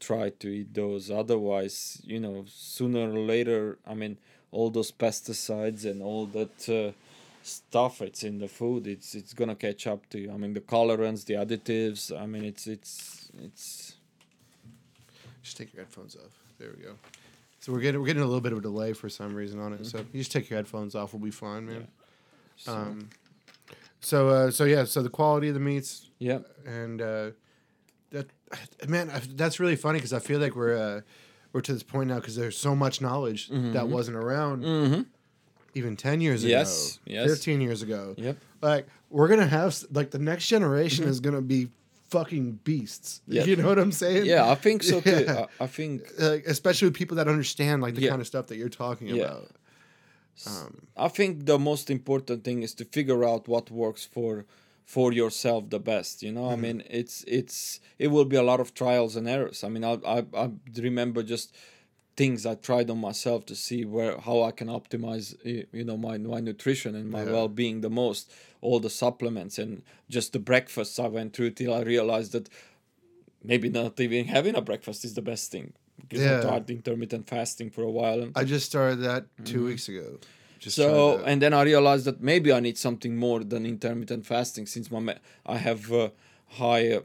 try 0.00 0.30
to 0.30 0.48
eat 0.48 0.74
those. 0.74 1.10
Otherwise, 1.10 2.00
you 2.04 2.20
know, 2.20 2.44
sooner 2.48 3.10
or 3.12 3.18
later, 3.18 3.78
I 3.86 3.94
mean, 3.94 4.18
all 4.50 4.70
those 4.70 4.92
pesticides 4.92 5.84
and 5.84 6.02
all 6.02 6.26
that. 6.26 6.68
Uh, 6.68 6.92
stuff 7.48 8.00
it's 8.02 8.22
in 8.22 8.38
the 8.38 8.48
food 8.48 8.86
it's 8.86 9.14
it's 9.14 9.32
gonna 9.32 9.54
catch 9.54 9.86
up 9.86 10.08
to 10.10 10.18
you 10.18 10.30
i 10.32 10.36
mean 10.36 10.52
the 10.54 10.60
colorants 10.60 11.24
the 11.24 11.34
additives 11.34 12.16
i 12.20 12.26
mean 12.26 12.44
it's 12.44 12.66
it's 12.66 13.30
it's 13.42 13.94
Just 15.42 15.56
take 15.56 15.72
your 15.72 15.84
headphones 15.84 16.16
off. 16.16 16.34
There 16.58 16.70
we 16.76 16.82
go. 16.82 16.94
So 17.60 17.72
we're 17.72 17.80
getting 17.80 18.00
we're 18.00 18.06
getting 18.06 18.22
a 18.22 18.26
little 18.26 18.40
bit 18.40 18.52
of 18.52 18.58
a 18.58 18.62
delay 18.62 18.92
for 18.92 19.08
some 19.08 19.34
reason 19.34 19.58
on 19.60 19.72
it. 19.72 19.86
So 19.86 19.98
you 20.12 20.20
just 20.20 20.32
take 20.32 20.50
your 20.50 20.58
headphones 20.58 20.94
off, 20.94 21.12
we'll 21.12 21.22
be 21.22 21.30
fine, 21.30 21.66
man. 21.66 21.88
so, 22.56 22.72
Um, 22.72 23.08
so 24.00 24.28
uh, 24.28 24.50
so 24.50 24.64
yeah, 24.64 24.84
so 24.84 25.02
the 25.02 25.08
quality 25.10 25.48
of 25.48 25.54
the 25.54 25.60
meats 25.60 26.10
yeah 26.18 26.40
and 26.66 27.00
uh, 27.00 27.30
that 28.10 28.26
man, 28.88 29.10
I- 29.10 29.22
that's 29.34 29.60
really 29.60 29.76
funny 29.76 29.98
because 29.98 30.12
I 30.12 30.18
feel 30.18 30.40
like 30.40 30.54
we're 30.56 30.76
uh, 30.76 31.00
we're 31.52 31.60
to 31.62 31.72
this 31.72 31.82
point 31.82 32.08
now 32.08 32.16
because 32.16 32.36
there's 32.36 32.56
so 32.58 32.74
much 32.74 33.00
knowledge 33.00 33.48
that 33.72 33.88
wasn't 33.88 34.16
around 34.16 34.64
mm-hmm. 34.64 35.02
Even 35.74 35.96
ten 35.96 36.20
years 36.20 36.44
Yes, 36.44 36.96
ago, 37.06 37.14
yes. 37.14 37.30
fifteen 37.30 37.60
years 37.60 37.82
ago. 37.82 38.14
yep 38.16 38.36
Like 38.62 38.86
we're 39.10 39.28
gonna 39.28 39.46
have 39.46 39.76
like 39.92 40.10
the 40.10 40.18
next 40.18 40.46
generation 40.48 41.04
is 41.04 41.20
gonna 41.20 41.42
be 41.42 41.68
fucking 42.10 42.60
beasts. 42.64 43.20
Yeah. 43.28 43.44
You 43.44 43.56
know 43.56 43.68
what 43.68 43.78
I'm 43.78 43.92
saying? 43.92 44.24
yeah 44.26 44.50
i 44.50 44.54
think 44.54 44.82
so 44.82 45.00
too 45.00 45.24
Yeah. 45.26 45.46
I, 45.60 45.64
I 45.64 45.66
think 45.66 46.02
Like, 46.18 46.46
especially 46.46 46.88
with 46.88 46.94
people 46.96 47.16
that 47.18 47.28
understand 47.28 47.82
like 47.82 47.94
the 47.94 48.00
Yeah. 48.02 48.10
kind 48.10 48.20
of 48.22 48.26
stuff 48.26 48.46
that 48.48 48.56
you're 48.56 48.76
talking 48.84 49.08
Yeah. 49.08 49.24
about. 49.24 49.50
Um, 50.46 50.86
I 50.96 51.08
think 51.08 51.46
the 51.46 51.58
most 51.58 51.90
important 51.90 52.44
thing 52.44 52.62
is 52.62 52.72
to 52.74 52.84
figure 52.84 53.24
out 53.24 53.48
what 53.48 53.70
works 53.70 54.04
for 54.04 54.44
for 54.84 55.12
yourself 55.12 55.68
the 55.68 55.80
best. 55.80 56.22
You 56.22 56.32
know, 56.32 56.48
I 56.48 56.56
mean, 56.56 56.82
it's 56.88 57.24
it's 57.26 57.80
it 57.98 58.08
will 58.08 58.24
be 58.24 58.36
a 58.36 58.42
lot 58.42 58.60
of 58.60 58.72
trials 58.72 59.16
and 59.16 59.28
errors. 59.28 59.64
I 59.64 59.68
mean, 59.68 59.84
I 59.84 59.94
I, 60.16 60.18
I 60.42 60.50
remember 60.76 61.22
just 61.24 61.52
things 62.20 62.44
I 62.52 62.54
tried 62.68 62.88
on 62.94 62.98
myself 63.10 63.40
to 63.50 63.54
see 63.66 63.80
where 63.94 64.14
how 64.26 64.36
I 64.50 64.52
can 64.58 64.68
optimize 64.80 65.26
you 65.78 65.84
know 65.88 65.96
my 66.08 66.14
my 66.34 66.40
nutrition 66.50 66.92
and 66.98 67.06
my 67.16 67.22
Yeah. 67.24 67.32
well 67.34 67.48
being 67.62 67.76
the 67.86 67.94
most. 68.02 68.24
All 68.66 68.80
the 68.86 68.94
supplements 69.04 69.54
and 69.62 69.72
just 70.16 70.28
the 70.36 70.42
breakfasts 70.50 70.98
I 71.06 71.08
went 71.18 71.30
through 71.34 71.50
till 71.60 71.72
I 71.80 71.82
realized 71.94 72.30
that 72.36 72.46
maybe 73.50 73.68
not 73.80 74.00
even 74.00 74.24
having 74.36 74.54
a 74.56 74.60
breakfast 74.70 75.00
is 75.08 75.12
the 75.14 75.22
best 75.32 75.44
thing 75.54 75.66
because 76.00 76.22
Yeah. 76.24 76.38
I 76.38 76.42
tried 76.46 76.70
intermittent 76.78 77.24
fasting 77.34 77.68
for 77.74 77.82
a 77.90 77.92
while 77.98 78.18
and 78.24 78.30
I 78.42 78.44
just 78.54 78.66
started 78.72 78.98
that 79.10 79.22
2 79.44 79.64
weeks 79.70 79.88
ago. 79.88 80.06
Just 80.64 80.76
Mm-hmm. 80.78 81.20
so 81.20 81.24
and 81.30 81.38
then 81.42 81.52
I 81.60 81.62
realized 81.72 82.04
that 82.08 82.18
maybe 82.32 82.48
I 82.58 82.60
need 82.66 82.76
something 82.88 83.14
more 83.26 83.40
than 83.52 83.62
intermittent 83.74 84.22
fasting 84.32 84.66
since 84.74 84.86
my 84.94 85.00
me- 85.08 85.20
I 85.54 85.56
have 85.68 85.82
uh, 85.92 86.08
high 86.62 86.84
uh, 86.98 87.02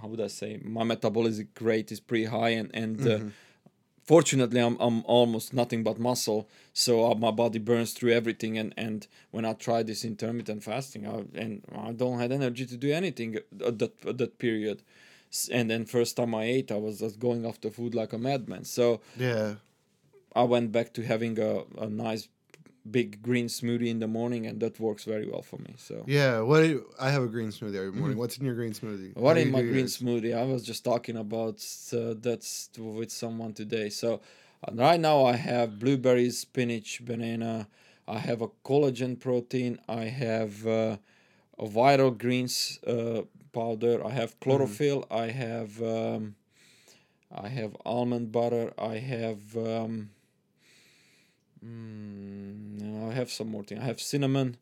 how 0.00 0.06
would 0.10 0.20
I 0.28 0.30
say 0.40 0.50
my 0.78 0.84
metabolic 0.92 1.48
rate 1.70 1.88
is 1.94 2.00
pretty 2.08 2.26
high 2.36 2.52
and 2.60 2.68
and 2.82 2.96
Mm-hmm. 2.98 3.28
Fortunately 4.02 4.60
I'm 4.60 4.76
I'm 4.80 5.04
almost 5.04 5.52
nothing 5.52 5.82
but 5.82 5.98
muscle 5.98 6.48
so 6.72 7.10
uh, 7.10 7.14
my 7.14 7.30
body 7.30 7.58
burns 7.58 7.92
through 7.92 8.12
everything 8.12 8.58
and 8.58 8.74
and 8.76 9.06
when 9.30 9.44
I 9.44 9.52
tried 9.52 9.86
this 9.86 10.04
intermittent 10.04 10.62
fasting 10.64 11.06
I, 11.06 11.24
and 11.38 11.62
I 11.74 11.92
don't 11.92 12.18
have 12.18 12.32
energy 12.32 12.66
to 12.66 12.76
do 12.76 12.92
anything 12.92 13.36
at 13.64 13.78
that 13.78 13.92
at 14.06 14.18
that 14.18 14.38
period 14.38 14.82
and 15.50 15.70
then 15.70 15.84
first 15.86 16.16
time 16.16 16.34
I 16.34 16.44
ate 16.44 16.70
I 16.72 16.76
was 16.76 17.00
just 17.00 17.18
going 17.18 17.46
after 17.46 17.70
food 17.70 17.94
like 17.94 18.12
a 18.12 18.18
madman 18.18 18.64
so 18.64 19.00
yeah. 19.16 19.54
I 20.34 20.44
went 20.44 20.72
back 20.72 20.94
to 20.94 21.02
having 21.02 21.38
a, 21.38 21.64
a 21.78 21.88
nice 21.88 22.28
big 22.90 23.22
green 23.22 23.46
smoothie 23.46 23.88
in 23.88 23.98
the 24.00 24.08
morning, 24.08 24.46
and 24.46 24.60
that 24.60 24.78
works 24.80 25.04
very 25.04 25.28
well 25.28 25.42
for 25.42 25.58
me. 25.58 25.74
So, 25.76 26.04
Yeah, 26.06 26.40
what 26.40 26.64
you, 26.64 26.86
I 27.00 27.10
have 27.10 27.22
a 27.22 27.28
green 27.28 27.48
smoothie 27.48 27.76
every 27.76 27.92
morning. 27.92 28.18
What's 28.18 28.38
in 28.38 28.44
your 28.44 28.54
green 28.54 28.72
smoothie? 28.72 29.10
Mm-hmm. 29.10 29.20
what 29.20 29.36
in 29.38 29.50
my 29.50 29.62
green 29.62 29.88
yours? 29.90 29.98
smoothie? 29.98 30.36
I 30.36 30.44
was 30.44 30.62
just 30.64 30.84
talking 30.84 31.16
about 31.16 31.64
uh, 31.92 32.14
that's 32.18 32.70
with 32.76 33.10
someone 33.10 33.52
today. 33.52 33.88
So, 33.88 34.20
uh, 34.66 34.72
right 34.74 35.00
now 35.00 35.24
I 35.24 35.36
have 35.36 35.78
blueberries, 35.78 36.38
spinach, 36.38 37.04
banana. 37.04 37.68
I 38.08 38.18
have 38.18 38.42
a 38.42 38.48
collagen 38.64 39.18
protein. 39.18 39.78
I 39.88 40.04
have 40.04 40.66
uh, 40.66 40.96
a 41.58 41.66
vital 41.66 42.10
greens 42.10 42.80
uh, 42.86 43.22
powder. 43.52 44.04
I 44.04 44.10
have 44.10 44.38
chlorophyll. 44.40 45.06
I 45.10 45.26
have 45.26 45.80
um, 45.82 46.34
I 47.34 47.48
have 47.48 47.76
almond 47.86 48.32
butter. 48.32 48.72
I 48.78 48.96
have 48.98 49.56
um, 49.56 50.10
mm, 51.64 53.10
I 53.10 53.14
have 53.14 53.30
some 53.30 53.48
more 53.50 53.64
thing. 53.64 53.78
I 53.78 53.84
have 53.84 54.00
cinnamon 54.00 54.56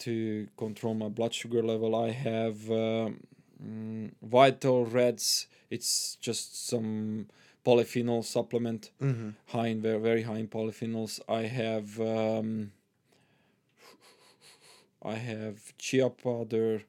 to 0.00 0.48
control 0.56 0.94
my 0.94 1.08
blood 1.08 1.34
sugar 1.34 1.62
level. 1.62 1.94
I 1.94 2.10
have 2.10 2.70
um, 2.70 3.20
mm, 3.62 4.10
Vital 4.22 4.84
Reds. 4.86 5.46
It's 5.70 6.16
just 6.20 6.66
some 6.68 7.26
polyphenol 7.64 8.24
supplement, 8.24 8.90
Mhm. 9.00 9.34
high 9.46 9.68
in 9.68 9.82
very 9.82 9.98
very 10.00 10.22
high 10.22 10.38
in 10.38 10.48
polyphenols. 10.48 11.20
I 11.28 11.42
have 11.42 12.00
um, 12.00 12.72
I 15.02 15.14
have 15.14 15.76
chia 15.78 16.08
powder. 16.10 16.82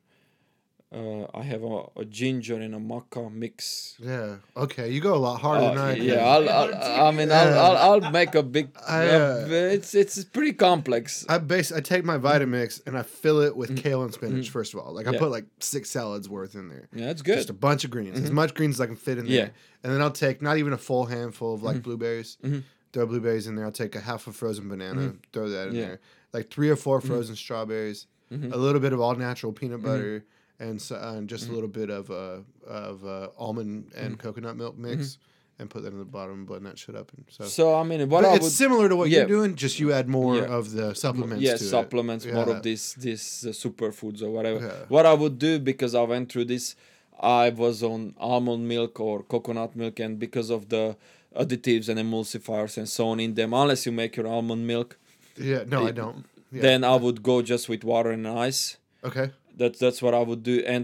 Uh, 0.91 1.27
I 1.35 1.43
have 1.43 1.61
a, 1.63 1.83
a 1.97 2.03
ginger 2.05 2.55
and 2.55 2.73
a 2.73 2.79
maca 2.79 3.31
mix. 3.31 3.95
Yeah. 3.99 4.37
Okay, 4.57 4.89
you 4.89 4.99
go 5.01 5.13
a 5.13 5.17
lot 5.21 5.39
harder 5.39 5.65
Uh, 5.65 5.69
than 5.75 5.77
I 5.77 5.95
do. 5.95 6.01
yeah, 6.03 6.25
I'll, 6.25 6.49
I'll, 6.49 7.05
I 7.07 7.11
mean, 7.11 7.31
I'll, 7.31 7.59
I'll, 7.59 7.77
I'll 8.03 8.11
make 8.11 8.33
a 8.33 8.41
big. 8.41 8.69
I, 8.87 9.07
uh, 9.07 9.45
it's 9.49 9.93
it's 9.93 10.23
pretty 10.23 10.53
complex. 10.53 11.27
I 11.29 11.37
base 11.37 11.71
I 11.71 11.79
take 11.81 12.03
my 12.05 12.17
Vitamix 12.17 12.81
and 12.87 12.97
I 12.97 13.03
fill 13.03 13.39
it 13.41 13.55
with 13.55 13.77
kale 13.77 14.01
and 14.03 14.11
spinach 14.11 14.47
Mm. 14.47 14.51
first 14.51 14.73
of 14.73 14.79
all. 14.79 14.91
Like 14.91 15.05
I 15.07 15.11
Yeah. 15.11 15.19
put 15.19 15.29
like 15.29 15.45
six 15.59 15.91
salads 15.91 16.27
worth 16.27 16.55
in 16.55 16.69
there. 16.69 16.87
Yeah, 16.91 17.05
that's 17.05 17.21
good. 17.21 17.35
Just 17.35 17.51
a 17.51 17.53
bunch 17.53 17.83
of 17.83 17.91
greens. 17.91 18.19
As 18.19 18.31
much 18.31 18.55
greens 18.55 18.77
as 18.77 18.81
I 18.81 18.87
can 18.87 18.95
fit 18.95 19.19
in 19.19 19.25
there. 19.27 19.33
Yeah. 19.35 19.49
And 19.83 19.93
then 19.93 20.01
I'll 20.01 20.09
take 20.09 20.41
not 20.41 20.57
even 20.57 20.73
a 20.73 20.77
full 20.79 21.05
handful 21.05 21.53
of 21.53 21.61
like 21.61 21.83
blueberries. 21.83 22.37
Mhm. 22.43 22.63
Throw 22.93 23.05
blueberries 23.05 23.45
in 23.45 23.55
there. 23.55 23.65
I'll 23.65 23.71
take 23.71 23.95
a 23.95 23.99
half 23.99 24.25
a 24.25 24.31
frozen 24.33 24.67
banana, 24.67 25.13
throw 25.33 25.49
that 25.49 25.67
in 25.67 25.75
Yeah. 25.75 25.81
there. 25.85 25.99
Like 26.33 26.49
three 26.49 26.69
or 26.71 26.75
4 26.75 26.99
frozen 26.99 27.35
strawberries, 27.35 28.07
a 28.31 28.57
little 28.57 28.81
bit 28.81 28.91
of 28.93 28.99
all 28.99 29.13
natural 29.13 29.53
peanut 29.53 29.77
Mm-hmm. 29.81 29.85
butter, 29.87 30.25
and 30.59 30.81
so, 30.81 30.95
and 30.95 31.27
just 31.29 31.47
a 31.49 31.51
little 31.51 31.69
bit 31.69 31.89
of 31.89 32.09
uh, 32.11 32.37
of 32.67 33.05
uh, 33.05 33.29
almond 33.37 33.91
and 33.95 34.13
Mm-hmm. 34.13 34.27
coconut 34.27 34.55
milk 34.57 34.77
mix, 34.77 35.17
and 35.57 35.69
put 35.69 35.83
that 35.83 35.91
in 35.93 35.99
the 35.99 36.05
bottom 36.05 36.33
and 36.39 36.47
blend 36.47 36.65
that 36.65 36.77
shit 36.77 36.95
up. 36.95 37.11
And 37.15 37.25
so, 37.29 37.43
so 37.45 37.75
I 37.75 37.83
mean, 37.83 38.07
what 38.09 38.25
I 38.25 38.35
it's 38.35 38.43
would 38.43 38.51
similar 38.51 38.87
to 38.89 38.95
what 38.95 39.09
yeah. 39.09 39.19
you're 39.19 39.27
doing, 39.27 39.55
just 39.55 39.79
you 39.79 39.91
add 39.93 40.07
more 40.07 40.35
Yeah. 40.37 40.43
of 40.57 40.71
the 40.71 40.93
supplements. 40.95 41.43
yeah 41.43 41.57
to 41.57 41.63
it. 41.63 41.67
supplements 41.77 42.25
more 42.25 42.45
Yeah. 42.47 42.55
of 42.57 42.63
this 42.63 42.93
this 42.93 43.45
uh, 43.45 43.49
superfoods 43.49 44.21
or 44.21 44.29
whatever. 44.31 44.59
What 44.89 45.05
I 45.05 45.13
would 45.13 45.37
do 45.39 45.59
because 45.59 45.93
I 45.95 46.03
went 46.03 46.31
through 46.31 46.45
this, 46.45 46.75
I 47.19 47.49
was 47.49 47.83
on 47.83 48.15
almond 48.19 48.67
milk 48.67 48.99
or 48.99 49.23
coconut 49.23 49.75
milk, 49.75 49.99
and 49.99 50.17
because 50.19 50.49
of 50.49 50.69
the 50.69 50.95
additives 51.35 51.87
and 51.89 51.99
emulsifiers 51.99 52.77
and 52.77 52.87
so 52.89 53.07
on 53.09 53.19
in 53.19 53.35
them, 53.35 53.53
unless 53.53 53.85
you 53.85 53.91
make 53.91 54.15
your 54.17 54.27
almond 54.27 54.65
milk, 54.65 54.97
Yeah, 55.37 55.63
no, 55.67 55.85
I 55.87 55.91
don't. 55.91 56.25
Yeah. 56.51 56.61
then 56.63 56.83
I 56.83 56.95
would 56.95 57.21
go 57.21 57.41
just 57.41 57.69
with 57.69 57.83
water 57.83 58.11
and 58.11 58.27
ice. 58.27 58.77
okay. 59.03 59.29
That's 59.59 59.77
that's 59.83 60.01
what 60.05 60.13
I 60.13 60.21
would 60.29 60.43
do, 60.51 60.55
and 60.73 60.83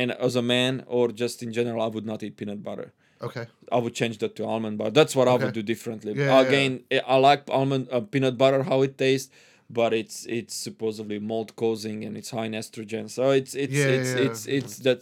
and 0.00 0.08
as 0.26 0.34
a 0.36 0.42
man 0.42 0.72
or 0.96 1.04
just 1.22 1.36
in 1.46 1.50
general, 1.58 1.80
I 1.86 1.90
would 1.94 2.06
not 2.12 2.22
eat 2.26 2.36
peanut 2.40 2.62
butter. 2.68 2.88
Okay. 3.28 3.46
I 3.72 3.78
would 3.82 3.94
change 4.00 4.16
that 4.22 4.32
to 4.36 4.42
almond 4.44 4.76
butter. 4.78 4.90
That's 5.00 5.14
what 5.18 5.26
I 5.32 5.34
would 5.40 5.54
do 5.54 5.62
differently. 5.74 6.12
Yeah, 6.12 6.26
yeah, 6.26 6.46
Again, 6.46 6.72
I 6.92 6.98
I 7.14 7.16
like 7.28 7.42
almond 7.58 7.84
uh, 7.90 8.00
peanut 8.12 8.36
butter 8.42 8.62
how 8.70 8.78
it 8.82 8.94
tastes, 9.06 9.30
but 9.78 9.90
it's 10.00 10.16
it's 10.38 10.54
supposedly 10.68 11.18
mold 11.32 11.50
causing 11.62 12.04
and 12.06 12.12
it's 12.20 12.30
high 12.36 12.46
in 12.50 12.52
estrogen. 12.62 13.04
So 13.08 13.22
it's 13.40 13.52
it's 13.64 13.72
Yeah, 13.80 13.96
it's, 13.98 14.10
yeah. 14.14 14.26
it's 14.26 14.42
it's 14.58 14.74
that 14.86 15.00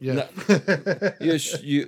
Yeah. 0.00 0.26
you 1.26 1.38
sh- 1.38 1.62
you 1.62 1.80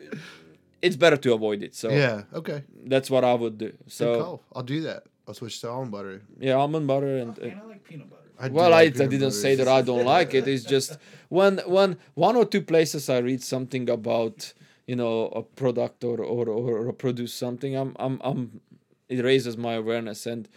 it's 0.87 0.97
better 1.05 1.17
to 1.25 1.31
avoid 1.39 1.63
it. 1.67 1.75
So 1.75 1.89
yeah. 1.91 2.23
Okay. 2.41 2.63
that's 2.93 3.09
what 3.11 3.25
I 3.25 3.35
would 3.43 3.57
do. 3.59 3.71
So. 3.89 4.07
I'll 4.55 4.63
do 4.77 4.81
that. 4.89 5.03
I'll 5.27 5.35
switch 5.35 5.61
to 5.63 5.69
almond 5.71 5.91
butter. 5.97 6.23
yeah, 6.39 6.55
almond 6.63 6.87
butter 6.87 7.13
and. 7.23 7.31
Okay, 7.39 7.51
uh, 7.51 7.65
I 7.65 7.67
like 7.73 7.83
peanut 7.91 8.09
butter. 8.09 8.26
I 8.39 8.49
well, 8.49 8.71
like 8.71 9.01
I, 9.01 9.05
I 9.05 9.07
didn't 9.07 9.33
say 9.33 9.55
that 9.55 9.69
I 9.69 9.83
don't 9.83 10.05
like 10.05 10.35
it. 10.35 10.47
It's 10.47 10.65
just 10.65 10.99
when 11.29 11.59
when 11.67 11.99
one 12.15 12.37
or 12.37 12.45
two 12.45 12.63
places 12.63 13.09
I 13.09 13.19
read 13.19 13.43
something 13.43 13.89
about 13.89 14.53
you 14.87 14.97
know 14.97 15.29
a 15.29 15.43
product 15.43 16.05
or 16.05 16.21
or, 16.21 16.49
or, 16.49 16.89
or 16.89 16.93
produce 16.93 17.35
something, 17.35 17.75
I'm 17.75 17.97
I'm 17.99 18.21
I'm 18.23 18.61
it 19.09 19.23
raises 19.25 19.57
my 19.57 19.75
awareness 19.75 20.27
and 20.27 20.49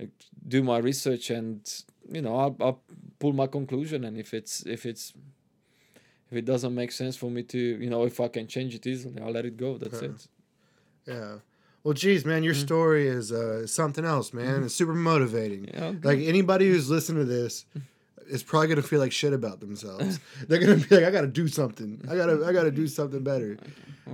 uh, 0.00 0.06
do 0.46 0.62
my 0.62 0.78
research 0.78 1.30
and 1.30 1.60
you 2.10 2.22
know 2.22 2.36
I'll, 2.36 2.56
I'll 2.60 2.80
pull 3.18 3.32
my 3.32 3.46
conclusion 3.46 4.04
and 4.04 4.16
if 4.18 4.34
it's 4.34 4.64
if 4.66 4.86
it's 4.86 5.12
if 6.30 6.36
it 6.38 6.44
doesn't 6.44 6.74
make 6.74 6.92
sense 6.92 7.16
for 7.16 7.30
me 7.30 7.42
to 7.44 7.58
you 7.58 7.90
know 7.90 8.04
if 8.04 8.20
I 8.20 8.28
can 8.28 8.46
change 8.46 8.74
it 8.74 8.86
easily, 8.86 9.20
I'll 9.20 9.32
let 9.32 9.44
it 9.44 9.56
go. 9.56 9.78
That's 9.78 10.02
Okay. 10.02 10.06
it. 10.12 10.28
Yeah. 11.06 11.38
Well, 11.84 11.94
geez, 11.94 12.24
man, 12.24 12.36
Mm-hmm. 12.38 12.44
your 12.44 12.54
story 12.54 13.06
is 13.08 13.30
uh, 13.30 13.66
something 13.66 14.04
else, 14.04 14.32
man. 14.32 14.64
It's 14.64 14.74
super 14.74 14.94
motivating. 14.94 15.68
Yeah. 15.72 15.92
Like 16.02 16.18
anybody 16.20 16.66
who's 16.68 16.88
listening 16.90 17.18
to 17.26 17.30
this 17.30 17.66
is 18.26 18.42
probably 18.42 18.68
gonna 18.68 18.82
feel 18.82 19.00
like 19.00 19.12
shit 19.12 19.34
about 19.34 19.60
themselves. 19.60 20.18
They're 20.48 20.58
gonna 20.58 20.76
be 20.76 20.94
like, 20.94 21.04
I 21.04 21.10
gotta 21.10 21.26
do 21.26 21.46
something. 21.46 22.00
I 22.10 22.16
gotta, 22.16 22.44
I 22.46 22.52
gotta 22.52 22.70
do 22.70 22.88
something 22.88 23.22
better. 23.22 23.58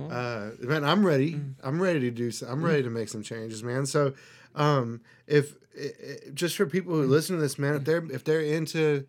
Uh, 0.09 0.51
man, 0.59 0.83
I'm 0.83 1.05
ready. 1.05 1.33
Mm. 1.35 1.53
I'm 1.63 1.81
ready 1.81 1.99
to 2.01 2.11
do. 2.11 2.29
So, 2.31 2.47
I'm 2.47 2.63
ready 2.63 2.83
to 2.83 2.89
make 2.89 3.07
some 3.09 3.23
changes, 3.23 3.63
man. 3.63 3.85
So, 3.85 4.13
um, 4.55 5.01
if 5.27 5.55
i 5.79 5.85
i 5.85 6.29
just 6.33 6.57
for 6.57 6.65
people 6.65 6.93
Mm. 6.93 7.03
who 7.03 7.07
listen 7.07 7.37
to 7.37 7.41
this, 7.41 7.57
man, 7.57 7.75
if 7.75 7.85
they're 7.85 8.03
if 8.11 8.23
they're 8.25 8.41
into 8.41 9.05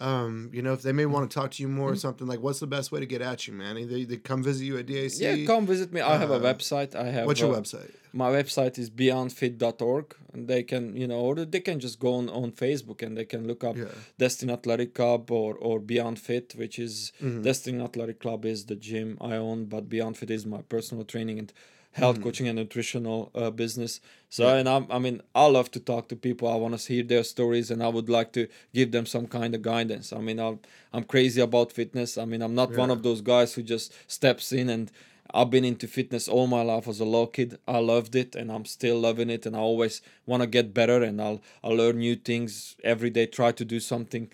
um, 0.00 0.50
you 0.52 0.62
know, 0.62 0.72
if 0.72 0.82
they 0.82 0.92
may 0.92 1.06
want 1.06 1.30
to 1.30 1.34
talk 1.34 1.50
to 1.52 1.62
you 1.62 1.68
more 1.68 1.90
or 1.92 1.96
something, 1.96 2.26
like 2.26 2.40
what's 2.40 2.60
the 2.60 2.66
best 2.66 2.90
way 2.92 3.00
to 3.00 3.06
get 3.06 3.22
at 3.22 3.46
you, 3.46 3.52
man? 3.54 3.78
Either 3.78 4.04
they 4.04 4.16
come 4.16 4.42
visit 4.42 4.64
you 4.64 4.76
at 4.78 4.86
DAC. 4.86 5.20
Yeah, 5.20 5.46
come 5.46 5.66
visit 5.66 5.92
me. 5.92 6.00
I 6.00 6.16
have 6.18 6.30
a 6.30 6.34
Uh, 6.34 6.40
website. 6.54 6.94
I 6.94 7.08
have 7.16 7.26
What's 7.26 7.40
your 7.40 7.54
uh, 7.54 7.60
website? 7.60 7.90
my 8.12 8.30
website 8.30 8.78
is 8.78 8.90
beyondfit.org 8.90 10.14
and 10.32 10.48
they 10.48 10.62
can 10.62 10.96
you 10.96 11.06
know 11.06 11.18
or 11.20 11.34
they 11.34 11.60
can 11.60 11.80
just 11.80 11.98
go 11.98 12.14
on, 12.14 12.28
on 12.28 12.52
facebook 12.52 13.02
and 13.02 13.16
they 13.16 13.24
can 13.24 13.46
look 13.46 13.62
up 13.64 13.76
Yeah. 13.76 13.86
destin 14.18 14.50
athletic 14.50 14.94
club 14.94 15.30
or, 15.30 15.54
or 15.54 15.80
beyond 15.80 16.18
fit 16.18 16.54
which 16.56 16.78
is 16.78 17.12
Mhm. 17.20 17.42
destin 17.42 17.80
athletic 17.80 18.20
club 18.20 18.44
is 18.44 18.66
the 18.66 18.76
gym 18.76 19.18
i 19.20 19.34
own 19.36 19.64
but 19.66 19.88
beyond 19.88 20.16
fit 20.16 20.30
is 20.30 20.46
my 20.46 20.62
personal 20.62 21.04
training 21.04 21.38
and 21.38 21.52
health 21.94 22.20
coaching 22.22 22.48
and 22.48 22.58
nutritional 22.58 23.30
uh, 23.34 23.50
business. 23.50 24.00
So 24.28 24.48
and 24.48 24.68
I'm, 24.68 24.86
i 24.90 24.98
mean 24.98 25.22
i 25.34 25.46
love 25.46 25.70
to 25.72 25.80
talk 25.80 26.08
to 26.08 26.16
people. 26.16 26.48
I 26.48 26.56
want 26.56 26.78
to 26.78 26.92
hear 26.92 27.04
their 27.04 27.24
stories 27.24 27.70
and 27.70 27.82
i 27.82 27.88
would 27.88 28.08
like 28.08 28.32
to 28.32 28.48
give 28.74 28.90
them 28.90 29.06
some 29.06 29.26
kind 29.26 29.54
of 29.54 29.62
guidance. 29.62 30.12
I 30.12 30.18
mean 30.18 30.40
i 30.40 30.56
i'm 30.92 31.04
crazy 31.04 31.40
about 31.40 31.72
fitness. 31.72 32.18
I 32.18 32.24
mean 32.24 32.42
i'm 32.42 32.54
not 32.54 32.76
one 32.76 32.90
of 32.90 33.02
those 33.02 33.20
guys 33.20 33.54
who 33.54 33.62
just 33.62 33.92
steps 34.10 34.52
in 34.52 34.68
and 34.68 34.90
I've 35.32 35.50
been 35.50 35.64
into 35.64 35.88
fitness 35.88 36.28
all 36.28 36.46
my 36.46 36.62
life 36.62 36.86
as 36.86 37.00
a 37.00 37.04
little 37.04 37.26
kid. 37.26 37.58
I 37.66 37.78
loved 37.78 38.14
it 38.14 38.36
and 38.36 38.52
I'm 38.52 38.64
still 38.64 39.00
loving 39.00 39.30
it 39.30 39.46
and 39.46 39.56
I 39.56 39.58
always 39.58 40.00
want 40.26 40.42
to 40.42 40.46
get 40.46 40.72
better 40.72 41.02
and 41.02 41.20
I'll 41.20 41.40
I'll 41.62 41.76
learn 41.76 41.98
new 41.98 42.16
things 42.16 42.76
every 42.84 43.10
day, 43.10 43.26
try 43.26 43.50
to 43.52 43.64
do 43.64 43.80
something 43.80 44.30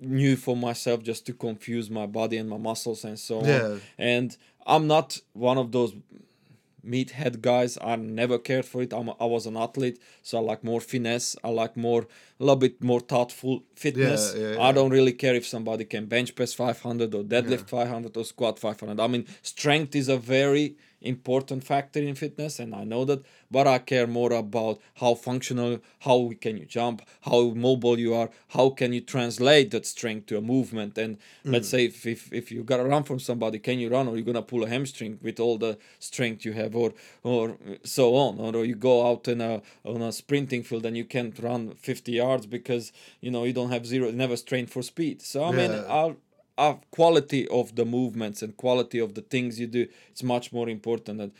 new 0.00 0.36
for 0.36 0.56
myself 0.56 1.02
just 1.02 1.24
to 1.26 1.32
confuse 1.32 1.88
my 1.90 2.06
body 2.06 2.36
and 2.36 2.48
my 2.50 2.58
muscles 2.58 3.04
and 3.04 3.18
so 3.18 3.40
on. 3.40 3.44
Yeah. 3.46 3.76
And 3.98 4.36
I'm 4.66 4.86
not 4.86 5.20
one 5.32 5.58
of 5.58 5.72
those 5.72 5.94
meathead 6.86 7.40
guys. 7.40 7.78
I 7.82 7.96
never 7.96 8.38
cared 8.38 8.64
for 8.64 8.82
it. 8.82 8.92
I'm, 8.92 9.10
I 9.20 9.24
was 9.24 9.46
an 9.46 9.56
athlete, 9.56 9.98
so 10.22 10.38
I 10.38 10.40
like 10.40 10.64
more 10.64 10.80
finesse. 10.80 11.36
I 11.42 11.48
like 11.50 11.76
more, 11.76 12.02
a 12.40 12.44
little 12.44 12.56
bit 12.56 12.82
more 12.82 13.00
thoughtful 13.00 13.64
fitness. 13.74 14.34
yeah, 14.36 14.52
yeah. 14.52 14.62
I 14.62 14.72
don't 14.72 14.90
really 14.90 15.12
care 15.12 15.34
if 15.34 15.46
somebody 15.46 15.84
can 15.84 16.06
bench 16.06 16.34
press 16.34 16.54
500 16.54 17.14
or 17.14 17.22
deadlift 17.22 17.68
500 17.68 18.16
or 18.16 18.24
squat 18.24 18.58
500. 18.58 19.00
I 19.00 19.06
mean, 19.06 19.26
strength 19.42 19.94
is 19.94 20.08
a 20.08 20.16
very 20.16 20.76
important 21.06 21.64
factor 21.64 22.00
in 22.00 22.14
fitness 22.14 22.58
and 22.58 22.74
i 22.74 22.84
know 22.84 23.04
that 23.04 23.24
but 23.50 23.66
i 23.66 23.78
care 23.78 24.06
more 24.06 24.32
about 24.32 24.80
how 24.96 25.14
functional 25.14 25.78
how 26.00 26.32
can 26.40 26.56
you 26.56 26.64
jump 26.64 27.02
how 27.22 27.50
mobile 27.50 27.98
you 27.98 28.14
are 28.14 28.30
how 28.48 28.70
can 28.70 28.92
you 28.92 29.00
translate 29.00 29.70
that 29.70 29.86
strength 29.86 30.26
to 30.26 30.36
a 30.36 30.40
movement. 30.40 30.96
And 30.98 31.16
mm. 31.16 31.52
let's 31.52 31.68
say 31.68 31.86
if, 31.86 32.06
if 32.06 32.32
if 32.32 32.50
you 32.52 32.62
gotta 32.62 32.84
run 32.84 33.04
from 33.04 33.18
somebody 33.18 33.58
can 33.58 33.78
you 33.78 33.88
run 33.88 34.08
or 34.08 34.16
you're 34.16 34.24
gonna 34.24 34.42
pull 34.42 34.64
a 34.64 34.68
hamstring 34.68 35.18
with 35.22 35.40
all 35.40 35.58
the 35.58 35.78
strength 35.98 36.44
you 36.44 36.52
have 36.52 36.74
or 36.74 36.92
or 37.22 37.56
so 37.84 38.14
on 38.14 38.38
or 38.38 38.64
you 38.64 38.74
go 38.74 39.06
out 39.08 39.28
in 39.28 39.40
a 39.40 39.62
on 39.84 40.02
a 40.02 40.12
sprinting 40.12 40.62
field 40.62 40.86
and 40.86 40.96
you 40.96 41.04
can't 41.04 41.38
run 41.38 41.74
50 41.74 42.12
yards 42.12 42.46
because 42.46 42.92
you 43.20 43.30
know 43.30 43.44
you 43.44 43.52
don't 43.52 43.70
have 43.70 43.86
zero 43.86 44.10
never 44.10 44.36
trained 44.36 44.70
for 44.70 44.82
speed. 44.82 45.22
So 45.22 45.44
i 45.44 45.50
mean 45.52 45.70
Yeah. 45.70 46.12
Our 46.58 46.78
quality 46.90 47.46
of 47.48 47.76
the 47.76 47.84
movements 47.84 48.42
and 48.42 48.56
quality 48.56 48.98
of 48.98 49.14
the 49.14 49.20
things 49.22 49.60
you 49.60 49.66
do 49.66 49.86
it's 50.10 50.22
much 50.22 50.52
more 50.52 50.68
important 50.68 51.18
than 51.18 51.32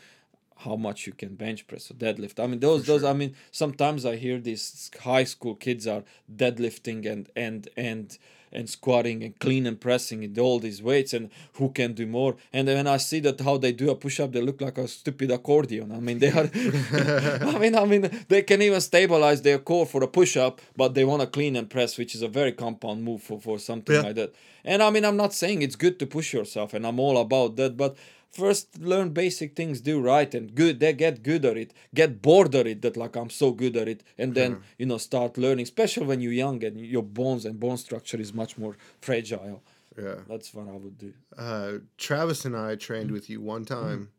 how 0.59 0.75
much 0.75 1.05
you 1.05 1.13
can 1.13 1.35
bench 1.35 1.67
press 1.67 1.91
or 1.91 1.93
deadlift. 1.93 2.43
I 2.43 2.47
mean 2.47 2.59
those 2.59 2.85
those 2.85 3.03
I 3.03 3.13
mean 3.13 3.35
sometimes 3.51 4.05
I 4.05 4.15
hear 4.15 4.39
these 4.39 4.89
high 5.01 5.23
school 5.23 5.55
kids 5.55 5.85
are 5.87 6.03
deadlifting 6.35 7.05
and 7.05 7.29
and 7.35 7.69
and 7.77 8.17
and 8.51 8.69
squatting 8.69 9.23
and 9.23 9.37
clean 9.39 9.65
and 9.67 9.79
pressing 9.79 10.23
and 10.23 10.37
all 10.39 10.59
these 10.59 10.81
weights 10.81 11.13
and 11.13 11.29
who 11.53 11.69
can 11.69 11.93
do 11.93 12.05
more 12.05 12.35
and 12.53 12.67
then 12.67 12.77
when 12.77 12.87
I 12.87 12.97
see 12.97 13.19
that 13.21 13.39
how 13.41 13.57
they 13.57 13.71
do 13.71 13.89
a 13.91 13.95
push 13.95 14.19
up 14.19 14.31
they 14.31 14.41
look 14.41 14.61
like 14.61 14.77
a 14.77 14.87
stupid 14.87 15.31
accordion. 15.31 15.91
I 15.91 15.99
mean 15.99 16.19
they 16.19 16.31
are 16.31 16.49
I 17.55 17.57
mean 17.59 17.75
I 17.75 17.85
mean 17.85 18.09
they 18.29 18.41
can 18.41 18.61
even 18.61 18.81
stabilize 18.81 19.41
their 19.41 19.59
core 19.59 19.85
for 19.85 20.03
a 20.03 20.07
push 20.07 20.37
up 20.37 20.61
but 20.75 20.93
they 20.93 21.05
want 21.05 21.21
to 21.21 21.27
clean 21.27 21.55
and 21.55 21.69
press 21.69 21.97
which 21.97 22.15
is 22.15 22.21
a 22.21 22.27
very 22.27 22.51
compound 22.51 23.03
move 23.03 23.21
for 23.23 23.39
for 23.39 23.59
something 23.59 23.95
Yeah. 23.95 24.01
like 24.01 24.15
that. 24.15 24.33
And 24.63 24.81
I 24.83 24.89
mean 24.89 25.05
I'm 25.05 25.17
not 25.17 25.33
saying 25.33 25.61
it's 25.61 25.75
good 25.75 25.97
to 25.99 26.05
push 26.05 26.33
yourself 26.33 26.73
and 26.73 26.85
I'm 26.85 26.99
all 26.99 27.17
about 27.17 27.55
that 27.57 27.77
but 27.77 27.95
first 28.31 28.79
learn 28.79 29.09
basic 29.09 29.55
things 29.55 29.81
do 29.81 29.99
right 29.99 30.33
and 30.35 30.53
good 30.53 30.79
they 30.79 30.93
get 30.93 31.23
good 31.23 31.45
at 31.45 31.57
it 31.57 31.73
get 31.95 32.21
bored 32.21 32.53
at 32.55 32.67
it 32.67 32.81
that 32.81 32.95
like 32.97 33.15
i'm 33.15 33.29
so 33.29 33.51
good 33.51 33.75
at 33.75 33.87
it 33.87 34.03
and 34.17 34.35
then 34.35 34.53
hmm. 34.53 34.61
you 34.77 34.85
know 34.85 34.97
start 34.97 35.37
learning 35.37 35.63
especially 35.63 36.05
when 36.05 36.21
you're 36.21 36.31
young 36.33 36.63
and 36.63 36.79
your 36.79 37.03
bones 37.03 37.45
and 37.45 37.59
bone 37.59 37.77
structure 37.77 38.17
is 38.19 38.33
much 38.33 38.57
more 38.57 38.75
fragile 39.01 39.61
Yeah. 39.97 40.19
that's 40.27 40.53
what 40.53 40.67
i 40.67 40.77
would 40.83 40.97
do 40.97 41.13
Uh, 41.37 41.71
Travis 41.97 42.45
and 42.45 42.55
I 42.55 42.75
trained 42.75 43.09
mm. 43.09 43.13
with 43.13 43.29
you 43.29 43.39
one 43.41 43.63
mm. 43.65 43.67
time, 43.77 44.09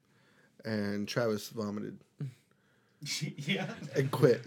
and 0.65 1.09
Travis 1.09 1.49
vomited 1.49 1.99
yeah. 3.55 3.67
and 3.97 4.11
quit 4.11 4.43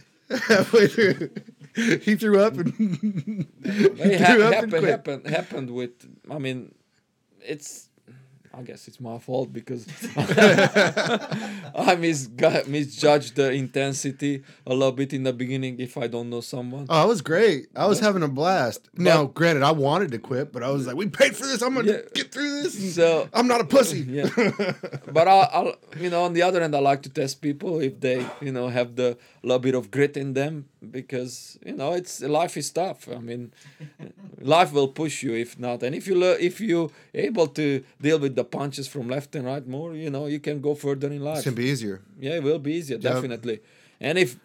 halfway 0.47 0.87
through. 0.87 1.29
he 1.75 2.15
threw 2.15 2.39
up 2.39 2.53
and 2.57 2.67
it 3.63 4.17
threw 4.27 4.41
ha- 4.43 4.49
up 4.49 4.63
and 4.63 4.71
happened, 4.71 4.71
quit. 4.71 4.83
happened 4.83 5.27
happened 5.27 5.69
with 5.71 5.91
i 6.29 6.37
mean 6.37 6.73
it's 7.41 7.89
I 8.53 8.63
guess 8.63 8.87
it's 8.87 8.99
my 8.99 9.17
fault 9.17 9.53
because 9.53 9.85
I 10.17 11.95
misgu- 11.97 12.67
misjudged 12.67 13.35
the 13.35 13.51
intensity 13.51 14.43
a 14.65 14.73
little 14.73 14.91
bit 14.91 15.13
in 15.13 15.23
the 15.23 15.33
beginning 15.33 15.79
if 15.79 15.97
I 15.97 16.07
don't 16.07 16.29
know 16.29 16.41
someone. 16.41 16.85
Oh, 16.89 17.03
it 17.05 17.07
was 17.07 17.21
great. 17.21 17.67
I 17.75 17.85
was 17.87 17.99
having 17.99 18.23
a 18.23 18.27
blast. 18.27 18.89
now, 18.95 19.25
granted, 19.25 19.63
I 19.63 19.71
wanted 19.71 20.11
to 20.11 20.19
quit, 20.19 20.51
but 20.51 20.63
I 20.63 20.69
was 20.69 20.85
like, 20.87 20.95
"We 20.95 21.07
paid 21.07 21.35
for 21.35 21.45
this. 21.47 21.61
I'm 21.61 21.73
gonna 21.75 21.91
Yeah. 21.91 22.01
get 22.13 22.31
through 22.31 22.63
this. 22.63 22.95
So 22.95 23.29
I'm 23.33 23.47
not 23.47 23.61
a 23.61 23.65
pussy." 23.65 24.01
yeah 24.09 24.29
but 25.11 25.27
I, 25.27 25.49
I'll 25.53 25.75
you 25.97 26.09
know 26.09 26.23
on 26.23 26.33
the 26.33 26.41
other 26.41 26.59
hand 26.61 26.75
I 26.75 26.79
like 26.79 27.01
to 27.03 27.09
test 27.09 27.41
people 27.41 27.79
if 27.79 27.99
they 27.99 28.25
you 28.41 28.51
know 28.51 28.67
have 28.69 28.95
the 28.95 29.17
little 29.43 29.59
bit 29.59 29.75
of 29.75 29.91
grit 29.91 30.17
in 30.17 30.33
them 30.33 30.65
because 30.91 31.57
you 31.65 31.73
know 31.73 31.93
it's 31.93 32.21
life 32.21 32.57
is 32.57 32.69
tough 32.71 33.07
I 33.09 33.19
mean 33.19 33.53
life 34.39 34.71
will 34.73 34.87
push 34.87 35.23
you 35.23 35.33
if 35.35 35.57
not 35.59 35.83
and 35.83 35.95
if 35.95 36.07
you 36.07 36.15
lear- 36.15 36.37
if 36.39 36.59
you 36.59 36.91
able 37.13 37.47
to 37.47 37.83
deal 38.01 38.19
with 38.19 38.35
the 38.35 38.40
punches 38.43 38.87
from 38.87 39.07
left 39.07 39.35
and 39.35 39.45
right 39.45 39.65
more 39.67 39.93
you 39.95 40.09
know 40.09 40.25
you 40.27 40.39
can 40.39 40.61
go 40.61 40.75
further 40.75 41.07
in 41.07 41.13
It's 41.15 41.23
life. 41.23 41.43
gonna 41.45 41.55
be 41.55 41.65
easier, 41.65 42.01
yeah 42.19 42.35
it 42.37 42.43
will 42.43 42.59
be 42.59 42.73
easier 42.73 42.97
definitely. 42.97 43.59
And 43.99 44.17
if 44.17 44.37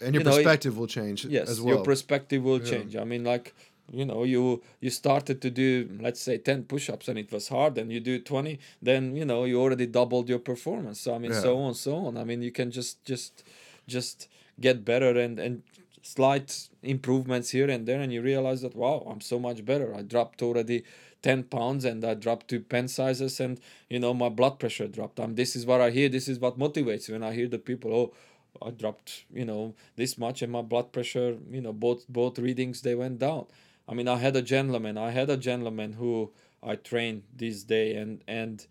and 0.00 0.14
your 0.14 0.20
You 0.20 0.24
know, 0.24 0.30
it- 0.32 0.44
perspective 0.44 0.76
will 0.78 0.86
change 0.98 1.24
yes 1.24 1.48
as 1.48 1.60
well. 1.60 1.74
your 1.76 1.84
perspective 1.84 2.42
will 2.42 2.60
Yeah. 2.60 2.70
change. 2.72 2.96
I 2.96 3.04
mean 3.04 3.24
like 3.24 3.54
you 3.92 4.04
know 4.04 4.24
you 4.24 4.62
you 4.80 4.90
started 4.90 5.40
to 5.42 5.50
do 5.50 5.68
let's 6.00 6.20
say 6.20 6.38
10 6.38 6.64
push-ups 6.64 7.06
and 7.08 7.18
it 7.18 7.30
was 7.30 7.48
hard 7.48 7.76
and 7.78 7.92
you 7.92 8.00
do 8.00 8.18
20 8.18 8.58
then 8.82 9.14
you 9.16 9.24
know 9.30 9.44
you 9.44 9.60
already 9.60 9.86
doubled 9.86 10.28
your 10.28 10.38
performance. 10.38 10.98
So 11.00 11.14
i 11.14 11.18
mean 11.18 11.32
so 11.34 11.50
Yeah. 11.56 11.66
on 11.66 11.74
so 11.74 11.92
on. 12.06 12.16
I 12.16 12.24
mean 12.24 12.40
you 12.42 12.50
can 12.50 12.70
just 12.70 13.04
just 13.04 13.44
just 13.86 14.28
get 14.66 14.84
better 14.84 15.12
and 15.24 15.38
and 15.38 15.62
slight 16.02 16.68
improvements 16.82 17.50
here 17.50 17.68
and 17.74 17.86
there 17.88 18.00
and 18.00 18.12
you 18.12 18.20
realize 18.22 18.60
that 18.62 18.74
wow 18.76 18.96
i'm 19.10 19.20
so 19.20 19.38
much 19.38 19.64
better. 19.64 19.88
I 19.94 20.02
dropped 20.02 20.42
already 20.42 20.84
10 21.24 21.44
pounds 21.44 21.84
and 21.84 22.04
i 22.04 22.14
dropped 22.14 22.48
two 22.48 22.60
pen 22.60 22.86
sizes 22.86 23.40
and 23.40 23.58
you 23.88 23.98
know 23.98 24.12
my 24.12 24.28
blood 24.28 24.58
pressure 24.60 24.86
dropped 24.86 25.18
um, 25.18 25.34
this 25.34 25.56
is 25.56 25.66
what 25.66 25.80
i 25.80 25.90
hear 25.90 26.08
this 26.08 26.28
is 26.28 26.38
what 26.38 26.58
motivates 26.58 27.10
when 27.10 27.22
i 27.22 27.32
hear 27.32 27.48
the 27.48 27.58
people 27.58 27.92
oh 28.00 28.14
I 28.62 28.70
dropped, 28.70 29.24
you 29.32 29.44
know, 29.44 29.74
this 29.96 30.16
much, 30.18 30.42
and 30.42 30.52
my 30.52 30.62
blood 30.62 30.92
pressure, 30.92 31.36
you 31.50 31.60
know, 31.60 31.72
both 31.72 32.06
both 32.08 32.38
readings 32.38 32.82
they 32.82 32.94
went 32.94 33.18
down. 33.18 33.46
I 33.88 33.94
mean, 33.94 34.08
I 34.08 34.16
had 34.16 34.36
a 34.36 34.42
gentleman. 34.42 34.96
I 34.96 35.10
had 35.10 35.30
a 35.30 35.36
gentleman 35.36 35.94
who 35.94 36.30
I 36.62 36.76
trained 36.76 37.24
this 37.34 37.64
day, 37.64 37.94
and 37.96 38.22
and 38.26 38.66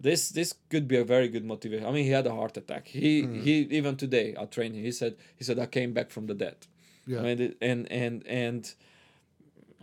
this 0.00 0.30
this 0.30 0.54
could 0.70 0.88
be 0.88 0.96
a 0.96 1.04
very 1.04 1.28
good 1.28 1.44
motivation. 1.44 1.86
I 1.86 1.90
mean, 1.92 2.04
he 2.04 2.10
had 2.10 2.26
a 2.26 2.34
heart 2.34 2.56
attack. 2.56 2.88
He 2.88 3.26
he 3.26 3.60
even 3.70 3.96
today 3.96 4.34
I 4.38 4.44
trained 4.46 4.74
him. 4.74 4.84
He 4.84 4.92
said 4.92 5.16
he 5.36 5.44
said 5.44 5.58
I 5.58 5.66
came 5.66 5.92
back 5.92 6.10
from 6.10 6.26
the 6.26 6.34
dead. 6.34 6.66
Yeah. 7.06 7.20
I 7.20 7.22
mean, 7.22 7.54
and 7.60 7.90
and 7.90 8.26
and 8.26 8.74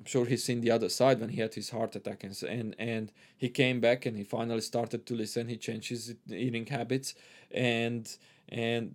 I'm 0.05 0.09
sure 0.11 0.25
he's 0.27 0.43
seen 0.43 0.61
the 0.61 0.69
other 0.69 0.87
side 0.89 1.19
when 1.19 1.29
he 1.29 1.41
had 1.41 1.55
his 1.55 1.71
heart 1.71 1.95
attack 1.95 2.23
and 2.23 2.39
and 2.43 2.75
and 2.77 3.11
he 3.35 3.49
came 3.49 3.79
back 3.79 4.05
and 4.05 4.15
he 4.15 4.23
finally 4.23 4.61
started 4.61 5.07
to 5.07 5.15
listen. 5.15 5.47
He 5.47 5.57
changed 5.57 5.89
his 5.89 6.13
eating 6.29 6.67
habits 6.67 7.15
and 7.51 8.05
and 8.49 8.93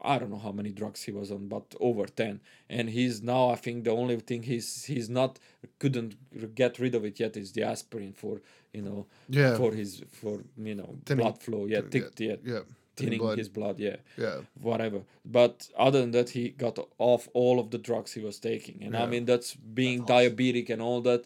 I 0.00 0.18
don't 0.18 0.30
know 0.30 0.38
how 0.38 0.52
many 0.52 0.70
drugs 0.70 1.02
he 1.02 1.12
was 1.12 1.30
on, 1.30 1.48
but 1.48 1.74
over 1.78 2.06
ten. 2.06 2.40
And 2.70 2.88
he's 2.88 3.22
now 3.22 3.50
I 3.50 3.56
think 3.56 3.84
the 3.84 3.90
only 3.90 4.16
thing 4.20 4.44
he's 4.44 4.84
he's 4.86 5.10
not 5.10 5.38
couldn't 5.78 6.14
get 6.54 6.78
rid 6.78 6.94
of 6.94 7.04
it 7.04 7.20
yet 7.20 7.36
is 7.36 7.52
the 7.52 7.62
aspirin 7.64 8.14
for 8.14 8.40
you 8.72 8.80
know 8.80 9.06
Yeah. 9.28 9.56
for 9.58 9.72
his 9.72 10.02
for 10.10 10.42
you 10.56 10.74
know 10.74 10.96
Thinning- 11.04 11.22
blood 11.22 11.42
flow 11.42 11.66
yeah 11.66 11.82
thick 11.90 12.18
yeah, 12.18 12.36
yeah, 12.42 12.60
thinning 12.96 13.18
blood. 13.18 13.38
his 13.38 13.48
blood 13.48 13.78
yeah 13.78 13.96
yeah. 14.16 14.38
whatever. 14.60 15.00
But 15.24 15.68
other 15.76 16.00
than 16.00 16.12
that, 16.12 16.30
he 16.30 16.50
got 16.50 16.78
off 16.98 17.28
all 17.34 17.58
of 17.60 17.70
the 17.70 17.78
drugs 17.78 18.12
he 18.14 18.20
was 18.20 18.38
taking, 18.38 18.82
and 18.84 18.96
I 18.96 19.06
mean 19.06 19.24
that's 19.24 19.54
being 19.54 19.98
That's 20.00 20.10
awesome. 20.10 20.36
diabetic 20.36 20.70
and 20.70 20.80
all 20.82 21.00
that. 21.02 21.24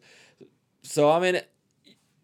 So 0.82 1.10
I 1.10 1.18
mean, 1.20 1.40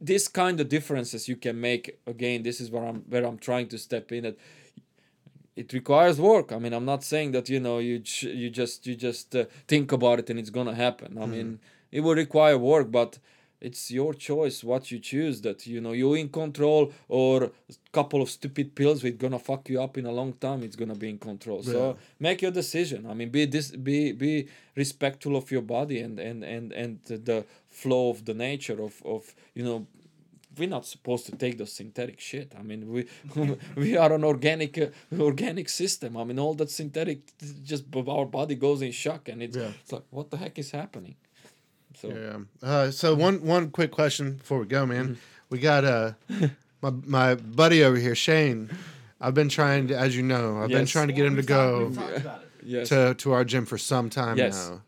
this 0.00 0.28
kind 0.28 0.60
of 0.60 0.68
differences 0.68 1.28
you 1.28 1.36
can 1.36 1.60
make. 1.60 1.98
Again, 2.06 2.42
this 2.42 2.60
is 2.60 2.70
where 2.70 2.84
I'm 2.84 3.00
where 3.12 3.24
I'm 3.24 3.38
trying 3.38 3.68
to 3.68 3.78
step 3.78 4.10
in. 4.12 4.24
It 4.24 4.38
it 5.54 5.72
requires 5.72 6.20
work. 6.20 6.52
I 6.52 6.58
mean, 6.58 6.72
I'm 6.72 6.84
not 6.84 7.02
saying 7.02 7.32
that 7.32 7.48
you 7.48 7.60
know 7.60 7.78
you 7.78 7.98
j- 8.00 8.32
you 8.42 8.50
just 8.50 8.86
you 8.86 8.94
just 8.94 9.34
uh, 9.34 9.44
think 9.68 9.92
about 9.92 10.18
it 10.18 10.30
and 10.30 10.38
it's 10.38 10.50
gonna 10.50 10.74
happen. 10.74 11.18
I 11.18 11.26
mean, 11.26 11.60
it 11.90 12.00
will 12.00 12.14
require 12.14 12.58
work, 12.58 12.90
but 12.90 13.18
it's 13.60 13.90
your 13.90 14.12
choice 14.14 14.62
what 14.62 14.90
you 14.90 14.98
choose 14.98 15.40
that 15.40 15.66
you 15.66 15.80
know 15.80 15.92
you're 15.92 16.16
in 16.16 16.28
control 16.28 16.92
or 17.08 17.44
a 17.44 17.50
couple 17.92 18.20
of 18.20 18.28
stupid 18.28 18.74
pills 18.74 19.02
which 19.02 19.16
gonna 19.18 19.38
fuck 19.38 19.68
you 19.68 19.80
up 19.80 19.96
in 19.96 20.04
a 20.06 20.12
long 20.12 20.32
time 20.34 20.62
it's 20.62 20.76
gonna 20.76 20.94
be 20.94 21.08
in 21.08 21.18
control 21.18 21.60
Yeah. 21.64 21.72
so 21.72 21.96
make 22.20 22.42
your 22.42 22.50
decision 22.50 23.06
i 23.10 23.14
mean 23.14 23.30
be 23.30 23.46
this 23.46 23.70
be 23.70 24.12
be 24.12 24.48
respectful 24.74 25.36
of 25.36 25.50
your 25.50 25.62
body 25.62 26.00
and 26.00 26.18
and 26.18 26.44
and 26.44 26.72
and 26.72 27.00
the 27.04 27.44
flow 27.68 28.10
of 28.10 28.24
the 28.26 28.34
nature 28.34 28.80
of 28.82 28.94
of 29.04 29.34
you 29.54 29.64
know 29.64 29.86
we're 30.58 30.68
not 30.68 30.86
supposed 30.86 31.26
to 31.26 31.32
take 31.36 31.58
those 31.58 31.70
synthetic 31.72 32.18
shit. 32.18 32.54
I 32.58 32.62
mean, 32.62 32.88
we 32.90 33.06
we 33.76 33.94
are 33.98 34.10
an 34.14 34.24
organic 34.24 34.78
uh, 34.78 34.86
organic 35.20 35.68
system. 35.68 36.16
I 36.16 36.24
mean, 36.24 36.38
all 36.38 36.54
that 36.54 36.70
synthetic, 36.70 37.18
just 37.62 37.84
our 37.94 38.24
body 38.24 38.54
goes 38.54 38.80
in 38.80 38.90
shock, 38.92 39.28
and 39.28 39.42
it's, 39.42 39.54
Yeah. 39.54 39.72
it's 39.82 39.92
like, 39.92 40.04
what 40.08 40.30
the 40.30 40.38
heck 40.38 40.58
is 40.58 40.70
happening? 40.70 41.16
So 42.00 42.08
Yeah. 42.08 42.68
Uh, 42.68 42.90
so 42.90 43.14
one 43.14 43.42
one 43.42 43.70
quick 43.70 43.90
question 43.90 44.34
before 44.34 44.58
we 44.58 44.66
go, 44.66 44.84
man. 44.86 45.04
Mm-hmm. 45.04 45.14
We 45.50 45.58
got 45.58 45.84
uh 45.84 46.12
my 46.82 46.90
my 47.06 47.34
buddy 47.36 47.82
over 47.84 47.96
here, 47.96 48.14
Shane. 48.14 48.70
I've 49.20 49.32
been 49.34 49.48
trying 49.48 49.88
to, 49.88 49.98
as 49.98 50.14
you 50.14 50.22
know, 50.22 50.58
I've 50.62 50.68
been 50.68 50.84
trying 50.86 51.06
to 51.08 51.14
get 51.14 51.24
him 51.24 51.36
to 51.36 51.42
go 51.42 51.86
we've 51.86 51.96
talked 51.96 52.16
about 52.18 52.40
it. 52.42 52.48
yes, 52.64 52.88
to 52.90 53.14
to 53.14 53.32
our 53.32 53.44
gym 53.44 53.64
for 53.66 53.78
some 53.78 54.10
time 54.10 54.36
Yes. 54.36 54.70
now. 54.70 54.82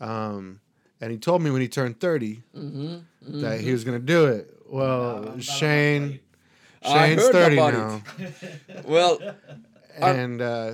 Um, 0.00 0.60
and 1.00 1.10
he 1.12 1.18
told 1.18 1.42
me 1.42 1.50
when 1.50 1.60
he 1.60 1.68
turned 1.68 2.00
30 2.00 2.42
Mm-hmm. 2.56 3.40
that 3.40 3.60
he 3.60 3.70
was 3.72 3.84
gonna 3.84 3.98
do 3.98 4.26
it. 4.26 4.54
Well, 4.68 5.18
about 5.18 5.28
on 5.34 5.40
Shane, 5.40 6.02
my 6.02 6.08
plate. 6.08 6.22
I 6.82 7.08
Shane's 7.16 7.28
thirty 7.30 7.56
now, 7.56 8.02
well, 8.84 9.18
and 9.96 10.40
uh, 10.42 10.72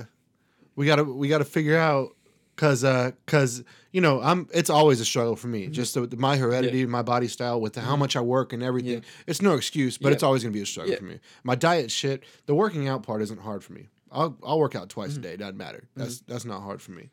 we 0.75 0.85
gotta 0.85 1.03
we 1.03 1.27
gotta 1.27 1.45
figure 1.45 1.77
out 1.77 2.14
because 2.55 2.83
uh, 2.83 3.11
cause 3.25 3.63
you 3.91 4.01
know 4.01 4.21
I'm 4.21 4.47
it's 4.53 4.69
always 4.69 4.99
a 5.01 5.05
struggle 5.05 5.35
for 5.35 5.47
Mm-hmm. 5.47 5.51
me. 5.51 5.67
Just 5.67 5.93
the, 5.93 6.07
my 6.17 6.37
heredity, 6.37 6.85
my 6.85 7.01
body 7.01 7.27
style, 7.27 7.59
with 7.61 7.75
how 7.75 7.95
much 7.95 8.15
I 8.15 8.21
work 8.21 8.53
and 8.53 8.63
everything. 8.63 9.03
It's 9.27 9.41
no 9.41 9.53
excuse, 9.55 9.97
but 9.97 10.09
Yeah. 10.09 10.13
it's 10.15 10.23
always 10.23 10.43
gonna 10.43 10.53
be 10.53 10.61
a 10.61 10.65
struggle 10.65 10.93
Yeah. 10.93 10.99
for 10.99 11.05
me. 11.05 11.19
My 11.43 11.55
diet 11.55 11.91
shit, 11.91 12.23
the 12.45 12.55
working 12.55 12.87
out 12.87 13.03
part 13.03 13.21
isn't 13.21 13.41
hard 13.41 13.63
for 13.63 13.73
me. 13.73 13.89
I'll 14.11 14.37
I'll 14.43 14.59
work 14.59 14.75
out 14.75 14.89
twice 14.89 15.11
Mm-hmm. 15.11 15.19
a 15.19 15.23
day. 15.23 15.35
Doesn't 15.37 15.57
matter. 15.57 15.83
That's 15.95 16.19
that's 16.21 16.45
not 16.45 16.61
hard 16.61 16.81
for 16.81 16.91
me. 16.91 17.09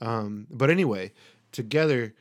Um, 0.00 0.46
but 0.50 0.70
anyway, 0.70 1.12
together. 1.52 2.14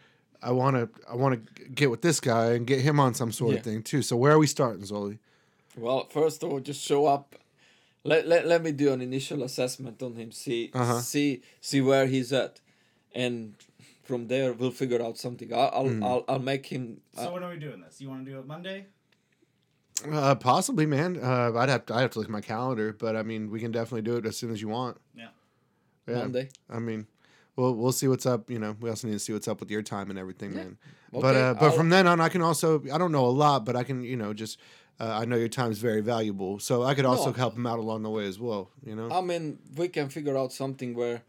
I 0.44 0.52
want 0.52 0.76
to 0.76 0.90
I 1.10 1.16
want 1.16 1.34
to 1.56 1.64
get 1.70 1.90
with 1.90 2.02
this 2.04 2.20
guy 2.20 2.52
and 2.54 2.68
get 2.68 2.80
him 2.82 3.00
on 3.00 3.16
some 3.16 3.32
sort 3.32 3.54
Yeah. 3.54 3.58
of 3.60 3.64
thing 3.64 3.82
too. 3.82 4.02
So 4.04 4.16
where 4.16 4.32
are 4.34 4.38
we 4.38 4.46
starting, 4.48 4.84
Zoli? 4.84 5.18
well, 5.76 6.08
first 6.12 6.44
of 6.44 6.52
all, 6.52 6.60
just 6.60 6.82
show 6.86 7.06
up 7.08 7.36
let, 8.04 8.28
let, 8.28 8.46
let 8.46 8.62
me 8.62 8.72
do 8.72 8.94
an 8.94 9.02
initial 9.02 9.42
assessment 9.42 10.04
on 10.04 10.14
him 10.16 10.32
see 10.32 10.70
Uh-huh. 10.74 11.00
see 11.00 11.42
see 11.62 11.82
where 11.82 12.06
he's 12.06 12.32
at 12.32 12.60
and 13.16 13.56
from 14.04 14.28
there 14.28 14.54
we'll 14.54 14.70
figure 14.84 15.02
out 15.02 15.18
something 15.18 15.52
i'll 15.54 15.72
i'll, 15.74 15.86
Mm. 15.86 16.04
I'll, 16.10 16.24
I'll 16.28 16.40
make 16.54 16.66
him 16.68 17.02
So 17.16 17.34
when 17.34 17.44
are 17.44 17.50
we 17.50 17.58
doing 17.58 17.82
this? 17.82 18.00
You 18.02 18.10
want 18.10 18.26
to 18.26 18.32
do 18.32 18.38
it 18.40 18.46
Monday? 18.46 18.86
Uh, 20.12 20.36
possibly, 20.36 20.86
man. 20.86 21.18
Uh, 21.22 21.54
I'd 21.56 21.70
have 21.70 21.86
to. 21.86 21.96
I 21.96 22.02
have 22.02 22.12
to 22.12 22.20
look 22.20 22.28
at 22.28 22.32
my 22.32 22.42
calendar, 22.42 22.92
but 22.92 23.16
I 23.16 23.24
mean, 23.24 23.50
we 23.50 23.60
can 23.62 23.72
definitely 23.72 24.02
do 24.02 24.18
it 24.18 24.26
as 24.26 24.36
soon 24.36 24.52
as 24.52 24.62
you 24.62 24.68
want. 24.68 24.98
Yeah. 25.16 25.30
Yeah. 26.08 26.16
monday 26.20 26.50
I 26.70 26.80
mean, 26.80 27.08
we'll 27.56 27.74
we'll 27.74 27.94
see 27.94 28.08
what's 28.10 28.26
up. 28.26 28.50
You 28.52 28.60
know, 28.60 28.76
we 28.82 28.90
also 28.90 29.08
need 29.08 29.14
to 29.14 29.20
see 29.20 29.32
what's 29.32 29.48
up 29.48 29.62
with 29.62 29.72
your 29.72 29.82
time 29.82 30.10
and 30.10 30.20
everything, 30.20 30.52
Yeah. 30.52 30.58
man. 30.58 30.78
but 31.14 31.20
Okay, 31.36 31.42
uh, 31.42 31.54
but 31.54 31.64
I'll- 31.68 31.72
from 31.72 31.90
then 31.90 32.08
on, 32.08 32.20
I 32.20 32.28
can 32.30 32.42
also. 32.42 32.84
I 32.94 32.98
don't 32.98 33.14
know 33.14 33.26
a 33.26 33.32
lot, 33.46 33.64
but 33.66 33.76
I 33.78 33.84
can. 33.84 34.04
You 34.04 34.18
know, 34.18 34.34
just. 34.34 34.60
Uh, 35.00 35.12
I 35.22 35.26
know 35.26 35.36
your 35.38 35.50
time 35.50 35.72
is 35.72 35.80
very 35.80 36.02
valuable, 36.02 36.60
so 36.60 36.84
I 36.84 36.94
could 36.96 37.06
also 37.06 37.28
No. 37.32 37.34
help 37.34 37.56
him 37.56 37.66
out 37.66 37.80
along 37.80 38.04
the 38.04 38.10
way 38.10 38.26
as 38.28 38.38
well. 38.40 38.70
You 38.86 38.96
know. 38.96 39.10
I 39.12 39.22
mean, 39.22 39.60
we 39.78 39.88
can 39.90 40.10
figure 40.10 40.38
out 40.38 40.52
something 40.54 40.94
where, 40.94 41.24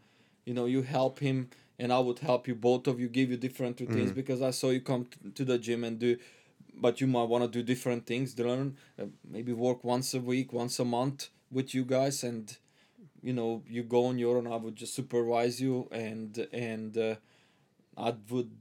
you 0.45 0.53
know, 0.53 0.65
you 0.65 0.83
help 0.83 1.19
him 1.19 1.49
and 1.79 1.93
I 1.93 1.99
would 1.99 2.19
help 2.19 2.47
you. 2.47 2.55
Both 2.55 2.87
of 2.87 2.99
you 2.99 3.07
give 3.07 3.29
you 3.31 3.37
different 3.37 3.79
routines 3.79 4.11
because 4.11 4.41
I 4.41 4.51
saw 4.51 4.69
you 4.69 4.81
come 4.81 5.05
t- 5.05 5.29
to 5.31 5.45
the 5.45 5.57
gym 5.57 5.83
and 5.83 5.99
do, 5.99 6.17
but 6.75 6.99
you 7.01 7.07
might 7.07 7.29
want 7.29 7.43
to 7.43 7.49
do 7.49 7.63
different 7.63 8.05
things. 8.05 8.37
Learn, 8.37 8.77
uh, 8.99 9.05
maybe 9.29 9.53
work 9.53 9.83
once 9.83 10.13
a 10.13 10.19
week, 10.19 10.53
once 10.53 10.79
a 10.79 10.85
month 10.85 11.29
with 11.51 11.73
you 11.73 11.83
guys, 11.85 12.23
and 12.23 12.57
you 13.21 13.33
know, 13.33 13.63
you 13.67 13.83
go 13.83 14.05
on 14.05 14.17
your 14.17 14.37
own. 14.37 14.47
I 14.47 14.55
would 14.55 14.75
just 14.75 14.95
supervise 14.95 15.61
you, 15.61 15.87
and 15.91 16.47
and 16.51 16.97
uh, 16.97 17.15
I 17.97 18.13
would 18.29 18.51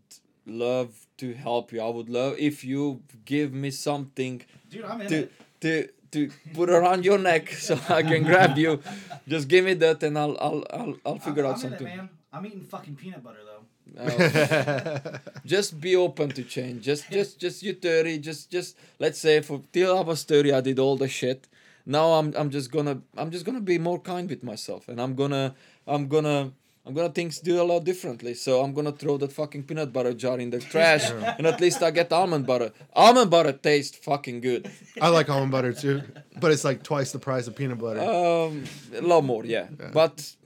love 0.47 1.07
to 1.19 1.35
help 1.35 1.73
you. 1.73 1.81
I 1.81 1.89
would 1.89 2.09
love 2.09 2.37
if 2.39 2.65
you 2.65 3.03
give 3.25 3.53
me 3.53 3.71
something 3.71 4.43
Dude, 4.71 4.85
I'm 4.85 5.01
in 5.01 5.09
to 5.09 5.29
to 5.61 5.89
to 6.13 6.31
put 6.55 6.71
around 6.71 7.05
your 7.05 7.19
neck 7.19 7.51
so 7.51 7.79
I 7.89 8.03
can 8.03 8.23
grab 8.25 8.57
you. 8.57 8.81
Just 9.29 9.49
give 9.49 9.65
me 9.65 9.75
that 9.75 10.03
and 10.03 10.19
I'll 10.19 10.37
I'll 10.41 10.65
I'll, 10.71 10.97
I'll 11.05 11.19
figure 11.19 11.45
I'm, 11.45 11.53
out 11.53 11.65
I'm 11.65 11.67
in 11.67 11.73
it, 11.75 11.79
something. 11.79 12.09
Man. 12.37 12.45
I'm 12.45 12.47
eating 12.47 12.65
fucking 12.65 12.97
peanut 12.97 13.23
butter 13.23 13.39
though. 13.45 13.65
Uh, 14.01 15.19
just 15.45 15.81
be 15.81 15.97
open 15.97 16.31
to 16.31 16.43
change. 16.43 16.85
Just 16.85 17.11
just 17.11 17.39
just 17.41 17.63
you 17.63 17.73
thirty. 17.73 18.19
Just 18.19 18.51
just 18.51 18.77
let's 18.99 19.19
say 19.19 19.41
for 19.41 19.63
till 19.73 19.97
I 19.97 20.03
was 20.03 20.25
thirty, 20.25 20.53
I 20.53 20.61
did 20.61 20.79
all 20.79 20.97
the 20.97 21.09
shit. 21.09 21.49
Now 21.85 22.13
I'm 22.13 22.35
I'm 22.37 22.51
just 22.51 22.71
gonna 22.71 23.03
I'm 23.17 23.31
just 23.31 23.45
gonna 23.45 23.61
be 23.61 23.79
more 23.79 24.01
kind 24.01 24.29
with 24.29 24.43
myself, 24.43 24.89
and 24.89 25.01
I'm 25.01 25.15
gonna 25.15 25.55
I'm 25.87 26.09
gonna. 26.09 26.53
I'm 26.89 26.95
gonna 26.95 27.11
things 27.11 27.41
do 27.41 27.61
a 27.61 27.65
lot 27.65 27.83
differently, 27.83 28.33
so 28.35 28.63
I'm 28.63 28.73
gonna 28.73 28.93
throw 28.93 29.17
that 29.17 29.33
fucking 29.33 29.65
peanut 29.65 29.93
butter 29.93 30.15
jar 30.15 30.39
in 30.39 30.51
the 30.51 30.61
trash, 30.73 31.11
and 31.11 31.45
at 31.45 31.61
least 31.61 31.83
I 31.83 31.91
get 31.91 32.13
almond 32.13 32.47
butter. 32.47 32.71
Almond 32.93 33.29
butter 33.29 33.51
tastes 33.51 33.97
fucking 33.97 34.41
good. 34.41 34.71
I 35.01 35.09
like 35.09 35.29
almond 35.29 35.51
butter 35.51 35.73
too, 35.73 36.03
but 36.41 36.53
it's 36.53 36.63
like 36.63 36.85
twice 36.85 37.11
the 37.11 37.19
price 37.19 37.49
of 37.49 37.57
peanut 37.57 37.79
butter. 37.79 37.99
Um, 37.99 38.63
a 38.95 39.01
lot 39.01 39.25
more, 39.25 39.45
yeah. 39.45 39.67
But 39.93 40.37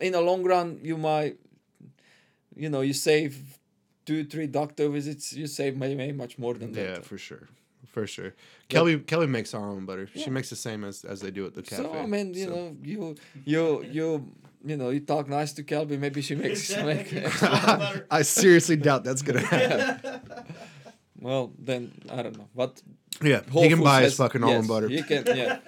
in 0.00 0.12
the 0.12 0.20
long 0.20 0.42
run, 0.44 0.80
you 0.82 0.96
might, 0.96 1.36
you 2.56 2.68
know, 2.68 2.80
you 2.80 2.92
save 2.92 3.58
two, 4.06 4.24
three 4.24 4.46
doctor 4.46 4.88
visits. 4.88 5.32
You 5.32 5.46
save 5.46 5.76
maybe 5.76 6.12
much 6.12 6.38
more 6.38 6.54
than 6.54 6.74
yeah, 6.74 6.94
that. 6.94 7.04
for 7.04 7.18
sure, 7.18 7.48
for 7.86 8.06
sure. 8.06 8.34
Kelly 8.68 8.98
Kelly 8.98 9.26
makes 9.26 9.52
her 9.52 9.58
almond 9.58 9.86
butter. 9.86 10.08
She 10.14 10.30
makes 10.30 10.50
the 10.50 10.56
same 10.56 10.84
as 10.84 11.04
as 11.04 11.20
they 11.20 11.30
do 11.30 11.46
at 11.46 11.54
the 11.54 11.62
cafe. 11.62 11.82
So 11.82 11.94
I 11.94 12.06
mean, 12.06 12.34
you 12.34 12.44
so. 12.44 12.50
know, 12.50 12.76
you, 12.82 13.14
you, 13.44 13.82
you, 13.84 14.32
you 14.64 14.76
know, 14.76 14.90
you 14.90 15.00
talk 15.00 15.28
nice 15.28 15.52
to 15.54 15.62
Kelby. 15.62 15.98
Maybe 15.98 16.22
she 16.22 16.34
makes 16.34 16.70
make. 16.90 17.12
I 18.10 18.22
seriously 18.22 18.76
doubt 18.76 19.04
that's 19.04 19.22
gonna 19.22 19.40
happen. 19.46 20.20
well, 21.20 21.52
then 21.58 21.92
I 22.10 22.22
don't 22.22 22.36
know, 22.38 22.48
but 22.54 22.82
Yeah, 23.22 23.42
Whole 23.50 23.62
he 23.62 23.68
can 23.68 23.78
Foods 23.78 23.90
buy 23.90 24.02
his 24.02 24.16
fucking 24.16 24.40
yes, 24.40 24.48
almond 24.50 24.68
butter. 24.68 24.88
He 24.88 25.02
can, 25.02 25.24
yeah. 25.26 25.58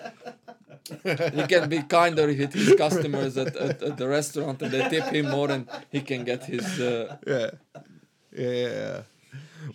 he 1.39 1.47
can 1.47 1.69
be 1.69 1.83
kinder 1.83 2.27
with 2.27 2.53
his 2.53 2.75
customers 2.77 3.37
at, 3.37 3.55
at, 3.57 3.83
at 3.83 3.97
the 3.97 4.09
restaurant, 4.09 4.61
and 4.63 4.71
they 4.73 4.89
tip 4.89 5.05
him 5.07 5.31
more, 5.31 5.51
and 5.51 5.67
he 5.91 6.01
can 6.01 6.25
get 6.25 6.45
his. 6.45 6.65
Uh, 6.81 7.17
Yeah. 7.27 7.51
Yeah, 8.35 8.51
yeah, 8.51 8.69
yeah. 8.69 9.01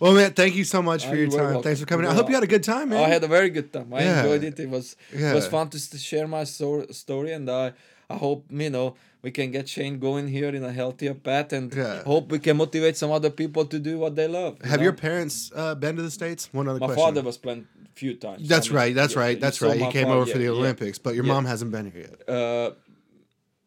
Well, 0.00 0.12
man, 0.12 0.32
thank 0.32 0.54
you 0.54 0.64
so 0.64 0.82
much 0.82 1.04
for 1.06 1.12
Oh, 1.12 1.14
your 1.14 1.30
time. 1.30 1.62
Thanks 1.62 1.80
for 1.80 1.84
welcome. 1.84 1.86
coming. 1.86 2.06
I 2.10 2.14
hope 2.14 2.28
you 2.28 2.34
had 2.34 2.44
a 2.44 2.52
good 2.56 2.64
time, 2.64 2.90
man. 2.90 3.04
I 3.04 3.08
had 3.08 3.24
a 3.24 3.28
very 3.28 3.50
good 3.50 3.72
time. 3.72 3.88
I 3.94 4.00
Yeah. 4.00 4.18
enjoyed 4.22 4.44
it. 4.44 4.60
It 4.60 4.68
was 4.68 4.96
Yeah. 5.14 5.30
it 5.32 5.34
was 5.34 5.46
fun 5.46 5.68
to 5.70 5.78
share 5.78 6.26
my 6.28 6.44
so- 6.44 6.86
story, 6.90 7.32
and 7.32 7.48
I 7.48 7.72
I 8.10 8.16
hope 8.16 8.40
you 8.50 8.70
know 8.70 8.96
we 9.22 9.30
can 9.30 9.50
get 9.50 9.68
Shane 9.68 9.98
going 9.98 10.28
here 10.28 10.48
in 10.58 10.62
a 10.64 10.72
healthier 10.72 11.14
path, 11.14 11.52
and 11.52 11.72
Yeah. 11.74 12.02
hope 12.04 12.30
we 12.34 12.38
can 12.38 12.56
motivate 12.56 12.96
some 12.96 13.10
other 13.18 13.30
people 13.30 13.64
to 13.66 13.78
do 13.78 13.98
what 13.98 14.14
they 14.16 14.28
love. 14.28 14.52
you 14.62 14.70
Have 14.70 14.80
know? 14.80 14.84
your 14.88 14.92
parents 15.08 15.50
uh, 15.54 15.74
been 15.74 15.96
to 15.96 16.02
the 16.02 16.10
states? 16.20 16.48
One 16.52 16.68
other 16.68 16.80
my 16.80 16.86
question. 16.86 17.04
father 17.04 17.22
was 17.22 17.38
playing 17.38 17.66
few 17.98 18.14
times. 18.26 18.48
That's 18.48 18.68
I 18.68 18.70
mean, 18.70 18.76
right. 18.80 18.94
That's 19.00 19.14
yeah, 19.14 19.24
right. 19.24 19.40
That's 19.44 19.60
right. 19.66 19.78
He 19.84 19.90
came 19.98 20.08
over 20.16 20.24
for 20.26 20.38
yeah, 20.38 20.44
the 20.44 20.50
yeah. 20.54 20.60
Olympics, 20.60 20.98
but 20.98 21.14
your 21.16 21.24
Yeah. 21.24 21.32
mom 21.34 21.44
hasn't 21.52 21.70
been 21.76 21.86
here 21.90 22.02
yet. 22.08 22.28
Uh, 22.28 22.70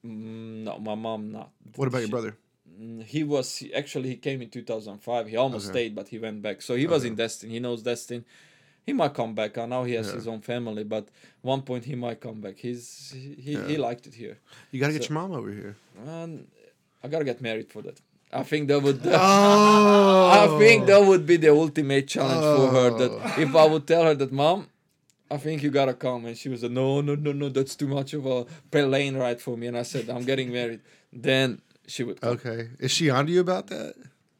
mm, 0.05 0.63
no, 0.65 0.79
my 0.79 0.95
mom 0.95 1.21
not. 1.31 1.49
What 1.75 1.87
about 1.87 1.99
your 2.05 2.13
brother? 2.15 2.33
Mm, 2.81 3.03
He 3.03 3.21
was 3.23 3.47
he, 3.57 3.73
actually 3.81 4.09
he 4.13 4.17
came 4.27 4.39
in 4.41 4.49
2005. 4.49 5.27
He 5.27 5.35
almost 5.37 5.65
Okay. 5.65 5.73
stayed, 5.73 5.93
but 5.95 6.07
he 6.13 6.17
went 6.19 6.41
back. 6.41 6.61
So 6.61 6.75
he 6.75 6.87
was 6.87 7.01
Okay. 7.03 7.09
in 7.09 7.15
Destin. 7.15 7.49
He 7.49 7.59
knows 7.59 7.81
Destin. 7.83 8.25
He 8.87 8.93
might 8.93 9.13
come 9.13 9.33
back. 9.35 9.57
I 9.57 9.65
know 9.71 9.83
he 9.83 9.93
has 9.99 10.07
Yeah. 10.07 10.15
his 10.19 10.27
own 10.27 10.41
family, 10.41 10.83
but 10.95 11.05
one 11.41 11.61
point 11.69 11.83
he 11.91 11.95
might 11.95 12.19
come 12.27 12.39
back. 12.45 12.55
He's 12.65 13.11
he, 13.13 13.35
he, 13.45 13.53
he 13.69 13.75
liked 13.77 14.07
it 14.09 14.15
here. 14.23 14.37
You 14.71 14.79
got 14.79 14.87
to 14.87 14.93
get 14.97 15.07
your 15.09 15.17
mom 15.19 15.31
over 15.39 15.51
here. 15.51 15.75
And 16.07 16.47
I 17.03 17.07
gotta 17.13 17.25
get 17.31 17.41
married 17.41 17.69
for 17.73 17.81
that. 17.87 17.97
I 18.33 18.43
think 18.43 18.67
that 18.69 18.79
would. 18.81 19.01
Oh, 19.05 20.29
I 20.29 20.59
think 20.59 20.87
that 20.87 21.03
would 21.05 21.25
be 21.25 21.37
the 21.37 21.49
ultimate 21.49 22.07
challenge 22.07 22.41
for 22.41 22.67
her. 22.71 22.89
Oh. 22.91 22.97
That 22.97 23.39
if 23.39 23.55
I 23.55 23.65
would 23.65 23.85
tell 23.85 24.03
her 24.03 24.15
that, 24.15 24.31
mom, 24.31 24.67
I 25.29 25.37
think 25.37 25.63
you 25.63 25.69
gotta 25.69 25.93
come, 25.93 26.25
and 26.25 26.37
she 26.37 26.49
was 26.49 26.63
like, 26.63 26.71
no, 26.71 27.01
no, 27.01 27.15
no, 27.15 27.31
no, 27.31 27.49
that's 27.49 27.75
too 27.75 27.87
much 27.87 28.13
of 28.13 28.25
a 28.25 28.45
plane 28.71 29.15
ride 29.17 29.41
for 29.41 29.57
me. 29.57 29.67
And 29.67 29.77
I 29.77 29.83
said, 29.83 30.09
I'm 30.09 30.23
getting 30.23 30.51
married. 30.51 30.81
Then 31.11 31.61
she 31.87 32.03
would. 32.03 32.21
Come. 32.21 32.31
Okay. 32.33 32.69
Is 32.79 32.91
she 32.91 33.09
on 33.09 33.25
to 33.27 33.31
you 33.31 33.41
about 33.41 33.67
that? 33.67 33.95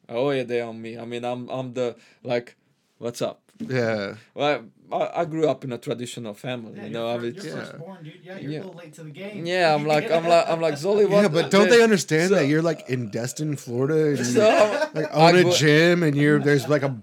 Oh 0.10 0.32
yeah, 0.32 0.44
they 0.44 0.62
on 0.62 0.82
me. 0.82 0.98
I 0.98 1.06
mean, 1.06 1.24
I'm 1.24 1.50
I'm 1.50 1.74
the 1.74 1.96
like, 2.24 2.56
what's 2.98 3.22
up? 3.22 3.51
Yeah. 3.70 4.16
Well, 4.34 4.66
I, 4.92 5.22
I 5.22 5.26
grew 5.26 5.48
up 5.48 5.64
in 5.64 5.72
a 5.72 5.78
traditional 5.78 6.34
family. 6.34 6.74
Yeah, 6.78 6.86
you 6.86 6.92
you're, 6.92 7.00
know, 7.02 7.14
I 7.14 7.18
mean, 7.18 7.34
you're 7.36 7.46
Yeah. 7.46 7.60
firstborn, 7.60 8.04
dude. 8.04 8.14
Yeah, 8.24 8.38
you're 8.40 8.52
Yeah. 8.52 8.58
a 8.60 8.64
little 8.64 8.74
late 8.80 8.94
to 8.94 9.04
the 9.04 9.12
game. 9.12 9.46
yeah, 9.46 9.74
I'm 9.74 9.86
like, 9.86 10.10
I'm 10.12 10.26
like, 10.28 10.46
I'm 10.50 10.62
like, 10.62 10.76
Zoli, 10.76 11.08
what? 11.10 11.22
Yeah, 11.22 11.28
but 11.28 11.52
don't 11.52 11.70
they 11.70 11.82
understand 11.84 12.30
so- 12.30 12.36
that 12.36 12.48
you're 12.48 12.62
like 12.62 12.90
in 12.90 13.10
Destin, 13.10 13.56
Florida, 13.56 14.10
and 14.10 14.18
you 14.20 14.24
So 14.26 14.90
like 14.94 15.14
I 15.14 15.30
own 15.32 15.36
a 15.48 15.52
gym, 15.54 16.04
and 16.04 16.16
you're 16.16 16.40
there's 16.40 16.68
like 16.68 16.84
a. 16.84 16.96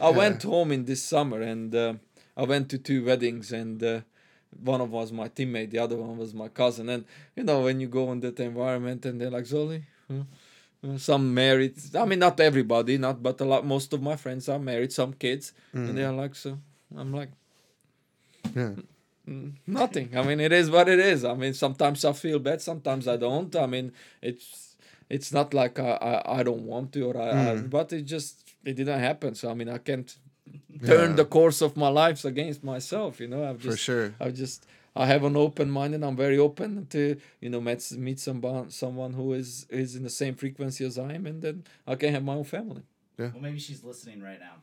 I 0.00 0.10
went 0.10 0.42
home 0.42 0.72
in 0.72 0.84
this 0.84 1.02
summer 1.02 1.40
and 1.40 1.74
uh, 1.74 1.94
I 2.36 2.42
went 2.44 2.68
to 2.70 2.78
two 2.78 3.04
weddings 3.04 3.52
and 3.52 3.82
uh, 3.82 4.00
one 4.62 4.80
of 4.80 4.90
them 4.90 4.98
was 5.00 5.12
my 5.12 5.28
teammate, 5.28 5.70
the 5.70 5.78
other 5.78 5.96
one 5.96 6.16
was 6.16 6.34
my 6.34 6.48
cousin. 6.48 6.88
And 6.88 7.04
you 7.36 7.42
know 7.42 7.60
when 7.62 7.80
you 7.80 7.88
go 7.88 8.12
in 8.12 8.20
that 8.20 8.38
environment 8.40 9.04
and 9.06 9.20
they're 9.20 9.30
like 9.30 9.44
Zoli, 9.44 9.82
huh? 10.10 10.24
Some 10.98 11.32
married. 11.34 11.74
I 11.94 12.04
mean 12.04 12.18
not 12.18 12.38
everybody, 12.40 12.98
not 12.98 13.22
but 13.22 13.40
a 13.40 13.44
lot. 13.44 13.64
Most 13.64 13.92
of 13.94 14.00
my 14.02 14.16
friends 14.16 14.48
are 14.48 14.58
married, 14.58 14.92
some 14.92 15.12
kids, 15.14 15.52
and 15.72 15.96
they're 15.96 16.12
like 16.12 16.34
so. 16.34 16.58
I'm 16.96 17.12
like 17.12 17.30
Yeah. 18.54 18.74
"Mm, 19.28 19.52
nothing. 19.66 20.08
I 20.16 20.22
mean 20.22 20.40
it 20.40 20.52
is 20.52 20.70
what 20.70 20.88
it 20.88 20.98
is. 21.00 21.24
I 21.24 21.34
mean 21.34 21.54
sometimes 21.54 22.04
I 22.04 22.12
feel 22.12 22.38
bad, 22.38 22.60
sometimes 22.60 23.08
I 23.08 23.16
don't. 23.16 23.54
I 23.56 23.66
mean 23.66 23.92
it's 24.20 24.76
it's 25.08 25.32
not 25.32 25.54
like 25.54 25.78
I 25.78 25.92
I, 26.10 26.40
I 26.40 26.42
don't 26.42 26.64
want 26.72 26.92
to 26.94 27.00
or 27.10 27.16
I, 27.16 27.30
I 27.30 27.54
Mm. 27.56 27.70
but 27.70 27.92
it 27.92 28.02
just 28.02 28.34
it 28.64 28.74
didn't 28.76 29.00
happen. 29.00 29.34
So 29.34 29.50
I 29.50 29.54
mean 29.54 29.68
I 29.68 29.78
can't 29.78 30.10
turn 30.84 31.10
Yeah. 31.10 31.16
the 31.16 31.24
course 31.24 31.62
of 31.62 31.76
my 31.76 31.88
life 31.88 32.24
against 32.24 32.62
myself. 32.62 33.20
You 33.20 33.28
know, 33.28 33.42
I've 33.48 33.60
For 33.62 33.70
just 33.70 33.82
sure. 33.82 34.14
I 34.20 34.28
just 34.30 34.66
I 34.96 35.06
have 35.06 35.24
an 35.24 35.36
open 35.36 35.70
mind 35.70 35.94
and 35.94 36.04
I'm 36.04 36.16
very 36.16 36.38
open 36.38 36.86
to 36.86 37.16
you 37.40 37.50
know 37.50 37.60
meet 37.60 37.90
meet 37.92 38.20
someone 38.20 38.70
someone 38.70 39.12
who 39.14 39.32
is 39.32 39.66
is 39.70 39.96
in 39.96 40.02
the 40.02 40.10
same 40.10 40.34
frequency 40.34 40.84
as 40.84 40.98
I 40.98 41.14
am, 41.14 41.26
and 41.26 41.42
then 41.42 41.64
I 41.86 41.96
can 41.96 42.12
have 42.12 42.24
my 42.24 42.34
own 42.34 42.44
family. 42.44 42.82
Yeah. 43.18 43.30
Well, 43.32 43.42
maybe 43.42 43.58
she's 43.58 43.82
listening 43.84 44.22
right 44.22 44.40
now. 44.40 44.56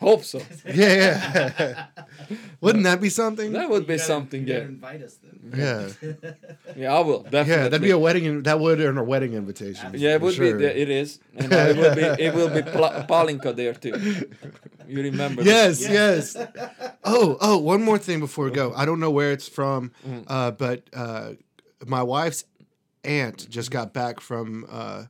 Hope 0.00 0.24
so. 0.24 0.40
Yeah, 0.66 1.52
yeah. 1.58 1.86
Wouldn't 2.60 2.84
that 2.84 3.00
be 3.00 3.08
something? 3.10 3.52
That 3.52 3.70
would 3.70 3.82
You 3.82 3.86
be 3.88 3.94
gotta- 3.96 4.06
something. 4.06 4.46
You 4.46 4.54
Yeah, 4.54 4.60
invite 4.60 5.02
us 5.02 5.18
then. 5.22 5.52
Yeah. 5.56 6.10
yeah, 6.76 6.92
I 6.94 7.00
will 7.00 7.22
definitely. 7.22 7.52
Yeah, 7.52 7.62
that'd 7.68 7.80
be 7.82 7.90
a 7.90 7.98
wedding. 7.98 8.24
in- 8.24 8.42
That 8.42 8.58
would 8.60 8.80
earn 8.80 8.98
a 8.98 9.04
wedding 9.04 9.34
invitation. 9.34 9.92
Yeah, 9.94 10.14
it 10.14 10.20
would 10.20 10.34
sure. 10.34 10.58
be. 10.58 10.64
It 10.64 10.90
is, 10.90 11.20
and 11.36 11.52
it 11.52 11.76
will 11.76 11.94
be. 11.94 12.22
It 12.22 12.34
will 12.34 12.48
be 12.50 12.62
pla- 12.62 13.06
Pálinka 13.08 13.54
there 13.54 13.74
too. 13.74 14.28
You 14.88 15.02
remember? 15.02 15.42
Yes, 15.42 15.80
Yes. 15.80 16.34
yes. 16.36 16.48
Oh, 17.04 17.36
oh, 17.40 17.58
one 17.58 17.82
more 17.82 17.98
thing 17.98 18.20
before 18.20 18.46
we 18.46 18.50
go. 18.50 18.72
I 18.74 18.84
don't 18.84 19.00
know 19.00 19.10
where 19.10 19.32
it's 19.32 19.48
from, 19.48 19.92
Mm. 20.06 20.24
uh, 20.26 20.50
but 20.50 20.82
uh, 20.92 21.32
my 21.86 22.02
wife's 22.02 22.44
aunt 23.04 23.48
just 23.48 23.70
got 23.70 23.92
back 23.92 24.20
from 24.20 24.66
uh, 24.70 25.04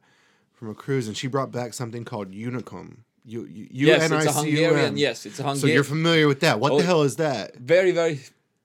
from 0.52 0.68
a 0.70 0.74
cruise, 0.74 1.06
and 1.08 1.16
she 1.16 1.26
brought 1.26 1.50
back 1.52 1.74
something 1.74 2.04
called 2.04 2.30
Unicum. 2.32 2.98
U 3.26 3.46
U 3.48 3.66
Yes, 3.70 4.02
it's 4.02 4.12
a 4.12 4.14
U-N-I-C-U-M. 4.14 4.64
Hungarian. 4.64 4.96
Yes, 4.96 5.26
it's 5.26 5.38
a 5.40 5.42
Hungarian. 5.42 5.60
So 5.60 5.66
you're 5.74 5.84
familiar 5.96 6.26
with 6.28 6.40
that? 6.40 6.60
What 6.60 6.72
Oh, 6.72 6.78
the 6.78 6.84
hell 6.84 7.02
is 7.02 7.16
that? 7.16 7.56
very, 7.56 7.92
very, 7.92 8.20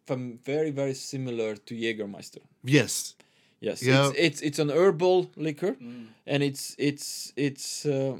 from 0.05 0.39
very, 0.45 0.71
very 0.71 0.93
similar 0.93 1.55
to 1.55 1.73
Jägermeister. 1.75 2.41
Yes. 2.63 3.15
Yes, 3.61 3.81
Yeah. 3.83 4.07
it's, 4.09 4.17
it's 4.27 4.41
it's 4.41 4.59
an 4.59 4.69
herbal 4.69 5.29
liquor, 5.35 5.73
Mm. 5.75 6.05
and 6.25 6.39
it's 6.43 6.63
it's 6.77 7.33
it's 7.35 7.85
uh, 7.85 8.15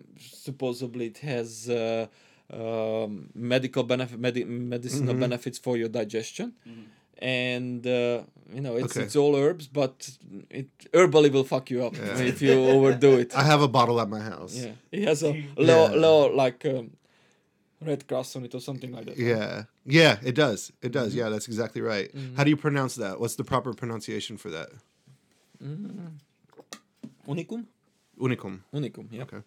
supposedly 0.45 1.06
it 1.14 1.20
has 1.20 1.70
uh, 1.70 2.07
um, 2.52 3.30
medical 3.34 3.84
benefit, 3.84 4.20
medi- 4.20 4.44
medicinal 4.45 5.16
Mhm. 5.16 5.20
benefits 5.26 5.57
for 5.57 5.78
your 5.78 5.88
digestion, 5.88 6.48
and 7.22 7.86
uh, 7.86 8.24
you 8.54 8.62
know 8.62 8.76
it's 8.78 8.96
Okay. 8.98 9.06
it's 9.06 9.16
all 9.16 9.36
herbs, 9.36 9.68
but 9.68 10.10
it 10.50 10.68
herbally 10.94 11.32
will 11.32 11.44
fuck 11.44 11.70
you 11.70 11.86
up 11.86 11.96
Yeah. 11.96 12.18
if 12.20 12.41
you 12.41 12.54
overdo 12.54 13.18
it. 13.20 13.36
I 13.36 13.44
have 13.44 13.62
a 13.62 13.68
bottle 13.68 14.00
at 14.02 14.10
my 14.10 14.20
house. 14.22 14.56
Yeah, 14.56 14.72
it 14.91 15.04
has 15.08 15.24
a 15.24 15.32
low, 15.58 15.90
Yeah. 15.90 15.96
low 15.96 16.28
like 16.36 16.66
um, 16.66 16.91
red 17.86 18.08
cross 18.08 18.36
on 18.36 18.44
it 18.46 18.54
or 18.56 18.62
something 18.62 18.91
like 18.91 19.06
that. 19.06 19.18
Yeah. 19.18 19.64
Yeah, 19.86 20.18
it 20.24 20.36
does. 20.36 20.72
It 20.82 20.91
does. 20.91 21.10
Mm-hmm. 21.10 21.20
Yeah, 21.20 21.30
that's 21.30 21.48
exactly 21.48 21.82
right. 21.82 22.10
How 22.38 22.44
do 22.44 22.50
you 22.50 22.58
pronounce 22.58 22.96
that? 22.96 23.20
What's 23.20 23.36
the 23.36 23.44
proper 23.44 23.74
pronunciation 23.74 24.38
for 24.38 24.50
that? 24.52 24.70
Unicum. 27.28 27.66
Unicum. 28.20 28.60
Unicum. 28.74 29.08
Yeah. 29.12 29.24
Okay. 29.24 29.41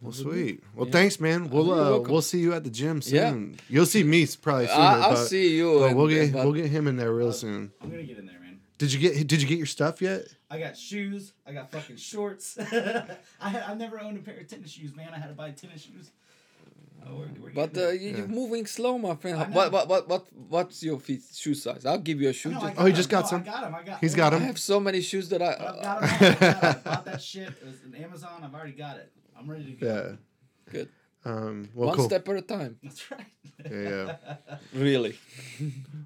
Well, 0.00 0.12
sweet. 0.12 0.62
Well, 0.74 0.86
Yeah. 0.86 0.92
thanks, 0.92 1.20
man. 1.20 1.50
We'll 1.50 1.72
uh, 1.72 1.98
we'll 2.00 2.22
see 2.22 2.40
you 2.40 2.54
at 2.54 2.64
the 2.64 2.70
gym 2.70 3.02
soon. 3.02 3.14
Yeah. 3.52 3.60
You'll 3.68 3.86
see 3.86 4.02
me 4.02 4.26
probably 4.40 4.66
sooner. 4.66 4.78
I, 4.80 5.00
I'll 5.00 5.10
but, 5.10 5.26
see 5.26 5.56
you. 5.56 5.78
but 5.80 5.94
we'll 5.94 6.08
get 6.08 6.32
but- 6.32 6.44
we'll 6.44 6.54
get 6.54 6.70
him 6.70 6.86
in 6.88 6.96
there 6.96 7.12
real 7.12 7.32
soon. 7.32 7.70
I'm 7.82 7.90
gonna 7.90 8.02
get 8.04 8.18
in 8.18 8.26
there, 8.26 8.40
man. 8.40 8.60
Did 8.78 8.92
you 8.92 8.98
get 8.98 9.26
Did 9.26 9.42
you 9.42 9.48
get 9.48 9.58
your 9.58 9.66
stuff 9.66 10.00
yet? 10.00 10.22
I 10.50 10.58
got 10.58 10.76
shoes. 10.76 11.32
I 11.46 11.52
got 11.52 11.70
fucking 11.70 11.96
shorts. 11.96 12.58
I 13.40 13.48
had, 13.48 13.62
I've 13.68 13.78
never 13.78 14.00
owned 14.00 14.16
a 14.16 14.20
pair 14.20 14.38
of 14.40 14.48
tennis 14.48 14.70
shoes, 14.72 14.94
man. 14.96 15.10
I 15.14 15.18
had 15.18 15.28
to 15.28 15.34
buy 15.34 15.50
tennis 15.50 15.82
shoes. 15.82 16.10
Oh, 17.06 17.14
we're, 17.16 17.28
we're 17.42 17.50
But 17.50 17.70
uh, 17.70 17.72
there. 17.74 17.94
you, 17.94 18.10
Yeah. 18.10 18.16
you're 18.18 18.26
moving 18.28 18.66
slow, 18.66 18.98
my 18.98 19.14
friend. 19.14 19.54
What, 19.54 19.72
what, 19.72 19.88
what, 19.88 20.08
what, 20.08 20.26
what's 20.48 20.82
your 20.82 20.98
feet 20.98 21.22
shoe 21.32 21.54
size? 21.54 21.86
I'll 21.86 21.98
give 21.98 22.20
you 22.20 22.28
a 22.28 22.32
shoe. 22.32 22.50
No, 22.50 22.60
just- 22.60 22.74
Oh, 22.78 22.84
he 22.84 22.90
'em. 22.90 22.96
just 22.96 23.08
got 23.08 23.24
No, 23.24 23.28
some? 23.30 23.40
I 23.42 23.44
got 23.44 23.64
'em. 23.64 23.74
I 23.74 23.82
got. 23.84 24.00
He's 24.00 24.14
got 24.14 24.32
I 24.32 24.36
'em. 24.36 24.42
have 24.42 24.58
so 24.58 24.80
many 24.80 25.00
shoes 25.00 25.28
that 25.30 25.40
I. 25.40 25.52
I've 25.52 25.82
got 25.82 26.02
'em 26.02 26.08
all. 26.62 26.68
I 26.70 26.72
bought 26.96 27.04
that 27.06 27.22
shit. 27.22 27.48
It 27.48 27.64
was 27.64 27.82
an 27.86 27.94
Amazon. 27.94 28.42
I've 28.42 28.54
already 28.54 28.72
got 28.72 28.96
it. 28.96 29.10
I'm 29.40 29.50
ready 29.50 29.64
to 29.64 29.72
go. 29.72 29.86
Yeah. 29.86 30.72
Good. 30.72 30.88
Um. 31.24 31.68
Well, 31.74 31.88
One 31.88 31.96
cool. 31.96 32.06
step 32.06 32.28
at 32.28 32.36
a 32.36 32.42
time. 32.42 32.78
That's 32.82 33.10
right. 33.10 33.26
Yeah, 33.70 34.16
yeah. 34.26 34.56
Really. 34.74 35.18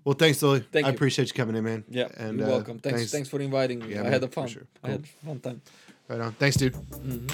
Well, 0.04 0.14
thanks, 0.16 0.38
Zoe. 0.38 0.60
Thank 0.72 0.86
I 0.86 0.88
you. 0.88 0.94
appreciate 0.94 1.28
you 1.28 1.34
coming 1.34 1.54
in, 1.54 1.62
man. 1.64 1.84
Yeah. 1.88 2.08
And 2.16 2.38
you're 2.38 2.48
uh, 2.48 2.50
welcome. 2.50 2.78
Thanks, 2.80 3.12
thanks. 3.12 3.28
for 3.28 3.40
inviting 3.40 3.78
me. 3.78 3.92
Yeah, 3.92 4.00
I 4.00 4.02
man, 4.04 4.12
had 4.12 4.24
a 4.24 4.28
fun. 4.28 4.48
sure. 4.48 4.66
I 4.82 4.90
had 4.90 5.06
fun 5.06 5.38
time. 5.40 5.62
Right 6.08 6.20
on. 6.20 6.32
Thanks, 6.32 6.56
dude. 6.56 6.74
Mhm. 6.74 7.30